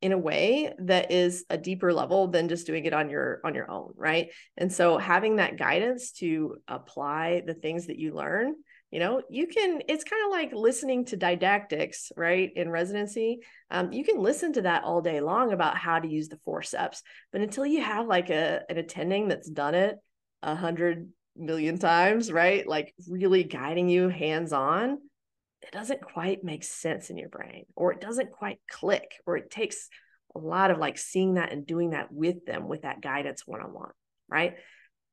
in 0.00 0.12
a 0.12 0.18
way 0.18 0.72
that 0.78 1.10
is 1.10 1.44
a 1.50 1.58
deeper 1.58 1.92
level 1.92 2.28
than 2.28 2.48
just 2.48 2.66
doing 2.66 2.84
it 2.84 2.94
on 2.94 3.10
your 3.10 3.40
on 3.44 3.54
your 3.54 3.70
own 3.70 3.92
right? 3.96 4.30
And 4.56 4.72
so 4.72 4.96
having 4.96 5.36
that 5.36 5.58
guidance 5.58 6.12
to 6.12 6.56
apply 6.66 7.42
the 7.46 7.54
things 7.54 7.88
that 7.88 7.98
you 7.98 8.14
learn 8.14 8.54
you 8.90 9.00
know 9.00 9.22
you 9.28 9.46
can 9.46 9.82
it's 9.88 10.04
kind 10.04 10.24
of 10.24 10.30
like 10.30 10.52
listening 10.52 11.04
to 11.04 11.16
didactics 11.16 12.10
right 12.16 12.50
in 12.56 12.70
residency 12.70 13.40
um, 13.70 13.92
you 13.92 14.04
can 14.04 14.18
listen 14.18 14.52
to 14.52 14.62
that 14.62 14.84
all 14.84 15.02
day 15.02 15.20
long 15.20 15.52
about 15.52 15.76
how 15.76 15.98
to 15.98 16.08
use 16.08 16.28
the 16.28 16.38
forceps 16.44 17.02
but 17.32 17.40
until 17.40 17.66
you 17.66 17.82
have 17.82 18.06
like 18.06 18.30
a 18.30 18.62
an 18.68 18.78
attending 18.78 19.28
that's 19.28 19.50
done 19.50 19.74
it 19.74 19.96
a 20.42 20.54
hundred 20.54 21.08
million 21.36 21.78
times 21.78 22.32
right 22.32 22.66
like 22.66 22.94
really 23.08 23.44
guiding 23.44 23.88
you 23.88 24.08
hands 24.08 24.52
on 24.52 24.98
it 25.60 25.72
doesn't 25.72 26.00
quite 26.00 26.42
make 26.42 26.64
sense 26.64 27.10
in 27.10 27.18
your 27.18 27.28
brain 27.28 27.64
or 27.76 27.92
it 27.92 28.00
doesn't 28.00 28.32
quite 28.32 28.58
click 28.70 29.12
or 29.26 29.36
it 29.36 29.50
takes 29.50 29.88
a 30.34 30.38
lot 30.38 30.70
of 30.70 30.78
like 30.78 30.98
seeing 30.98 31.34
that 31.34 31.52
and 31.52 31.66
doing 31.66 31.90
that 31.90 32.12
with 32.12 32.44
them 32.46 32.68
with 32.68 32.82
that 32.82 33.00
guidance 33.00 33.46
one-on-one 33.46 33.90
right 34.28 34.56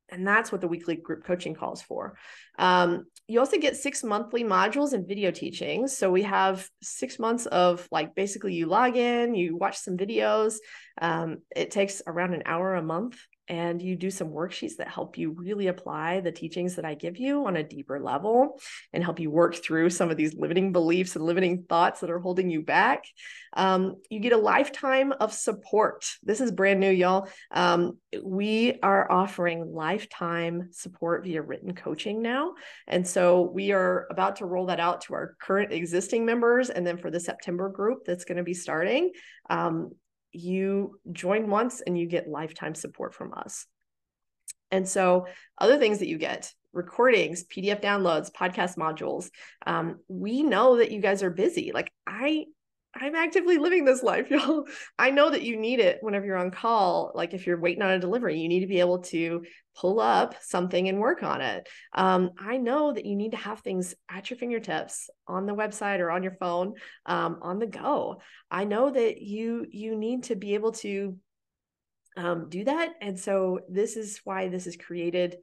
and 0.10 0.28
that's 0.28 0.52
what 0.52 0.62
the 0.62 0.68
weekly 0.68 0.96
group 0.96 1.24
coaching 1.24 1.56
calls 1.56 1.82
for. 1.82 2.18
Um, 2.58 3.06
you 3.28 3.40
also 3.40 3.58
get 3.58 3.76
six 3.76 4.04
monthly 4.04 4.44
modules 4.44 4.94
and 4.94 5.08
video 5.08 5.32
teachings. 5.32 5.98
So 5.98 6.12
we 6.12 6.22
have 6.24 6.70
six 6.82 7.18
months 7.18 7.48
of 7.48 7.88
like 7.92 8.14
basically 8.14 8.54
you 8.54 8.68
log 8.68 8.96
in, 8.96 9.34
you 9.34 9.58
watch 9.58 9.78
some 9.78 9.98
videos. 9.98 10.56
Um, 11.02 11.38
it 11.56 11.72
takes 11.72 12.04
around 12.06 12.36
an 12.36 12.44
hour 12.46 12.76
a 12.76 12.84
month 12.84 13.18
and 13.48 13.82
you 13.82 13.96
do 13.96 14.10
some 14.10 14.30
worksheets 14.30 14.78
that 14.78 14.88
help 14.88 15.18
you 15.18 15.32
really 15.32 15.68
apply 15.68 16.20
the 16.20 16.32
teachings 16.32 16.76
that 16.76 16.86
I 16.86 16.96
give 16.96 17.18
you 17.18 17.46
on 17.46 17.56
a 17.56 17.64
deeper 17.64 18.00
level 18.00 18.60
and 18.92 19.04
help 19.04 19.20
you 19.20 19.30
work 19.30 19.56
through 19.56 19.92
some 19.92 20.10
of 20.10 20.18
these 20.18 20.34
limiting 20.34 20.72
beliefs 20.72 21.16
and 21.16 21.26
limiting 21.26 21.64
thoughts 21.64 22.00
that 22.00 22.10
are 22.10 22.20
holding 22.20 22.50
you 22.50 22.64
back. 22.64 23.06
Um, 23.54 23.98
you 24.10 24.20
get 24.20 24.34
a 24.34 24.38
lifetime 24.38 25.14
of 25.20 25.34
support. 25.34 26.06
This 26.24 26.42
is 26.42 26.52
brand 26.52 26.80
new, 26.80 26.90
y'all. 26.90 27.28
Um, 27.52 27.98
we 28.24 28.80
are 28.82 29.12
offering 29.12 29.74
lifetime 29.74 30.70
support 30.72 31.24
via 31.24 31.42
written 31.42 31.76
coaching 31.76 32.22
now. 32.22 32.45
And 32.88 33.08
so 33.08 33.42
we 33.42 33.72
are 33.72 34.08
about 34.10 34.38
to 34.38 34.46
roll 34.46 34.68
that 34.68 34.80
out 34.80 35.02
to 35.02 35.14
our 35.14 35.36
current 35.42 35.72
existing 35.72 36.26
members. 36.26 36.70
And 36.70 36.86
then 36.86 36.98
for 36.98 37.10
the 37.10 37.20
September 37.20 37.70
group 37.70 38.06
that's 38.06 38.26
going 38.26 38.38
to 38.38 38.44
be 38.44 38.54
starting, 38.54 39.12
um, 39.50 39.92
you 40.32 41.00
join 41.12 41.50
once 41.50 41.82
and 41.82 41.98
you 41.98 42.08
get 42.08 42.28
lifetime 42.28 42.76
support 42.76 43.14
from 43.14 43.34
us. 43.34 43.66
And 44.72 44.88
so, 44.88 45.28
other 45.58 45.78
things 45.78 46.00
that 46.00 46.08
you 46.08 46.18
get 46.18 46.52
recordings, 46.74 47.46
PDF 47.46 47.82
downloads, 47.82 48.32
podcast 48.32 48.78
modules. 48.78 49.30
Um, 49.66 50.00
we 50.08 50.44
know 50.44 50.78
that 50.78 50.92
you 50.92 51.00
guys 51.00 51.24
are 51.24 51.30
busy. 51.30 51.72
Like, 51.74 51.92
I 52.06 52.46
I'm 52.98 53.16
actively 53.16 53.58
living 53.58 53.84
this 53.84 54.02
life, 54.02 54.30
y'all. 54.32 54.66
I 54.98 55.12
know 55.12 55.30
that 55.30 55.44
you 55.44 55.58
need 55.58 55.80
it 55.80 56.00
whenever 56.02 56.26
you're 56.26 56.38
on 56.38 56.52
call. 56.52 57.12
Like 57.14 57.34
if 57.34 57.46
you're 57.46 57.60
waiting 57.60 57.84
on 57.84 57.92
a 57.92 58.00
delivery, 58.00 58.40
you 58.40 58.48
need 58.48 58.62
to 58.62 58.68
be 58.68 58.80
able 58.80 59.00
to 59.04 59.44
pull 59.76 60.00
up 60.00 60.36
something 60.42 60.88
and 60.88 61.00
work 61.00 61.22
on 61.22 61.42
it. 61.42 61.68
Um, 61.94 62.32
I 62.40 62.58
know 62.58 62.94
that 62.94 63.06
you 63.06 63.16
need 63.16 63.32
to 63.32 63.38
have 63.38 63.60
things 63.60 63.94
at 64.10 64.30
your 64.30 64.38
fingertips 64.38 65.10
on 65.28 65.46
the 65.46 65.56
website 65.56 66.00
or 66.00 66.10
on 66.10 66.24
your 66.24 66.38
phone, 66.40 66.76
um, 67.06 67.40
on 67.42 67.60
the 67.60 67.68
go. 67.68 68.22
I 68.50 68.64
know 68.64 68.90
that 68.90 69.22
you 69.22 69.66
you 69.70 69.98
need 69.98 70.24
to 70.26 70.36
be 70.36 70.54
able 70.54 70.72
to 70.74 71.18
um, 72.16 72.48
do 72.48 72.64
that, 72.64 72.94
and 73.02 73.20
so 73.20 73.60
this 73.68 73.98
is 73.98 74.22
why 74.24 74.48
this 74.48 74.68
is 74.68 74.78
created. 74.78 75.36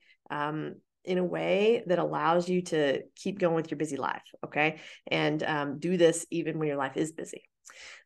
In 1.04 1.18
a 1.18 1.24
way 1.24 1.82
that 1.86 1.98
allows 1.98 2.48
you 2.48 2.62
to 2.62 3.02
keep 3.16 3.40
going 3.40 3.56
with 3.56 3.70
your 3.70 3.78
busy 3.78 3.96
life. 3.96 4.22
Okay. 4.44 4.78
And 5.08 5.42
um, 5.42 5.78
do 5.80 5.96
this 5.96 6.26
even 6.30 6.58
when 6.58 6.68
your 6.68 6.76
life 6.76 6.96
is 6.96 7.10
busy. 7.10 7.42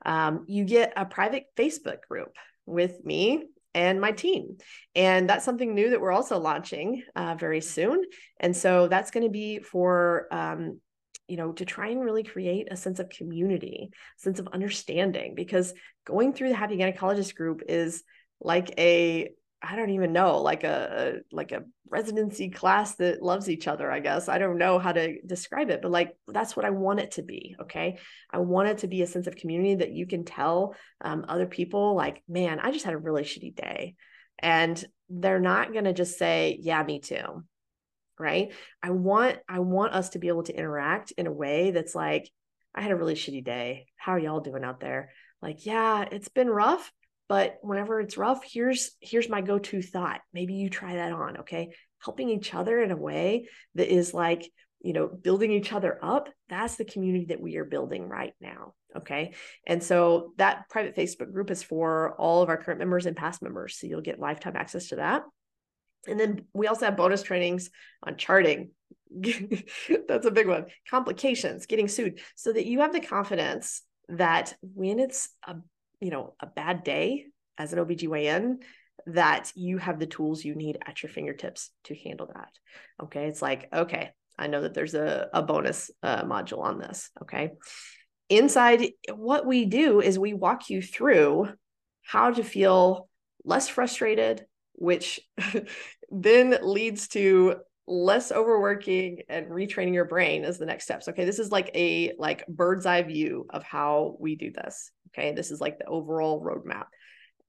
Um, 0.04 0.44
you 0.48 0.64
get 0.64 0.94
a 0.96 1.04
private 1.04 1.44
Facebook 1.56 2.00
group 2.08 2.34
with 2.64 3.04
me 3.04 3.44
and 3.74 4.00
my 4.00 4.12
team. 4.12 4.56
And 4.94 5.28
that's 5.28 5.44
something 5.44 5.74
new 5.74 5.90
that 5.90 6.00
we're 6.00 6.12
also 6.12 6.38
launching 6.38 7.02
uh, 7.14 7.34
very 7.38 7.60
soon. 7.60 8.02
And 8.40 8.56
so 8.56 8.88
that's 8.88 9.10
going 9.10 9.24
to 9.24 9.30
be 9.30 9.58
for, 9.58 10.28
um, 10.30 10.80
you 11.28 11.36
know, 11.36 11.52
to 11.52 11.66
try 11.66 11.88
and 11.88 12.00
really 12.00 12.22
create 12.22 12.68
a 12.70 12.76
sense 12.76 12.98
of 12.98 13.10
community, 13.10 13.90
sense 14.16 14.38
of 14.38 14.48
understanding, 14.48 15.34
because 15.34 15.74
going 16.06 16.32
through 16.32 16.48
the 16.48 16.54
Happy 16.54 16.78
Gynecologist 16.78 17.34
group 17.34 17.62
is 17.68 18.02
like 18.40 18.72
a 18.78 19.30
I 19.68 19.74
don't 19.74 19.90
even 19.90 20.12
know, 20.12 20.40
like 20.40 20.64
a 20.64 21.20
like 21.32 21.50
a 21.50 21.64
residency 21.88 22.50
class 22.50 22.94
that 22.96 23.22
loves 23.22 23.50
each 23.50 23.66
other, 23.66 23.90
I 23.90 24.00
guess. 24.00 24.28
I 24.28 24.38
don't 24.38 24.58
know 24.58 24.78
how 24.78 24.92
to 24.92 25.20
describe 25.22 25.70
it, 25.70 25.82
but 25.82 25.90
like 25.90 26.16
that's 26.28 26.54
what 26.54 26.64
I 26.64 26.70
want 26.70 27.00
it 27.00 27.12
to 27.12 27.22
be. 27.22 27.56
Okay. 27.62 27.98
I 28.30 28.38
want 28.38 28.68
it 28.68 28.78
to 28.78 28.86
be 28.86 29.02
a 29.02 29.06
sense 29.06 29.26
of 29.26 29.36
community 29.36 29.76
that 29.76 29.92
you 29.92 30.06
can 30.06 30.24
tell 30.24 30.74
um, 31.00 31.24
other 31.28 31.46
people, 31.46 31.94
like, 31.94 32.22
man, 32.28 32.60
I 32.60 32.70
just 32.70 32.84
had 32.84 32.94
a 32.94 32.98
really 32.98 33.22
shitty 33.22 33.56
day. 33.56 33.96
And 34.38 34.82
they're 35.08 35.40
not 35.40 35.72
gonna 35.72 35.92
just 35.92 36.18
say, 36.18 36.58
Yeah, 36.60 36.82
me 36.82 37.00
too. 37.00 37.44
Right. 38.18 38.52
I 38.82 38.90
want 38.90 39.38
I 39.48 39.58
want 39.58 39.94
us 39.94 40.10
to 40.10 40.18
be 40.18 40.28
able 40.28 40.44
to 40.44 40.56
interact 40.56 41.12
in 41.12 41.26
a 41.26 41.32
way 41.32 41.72
that's 41.72 41.94
like, 41.94 42.30
I 42.74 42.82
had 42.82 42.92
a 42.92 42.96
really 42.96 43.14
shitty 43.14 43.44
day. 43.44 43.86
How 43.96 44.12
are 44.12 44.18
y'all 44.18 44.40
doing 44.40 44.64
out 44.64 44.80
there? 44.80 45.10
Like, 45.42 45.66
yeah, 45.66 46.04
it's 46.10 46.28
been 46.28 46.48
rough, 46.48 46.92
but 47.28 47.58
whenever 47.62 48.00
it's 48.00 48.16
rough 48.16 48.42
here's 48.44 48.92
here's 49.00 49.28
my 49.28 49.40
go-to 49.40 49.82
thought. 49.82 50.20
Maybe 50.32 50.54
you 50.54 50.70
try 50.70 50.94
that 50.94 51.12
on 51.12 51.38
okay? 51.38 51.74
Helping 51.98 52.30
each 52.30 52.54
other 52.54 52.82
in 52.82 52.90
a 52.90 52.96
way 52.96 53.48
that 53.74 53.92
is 53.92 54.14
like 54.14 54.50
you 54.80 54.92
know 54.92 55.08
building 55.08 55.50
each 55.50 55.72
other 55.72 55.98
up 56.02 56.28
that's 56.48 56.76
the 56.76 56.84
community 56.84 57.26
that 57.26 57.40
we 57.40 57.56
are 57.56 57.64
building 57.64 58.08
right 58.08 58.34
now 58.40 58.74
okay? 58.96 59.34
And 59.66 59.82
so 59.82 60.32
that 60.38 60.68
private 60.70 60.96
facebook 60.96 61.32
group 61.32 61.50
is 61.50 61.62
for 61.62 62.14
all 62.18 62.42
of 62.42 62.48
our 62.48 62.56
current 62.56 62.78
members 62.78 63.06
and 63.06 63.16
past 63.16 63.42
members 63.42 63.78
so 63.78 63.86
you'll 63.86 64.00
get 64.00 64.18
lifetime 64.18 64.56
access 64.56 64.88
to 64.88 64.96
that. 64.96 65.22
And 66.08 66.20
then 66.20 66.44
we 66.52 66.66
also 66.68 66.84
have 66.84 66.96
bonus 66.96 67.22
trainings 67.22 67.70
on 68.02 68.16
charting. 68.16 68.70
That's 70.08 70.26
a 70.26 70.30
big 70.30 70.46
one. 70.46 70.66
Complications 70.88 71.66
getting 71.66 71.88
sued 71.88 72.20
so 72.36 72.52
that 72.52 72.66
you 72.66 72.80
have 72.80 72.92
the 72.92 73.00
confidence 73.00 73.82
that 74.08 74.54
when 74.62 74.98
it's 74.98 75.28
a 75.46 75.56
you 76.00 76.10
know 76.10 76.34
a 76.40 76.46
bad 76.46 76.84
day 76.84 77.26
as 77.58 77.72
an 77.72 77.78
OBGYN 77.78 78.58
that 79.06 79.52
you 79.54 79.78
have 79.78 79.98
the 79.98 80.06
tools 80.06 80.44
you 80.44 80.54
need 80.54 80.78
at 80.84 81.02
your 81.02 81.10
fingertips 81.10 81.70
to 81.84 81.94
handle 81.94 82.26
that. 82.34 82.50
Okay. 83.02 83.26
It's 83.26 83.42
like, 83.42 83.68
okay, 83.72 84.10
I 84.38 84.48
know 84.48 84.62
that 84.62 84.74
there's 84.74 84.94
a, 84.94 85.28
a 85.32 85.42
bonus 85.42 85.90
uh, 86.02 86.24
module 86.24 86.60
on 86.60 86.78
this. 86.78 87.10
Okay. 87.22 87.52
Inside, 88.28 88.90
what 89.14 89.46
we 89.46 89.66
do 89.66 90.00
is 90.00 90.18
we 90.18 90.34
walk 90.34 90.68
you 90.70 90.82
through 90.82 91.48
how 92.02 92.32
to 92.32 92.42
feel 92.42 93.08
less 93.44 93.68
frustrated, 93.68 94.44
which 94.72 95.20
then 96.10 96.58
leads 96.62 97.08
to 97.08 97.56
less 97.88 98.32
overworking 98.32 99.20
and 99.28 99.46
retraining 99.46 99.94
your 99.94 100.04
brain 100.04 100.44
as 100.44 100.58
the 100.58 100.66
next 100.66 100.82
steps 100.82 101.06
okay 101.06 101.24
this 101.24 101.38
is 101.38 101.52
like 101.52 101.70
a 101.72 102.12
like 102.18 102.44
bird's 102.48 102.84
eye 102.84 103.02
view 103.02 103.46
of 103.50 103.62
how 103.62 104.16
we 104.18 104.34
do 104.34 104.50
this 104.50 104.90
okay 105.16 105.32
this 105.32 105.50
is 105.50 105.60
like 105.60 105.78
the 105.78 105.86
overall 105.86 106.42
roadmap. 106.42 106.86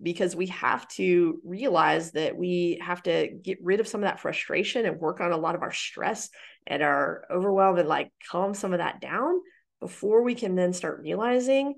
Because 0.02 0.36
we 0.36 0.48
have 0.48 0.88
to 0.90 1.40
realize 1.44 2.12
that 2.12 2.38
we 2.38 2.80
have 2.84 3.02
to 3.04 3.30
get 3.42 3.58
rid 3.64 3.80
of 3.80 3.88
some 3.88 4.02
of 4.02 4.08
that 4.08 4.20
frustration 4.20 4.86
and 4.86 5.00
work 5.00 5.22
on 5.22 5.32
a 5.32 5.38
lot 5.38 5.56
of 5.56 5.64
our 5.64 5.74
stress 5.74 6.30
and 6.68 6.84
our 6.84 7.26
overwhelm 7.32 7.78
and 7.80 7.90
like 7.90 8.12
calm 8.30 8.54
some 8.54 8.74
of 8.74 8.80
that 8.80 9.02
down 9.02 9.40
before 9.80 10.22
we 10.22 10.36
can 10.36 10.56
then 10.56 10.72
start 10.74 11.02
realizing 11.02 11.74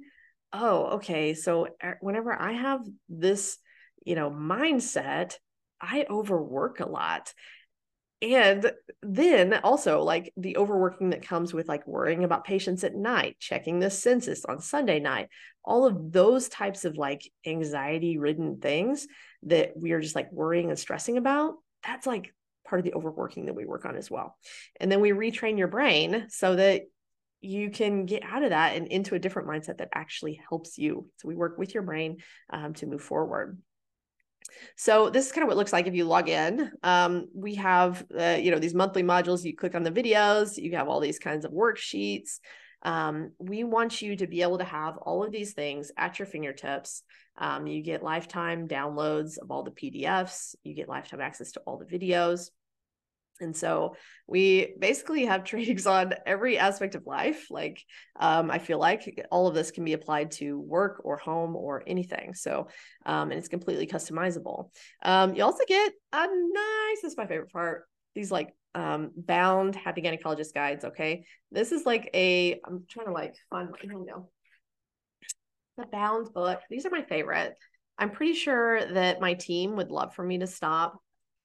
oh 0.52 0.86
okay 0.96 1.34
so 1.34 1.68
uh, 1.82 1.94
whenever 2.02 2.34
i 2.34 2.52
have 2.52 2.82
this 3.08 3.58
you 4.06 4.16
know 4.16 4.32
mindset 4.32 5.36
i 5.80 6.06
overwork 6.10 6.80
a 6.80 6.90
lot 6.90 7.34
and 8.22 8.72
then 9.02 9.54
also 9.64 10.02
like 10.04 10.34
the 10.36 10.58
overworking 10.58 11.12
that 11.12 11.22
comes 11.22 11.54
with 11.54 11.70
like 11.70 11.88
worrying 11.88 12.24
about 12.24 12.44
patients 12.44 12.84
at 12.84 12.96
night 12.96 13.38
checking 13.40 13.80
the 13.80 13.90
census 13.90 14.44
on 14.46 14.60
sunday 14.60 15.00
night 15.00 15.30
all 15.64 15.86
of 15.86 16.12
those 16.12 16.50
types 16.50 16.84
of 16.84 16.98
like 16.98 17.30
anxiety 17.46 18.18
ridden 18.18 18.60
things 18.60 19.08
that 19.44 19.72
we 19.76 19.92
are 19.92 20.02
just 20.02 20.16
like 20.16 20.32
worrying 20.32 20.70
and 20.70 20.80
stressing 20.80 21.18
about 21.18 21.56
that's 21.84 22.06
like 22.06 22.34
part 22.70 22.80
of 22.80 22.86
the 22.86 22.94
overworking 22.94 23.46
that 23.46 23.56
we 23.56 23.66
work 23.66 23.86
on 23.86 23.96
as 23.96 24.10
well. 24.10 24.38
And 24.80 24.92
then 24.92 25.02
we 25.02 25.10
retrain 25.10 25.58
your 25.58 25.68
brain 25.68 26.28
so 26.30 26.56
that 26.56 26.84
you 27.42 27.72
can 27.72 28.06
get 28.06 28.24
out 28.24 28.44
of 28.44 28.50
that 28.52 28.76
and 28.76 28.88
into 28.88 29.16
a 29.16 29.20
different 29.20 29.48
mindset 29.48 29.78
that 29.78 29.90
actually 29.94 30.40
helps 30.50 30.78
you. 30.78 31.10
So 31.18 31.28
we 31.28 31.36
work 31.36 31.58
with 31.58 31.74
your 31.74 31.84
brain 31.84 32.18
um, 32.50 32.74
to 32.76 32.86
move 32.86 33.02
forward 33.02 33.58
so 34.76 35.10
this 35.10 35.26
is 35.26 35.32
kind 35.32 35.44
of 35.44 35.48
what 35.48 35.54
it 35.54 35.58
looks 35.58 35.74
like 35.74 35.88
if 35.88 35.96
you 35.96 36.06
log 36.06 36.30
in. 36.30 36.72
Um, 36.84 37.28
we 37.34 37.56
have, 37.56 38.06
uh, 38.18 38.38
you 38.40 38.52
know, 38.52 38.60
these 38.60 38.74
monthly 38.74 39.04
modules. 39.04 39.44
You 39.44 39.56
click 39.56 39.76
on 39.76 39.84
the 39.84 39.92
videos. 39.92 40.58
You 40.58 40.76
have 40.76 40.88
all 40.88 41.00
these 41.00 41.20
kinds 41.20 41.46
of 41.46 41.52
worksheets. 41.52 42.40
Um, 42.84 43.32
we 43.40 43.64
want 43.64 44.02
you 44.02 44.16
to 44.16 44.28
be 44.28 44.42
able 44.42 44.58
to 44.60 44.64
have 44.64 44.98
all 44.98 45.24
of 45.24 45.32
these 45.32 45.54
things 45.54 45.92
at 45.98 46.20
your 46.20 46.26
fingertips. 46.26 47.04
Um, 47.38 47.68
you 47.68 47.82
get 47.82 48.04
lifetime 48.04 48.68
downloads 48.68 49.38
of 49.38 49.52
all 49.52 49.64
the 49.64 49.72
PDFs. 49.72 50.56
You 50.64 50.74
get 50.74 50.90
lifetime 50.90 51.22
access 51.22 51.52
to 51.54 51.62
all 51.62 51.78
the 51.78 51.86
videos. 51.86 52.50
And 53.42 53.56
so 53.56 53.96
we 54.28 54.76
basically 54.80 55.26
have 55.26 55.44
trainings 55.46 55.88
on 55.88 56.14
every 56.26 56.58
aspect 56.58 56.96
of 56.96 57.06
life. 57.06 57.48
Like, 57.50 57.84
um, 58.20 58.52
I 58.52 58.60
feel 58.60 58.80
like 58.80 59.26
all 59.32 59.48
of 59.48 59.56
this 59.56 59.72
can 59.72 59.84
be 59.84 59.94
applied 59.94 60.32
to 60.32 60.60
work 60.60 61.02
or 61.04 61.18
home 61.18 61.56
or 61.56 61.84
anything. 61.88 62.34
So, 62.34 62.68
um, 63.06 63.32
and 63.32 63.40
it's 63.40 63.48
completely 63.48 63.88
customizable. 63.88 64.70
Um, 65.04 65.36
you 65.36 65.44
also 65.44 65.64
get 65.68 65.92
a 66.14 66.28
nice, 66.28 67.02
this 67.02 67.12
is 67.12 67.18
my 67.18 67.28
favorite 67.28 67.52
part, 67.52 67.86
these 68.16 68.32
like 68.32 68.54
um, 68.76 69.12
bound 69.16 69.76
happy 69.76 70.02
gynecologist 70.02 70.54
guides. 70.54 70.86
Okay. 70.86 71.26
This 71.52 71.72
is 71.72 71.86
like 71.86 72.10
a, 72.14 72.60
I'm 72.66 72.86
trying 72.90 73.08
to 73.08 73.14
like 73.14 73.36
find, 73.50 73.70
I 73.82 73.86
don't 73.86 74.06
know, 74.06 74.30
the 75.78 75.86
bound 75.86 76.34
book. 76.34 76.60
These 76.70 76.86
are 76.86 76.92
my 76.92 77.04
favorite. 77.04 77.56
I'm 77.98 78.12
pretty 78.12 78.34
sure 78.34 78.86
that 78.94 79.20
my 79.20 79.34
team 79.34 79.76
would 79.76 79.92
love 79.92 80.14
for 80.14 80.24
me 80.24 80.38
to 80.40 80.48
stop 80.48 81.02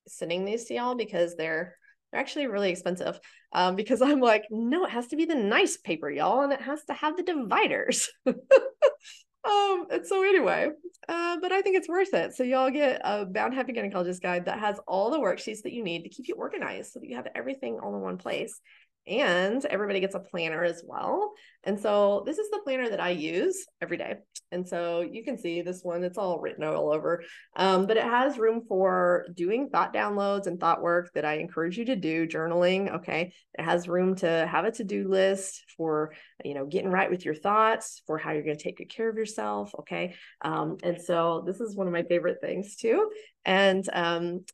sending 0.06 0.44
these 0.44 0.64
to 0.64 0.74
y'all 0.74 0.94
because 0.94 1.34
they're 1.34 1.76
they're 2.14 2.20
actually 2.20 2.46
really 2.46 2.70
expensive 2.70 3.18
um, 3.52 3.74
because 3.74 4.00
I'm 4.02 4.20
like, 4.20 4.44
no, 4.50 4.84
it 4.84 4.90
has 4.90 5.08
to 5.08 5.16
be 5.16 5.24
the 5.24 5.34
nice 5.34 5.76
paper, 5.76 6.10
y'all, 6.10 6.42
and 6.42 6.52
it 6.52 6.62
has 6.62 6.84
to 6.84 6.94
have 6.94 7.16
the 7.16 7.22
dividers. 7.24 8.08
um, 8.26 9.86
and 9.90 10.06
so 10.06 10.22
anyway, 10.22 10.70
uh, 11.08 11.36
but 11.42 11.52
I 11.52 11.60
think 11.60 11.76
it's 11.76 11.88
worth 11.88 12.14
it. 12.14 12.34
So 12.34 12.44
y'all 12.44 12.70
get 12.70 13.00
a 13.04 13.26
Bound 13.26 13.54
Happy 13.54 13.72
Gynecologist 13.72 14.22
guide 14.22 14.46
that 14.46 14.60
has 14.60 14.78
all 14.86 15.10
the 15.10 15.18
worksheets 15.18 15.62
that 15.62 15.72
you 15.72 15.82
need 15.82 16.04
to 16.04 16.08
keep 16.08 16.28
you 16.28 16.36
organized 16.36 16.92
so 16.92 17.00
that 17.00 17.08
you 17.08 17.16
have 17.16 17.28
everything 17.34 17.80
all 17.80 17.94
in 17.96 18.00
one 18.00 18.18
place 18.18 18.60
and 19.06 19.64
everybody 19.66 20.00
gets 20.00 20.14
a 20.14 20.20
planner 20.20 20.64
as 20.64 20.82
well. 20.86 21.32
And 21.64 21.78
so 21.78 22.22
this 22.26 22.38
is 22.38 22.50
the 22.50 22.60
planner 22.64 22.88
that 22.90 23.00
I 23.00 23.10
use 23.10 23.64
every 23.80 23.96
day. 23.96 24.16
And 24.52 24.66
so 24.68 25.00
you 25.00 25.24
can 25.24 25.38
see 25.38 25.62
this 25.62 25.80
one, 25.82 26.04
it's 26.04 26.18
all 26.18 26.38
written 26.38 26.64
all 26.64 26.92
over, 26.92 27.22
um, 27.56 27.86
but 27.86 27.96
it 27.96 28.04
has 28.04 28.38
room 28.38 28.62
for 28.68 29.26
doing 29.34 29.68
thought 29.68 29.92
downloads 29.92 30.46
and 30.46 30.60
thought 30.60 30.82
work 30.82 31.10
that 31.14 31.24
I 31.24 31.34
encourage 31.34 31.76
you 31.76 31.86
to 31.86 31.96
do, 31.96 32.26
journaling. 32.26 32.94
Okay. 32.96 33.32
It 33.58 33.62
has 33.62 33.88
room 33.88 34.14
to 34.16 34.46
have 34.50 34.64
a 34.64 34.72
to 34.72 34.84
do 34.84 35.08
list 35.08 35.64
for, 35.76 36.12
you 36.44 36.54
know, 36.54 36.66
getting 36.66 36.90
right 36.90 37.10
with 37.10 37.24
your 37.24 37.34
thoughts, 37.34 38.02
for 38.06 38.18
how 38.18 38.32
you're 38.32 38.42
going 38.42 38.56
to 38.56 38.62
take 38.62 38.78
good 38.78 38.90
care 38.90 39.08
of 39.08 39.16
yourself. 39.16 39.74
Okay. 39.80 40.14
Um, 40.42 40.76
and 40.82 41.00
so 41.00 41.42
this 41.46 41.60
is 41.60 41.76
one 41.76 41.86
of 41.86 41.92
my 41.92 42.02
favorite 42.04 42.40
things 42.40 42.76
too. 42.76 43.10
And 43.44 43.86
um, 43.92 44.44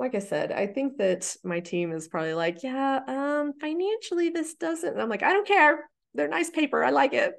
like 0.00 0.14
I 0.14 0.20
said, 0.20 0.50
I 0.50 0.66
think 0.66 0.96
that 0.96 1.36
my 1.44 1.60
team 1.60 1.92
is 1.92 2.08
probably 2.08 2.32
like, 2.32 2.62
yeah, 2.62 3.00
um, 3.06 3.52
financially 3.60 4.30
this 4.30 4.54
doesn't. 4.54 4.94
And 4.94 5.00
I'm 5.00 5.10
like, 5.10 5.22
I 5.22 5.34
don't 5.34 5.46
care. 5.46 5.90
They're 6.14 6.26
nice 6.26 6.48
paper. 6.48 6.82
I 6.82 6.88
like 6.88 7.12
it. 7.12 7.34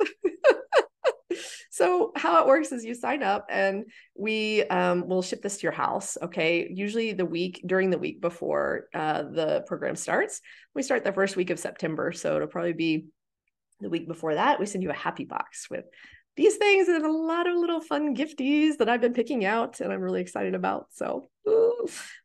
so 1.71 2.11
how 2.15 2.39
it 2.39 2.47
works 2.47 2.71
is 2.71 2.85
you 2.85 2.93
sign 2.93 3.23
up 3.23 3.47
and 3.49 3.85
we 4.15 4.63
um, 4.65 5.07
will 5.07 5.23
ship 5.23 5.41
this 5.41 5.57
to 5.57 5.63
your 5.63 5.71
house. 5.71 6.19
Okay. 6.21 6.71
Usually 6.71 7.13
the 7.13 7.25
week 7.25 7.63
during 7.65 7.89
the 7.89 7.97
week 7.97 8.21
before 8.21 8.85
uh, 8.93 9.23
the 9.23 9.63
program 9.65 9.95
starts. 9.95 10.39
We 10.75 10.83
start 10.83 11.03
the 11.03 11.13
first 11.13 11.35
week 11.35 11.49
of 11.49 11.57
September. 11.57 12.11
So 12.11 12.35
it'll 12.35 12.47
probably 12.47 12.73
be 12.73 13.07
the 13.79 13.89
week 13.89 14.07
before 14.07 14.35
that. 14.35 14.59
We 14.59 14.67
send 14.67 14.83
you 14.83 14.91
a 14.91 14.93
happy 14.93 15.25
box 15.25 15.67
with 15.67 15.85
these 16.37 16.57
things 16.57 16.87
and 16.89 17.03
a 17.03 17.11
lot 17.11 17.47
of 17.47 17.57
little 17.57 17.81
fun 17.81 18.15
gifties 18.15 18.77
that 18.77 18.87
I've 18.87 19.01
been 19.01 19.13
picking 19.13 19.45
out 19.45 19.81
and 19.81 19.91
I'm 19.91 20.01
really 20.01 20.21
excited 20.21 20.53
about. 20.53 20.89
So, 20.91 21.30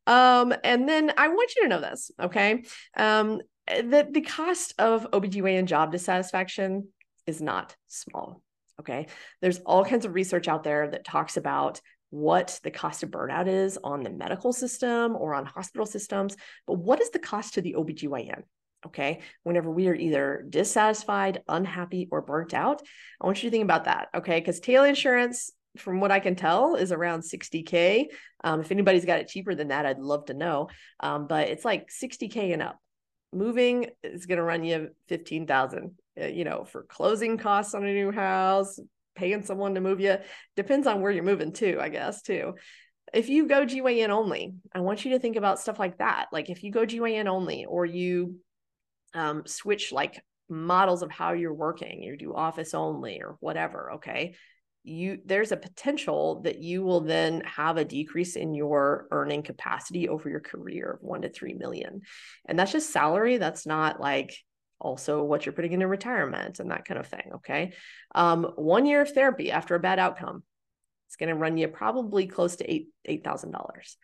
um, 0.07 0.55
and 0.65 0.89
then 0.89 1.13
I 1.17 1.29
want 1.29 1.55
you 1.57 1.63
to 1.63 1.69
know 1.69 1.81
this, 1.81 2.11
okay? 2.21 2.65
Um, 2.97 3.41
that 3.67 4.13
the 4.13 4.21
cost 4.21 4.75
of 4.79 5.11
OBGYN 5.11 5.67
job 5.67 5.93
dissatisfaction 5.93 6.89
is 7.27 7.41
not 7.41 7.75
small. 7.89 8.43
Okay. 8.81 9.07
There's 9.41 9.59
all 9.61 9.85
kinds 9.85 10.05
of 10.05 10.15
research 10.15 10.49
out 10.49 10.63
there 10.63 10.89
that 10.91 11.05
talks 11.05 11.37
about 11.37 11.81
what 12.11 12.61
the 12.63 12.71
cost 12.71 13.03
of 13.03 13.11
burnout 13.11 13.49
is 13.49 13.79
on 13.83 14.03
the 14.03 14.11
medical 14.11 14.53
system 14.53 15.17
or 15.17 15.35
on 15.35 15.45
hospital 15.45 15.87
systems, 15.87 16.37
but 16.67 16.75
what 16.75 17.01
is 17.01 17.11
the 17.11 17.19
cost 17.19 17.55
to 17.55 17.63
the 17.63 17.75
OBGYN? 17.77 18.43
Okay. 18.85 19.21
Whenever 19.43 19.71
we 19.71 19.89
are 19.89 19.95
either 19.95 20.45
dissatisfied, 20.49 21.43
unhappy, 21.49 22.07
or 22.13 22.23
burnt 22.23 22.55
out, 22.55 22.83
I 23.21 23.27
want 23.27 23.43
you 23.43 23.51
to 23.51 23.53
think 23.53 23.65
about 23.65 23.85
that. 23.85 24.09
Okay. 24.15 24.39
Because 24.39 24.61
tail 24.61 24.85
insurance, 24.85 25.51
from 25.77 26.01
what 26.01 26.11
I 26.11 26.21
can 26.21 26.37
tell, 26.37 26.75
is 26.75 26.93
around 26.93 27.23
60K. 27.23 28.07
Um, 28.45 28.61
if 28.61 28.71
anybody's 28.71 29.05
got 29.05 29.21
it 29.21 29.29
cheaper 29.29 29.55
than 29.55 29.69
that, 29.69 29.87
I'd 29.87 29.99
love 29.99 30.27
to 30.27 30.35
know. 30.35 30.69
Um, 31.01 31.27
but 31.27 31.49
it's 31.49 31.65
like 31.65 31.89
60K 31.91 32.53
and 32.53 32.63
up. 32.63 32.79
Moving 33.33 33.89
is 34.03 34.27
going 34.27 34.39
to 34.39 34.45
run 34.45 34.65
you 34.65 34.91
15,000, 35.09 35.93
uh, 36.21 36.27
you 36.27 36.45
know, 36.45 36.65
for 36.65 36.85
closing 36.85 37.39
costs 37.39 37.75
on 37.75 37.85
a 37.85 37.93
new 37.93 38.13
house, 38.13 38.79
paying 39.15 39.45
someone 39.45 39.75
to 39.75 39.81
move 39.81 40.01
you. 40.01 40.17
Depends 40.57 40.87
on 40.87 41.01
where 41.01 41.11
you're 41.11 41.25
moving 41.25 41.53
to, 41.55 41.81
I 41.81 41.89
guess, 41.89 42.23
too 42.23 42.55
if 43.15 43.29
you 43.29 43.47
go 43.47 43.65
GYN 43.65 44.09
only, 44.09 44.55
I 44.75 44.81
want 44.81 45.05
you 45.05 45.13
to 45.13 45.21
think 45.21 45.37
about 45.37 45.61
stuff 45.61 45.79
like 45.79 45.99
that. 45.99 46.27
Like 46.33 46.51
if 46.51 46.65
you 46.65 46.73
go 46.73 46.85
GYN 46.85 47.29
only 47.29 47.65
or 47.65 47.87
you 47.87 48.41
um, 49.15 49.45
switch 49.47 49.93
like 49.93 50.21
models 50.49 51.03
of 51.03 51.11
how 51.11 51.33
you're 51.33 51.53
working 51.53 52.03
you 52.03 52.17
do 52.17 52.35
office 52.35 52.75
only 52.75 53.21
or 53.21 53.37
whatever 53.41 53.93
okay 53.95 54.35
you 54.87 55.19
there's 55.25 55.53
a 55.53 55.57
potential 55.57 56.43
that 56.43 56.61
you 56.61 56.83
will 56.83 57.01
then 57.01 57.43
have 57.43 57.77
a 57.77 57.85
decrease 57.85 58.37
in 58.37 58.55
your 58.55 59.09
earning 59.11 59.43
capacity 59.43 60.09
over 60.09 60.29
your 60.29 60.41
career 60.41 60.93
of 60.93 61.03
1 61.03 61.23
to 61.23 61.29
3 61.29 61.55
million 61.55 62.03
and 62.47 62.59
that's 62.59 62.73
just 62.73 62.93
salary 62.93 63.39
that's 63.39 63.67
not 63.67 64.01
like 64.01 64.37
also 64.79 65.23
what 65.23 65.45
you're 65.45 65.55
putting 65.55 65.73
into 65.73 65.89
retirement 65.89 66.61
and 66.61 66.71
that 66.71 66.85
kind 66.85 67.01
of 67.01 67.07
thing 67.07 67.31
okay 67.35 67.73
um, 68.15 68.45
one 68.57 68.87
year 68.87 69.03
of 69.03 69.11
therapy 69.11 69.51
after 69.51 69.75
a 69.75 69.81
bad 69.81 69.99
outcome 69.99 70.43
It's 71.09 71.17
going 71.17 71.31
to 71.31 71.35
run 71.35 71.57
you 71.57 71.69
probably 71.69 72.27
close 72.27 72.57
to 72.57 72.71
eight 72.71 72.89
eight 73.05 73.25
thousand 73.25 73.55
um, 73.55 73.61
dollars, 73.61 73.97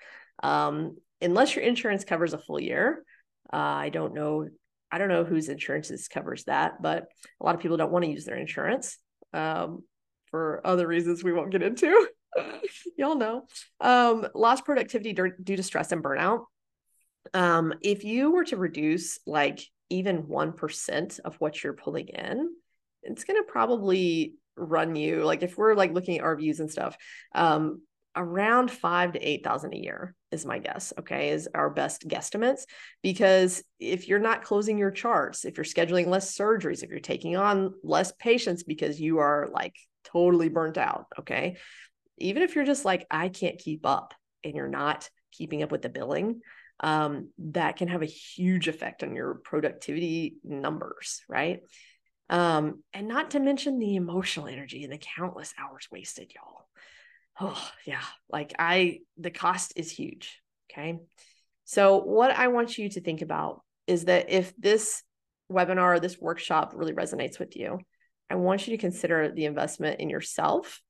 unless 1.20 1.54
your 1.54 1.64
insurance 1.64 2.04
covers 2.04 2.32
a 2.32 2.38
full 2.38 2.60
year. 2.60 3.04
Uh, 3.52 3.56
I 3.56 3.88
don't 3.90 4.14
know. 4.14 4.48
I 4.90 4.98
don't 4.98 5.09
know 5.09 5.24
whose 5.24 5.48
insurance 5.48 6.09
covers 6.09 6.44
that, 6.44 6.82
but 6.82 7.06
a 7.40 7.44
lot 7.44 7.54
of 7.54 7.60
people 7.60 7.76
don't 7.76 7.92
want 7.92 8.04
to 8.04 8.10
use 8.10 8.24
their 8.24 8.36
insurance 8.36 8.98
um, 9.32 9.82
for 10.32 10.66
other 10.66 10.88
reasons 10.88 11.22
we 11.22 11.32
won't 11.32 11.52
get 11.52 11.62
into. 11.62 12.09
Y'all 12.96 13.14
know. 13.14 13.46
Um, 13.80 14.26
lost 14.34 14.64
productivity 14.64 15.12
due 15.12 15.56
to 15.56 15.62
stress 15.62 15.92
and 15.92 16.02
burnout. 16.02 16.46
Um, 17.34 17.74
if 17.82 18.02
you 18.02 18.32
were 18.32 18.44
to 18.46 18.56
reduce 18.56 19.20
like 19.26 19.60
even 19.90 20.24
1% 20.24 21.20
of 21.20 21.36
what 21.36 21.62
you're 21.62 21.74
pulling 21.74 22.09
in, 22.09 22.50
it's 23.04 23.24
going 23.24 23.40
to 23.40 23.44
probably 23.46 24.34
run 24.56 24.96
you 24.96 25.24
like 25.24 25.42
if 25.42 25.56
we're 25.56 25.74
like 25.74 25.92
looking 25.92 26.18
at 26.18 26.24
RVUs 26.24 26.60
and 26.60 26.70
stuff, 26.70 26.96
um, 27.34 27.82
around 28.14 28.70
five 28.70 29.12
to 29.12 29.18
eight 29.20 29.42
thousand 29.42 29.72
a 29.72 29.78
year 29.78 30.14
is 30.30 30.44
my 30.44 30.59
guess. 30.59 30.92
Okay, 30.98 31.30
is 31.30 31.48
our 31.54 31.70
best 31.70 32.06
guesstimates 32.06 32.62
because 33.02 33.62
if 33.78 34.09
you're 34.09 34.18
not 34.18 34.44
closing 34.44 34.78
your 34.78 34.90
charts, 34.90 35.44
if 35.44 35.56
you're 35.56 35.64
scheduling 35.64 36.06
less 36.06 36.36
surgeries, 36.36 36.82
if 36.82 36.90
you're 36.90 37.00
taking 37.00 37.36
on 37.36 37.72
less 37.82 38.12
patients 38.12 38.62
because 38.62 39.00
you 39.00 39.18
are 39.18 39.48
like 39.52 39.74
totally 40.04 40.48
burnt 40.48 40.78
out, 40.78 41.06
okay, 41.20 41.56
even 42.18 42.42
if 42.42 42.54
you're 42.54 42.64
just 42.64 42.84
like 42.84 43.06
I 43.10 43.28
can't 43.28 43.58
keep 43.58 43.86
up 43.86 44.14
and 44.44 44.54
you're 44.54 44.68
not 44.68 45.08
keeping 45.32 45.62
up 45.62 45.72
with 45.72 45.82
the 45.82 45.88
billing, 45.88 46.40
um, 46.80 47.30
that 47.38 47.76
can 47.76 47.88
have 47.88 48.02
a 48.02 48.06
huge 48.06 48.68
effect 48.68 49.02
on 49.02 49.14
your 49.14 49.34
productivity 49.44 50.36
numbers, 50.44 51.22
right? 51.28 51.60
Um, 52.28 52.82
and 52.92 53.08
not 53.08 53.32
to 53.32 53.40
mention 53.40 53.78
the 53.78 53.96
emotional 53.96 54.46
energy 54.46 54.84
and 54.84 54.92
the 54.92 54.98
countless 54.98 55.52
hours 55.58 55.88
wasted, 55.90 56.32
y'all. 56.34 56.66
Oh, 57.40 57.70
yeah. 57.84 58.02
Like 58.30 58.54
I, 58.58 59.00
the 59.18 59.30
cost 59.30 59.74
is 59.76 59.90
huge. 59.90 60.40
Okay. 60.70 60.98
So, 61.64 61.98
what 61.98 62.30
I 62.30 62.48
want 62.48 62.78
you 62.78 62.88
to 62.90 63.00
think 63.00 63.22
about 63.22 63.62
is 63.86 64.06
that 64.06 64.30
if 64.30 64.54
this 64.56 65.02
webinar, 65.50 66.00
this 66.00 66.18
workshop 66.18 66.72
really 66.74 66.92
resonates 66.92 67.38
with 67.38 67.56
you, 67.56 67.78
I 68.32 68.36
want 68.36 68.66
you 68.66 68.74
to 68.74 68.80
consider 68.80 69.30
the 69.30 69.44
investment 69.44 70.00
in 70.00 70.09
yourself 70.09 70.80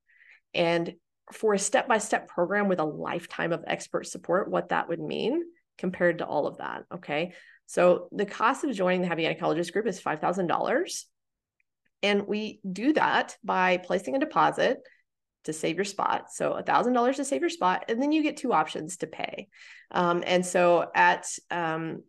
and 0.53 0.93
for 1.33 1.53
a 1.53 1.59
step 1.59 1.89
by 1.89 1.97
step 1.97 2.29
program 2.29 2.69
with 2.69 2.79
a 2.79 2.85
lifetime 2.85 3.51
of 3.51 3.65
expert 3.67 4.07
support, 4.07 4.49
what 4.49 4.69
that 4.69 4.87
would 4.87 5.01
mean 5.01 5.43
compared 5.77 6.19
to 6.19 6.25
all 6.25 6.47
of 6.47 6.59
that. 6.59 6.85
Okay. 6.93 7.33
So 7.65 8.07
the 8.13 8.25
cost 8.25 8.63
of 8.63 8.73
joining 8.73 9.01
the 9.01 9.07
Happy 9.07 9.23
Gynecologist 9.23 9.73
group 9.73 9.87
is 9.87 10.01
$5,000. 10.01 11.03
And 12.01 12.27
we 12.27 12.61
do 12.69 12.93
that 12.93 13.35
by 13.43 13.75
placing 13.77 14.15
a 14.15 14.19
deposit 14.19 14.79
to 15.43 15.51
save 15.51 15.75
your 15.75 15.85
spot. 15.85 16.31
So 16.31 16.51
$1,000 16.53 17.15
to 17.17 17.25
save 17.25 17.41
your 17.41 17.49
spot. 17.49 17.85
And 17.89 18.01
then 18.01 18.13
you 18.13 18.23
get 18.23 18.37
two 18.37 18.53
options 18.53 18.97
to 18.97 19.07
pay. 19.07 19.49
Um, 19.91 20.23
and 20.25 20.45
so 20.45 20.89
at, 20.95 21.27
um, 21.51 22.03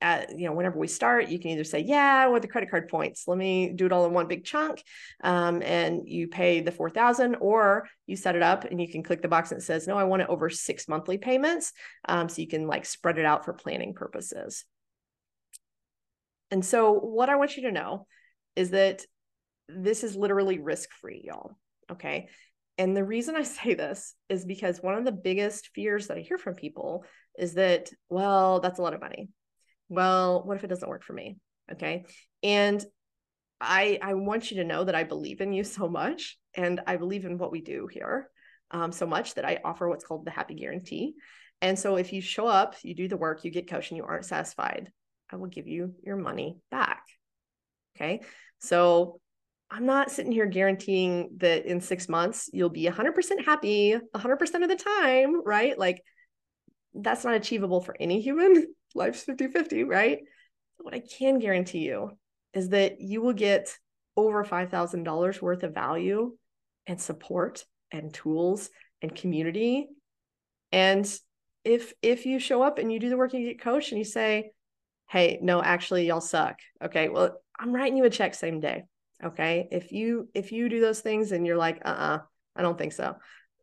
at, 0.00 0.38
you 0.38 0.46
know, 0.46 0.52
whenever 0.52 0.78
we 0.78 0.88
start, 0.88 1.28
you 1.28 1.38
can 1.38 1.50
either 1.50 1.64
say, 1.64 1.80
yeah, 1.80 2.26
with 2.28 2.42
the 2.42 2.48
credit 2.48 2.70
card 2.70 2.88
points, 2.88 3.28
let 3.28 3.36
me 3.36 3.72
do 3.74 3.86
it 3.86 3.92
all 3.92 4.06
in 4.06 4.12
one 4.12 4.28
big 4.28 4.44
chunk. 4.44 4.82
Um, 5.22 5.62
and 5.62 6.08
you 6.08 6.28
pay 6.28 6.60
the 6.60 6.72
4,000 6.72 7.36
or 7.36 7.86
you 8.06 8.16
set 8.16 8.36
it 8.36 8.42
up 8.42 8.64
and 8.64 8.80
you 8.80 8.88
can 8.88 9.02
click 9.02 9.22
the 9.22 9.28
box 9.28 9.50
that 9.50 9.62
says, 9.62 9.86
no, 9.86 9.98
I 9.98 10.04
want 10.04 10.22
it 10.22 10.28
over 10.28 10.48
six 10.48 10.88
monthly 10.88 11.18
payments. 11.18 11.72
Um, 12.08 12.28
so 12.28 12.40
you 12.40 12.48
can 12.48 12.66
like 12.66 12.86
spread 12.86 13.18
it 13.18 13.24
out 13.24 13.44
for 13.44 13.52
planning 13.52 13.94
purposes. 13.94 14.64
And 16.50 16.64
so 16.64 16.92
what 16.92 17.28
I 17.28 17.36
want 17.36 17.56
you 17.56 17.64
to 17.64 17.72
know 17.72 18.06
is 18.56 18.70
that 18.70 19.04
this 19.68 20.02
is 20.02 20.16
literally 20.16 20.58
risk 20.58 20.90
free, 21.00 21.22
y'all. 21.24 21.56
Okay. 21.92 22.28
And 22.78 22.96
the 22.96 23.04
reason 23.04 23.36
I 23.36 23.42
say 23.44 23.74
this 23.74 24.14
is 24.28 24.44
because 24.44 24.82
one 24.82 24.94
of 24.94 25.04
the 25.04 25.12
biggest 25.12 25.70
fears 25.74 26.06
that 26.06 26.16
I 26.16 26.20
hear 26.20 26.38
from 26.38 26.54
people 26.54 27.04
is 27.38 27.54
that, 27.54 27.90
well, 28.08 28.60
that's 28.60 28.78
a 28.78 28.82
lot 28.82 28.94
of 28.94 29.00
money 29.00 29.28
well, 29.90 30.42
what 30.44 30.56
if 30.56 30.64
it 30.64 30.68
doesn't 30.68 30.88
work 30.88 31.04
for 31.04 31.12
me? 31.12 31.36
Okay. 31.70 32.04
And 32.42 32.82
I 33.60 33.98
I 34.00 34.14
want 34.14 34.50
you 34.50 34.58
to 34.58 34.64
know 34.64 34.84
that 34.84 34.94
I 34.94 35.04
believe 35.04 35.42
in 35.42 35.52
you 35.52 35.64
so 35.64 35.88
much 35.88 36.38
and 36.54 36.80
I 36.86 36.96
believe 36.96 37.26
in 37.26 37.36
what 37.36 37.52
we 37.52 37.60
do 37.60 37.86
here 37.86 38.30
um, 38.70 38.92
so 38.92 39.06
much 39.06 39.34
that 39.34 39.44
I 39.44 39.58
offer 39.64 39.88
what's 39.88 40.04
called 40.04 40.24
the 40.24 40.30
happy 40.30 40.54
guarantee. 40.54 41.14
And 41.60 41.78
so 41.78 41.96
if 41.96 42.12
you 42.12 42.22
show 42.22 42.46
up, 42.46 42.76
you 42.82 42.94
do 42.94 43.08
the 43.08 43.16
work, 43.16 43.44
you 43.44 43.50
get 43.50 43.68
coached 43.68 43.90
and 43.90 43.98
you 43.98 44.04
aren't 44.04 44.24
satisfied, 44.24 44.90
I 45.30 45.36
will 45.36 45.48
give 45.48 45.66
you 45.66 45.94
your 46.02 46.16
money 46.16 46.56
back. 46.70 47.02
Okay. 47.96 48.20
So 48.60 49.20
I'm 49.70 49.86
not 49.86 50.10
sitting 50.10 50.32
here 50.32 50.46
guaranteeing 50.46 51.30
that 51.38 51.66
in 51.66 51.80
six 51.80 52.08
months 52.08 52.48
you'll 52.52 52.70
be 52.70 52.86
100% 52.86 53.44
happy 53.44 53.96
100% 54.14 54.62
of 54.62 54.68
the 54.68 54.76
time, 54.76 55.44
right? 55.44 55.78
Like 55.78 56.02
that's 56.94 57.24
not 57.24 57.34
achievable 57.34 57.80
for 57.80 57.96
any 58.00 58.20
human. 58.20 58.66
Life's 58.94 59.22
50 59.22 59.48
50, 59.48 59.84
right? 59.84 60.18
What 60.78 60.94
I 60.94 61.00
can 61.00 61.38
guarantee 61.38 61.80
you 61.80 62.12
is 62.54 62.70
that 62.70 63.00
you 63.00 63.22
will 63.22 63.32
get 63.32 63.76
over 64.16 64.44
$5,000 64.44 65.42
worth 65.42 65.62
of 65.62 65.74
value 65.74 66.36
and 66.86 67.00
support 67.00 67.64
and 67.92 68.12
tools 68.12 68.70
and 69.02 69.14
community. 69.14 69.88
And 70.72 71.06
if 71.64 71.92
if 72.02 72.26
you 72.26 72.38
show 72.38 72.62
up 72.62 72.78
and 72.78 72.92
you 72.92 72.98
do 72.98 73.10
the 73.10 73.16
work 73.16 73.34
and 73.34 73.42
you 73.42 73.48
get 73.48 73.60
coached 73.60 73.92
and 73.92 73.98
you 73.98 74.04
say, 74.04 74.52
hey, 75.08 75.38
no, 75.42 75.62
actually 75.62 76.06
y'all 76.06 76.20
suck. 76.20 76.58
Okay, 76.82 77.08
well, 77.08 77.40
I'm 77.58 77.74
writing 77.74 77.96
you 77.96 78.04
a 78.04 78.10
check 78.10 78.34
same 78.34 78.60
day. 78.60 78.84
Okay. 79.22 79.68
If 79.70 79.92
you 79.92 80.28
if 80.34 80.52
you 80.52 80.68
do 80.68 80.80
those 80.80 81.00
things 81.00 81.32
and 81.32 81.46
you're 81.46 81.56
like, 81.56 81.82
uh-uh, 81.84 82.20
I 82.56 82.62
don't 82.62 82.78
think 82.78 82.92
so. 82.92 83.16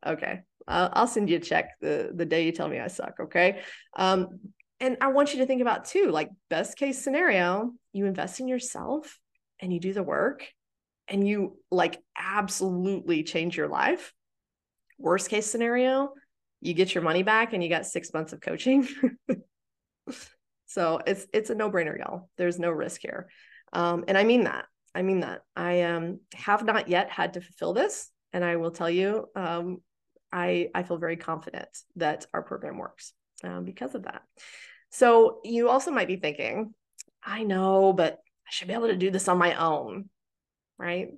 Okay. 0.06 0.42
I'll 0.70 1.08
send 1.08 1.30
you 1.30 1.38
a 1.38 1.40
check 1.40 1.80
the 1.80 2.12
the 2.14 2.26
day 2.26 2.46
you 2.46 2.52
tell 2.52 2.68
me 2.68 2.80
I 2.80 2.88
suck. 2.88 3.16
Okay. 3.22 3.62
Um, 3.96 4.40
and 4.80 4.98
I 5.02 5.08
want 5.08 5.34
you 5.34 5.40
to 5.40 5.46
think 5.46 5.62
about 5.62 5.86
too, 5.86 6.12
like 6.12 6.30
best 6.50 6.78
case 6.78 7.02
scenario, 7.02 7.74
you 7.94 8.06
invest 8.06 8.40
in 8.40 8.48
yourself 8.48 9.20
and 9.60 9.74
you 9.74 9.80
do 9.80 9.94
the 9.94 10.04
work 10.04 10.48
and 11.08 11.28
you 11.28 11.58
like 11.72 12.00
absolutely 12.18 13.24
change 13.24 13.58
your 13.58 13.68
life. 13.68 14.14
Worst 15.00 15.30
case 15.30 15.50
scenario, 15.50 16.14
you 16.62 16.74
get 16.74 16.94
your 16.94 17.04
money 17.04 17.24
back 17.24 17.54
and 17.54 17.64
you 17.64 17.70
got 17.70 17.86
6 17.86 18.14
months 18.14 18.34
of 18.34 18.42
coaching. 18.42 18.88
so 20.66 21.00
it's 21.08 21.26
it's 21.34 21.50
a 21.50 21.56
no-brainer 21.56 21.98
y'all. 21.98 22.30
There's 22.38 22.60
no 22.60 22.70
risk 22.70 23.02
here. 23.02 23.30
Um, 23.74 24.06
and 24.08 24.18
I 24.18 24.24
mean 24.24 24.44
that. 24.44 24.66
I 24.94 25.02
mean 25.02 25.22
that. 25.22 25.42
I 25.56 25.84
um 25.84 26.20
have 26.36 26.64
not 26.66 26.88
yet 26.88 27.10
had 27.10 27.34
to 27.34 27.42
fulfill 27.42 27.74
this 27.74 28.12
and 28.32 28.46
I 28.46 28.58
will 28.58 28.72
tell 28.72 28.90
you 28.90 29.28
um 29.36 29.82
I 30.32 30.70
I 30.76 30.84
feel 30.84 30.98
very 30.98 31.18
confident 31.18 31.70
that 31.96 32.28
our 32.34 32.44
program 32.44 32.78
works 32.78 33.14
um, 33.44 33.66
because 33.66 33.96
of 33.96 34.04
that. 34.04 34.24
So 34.90 35.40
you 35.44 35.70
also 35.70 35.92
might 35.92 36.08
be 36.08 36.16
thinking, 36.16 36.74
I 37.24 37.44
know, 37.44 37.94
but 37.94 38.14
I 38.14 38.50
should 38.52 38.68
be 38.68 38.74
able 38.74 38.88
to 38.88 38.96
do 38.96 39.12
this 39.12 39.28
on 39.28 39.38
my 39.38 39.56
own, 39.56 40.10
right? 40.78 41.10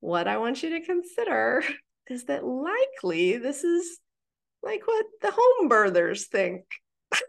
What 0.00 0.28
I 0.28 0.38
want 0.38 0.62
you 0.62 0.70
to 0.70 0.84
consider 0.84 1.64
is 2.08 2.24
that 2.24 2.44
likely 2.44 3.38
this 3.38 3.64
is 3.64 3.98
like 4.62 4.86
what 4.86 5.06
the 5.22 5.32
home 5.34 5.70
birthers 5.70 6.26
think. 6.26 6.64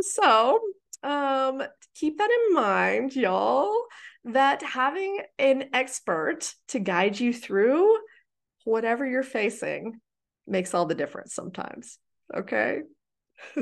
so 0.00 0.60
um 1.02 1.62
keep 1.94 2.18
that 2.18 2.30
in 2.30 2.54
mind 2.54 3.14
y'all 3.14 3.84
that 4.24 4.62
having 4.62 5.20
an 5.38 5.68
expert 5.72 6.52
to 6.68 6.78
guide 6.78 7.18
you 7.18 7.32
through 7.32 7.96
whatever 8.64 9.06
you're 9.06 9.22
facing 9.22 10.00
makes 10.46 10.74
all 10.74 10.86
the 10.86 10.94
difference 10.94 11.34
sometimes. 11.34 11.98
Okay. 12.34 12.80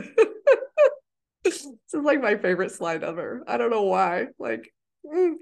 this 1.45 1.67
is 1.67 1.75
like 1.93 2.21
my 2.21 2.37
favorite 2.37 2.73
slide 2.73 3.03
ever. 3.03 3.43
I 3.47 3.57
don't 3.57 3.71
know 3.71 3.83
why. 3.83 4.27
Like, 4.39 4.73
mm, 5.07 5.35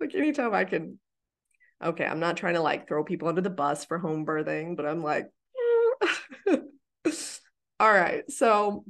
like 0.00 0.14
anytime 0.14 0.54
I 0.54 0.64
can. 0.64 0.98
Okay, 1.82 2.04
I'm 2.04 2.18
not 2.18 2.36
trying 2.36 2.54
to 2.54 2.60
like 2.60 2.88
throw 2.88 3.04
people 3.04 3.28
under 3.28 3.40
the 3.40 3.50
bus 3.50 3.84
for 3.84 3.98
home 3.98 4.26
birthing, 4.26 4.76
but 4.76 4.84
I'm 4.84 5.02
like, 5.02 5.28
all 7.80 7.92
right. 7.92 8.28
So 8.30 8.84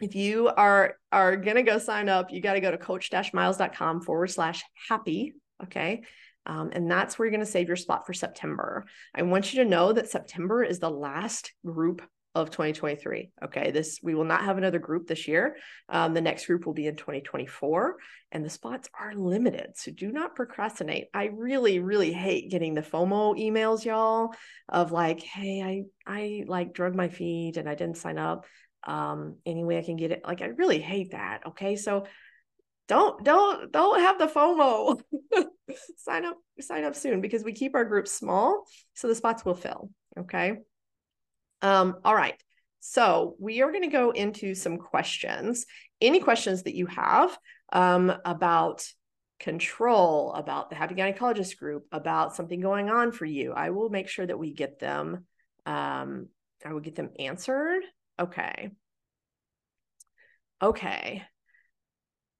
if 0.00 0.14
you 0.14 0.48
are 0.48 0.96
are 1.12 1.36
gonna 1.36 1.62
go 1.62 1.78
sign 1.78 2.08
up, 2.08 2.32
you 2.32 2.40
got 2.40 2.54
to 2.54 2.60
go 2.60 2.70
to 2.70 2.78
coach-miles.com 2.78 4.02
forward 4.02 4.30
slash 4.30 4.62
happy. 4.88 5.34
Okay. 5.62 6.02
Um, 6.48 6.70
and 6.72 6.90
that's 6.90 7.18
where 7.18 7.26
you're 7.26 7.36
going 7.36 7.44
to 7.44 7.50
save 7.50 7.68
your 7.68 7.76
spot 7.76 8.06
for 8.06 8.14
September. 8.14 8.86
I 9.14 9.22
want 9.22 9.52
you 9.52 9.62
to 9.62 9.68
know 9.68 9.92
that 9.92 10.08
September 10.08 10.64
is 10.64 10.78
the 10.78 10.90
last 10.90 11.52
group 11.64 12.02
of 12.34 12.50
2023. 12.50 13.30
Okay, 13.44 13.70
this 13.70 14.00
we 14.02 14.14
will 14.14 14.24
not 14.24 14.44
have 14.44 14.58
another 14.58 14.78
group 14.78 15.06
this 15.06 15.28
year. 15.28 15.56
Um, 15.88 16.14
the 16.14 16.20
next 16.20 16.46
group 16.46 16.66
will 16.66 16.74
be 16.74 16.86
in 16.86 16.96
2024, 16.96 17.96
and 18.32 18.44
the 18.44 18.50
spots 18.50 18.88
are 18.98 19.14
limited. 19.14 19.72
So 19.76 19.90
do 19.90 20.10
not 20.10 20.36
procrastinate. 20.36 21.08
I 21.12 21.26
really, 21.26 21.80
really 21.80 22.12
hate 22.12 22.50
getting 22.50 22.74
the 22.74 22.82
FOMO 22.82 23.38
emails, 23.38 23.84
y'all, 23.84 24.34
of 24.68 24.92
like, 24.92 25.20
hey, 25.20 25.62
I 25.62 25.82
I 26.06 26.44
like 26.46 26.74
drug 26.74 26.94
my 26.94 27.08
feet 27.08 27.56
and 27.56 27.68
I 27.68 27.74
didn't 27.74 27.98
sign 27.98 28.18
up. 28.18 28.46
Um, 28.84 29.36
anyway, 29.44 29.78
I 29.78 29.82
can 29.82 29.96
get 29.96 30.12
it. 30.12 30.22
Like, 30.24 30.40
I 30.40 30.46
really 30.46 30.80
hate 30.80 31.10
that. 31.10 31.40
Okay, 31.48 31.76
so 31.76 32.06
don't 32.88 33.22
don't 33.22 33.70
don't 33.70 34.00
have 34.00 34.18
the 34.18 34.26
FOMO. 34.26 35.00
sign 35.98 36.24
up 36.24 36.38
sign 36.60 36.84
up 36.84 36.96
soon 36.96 37.20
because 37.20 37.44
we 37.44 37.52
keep 37.52 37.74
our 37.74 37.84
groups 37.84 38.10
small 38.10 38.64
so 38.94 39.06
the 39.06 39.14
spots 39.14 39.44
will 39.44 39.54
fill. 39.54 39.90
Okay. 40.18 40.56
Um, 41.62 41.96
all 42.04 42.14
right. 42.14 42.40
So 42.80 43.36
we 43.38 43.62
are 43.62 43.70
going 43.70 43.82
to 43.82 43.88
go 43.88 44.10
into 44.10 44.54
some 44.54 44.78
questions. 44.78 45.66
Any 46.00 46.20
questions 46.20 46.62
that 46.62 46.74
you 46.74 46.86
have 46.86 47.36
um, 47.72 48.12
about 48.24 48.86
control, 49.40 50.32
about 50.32 50.70
the 50.70 50.76
Happy 50.76 50.94
Gynecologist 50.94 51.58
group, 51.58 51.86
about 51.92 52.34
something 52.34 52.60
going 52.60 52.88
on 52.88 53.12
for 53.12 53.24
you, 53.24 53.52
I 53.52 53.70
will 53.70 53.90
make 53.90 54.08
sure 54.08 54.26
that 54.26 54.38
we 54.38 54.52
get 54.52 54.78
them. 54.78 55.26
Um, 55.66 56.28
I 56.64 56.72
will 56.72 56.80
get 56.80 56.94
them 56.96 57.10
answered. 57.18 57.82
Okay. 58.18 58.70
Okay. 60.62 61.24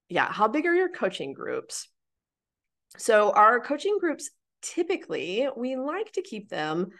Yeah. 0.09 0.31
How 0.31 0.49
big 0.49 0.67
are 0.67 0.75
your 0.75 0.89
coaching 0.89 1.33
groups? 1.33 1.89
So 2.97 3.31
our 3.33 3.61
coaching 3.61 3.99
groups 4.01 4.31
typically 4.61 5.47
we 5.57 5.77
like 5.77 6.11
to 6.13 6.23
keep 6.23 6.49
them 6.49 6.91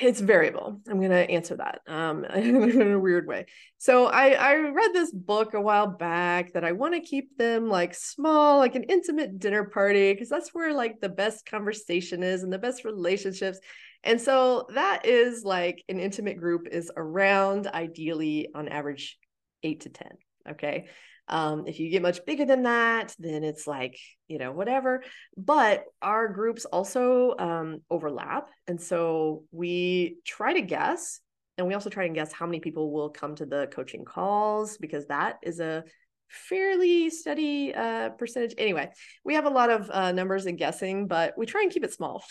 it's 0.00 0.20
variable. 0.20 0.80
I'm 0.88 0.98
going 0.98 1.10
to 1.10 1.30
answer 1.30 1.56
that 1.56 1.80
um, 1.86 2.24
in 2.34 2.92
a 2.92 2.98
weird 2.98 3.26
way. 3.26 3.46
So 3.78 4.06
I, 4.06 4.30
I 4.30 4.54
read 4.54 4.92
this 4.92 5.12
book 5.12 5.54
a 5.54 5.60
while 5.60 5.86
back 5.86 6.52
that 6.54 6.64
I 6.64 6.72
want 6.72 6.94
to 6.94 7.00
keep 7.00 7.36
them 7.38 7.68
like 7.68 7.94
small, 7.94 8.58
like 8.58 8.74
an 8.74 8.84
intimate 8.84 9.38
dinner 9.38 9.64
party, 9.64 10.12
because 10.12 10.28
that's 10.28 10.52
where 10.52 10.74
like 10.74 11.00
the 11.00 11.08
best 11.08 11.46
conversation 11.46 12.22
is 12.22 12.42
and 12.42 12.52
the 12.52 12.58
best 12.58 12.84
relationships. 12.84 13.60
And 14.02 14.20
so 14.20 14.66
that 14.74 15.06
is 15.06 15.44
like 15.44 15.82
an 15.88 16.00
intimate 16.00 16.38
group 16.38 16.68
is 16.70 16.90
around 16.96 17.66
ideally 17.68 18.48
on 18.54 18.68
average 18.68 19.18
eight 19.62 19.82
to 19.82 19.88
10. 19.88 20.08
Okay. 20.50 20.86
Um, 21.28 21.66
if 21.66 21.80
you 21.80 21.90
get 21.90 22.02
much 22.02 22.24
bigger 22.24 22.44
than 22.44 22.62
that, 22.64 23.14
then 23.18 23.42
it's 23.42 23.66
like, 23.66 23.98
you 24.28 24.38
know, 24.38 24.52
whatever. 24.52 25.02
But 25.36 25.84
our 26.00 26.28
groups 26.28 26.64
also 26.64 27.34
um, 27.38 27.82
overlap. 27.90 28.48
And 28.66 28.80
so 28.80 29.44
we 29.50 30.18
try 30.24 30.54
to 30.54 30.62
guess, 30.62 31.20
and 31.58 31.66
we 31.66 31.74
also 31.74 31.90
try 31.90 32.04
and 32.04 32.14
guess 32.14 32.32
how 32.32 32.46
many 32.46 32.60
people 32.60 32.92
will 32.92 33.10
come 33.10 33.34
to 33.36 33.46
the 33.46 33.68
coaching 33.72 34.04
calls 34.04 34.78
because 34.78 35.06
that 35.06 35.38
is 35.42 35.58
a 35.58 35.84
fairly 36.28 37.10
steady 37.10 37.74
uh, 37.74 38.10
percentage. 38.10 38.54
Anyway, 38.58 38.90
we 39.24 39.34
have 39.34 39.46
a 39.46 39.50
lot 39.50 39.70
of 39.70 39.90
uh, 39.90 40.12
numbers 40.12 40.46
and 40.46 40.58
guessing, 40.58 41.06
but 41.06 41.34
we 41.36 41.46
try 41.46 41.62
and 41.62 41.72
keep 41.72 41.84
it 41.84 41.92
small. 41.92 42.24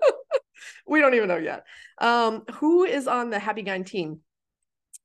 we 0.86 1.00
don't 1.00 1.14
even 1.14 1.28
know 1.28 1.36
yet. 1.36 1.64
Um, 1.98 2.44
who 2.54 2.84
is 2.84 3.06
on 3.06 3.30
the 3.30 3.38
Happy 3.38 3.62
Gyne 3.62 3.84
team? 3.84 4.20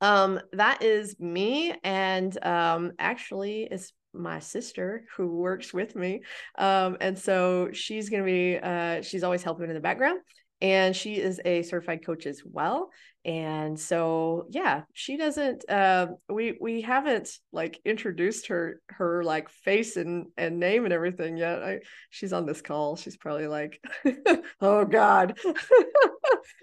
Um, 0.04 0.42
that 0.52 0.84
is 0.84 1.18
me, 1.18 1.74
and 1.82 2.46
um, 2.46 2.92
actually, 3.00 3.70
it's 3.72 3.94
my 4.14 4.40
sister 4.40 5.06
who 5.16 5.38
works 5.38 5.74
with 5.74 5.96
me. 5.96 6.24
Um, 6.58 6.98
and 7.00 7.18
so 7.18 7.70
she's 7.72 8.10
to 8.22 8.26
be, 8.26 8.58
uh, 8.58 9.02
she's 9.02 9.24
always 9.24 9.44
helping 9.44 9.70
in 9.70 9.74
the 9.74 9.80
background 9.80 10.20
and 10.64 10.95
she 10.95 11.15
is 11.15 11.40
a 11.45 11.61
certified 11.61 12.03
coach 12.03 12.26
as 12.26 12.41
well 12.44 12.90
and 13.26 13.80
so 13.80 14.48
yeah 14.49 14.81
she 14.94 15.15
doesn't 15.15 15.69
uh, 15.69 16.07
we 16.30 16.57
we 16.60 16.81
haven't 16.81 17.38
like 17.52 17.80
introduced 17.85 18.48
her 18.48 18.81
her 18.90 19.23
like 19.23 19.49
face 19.49 19.95
and 19.95 20.27
and 20.38 20.60
name 20.60 20.84
and 20.84 20.94
everything 20.94 21.38
yet. 21.38 21.64
I, 21.64 21.80
she's 22.10 22.34
on 22.34 22.45
this 22.45 22.61
call. 22.61 22.95
She's 22.95 23.15
probably 23.15 23.48
like 23.48 23.81
oh 24.61 24.85
god. 24.85 25.38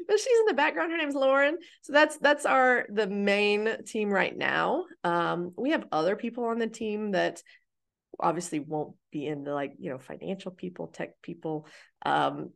But 0.07 0.19
she's 0.19 0.41
in 0.41 0.47
the 0.47 0.55
background. 0.55 0.91
Her 0.91 0.99
name's 0.99 1.15
lauren. 1.15 1.57
So 1.83 1.93
that's 1.93 2.19
that's 2.19 2.45
our 2.45 2.87
the 2.91 3.07
main 3.07 3.85
team 3.87 4.11
right 4.11 4.37
now. 4.37 4.85
Um, 5.05 5.53
we 5.57 5.71
have 5.71 5.87
other 5.93 6.17
people 6.17 6.45
on 6.45 6.59
the 6.59 6.67
team 6.67 7.13
that 7.13 7.43
obviously 8.19 8.59
won't 8.59 8.95
be 9.13 9.27
in 9.27 9.45
the 9.45 9.55
like 9.55 9.75
you 9.79 9.91
know 9.91 9.99
financial 9.99 10.51
people 10.51 10.89
tech 10.89 11.11
people. 11.23 11.67
Um 12.05 12.51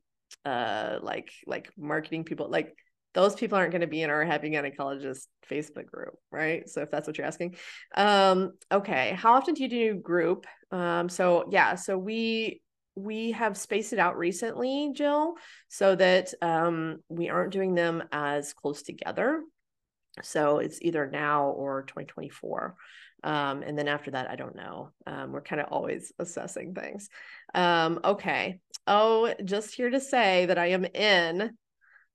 uh 0.44 0.98
like 1.02 1.32
like 1.46 1.70
marketing 1.76 2.24
people 2.24 2.48
like 2.48 2.76
those 3.14 3.34
people 3.36 3.56
aren't 3.56 3.70
going 3.70 3.80
to 3.80 3.86
be 3.86 4.02
in 4.02 4.10
our 4.10 4.24
happy 4.24 4.50
gynecologist 4.50 5.26
facebook 5.48 5.86
group 5.86 6.14
right? 6.32 6.68
So 6.68 6.82
if 6.82 6.90
that's 6.90 7.06
what 7.06 7.16
you're 7.16 7.26
asking. 7.26 7.56
Um 7.96 8.52
okay 8.72 9.12
how 9.16 9.34
often 9.34 9.54
do 9.54 9.62
you 9.62 9.68
do 9.68 9.94
group? 9.94 10.46
Um 10.70 11.08
so 11.08 11.48
yeah 11.50 11.76
so 11.76 11.96
we 11.96 12.60
we 12.96 13.32
have 13.32 13.56
spaced 13.56 13.92
it 13.92 13.98
out 13.98 14.16
recently 14.16 14.92
jill 14.94 15.34
so 15.68 15.96
that 15.96 16.32
um 16.42 16.98
we 17.08 17.28
aren't 17.28 17.52
doing 17.52 17.74
them 17.74 18.02
as 18.12 18.52
close 18.52 18.82
together. 18.82 19.42
So 20.22 20.58
it's 20.58 20.80
either 20.80 21.08
now 21.10 21.48
or 21.48 21.82
2024 21.82 22.74
um, 23.24 23.62
and 23.62 23.76
then 23.76 23.88
after 23.88 24.10
that, 24.10 24.30
I 24.30 24.36
don't 24.36 24.54
know. 24.54 24.90
Um, 25.06 25.32
we're 25.32 25.40
kind 25.40 25.60
of 25.60 25.68
always 25.70 26.12
assessing 26.18 26.74
things. 26.74 27.08
Um, 27.54 27.98
okay. 28.04 28.60
Oh, 28.86 29.34
just 29.44 29.74
here 29.74 29.90
to 29.90 29.98
say 29.98 30.46
that 30.46 30.58
I 30.58 30.66
am 30.68 30.84
in. 30.84 31.50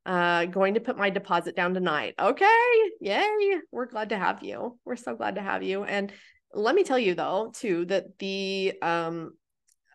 Uh, 0.05 0.45
going 0.45 0.75
to 0.75 0.79
put 0.79 0.97
my 0.97 1.09
deposit 1.09 1.55
down 1.55 1.73
tonight. 1.73 2.15
Okay. 2.19 2.67
Yay. 3.01 3.57
We're 3.71 3.85
glad 3.85 4.09
to 4.09 4.17
have 4.17 4.43
you. 4.43 4.79
We're 4.85 4.95
so 4.95 5.15
glad 5.15 5.35
to 5.35 5.41
have 5.41 5.61
you. 5.61 5.83
And 5.83 6.13
let 6.53 6.73
me 6.73 6.83
tell 6.83 6.97
you 6.97 7.15
though, 7.15 7.51
too, 7.53 7.85
that 7.85 8.17
the 8.17 8.73
um 8.81 9.31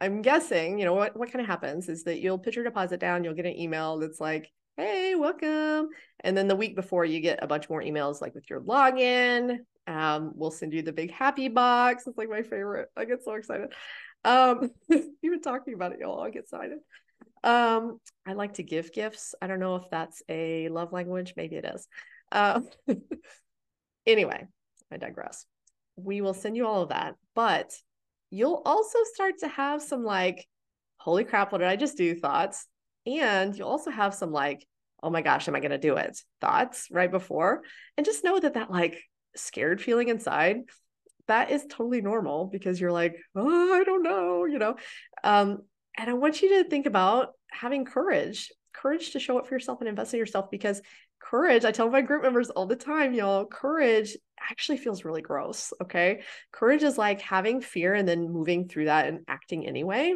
I'm 0.00 0.22
guessing, 0.22 0.78
you 0.78 0.84
know, 0.84 0.94
what 0.94 1.16
what 1.16 1.32
kind 1.32 1.40
of 1.40 1.46
happens 1.46 1.88
is 1.88 2.04
that 2.04 2.20
you'll 2.20 2.38
put 2.38 2.54
your 2.54 2.64
deposit 2.64 3.00
down, 3.00 3.24
you'll 3.24 3.34
get 3.34 3.46
an 3.46 3.58
email 3.58 3.98
that's 3.98 4.20
like, 4.20 4.50
hey, 4.76 5.14
welcome. 5.14 5.88
And 6.20 6.36
then 6.36 6.48
the 6.48 6.56
week 6.56 6.76
before 6.76 7.04
you 7.04 7.20
get 7.20 7.42
a 7.42 7.46
bunch 7.46 7.68
more 7.70 7.82
emails 7.82 8.20
like 8.20 8.34
with 8.34 8.48
your 8.50 8.60
login, 8.60 9.58
um, 9.86 10.32
we'll 10.34 10.50
send 10.50 10.72
you 10.72 10.82
the 10.82 10.92
big 10.92 11.10
happy 11.10 11.48
box. 11.48 12.06
It's 12.06 12.18
like 12.18 12.30
my 12.30 12.42
favorite. 12.42 12.88
I 12.96 13.04
get 13.04 13.24
so 13.24 13.34
excited. 13.34 13.72
Um, 14.24 14.70
even 15.22 15.40
talking 15.42 15.74
about 15.74 15.92
it, 15.92 16.00
y'all, 16.00 16.20
I 16.20 16.30
get 16.30 16.44
excited. 16.44 16.78
Um, 17.42 18.00
I 18.26 18.32
like 18.32 18.54
to 18.54 18.62
give 18.62 18.92
gifts. 18.92 19.34
I 19.42 19.46
don't 19.46 19.60
know 19.60 19.76
if 19.76 19.84
that's 19.90 20.22
a 20.28 20.68
love 20.70 20.92
language. 20.92 21.34
Maybe 21.36 21.56
it 21.56 21.66
is. 21.66 21.86
Uh, 22.32 22.60
anyway, 24.06 24.46
I 24.90 24.96
digress. 24.96 25.44
We 25.96 26.22
will 26.22 26.34
send 26.34 26.56
you 26.56 26.66
all 26.66 26.82
of 26.82 26.88
that, 26.88 27.14
but 27.34 27.72
you'll 28.30 28.62
also 28.64 28.98
start 29.12 29.34
to 29.40 29.48
have 29.48 29.82
some 29.82 30.02
like, 30.02 30.46
holy 30.96 31.24
crap, 31.24 31.52
what 31.52 31.58
did 31.58 31.68
I 31.68 31.76
just 31.76 31.98
do 31.98 32.14
thoughts? 32.14 32.66
And 33.06 33.56
you'll 33.56 33.68
also 33.68 33.90
have 33.90 34.14
some 34.14 34.32
like, 34.32 34.66
oh 35.02 35.10
my 35.10 35.20
gosh, 35.20 35.46
am 35.46 35.54
I 35.54 35.60
going 35.60 35.70
to 35.70 35.78
do 35.78 35.96
it 35.96 36.18
thoughts 36.40 36.88
right 36.90 37.10
before? 37.10 37.62
And 37.98 38.06
just 38.06 38.24
know 38.24 38.40
that 38.40 38.54
that 38.54 38.70
like 38.70 39.02
scared 39.36 39.80
feeling 39.80 40.08
inside 40.08 40.58
that 41.26 41.50
is 41.50 41.64
totally 41.68 42.02
normal 42.02 42.46
because 42.46 42.80
you're 42.80 42.92
like 42.92 43.16
oh 43.34 43.74
i 43.74 43.84
don't 43.84 44.02
know 44.02 44.44
you 44.44 44.58
know? 44.58 44.76
Um 45.22 45.58
and 45.96 46.10
i 46.10 46.12
want 46.12 46.42
you 46.42 46.62
to 46.62 46.68
think 46.68 46.86
about 46.86 47.32
having 47.50 47.84
courage 47.84 48.52
courage 48.72 49.12
to 49.12 49.20
show 49.20 49.38
up 49.38 49.46
for 49.46 49.54
yourself 49.54 49.80
and 49.80 49.88
invest 49.88 50.12
in 50.14 50.18
yourself 50.18 50.50
because 50.50 50.82
courage 51.20 51.64
i 51.64 51.70
tell 51.70 51.88
my 51.88 52.02
group 52.02 52.22
members 52.22 52.50
all 52.50 52.66
the 52.66 52.76
time 52.76 53.14
y'all 53.14 53.46
courage 53.46 54.16
actually 54.50 54.78
feels 54.78 55.04
really 55.04 55.22
gross 55.22 55.72
okay? 55.82 56.22
Courage 56.52 56.82
is 56.82 56.98
like 56.98 57.20
having 57.20 57.60
fear 57.60 57.94
and 57.94 58.06
then 58.06 58.30
moving 58.30 58.68
through 58.68 58.86
that 58.86 59.06
and 59.06 59.20
acting 59.28 59.66
anyway. 59.66 60.14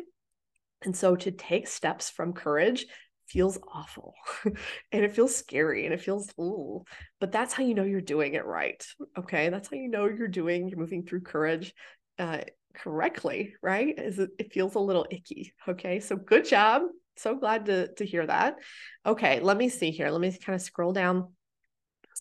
And 0.82 0.96
so 0.96 1.16
to 1.16 1.30
take 1.30 1.66
steps 1.66 2.10
from 2.10 2.32
courage 2.32 2.86
feels 3.28 3.58
awful 3.72 4.14
and 4.44 5.04
it 5.04 5.12
feels 5.12 5.36
scary 5.36 5.84
and 5.84 5.92
it 5.92 6.00
feels 6.00 6.32
ooh, 6.40 6.84
but 7.20 7.30
that's 7.30 7.52
how 7.52 7.62
you 7.62 7.74
know 7.74 7.84
you're 7.84 8.00
doing 8.00 8.34
it 8.34 8.46
right 8.46 8.84
okay? 9.18 9.48
That's 9.50 9.68
how 9.68 9.76
you 9.76 9.88
know 9.88 10.06
you're 10.06 10.28
doing 10.28 10.68
you're 10.68 10.78
moving 10.78 11.04
through 11.04 11.20
courage 11.20 11.74
uh, 12.18 12.40
correctly 12.74 13.54
right? 13.62 13.98
Is 13.98 14.18
it, 14.18 14.30
it 14.38 14.52
feels 14.52 14.74
a 14.74 14.80
little 14.80 15.06
icky 15.10 15.52
okay? 15.68 16.00
So 16.00 16.16
good 16.16 16.46
job. 16.46 16.82
So 17.16 17.34
glad 17.34 17.66
to 17.66 17.92
to 17.94 18.06
hear 18.06 18.26
that. 18.26 18.56
Okay 19.04 19.40
let 19.40 19.56
me 19.56 19.68
see 19.68 19.90
here. 19.90 20.10
Let 20.10 20.20
me 20.20 20.32
kind 20.32 20.54
of 20.54 20.62
scroll 20.62 20.92
down. 20.92 21.32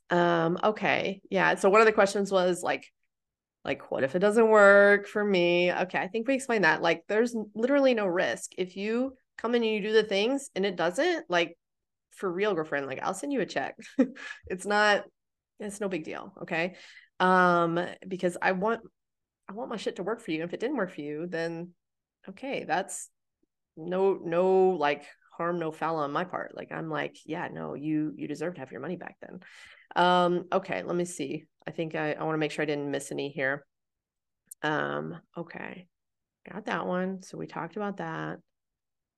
Um 0.09 0.57
okay 0.63 1.21
yeah 1.29 1.55
so 1.55 1.69
one 1.69 1.81
of 1.81 1.88
the 1.88 1.93
questions 1.93 2.31
was 2.31 2.61
like 2.63 2.85
like 3.63 3.91
what 3.91 4.03
if 4.03 4.15
it 4.15 4.19
doesn't 4.19 4.49
work 4.49 5.07
for 5.07 5.23
me? 5.23 5.71
Okay 5.71 5.99
i 5.99 6.07
think 6.07 6.27
we 6.27 6.35
explained 6.35 6.63
that 6.63 6.81
like 6.81 7.03
there's 7.07 7.35
literally 7.55 7.93
no 7.93 8.05
risk. 8.05 8.51
If 8.57 8.75
you 8.75 9.13
come 9.38 9.55
in 9.55 9.64
and 9.64 9.72
you 9.72 9.81
do 9.81 9.93
the 9.93 10.03
things 10.03 10.49
and 10.55 10.65
it 10.65 10.76
doesn't, 10.76 11.30
like 11.30 11.57
for 12.11 12.31
real, 12.31 12.53
girlfriend, 12.53 12.88
like 12.88 13.01
I'll 13.01 13.14
send 13.14 13.31
you 13.31 13.41
a 13.41 13.45
check. 13.45 13.76
it's 14.47 14.65
not, 14.65 15.03
it's 15.59 15.80
no 15.80 15.89
big 15.89 16.03
deal. 16.03 16.34
Okay. 16.43 16.76
Um, 17.19 17.80
because 18.07 18.38
I 18.41 18.51
want, 18.53 18.81
I 19.49 19.53
want 19.53 19.69
my 19.69 19.77
shit 19.77 19.97
to 19.97 20.03
work 20.03 20.22
for 20.22 20.31
you. 20.31 20.43
If 20.43 20.53
it 20.53 20.59
didn't 20.59 20.77
work 20.77 20.93
for 20.93 21.01
you, 21.01 21.27
then 21.27 21.72
okay, 22.27 22.65
that's 22.68 23.09
no, 23.76 24.19
no 24.23 24.69
like 24.72 25.05
harm, 25.35 25.59
no 25.59 25.72
foul 25.72 25.97
on 25.97 26.11
my 26.11 26.23
part. 26.23 26.55
Like 26.55 26.72
I'm 26.72 26.89
like, 26.89 27.18
yeah, 27.26 27.47
no, 27.51 27.76
you, 27.76 28.14
you 28.15 28.27
deserve 28.27 28.55
to 28.55 28.59
have 28.59 28.72
your 28.72 28.81
money 28.81 28.97
back 28.97 29.15
then. 29.22 29.39
Um, 29.95 30.45
okay, 30.51 30.84
let 30.84 30.95
me 30.95 31.05
see. 31.05 31.45
I 31.65 31.72
think 31.72 31.95
I, 31.95 32.14
I 32.14 32.23
want 32.23 32.35
to 32.35 32.39
make 32.39 32.51
sure 32.51 32.64
I 32.64 32.65
didn't 32.65 32.91
miss 32.91 33.11
any 33.11 33.30
here. 33.30 33.65
Um, 34.64 35.19
okay. 35.38 35.88
Got 36.51 36.65
that 36.65 36.88
one. 36.88 37.22
So 37.23 37.38
we 37.38 37.47
talked 37.47 37.76
about 37.76 37.97
that 37.97 38.39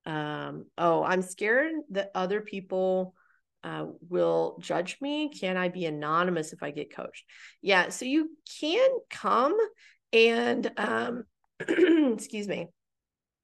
um 0.10 0.66
oh 0.78 1.04
i'm 1.04 1.22
scared 1.22 1.72
that 1.92 2.12
other 2.16 2.42
people 2.42 3.14
uh, 3.64 3.86
will 4.10 4.58
judge 4.62 4.98
me 5.02 5.30
can 5.30 5.58
i 5.58 5.68
be 5.68 5.86
anonymous 5.86 6.54
if 6.54 6.64
i 6.64 6.72
get 6.72 6.96
coached 6.96 7.26
yeah 7.62 7.90
so 7.90 8.06
you 8.06 8.30
can 8.60 8.90
come 9.10 9.58
and 10.14 10.72
um 10.78 11.24
excuse 11.68 12.48
me, 12.48 12.68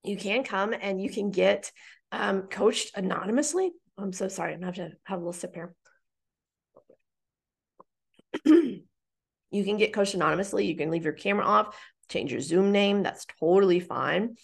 you 0.03 0.15
can 0.17 0.43
come 0.43 0.73
and 0.79 1.01
you 1.01 1.09
can 1.09 1.31
get 1.31 1.71
um, 2.11 2.43
coached 2.43 2.91
anonymously. 2.95 3.71
I'm 3.97 4.13
so 4.13 4.27
sorry. 4.27 4.53
I'm 4.53 4.59
gonna 4.61 4.67
have 4.67 4.75
to 4.75 4.91
have 5.03 5.19
a 5.19 5.21
little 5.21 5.33
sip 5.33 5.53
here. 5.53 5.73
you 8.45 9.63
can 9.63 9.77
get 9.77 9.93
coached 9.93 10.13
anonymously. 10.13 10.65
You 10.65 10.75
can 10.77 10.91
leave 10.91 11.03
your 11.03 11.13
camera 11.13 11.45
off, 11.45 11.77
change 12.09 12.31
your 12.31 12.41
Zoom 12.41 12.71
name. 12.71 13.03
That's 13.03 13.25
totally 13.39 13.79
fine. 13.79 14.35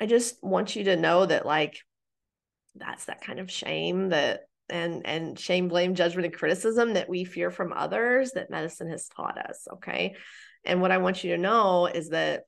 I 0.00 0.06
just 0.06 0.42
want 0.42 0.76
you 0.76 0.84
to 0.84 0.96
know 0.96 1.26
that, 1.26 1.46
like, 1.46 1.78
that's 2.74 3.06
that 3.06 3.22
kind 3.22 3.40
of 3.40 3.50
shame 3.50 4.10
that 4.10 4.42
and 4.70 5.06
and 5.06 5.38
shame 5.38 5.68
blame 5.68 5.94
judgment 5.94 6.26
and 6.26 6.34
criticism 6.34 6.92
that 6.94 7.08
we 7.08 7.24
fear 7.24 7.50
from 7.50 7.72
others 7.72 8.32
that 8.32 8.50
medicine 8.50 8.88
has 8.90 9.08
taught 9.08 9.38
us 9.38 9.66
okay 9.72 10.14
and 10.64 10.80
what 10.82 10.92
i 10.92 10.98
want 10.98 11.24
you 11.24 11.34
to 11.34 11.40
know 11.40 11.86
is 11.86 12.10
that 12.10 12.42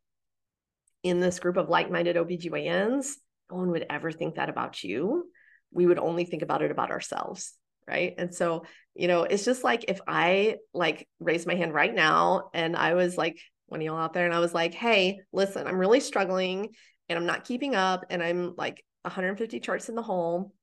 in 1.03 1.21
this 1.21 1.39
group 1.39 1.57
of 1.57 1.69
like-minded 1.69 2.17
OBGYNs, 2.17 3.13
no 3.51 3.57
one 3.57 3.71
would 3.71 3.87
ever 3.89 4.13
think 4.13 4.35
that 4.35 4.49
about 4.49 4.83
you. 4.85 5.31
We 5.73 5.87
would 5.87 5.99
only 5.99 6.25
think 6.25 6.43
about 6.43 6.63
it 6.63 6.71
about 6.71 6.91
ourselves. 6.91 7.55
Right. 7.87 8.15
And 8.19 8.33
so, 8.33 8.67
you 8.95 9.09
know, 9.09 9.25
it's 9.25 9.45
just 9.45 9.65
like 9.65 9.87
if 9.89 10.01
I 10.07 10.59
like 10.73 11.09
raise 11.19 11.47
my 11.47 11.57
hand 11.57 11.75
right 11.75 11.93
now 11.93 12.51
and 12.55 12.77
I 12.77 12.95
was 12.95 13.19
like 13.19 13.41
one 13.67 13.81
of 13.81 13.85
y'all 13.85 13.99
out 13.99 14.13
there 14.13 14.27
and 14.27 14.35
I 14.35 14.39
was 14.39 14.55
like, 14.55 14.75
hey, 14.75 15.21
listen, 15.33 15.67
I'm 15.67 15.79
really 15.79 15.99
struggling 15.99 16.69
and 17.11 17.19
I'm 17.19 17.27
not 17.27 17.45
keeping 17.45 17.75
up 17.75 18.07
and 18.09 18.23
I'm 18.23 18.55
like 18.57 18.83
150 19.03 19.61
charts 19.61 19.91
in 19.91 19.95
the 19.95 20.03
hole 20.03 20.55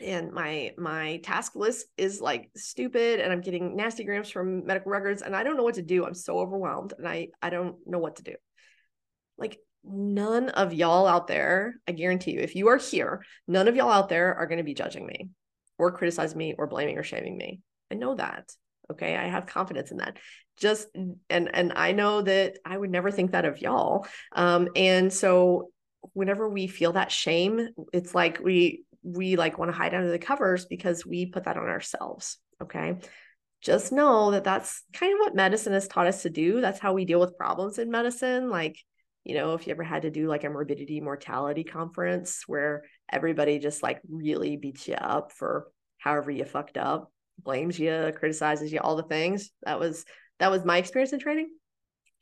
and 0.00 0.32
my 0.32 0.72
my 0.78 1.20
task 1.24 1.56
list 1.56 1.86
is 1.98 2.22
like 2.22 2.48
stupid 2.56 3.20
and 3.20 3.30
i'm 3.30 3.42
getting 3.42 3.76
nasty 3.76 4.02
grams 4.02 4.30
from 4.30 4.64
medical 4.64 4.90
records 4.90 5.20
and 5.20 5.36
i 5.36 5.42
don't 5.42 5.58
know 5.58 5.62
what 5.62 5.74
to 5.74 5.82
do 5.82 6.06
i'm 6.06 6.14
so 6.14 6.38
overwhelmed 6.38 6.94
and 6.96 7.06
i 7.06 7.28
i 7.42 7.50
don't 7.50 7.76
know 7.86 7.98
what 7.98 8.16
to 8.16 8.22
do 8.22 8.34
like 9.36 9.58
none 9.84 10.50
of 10.50 10.74
y'all 10.74 11.06
out 11.06 11.26
there, 11.26 11.76
I 11.88 11.92
guarantee 11.92 12.32
you, 12.32 12.40
if 12.40 12.54
you 12.54 12.68
are 12.68 12.76
here, 12.76 13.24
none 13.48 13.68
of 13.68 13.76
y'all 13.76 13.90
out 13.90 14.08
there 14.08 14.34
are 14.34 14.46
going 14.46 14.58
to 14.58 14.64
be 14.64 14.74
judging 14.74 15.06
me 15.06 15.30
or 15.78 15.92
criticizing 15.92 16.38
me 16.38 16.54
or 16.58 16.66
blaming 16.66 16.98
or 16.98 17.02
shaming 17.02 17.36
me. 17.36 17.60
I 17.90 17.94
know 17.94 18.14
that. 18.14 18.50
Okay. 18.90 19.16
I 19.16 19.28
have 19.28 19.46
confidence 19.46 19.90
in 19.90 19.98
that. 19.98 20.18
Just 20.60 20.88
and 20.94 21.18
and 21.54 21.72
I 21.74 21.92
know 21.92 22.22
that 22.22 22.58
I 22.64 22.76
would 22.76 22.90
never 22.90 23.10
think 23.10 23.32
that 23.32 23.44
of 23.44 23.60
y'all. 23.60 24.06
Um, 24.32 24.68
and 24.76 25.12
so 25.12 25.70
whenever 26.12 26.48
we 26.48 26.66
feel 26.66 26.92
that 26.92 27.10
shame, 27.10 27.68
it's 27.92 28.14
like 28.14 28.40
we 28.40 28.84
we 29.02 29.36
like 29.36 29.58
want 29.58 29.70
to 29.70 29.76
hide 29.76 29.94
under 29.94 30.10
the 30.10 30.18
covers 30.18 30.66
because 30.66 31.06
we 31.06 31.26
put 31.26 31.44
that 31.44 31.56
on 31.56 31.68
ourselves. 31.68 32.38
Okay 32.62 32.96
just 33.62 33.92
know 33.92 34.30
that 34.30 34.42
that's 34.42 34.84
kind 34.94 35.12
of 35.12 35.18
what 35.18 35.34
medicine 35.34 35.74
has 35.74 35.86
taught 35.86 36.06
us 36.06 36.22
to 36.22 36.30
do. 36.30 36.62
That's 36.62 36.80
how 36.80 36.94
we 36.94 37.04
deal 37.04 37.20
with 37.20 37.36
problems 37.36 37.78
in 37.78 37.90
medicine. 37.90 38.48
Like 38.48 38.78
you 39.24 39.34
know, 39.34 39.54
if 39.54 39.66
you 39.66 39.72
ever 39.72 39.82
had 39.82 40.02
to 40.02 40.10
do 40.10 40.28
like 40.28 40.44
a 40.44 40.50
morbidity 40.50 41.00
mortality 41.00 41.62
conference 41.62 42.44
where 42.46 42.84
everybody 43.12 43.58
just 43.58 43.82
like 43.82 44.00
really 44.08 44.56
beats 44.56 44.88
you 44.88 44.94
up 44.94 45.32
for 45.32 45.68
however 45.98 46.30
you 46.30 46.44
fucked 46.44 46.78
up, 46.78 47.12
blames 47.38 47.78
you, 47.78 48.12
criticizes 48.16 48.72
you, 48.72 48.80
all 48.80 48.96
the 48.96 49.02
things. 49.02 49.50
That 49.62 49.78
was 49.78 50.04
that 50.40 50.50
was 50.50 50.64
my 50.64 50.78
experience 50.78 51.12
in 51.12 51.20
training. 51.20 51.50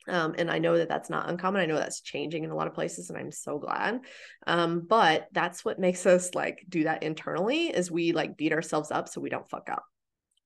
Um, 0.07 0.35
and 0.37 0.49
I 0.49 0.59
know 0.59 0.77
that 0.77 0.89
that's 0.89 1.09
not 1.09 1.29
uncommon. 1.29 1.61
I 1.61 1.65
know 1.65 1.75
that's 1.75 2.01
changing 2.01 2.43
in 2.43 2.51
a 2.51 2.55
lot 2.55 2.67
of 2.67 2.73
places, 2.73 3.09
and 3.09 3.17
I'm 3.17 3.31
so 3.31 3.59
glad. 3.59 4.01
Um, 4.47 4.85
but 4.87 5.27
that's 5.31 5.65
what 5.65 5.79
makes 5.79 6.05
us 6.05 6.33
like 6.33 6.65
do 6.67 6.83
that 6.83 7.03
internally 7.03 7.67
is 7.67 7.91
we 7.91 8.11
like 8.11 8.37
beat 8.37 8.53
ourselves 8.53 8.91
up 8.91 9.09
so 9.09 9.21
we 9.21 9.29
don't 9.29 9.49
fuck 9.49 9.69
up, 9.69 9.83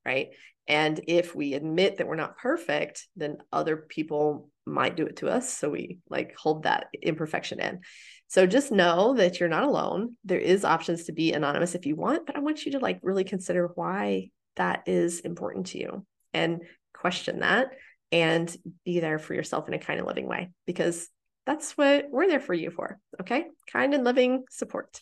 right? 0.06 0.30
And 0.68 1.00
if 1.08 1.36
we 1.36 1.54
admit 1.54 1.98
that 1.98 2.08
we're 2.08 2.16
not 2.16 2.38
perfect, 2.38 3.08
then 3.16 3.38
other 3.52 3.78
people 3.78 4.50
might 4.66 4.96
do 4.96 5.06
it 5.06 5.18
to 5.18 5.30
us. 5.30 5.54
So 5.54 5.70
we 5.70 6.00
like 6.10 6.36
hold 6.38 6.64
that 6.64 6.88
imperfection 7.02 7.60
in. 7.60 7.82
So 8.28 8.48
just 8.48 8.72
know 8.72 9.14
that 9.16 9.40
you're 9.40 9.50
not 9.50 9.64
alone. 9.64 10.16
There 10.24 10.40
is 10.40 10.64
options 10.64 11.06
to 11.06 11.12
be 11.12 11.34
anonymous 11.34 11.76
if 11.76 11.86
you 11.86 11.96
want, 11.96 12.26
but 12.26 12.36
I 12.36 12.40
want 12.40 12.66
you 12.66 12.72
to 12.74 12.80
like 12.80 13.00
really 13.04 13.26
consider 13.26 13.72
why 13.76 14.30
that 14.56 14.84
is 14.88 15.20
important 15.20 15.68
to 15.68 15.80
you 15.80 16.06
and 16.34 16.62
question 17.04 17.40
that 17.42 17.68
and 18.14 18.56
be 18.86 19.02
there 19.02 19.20
for 19.20 19.34
yourself 19.34 19.68
in 19.68 19.74
a 19.74 19.78
kind 19.78 20.00
and 20.00 20.08
loving 20.08 20.26
way 20.26 20.52
because 20.66 21.10
that's 21.46 21.78
what 21.78 22.06
we're 22.10 22.30
there 22.30 22.40
for 22.40 22.54
you 22.54 22.72
for. 22.72 22.98
Okay. 23.20 23.48
Kind 23.70 23.94
and 23.94 24.06
loving 24.06 24.46
support. 24.50 25.02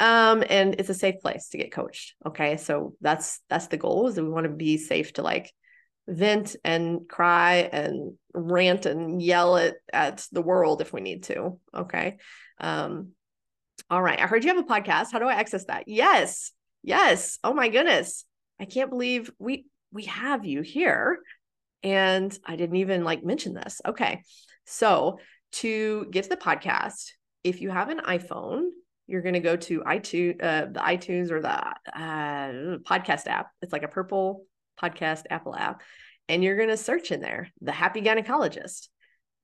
Um 0.00 0.42
and 0.48 0.76
it's 0.78 0.88
a 0.88 0.94
safe 0.94 1.20
place 1.20 1.50
to 1.50 1.58
get 1.58 1.70
coached 1.70 2.14
okay? 2.24 2.56
So 2.56 2.94
that's 3.02 3.40
that's 3.50 3.66
the 3.66 3.76
goal 3.76 4.08
is 4.08 4.14
that 4.14 4.24
we 4.24 4.30
want 4.30 4.44
to 4.44 4.52
be 4.66 4.78
safe 4.78 5.12
to 5.14 5.22
like 5.22 5.52
vent 6.08 6.56
and 6.64 7.06
cry 7.06 7.68
and 7.70 8.14
rant 8.32 8.86
and 8.86 9.20
yell 9.20 9.58
at 9.58 9.74
at 9.92 10.26
the 10.32 10.40
world 10.40 10.80
if 10.80 10.94
we 10.94 11.02
need 11.02 11.24
to 11.24 11.60
okay? 11.76 12.16
Um 12.58 13.10
all 13.90 14.02
right 14.02 14.18
i 14.18 14.26
heard 14.26 14.44
you 14.44 14.54
have 14.54 14.64
a 14.64 14.74
podcast. 14.74 15.12
How 15.12 15.18
do 15.18 15.28
i 15.28 15.34
access 15.34 15.66
that? 15.66 15.84
Yes 15.88 16.52
yes. 16.82 17.38
Oh 17.44 17.52
my 17.52 17.68
goodness. 17.68 18.24
I 18.58 18.64
can't 18.64 18.88
believe 18.88 19.30
we 19.38 19.66
we 19.92 20.04
have 20.04 20.44
you 20.44 20.62
here 20.62 21.18
and 21.82 22.36
i 22.44 22.56
didn't 22.56 22.76
even 22.76 23.04
like 23.04 23.24
mention 23.24 23.54
this 23.54 23.80
okay 23.86 24.22
so 24.64 25.18
to 25.52 26.06
get 26.10 26.24
to 26.24 26.30
the 26.30 26.36
podcast 26.36 27.12
if 27.44 27.60
you 27.60 27.70
have 27.70 27.88
an 27.88 28.00
iphone 28.00 28.68
you're 29.08 29.22
going 29.22 29.34
to 29.34 29.40
go 29.40 29.56
to 29.56 29.80
iTunes, 29.80 30.44
uh, 30.44 30.66
the 30.66 30.80
iTunes 30.80 31.30
or 31.30 31.40
the 31.40 31.50
uh, 31.50 32.78
podcast 32.86 33.26
app. 33.26 33.48
It's 33.62 33.72
like 33.72 33.82
a 33.82 33.88
purple 33.88 34.44
podcast 34.80 35.22
Apple 35.30 35.56
app. 35.56 35.82
And 36.28 36.44
you're 36.44 36.58
going 36.58 36.68
to 36.68 36.76
search 36.76 37.10
in 37.10 37.22
there, 37.22 37.48
The 37.62 37.72
Happy 37.72 38.02
Gynecologist. 38.02 38.88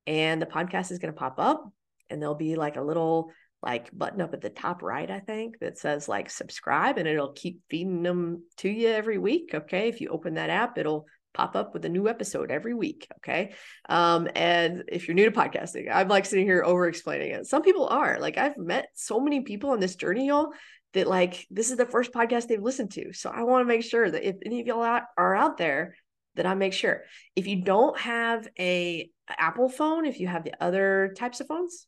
And 0.07 0.41
the 0.41 0.47
podcast 0.47 0.93
is 0.93 0.99
going 0.99 1.15
to 1.15 1.19
pop 1.19 1.37
up 1.39 1.67
and 2.11 2.21
there'll 2.21 2.35
be 2.35 2.57
like 2.57 2.77
a 2.77 2.83
little 2.83 3.33
like 3.65 3.91
button 3.97 4.21
up 4.21 4.35
at 4.35 4.43
the 4.43 4.51
top 4.51 4.83
right, 4.83 5.11
I 5.11 5.21
think, 5.21 5.59
that 5.61 5.79
says 5.79 6.09
like 6.09 6.31
subscribe 6.31 6.99
and 6.99 7.09
it'll 7.09 7.33
keep 7.33 7.61
feeding 7.71 8.03
them 8.03 8.45
to 8.59 8.69
you 8.69 8.89
every 8.89 9.19
week. 9.19 9.53
Okay. 9.55 9.89
If 9.89 10.01
you 10.01 10.11
open 10.11 10.35
that 10.35 10.51
app, 10.51 10.77
it'll 10.79 11.07
pop 11.33 11.57
up 11.57 11.75
with 11.75 11.85
a 11.85 11.89
new 11.89 12.09
episode 12.09 12.51
every 12.51 12.75
week. 12.75 13.09
Okay. 13.17 13.55
Um, 13.89 14.29
and 14.35 14.85
if 14.89 15.09
you're 15.09 15.15
new 15.15 15.25
to 15.25 15.33
podcasting, 15.33 15.89
I'm 15.93 16.09
like 16.09 16.27
sitting 16.27 16.47
here 16.47 16.63
over 16.63 16.87
explaining 16.87 17.33
it. 17.33 17.47
Some 17.47 17.63
people 17.63 17.89
are 17.89 18.21
like, 18.21 18.39
I've 18.39 18.59
met 18.59 18.89
so 18.95 19.19
many 19.19 19.41
people 19.41 19.71
on 19.71 19.81
this 19.81 19.97
journey, 19.97 20.29
y'all, 20.29 20.53
that 20.93 21.09
like 21.09 21.47
this 21.51 21.71
is 21.71 21.77
the 21.77 21.87
first 21.87 22.13
podcast 22.13 22.47
they've 22.47 22.63
listened 22.63 22.93
to. 22.93 23.13
So 23.13 23.31
I 23.31 23.43
want 23.43 23.63
to 23.63 23.69
make 23.69 23.83
sure 23.83 24.09
that 24.09 24.29
if 24.29 24.37
any 24.45 24.61
of 24.61 24.67
y'all 24.67 25.01
are 25.17 25.35
out 25.35 25.57
there, 25.57 25.97
that 26.37 26.47
I 26.47 26.55
make 26.55 26.73
sure. 26.73 27.03
If 27.37 27.47
you 27.47 27.63
don't 27.63 27.99
have 28.01 28.49
a 28.59 29.09
Apple 29.29 29.69
phone, 29.69 30.05
if 30.05 30.21
you 30.21 30.27
have 30.27 30.45
the 30.45 30.55
other 30.61 31.15
types 31.17 31.41
of 31.41 31.47
phones, 31.47 31.87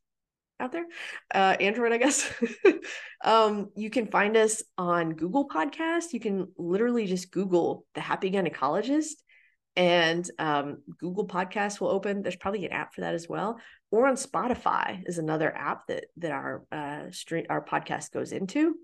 out 0.58 0.72
there 0.72 0.86
uh 1.34 1.56
android 1.60 1.92
i 1.92 1.98
guess 1.98 2.32
um 3.24 3.70
you 3.76 3.90
can 3.90 4.06
find 4.06 4.36
us 4.36 4.62
on 4.78 5.12
google 5.12 5.48
podcast 5.48 6.12
you 6.12 6.20
can 6.20 6.48
literally 6.56 7.06
just 7.06 7.30
google 7.30 7.84
the 7.94 8.00
happy 8.00 8.30
gynecologist 8.30 9.16
and 9.76 10.28
um, 10.38 10.78
Google 10.98 11.28
Podcasts 11.28 11.80
will 11.80 11.88
open. 11.88 12.22
There's 12.22 12.36
probably 12.36 12.64
an 12.64 12.72
app 12.72 12.94
for 12.94 13.02
that 13.02 13.14
as 13.14 13.28
well, 13.28 13.60
or 13.90 14.06
on 14.06 14.14
Spotify 14.14 15.02
is 15.06 15.18
another 15.18 15.54
app 15.54 15.88
that 15.88 16.06
that 16.16 16.32
our 16.32 16.64
uh, 16.72 17.10
stream 17.10 17.44
our 17.50 17.62
podcast 17.62 18.10
goes 18.10 18.32
into. 18.32 18.74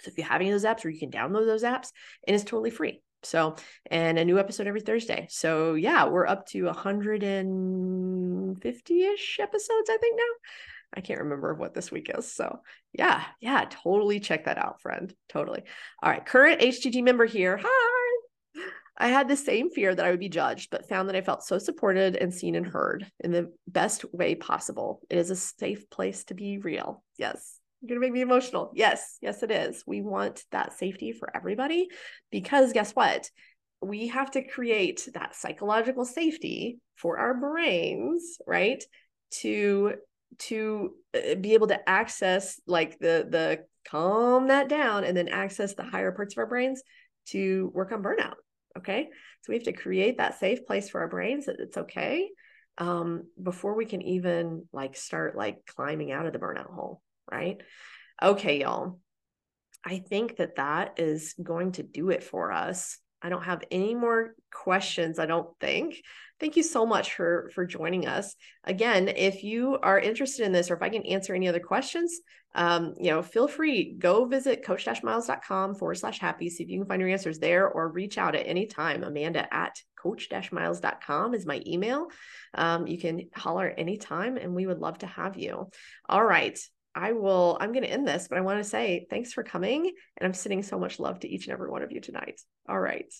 So 0.00 0.10
if 0.10 0.18
you 0.18 0.24
have 0.24 0.40
any 0.40 0.50
of 0.50 0.54
those 0.54 0.66
apps, 0.70 0.84
or 0.84 0.90
you 0.90 1.00
can 1.00 1.10
download 1.10 1.46
those 1.46 1.64
apps, 1.64 1.92
and 2.26 2.36
it's 2.36 2.44
totally 2.44 2.70
free. 2.70 3.00
So 3.22 3.56
and 3.90 4.18
a 4.18 4.24
new 4.24 4.38
episode 4.38 4.66
every 4.66 4.82
Thursday. 4.82 5.26
So 5.30 5.74
yeah, 5.74 6.06
we're 6.06 6.26
up 6.26 6.46
to 6.48 6.64
150 6.64 9.02
ish 9.02 9.38
episodes, 9.40 9.90
I 9.90 9.96
think 9.96 10.18
now. 10.18 10.24
I 10.94 11.00
can't 11.00 11.20
remember 11.20 11.54
what 11.54 11.74
this 11.74 11.90
week 11.90 12.10
is. 12.16 12.32
So 12.32 12.60
yeah, 12.92 13.24
yeah, 13.40 13.66
totally 13.68 14.20
check 14.20 14.46
that 14.46 14.58
out, 14.58 14.80
friend. 14.80 15.12
Totally. 15.28 15.62
All 16.02 16.10
right, 16.10 16.24
current 16.24 16.60
HGG 16.60 17.02
member 17.02 17.26
here. 17.26 17.60
Hi. 17.62 18.08
I 19.00 19.08
had 19.08 19.28
the 19.28 19.36
same 19.36 19.70
fear 19.70 19.94
that 19.94 20.04
I 20.04 20.10
would 20.10 20.18
be 20.18 20.28
judged, 20.28 20.70
but 20.70 20.88
found 20.88 21.08
that 21.08 21.14
I 21.14 21.20
felt 21.20 21.44
so 21.44 21.58
supported 21.58 22.16
and 22.16 22.34
seen 22.34 22.56
and 22.56 22.66
heard 22.66 23.06
in 23.20 23.30
the 23.30 23.52
best 23.68 24.04
way 24.12 24.34
possible. 24.34 25.00
It 25.08 25.18
is 25.18 25.30
a 25.30 25.36
safe 25.36 25.88
place 25.88 26.24
to 26.24 26.34
be 26.34 26.58
real. 26.58 27.04
Yes. 27.16 27.60
You're 27.80 27.90
going 27.90 28.00
to 28.00 28.06
make 28.06 28.12
me 28.12 28.22
emotional. 28.22 28.72
Yes. 28.74 29.18
Yes, 29.22 29.44
it 29.44 29.52
is. 29.52 29.84
We 29.86 30.02
want 30.02 30.42
that 30.50 30.72
safety 30.72 31.12
for 31.12 31.34
everybody 31.34 31.86
because 32.32 32.72
guess 32.72 32.90
what? 32.90 33.30
We 33.80 34.08
have 34.08 34.32
to 34.32 34.42
create 34.42 35.08
that 35.14 35.36
psychological 35.36 36.04
safety 36.04 36.80
for 36.96 37.18
our 37.18 37.34
brains, 37.34 38.38
right? 38.48 38.82
To 39.42 39.94
to 40.38 40.94
uh, 41.14 41.34
be 41.36 41.54
able 41.54 41.68
to 41.68 41.88
access 41.88 42.60
like 42.66 42.98
the 42.98 43.26
the 43.28 43.64
calm 43.88 44.48
that 44.48 44.68
down 44.68 45.04
and 45.04 45.16
then 45.16 45.28
access 45.28 45.74
the 45.74 45.82
higher 45.82 46.12
parts 46.12 46.34
of 46.34 46.38
our 46.38 46.46
brains 46.46 46.82
to 47.26 47.70
work 47.74 47.90
on 47.92 48.02
burnout 48.02 48.34
Okay. 48.78 49.08
So 49.42 49.50
we 49.50 49.56
have 49.56 49.64
to 49.64 49.72
create 49.72 50.18
that 50.18 50.38
safe 50.38 50.64
place 50.66 50.88
for 50.88 51.00
our 51.00 51.08
brains 51.08 51.46
that 51.46 51.58
it's 51.58 51.76
okay 51.76 52.28
um, 52.78 53.24
before 53.42 53.74
we 53.74 53.86
can 53.86 54.02
even 54.02 54.66
like 54.72 54.96
start 54.96 55.36
like 55.36 55.66
climbing 55.66 56.12
out 56.12 56.26
of 56.26 56.32
the 56.32 56.38
burnout 56.38 56.72
hole. 56.72 57.02
Right. 57.30 57.60
Okay, 58.22 58.60
y'all. 58.60 59.00
I 59.84 59.98
think 59.98 60.36
that 60.36 60.56
that 60.56 60.98
is 60.98 61.34
going 61.42 61.72
to 61.72 61.82
do 61.82 62.10
it 62.10 62.22
for 62.22 62.52
us 62.52 62.98
I 63.22 63.28
don't 63.28 63.44
have 63.44 63.64
any 63.70 63.94
more 63.94 64.34
questions, 64.52 65.18
I 65.18 65.26
don't 65.26 65.48
think. 65.60 66.02
Thank 66.40 66.56
you 66.56 66.62
so 66.62 66.86
much 66.86 67.14
for 67.14 67.50
for 67.54 67.66
joining 67.66 68.06
us. 68.06 68.36
Again, 68.64 69.08
if 69.08 69.42
you 69.42 69.78
are 69.82 69.98
interested 69.98 70.46
in 70.46 70.52
this 70.52 70.70
or 70.70 70.74
if 70.74 70.82
I 70.82 70.88
can 70.88 71.04
answer 71.04 71.34
any 71.34 71.48
other 71.48 71.60
questions, 71.60 72.20
um, 72.54 72.94
you 72.98 73.10
know, 73.10 73.22
feel 73.22 73.48
free, 73.48 73.94
go 73.98 74.24
visit 74.24 74.64
coach-miles.com 74.64 75.74
forward 75.74 75.96
slash 75.96 76.18
happy, 76.18 76.48
see 76.48 76.64
if 76.64 76.70
you 76.70 76.78
can 76.78 76.88
find 76.88 77.00
your 77.00 77.10
answers 77.10 77.38
there 77.38 77.68
or 77.68 77.88
reach 77.88 78.18
out 78.18 78.34
at 78.34 78.46
any 78.46 78.66
time. 78.66 79.02
Amanda 79.02 79.52
at 79.52 79.80
coach-miles.com 80.00 81.34
is 81.34 81.46
my 81.46 81.62
email. 81.66 82.08
Um, 82.54 82.86
you 82.86 82.98
can 82.98 83.28
holler 83.34 83.68
anytime 83.68 84.36
and 84.36 84.54
we 84.54 84.66
would 84.66 84.78
love 84.78 84.98
to 84.98 85.06
have 85.06 85.36
you. 85.36 85.68
All 86.08 86.24
right. 86.24 86.58
I 86.94 87.12
will, 87.12 87.58
I'm 87.60 87.72
going 87.72 87.84
to 87.84 87.90
end 87.90 88.08
this, 88.08 88.28
but 88.28 88.38
I 88.38 88.42
want 88.42 88.62
to 88.62 88.68
say 88.68 89.06
thanks 89.10 89.32
for 89.32 89.42
coming. 89.42 89.92
And 90.16 90.26
I'm 90.26 90.34
sending 90.34 90.62
so 90.62 90.78
much 90.78 90.98
love 90.98 91.20
to 91.20 91.28
each 91.28 91.46
and 91.46 91.52
every 91.52 91.70
one 91.70 91.82
of 91.82 91.92
you 91.92 92.00
tonight. 92.00 92.40
All 92.68 92.80
right. 92.80 93.12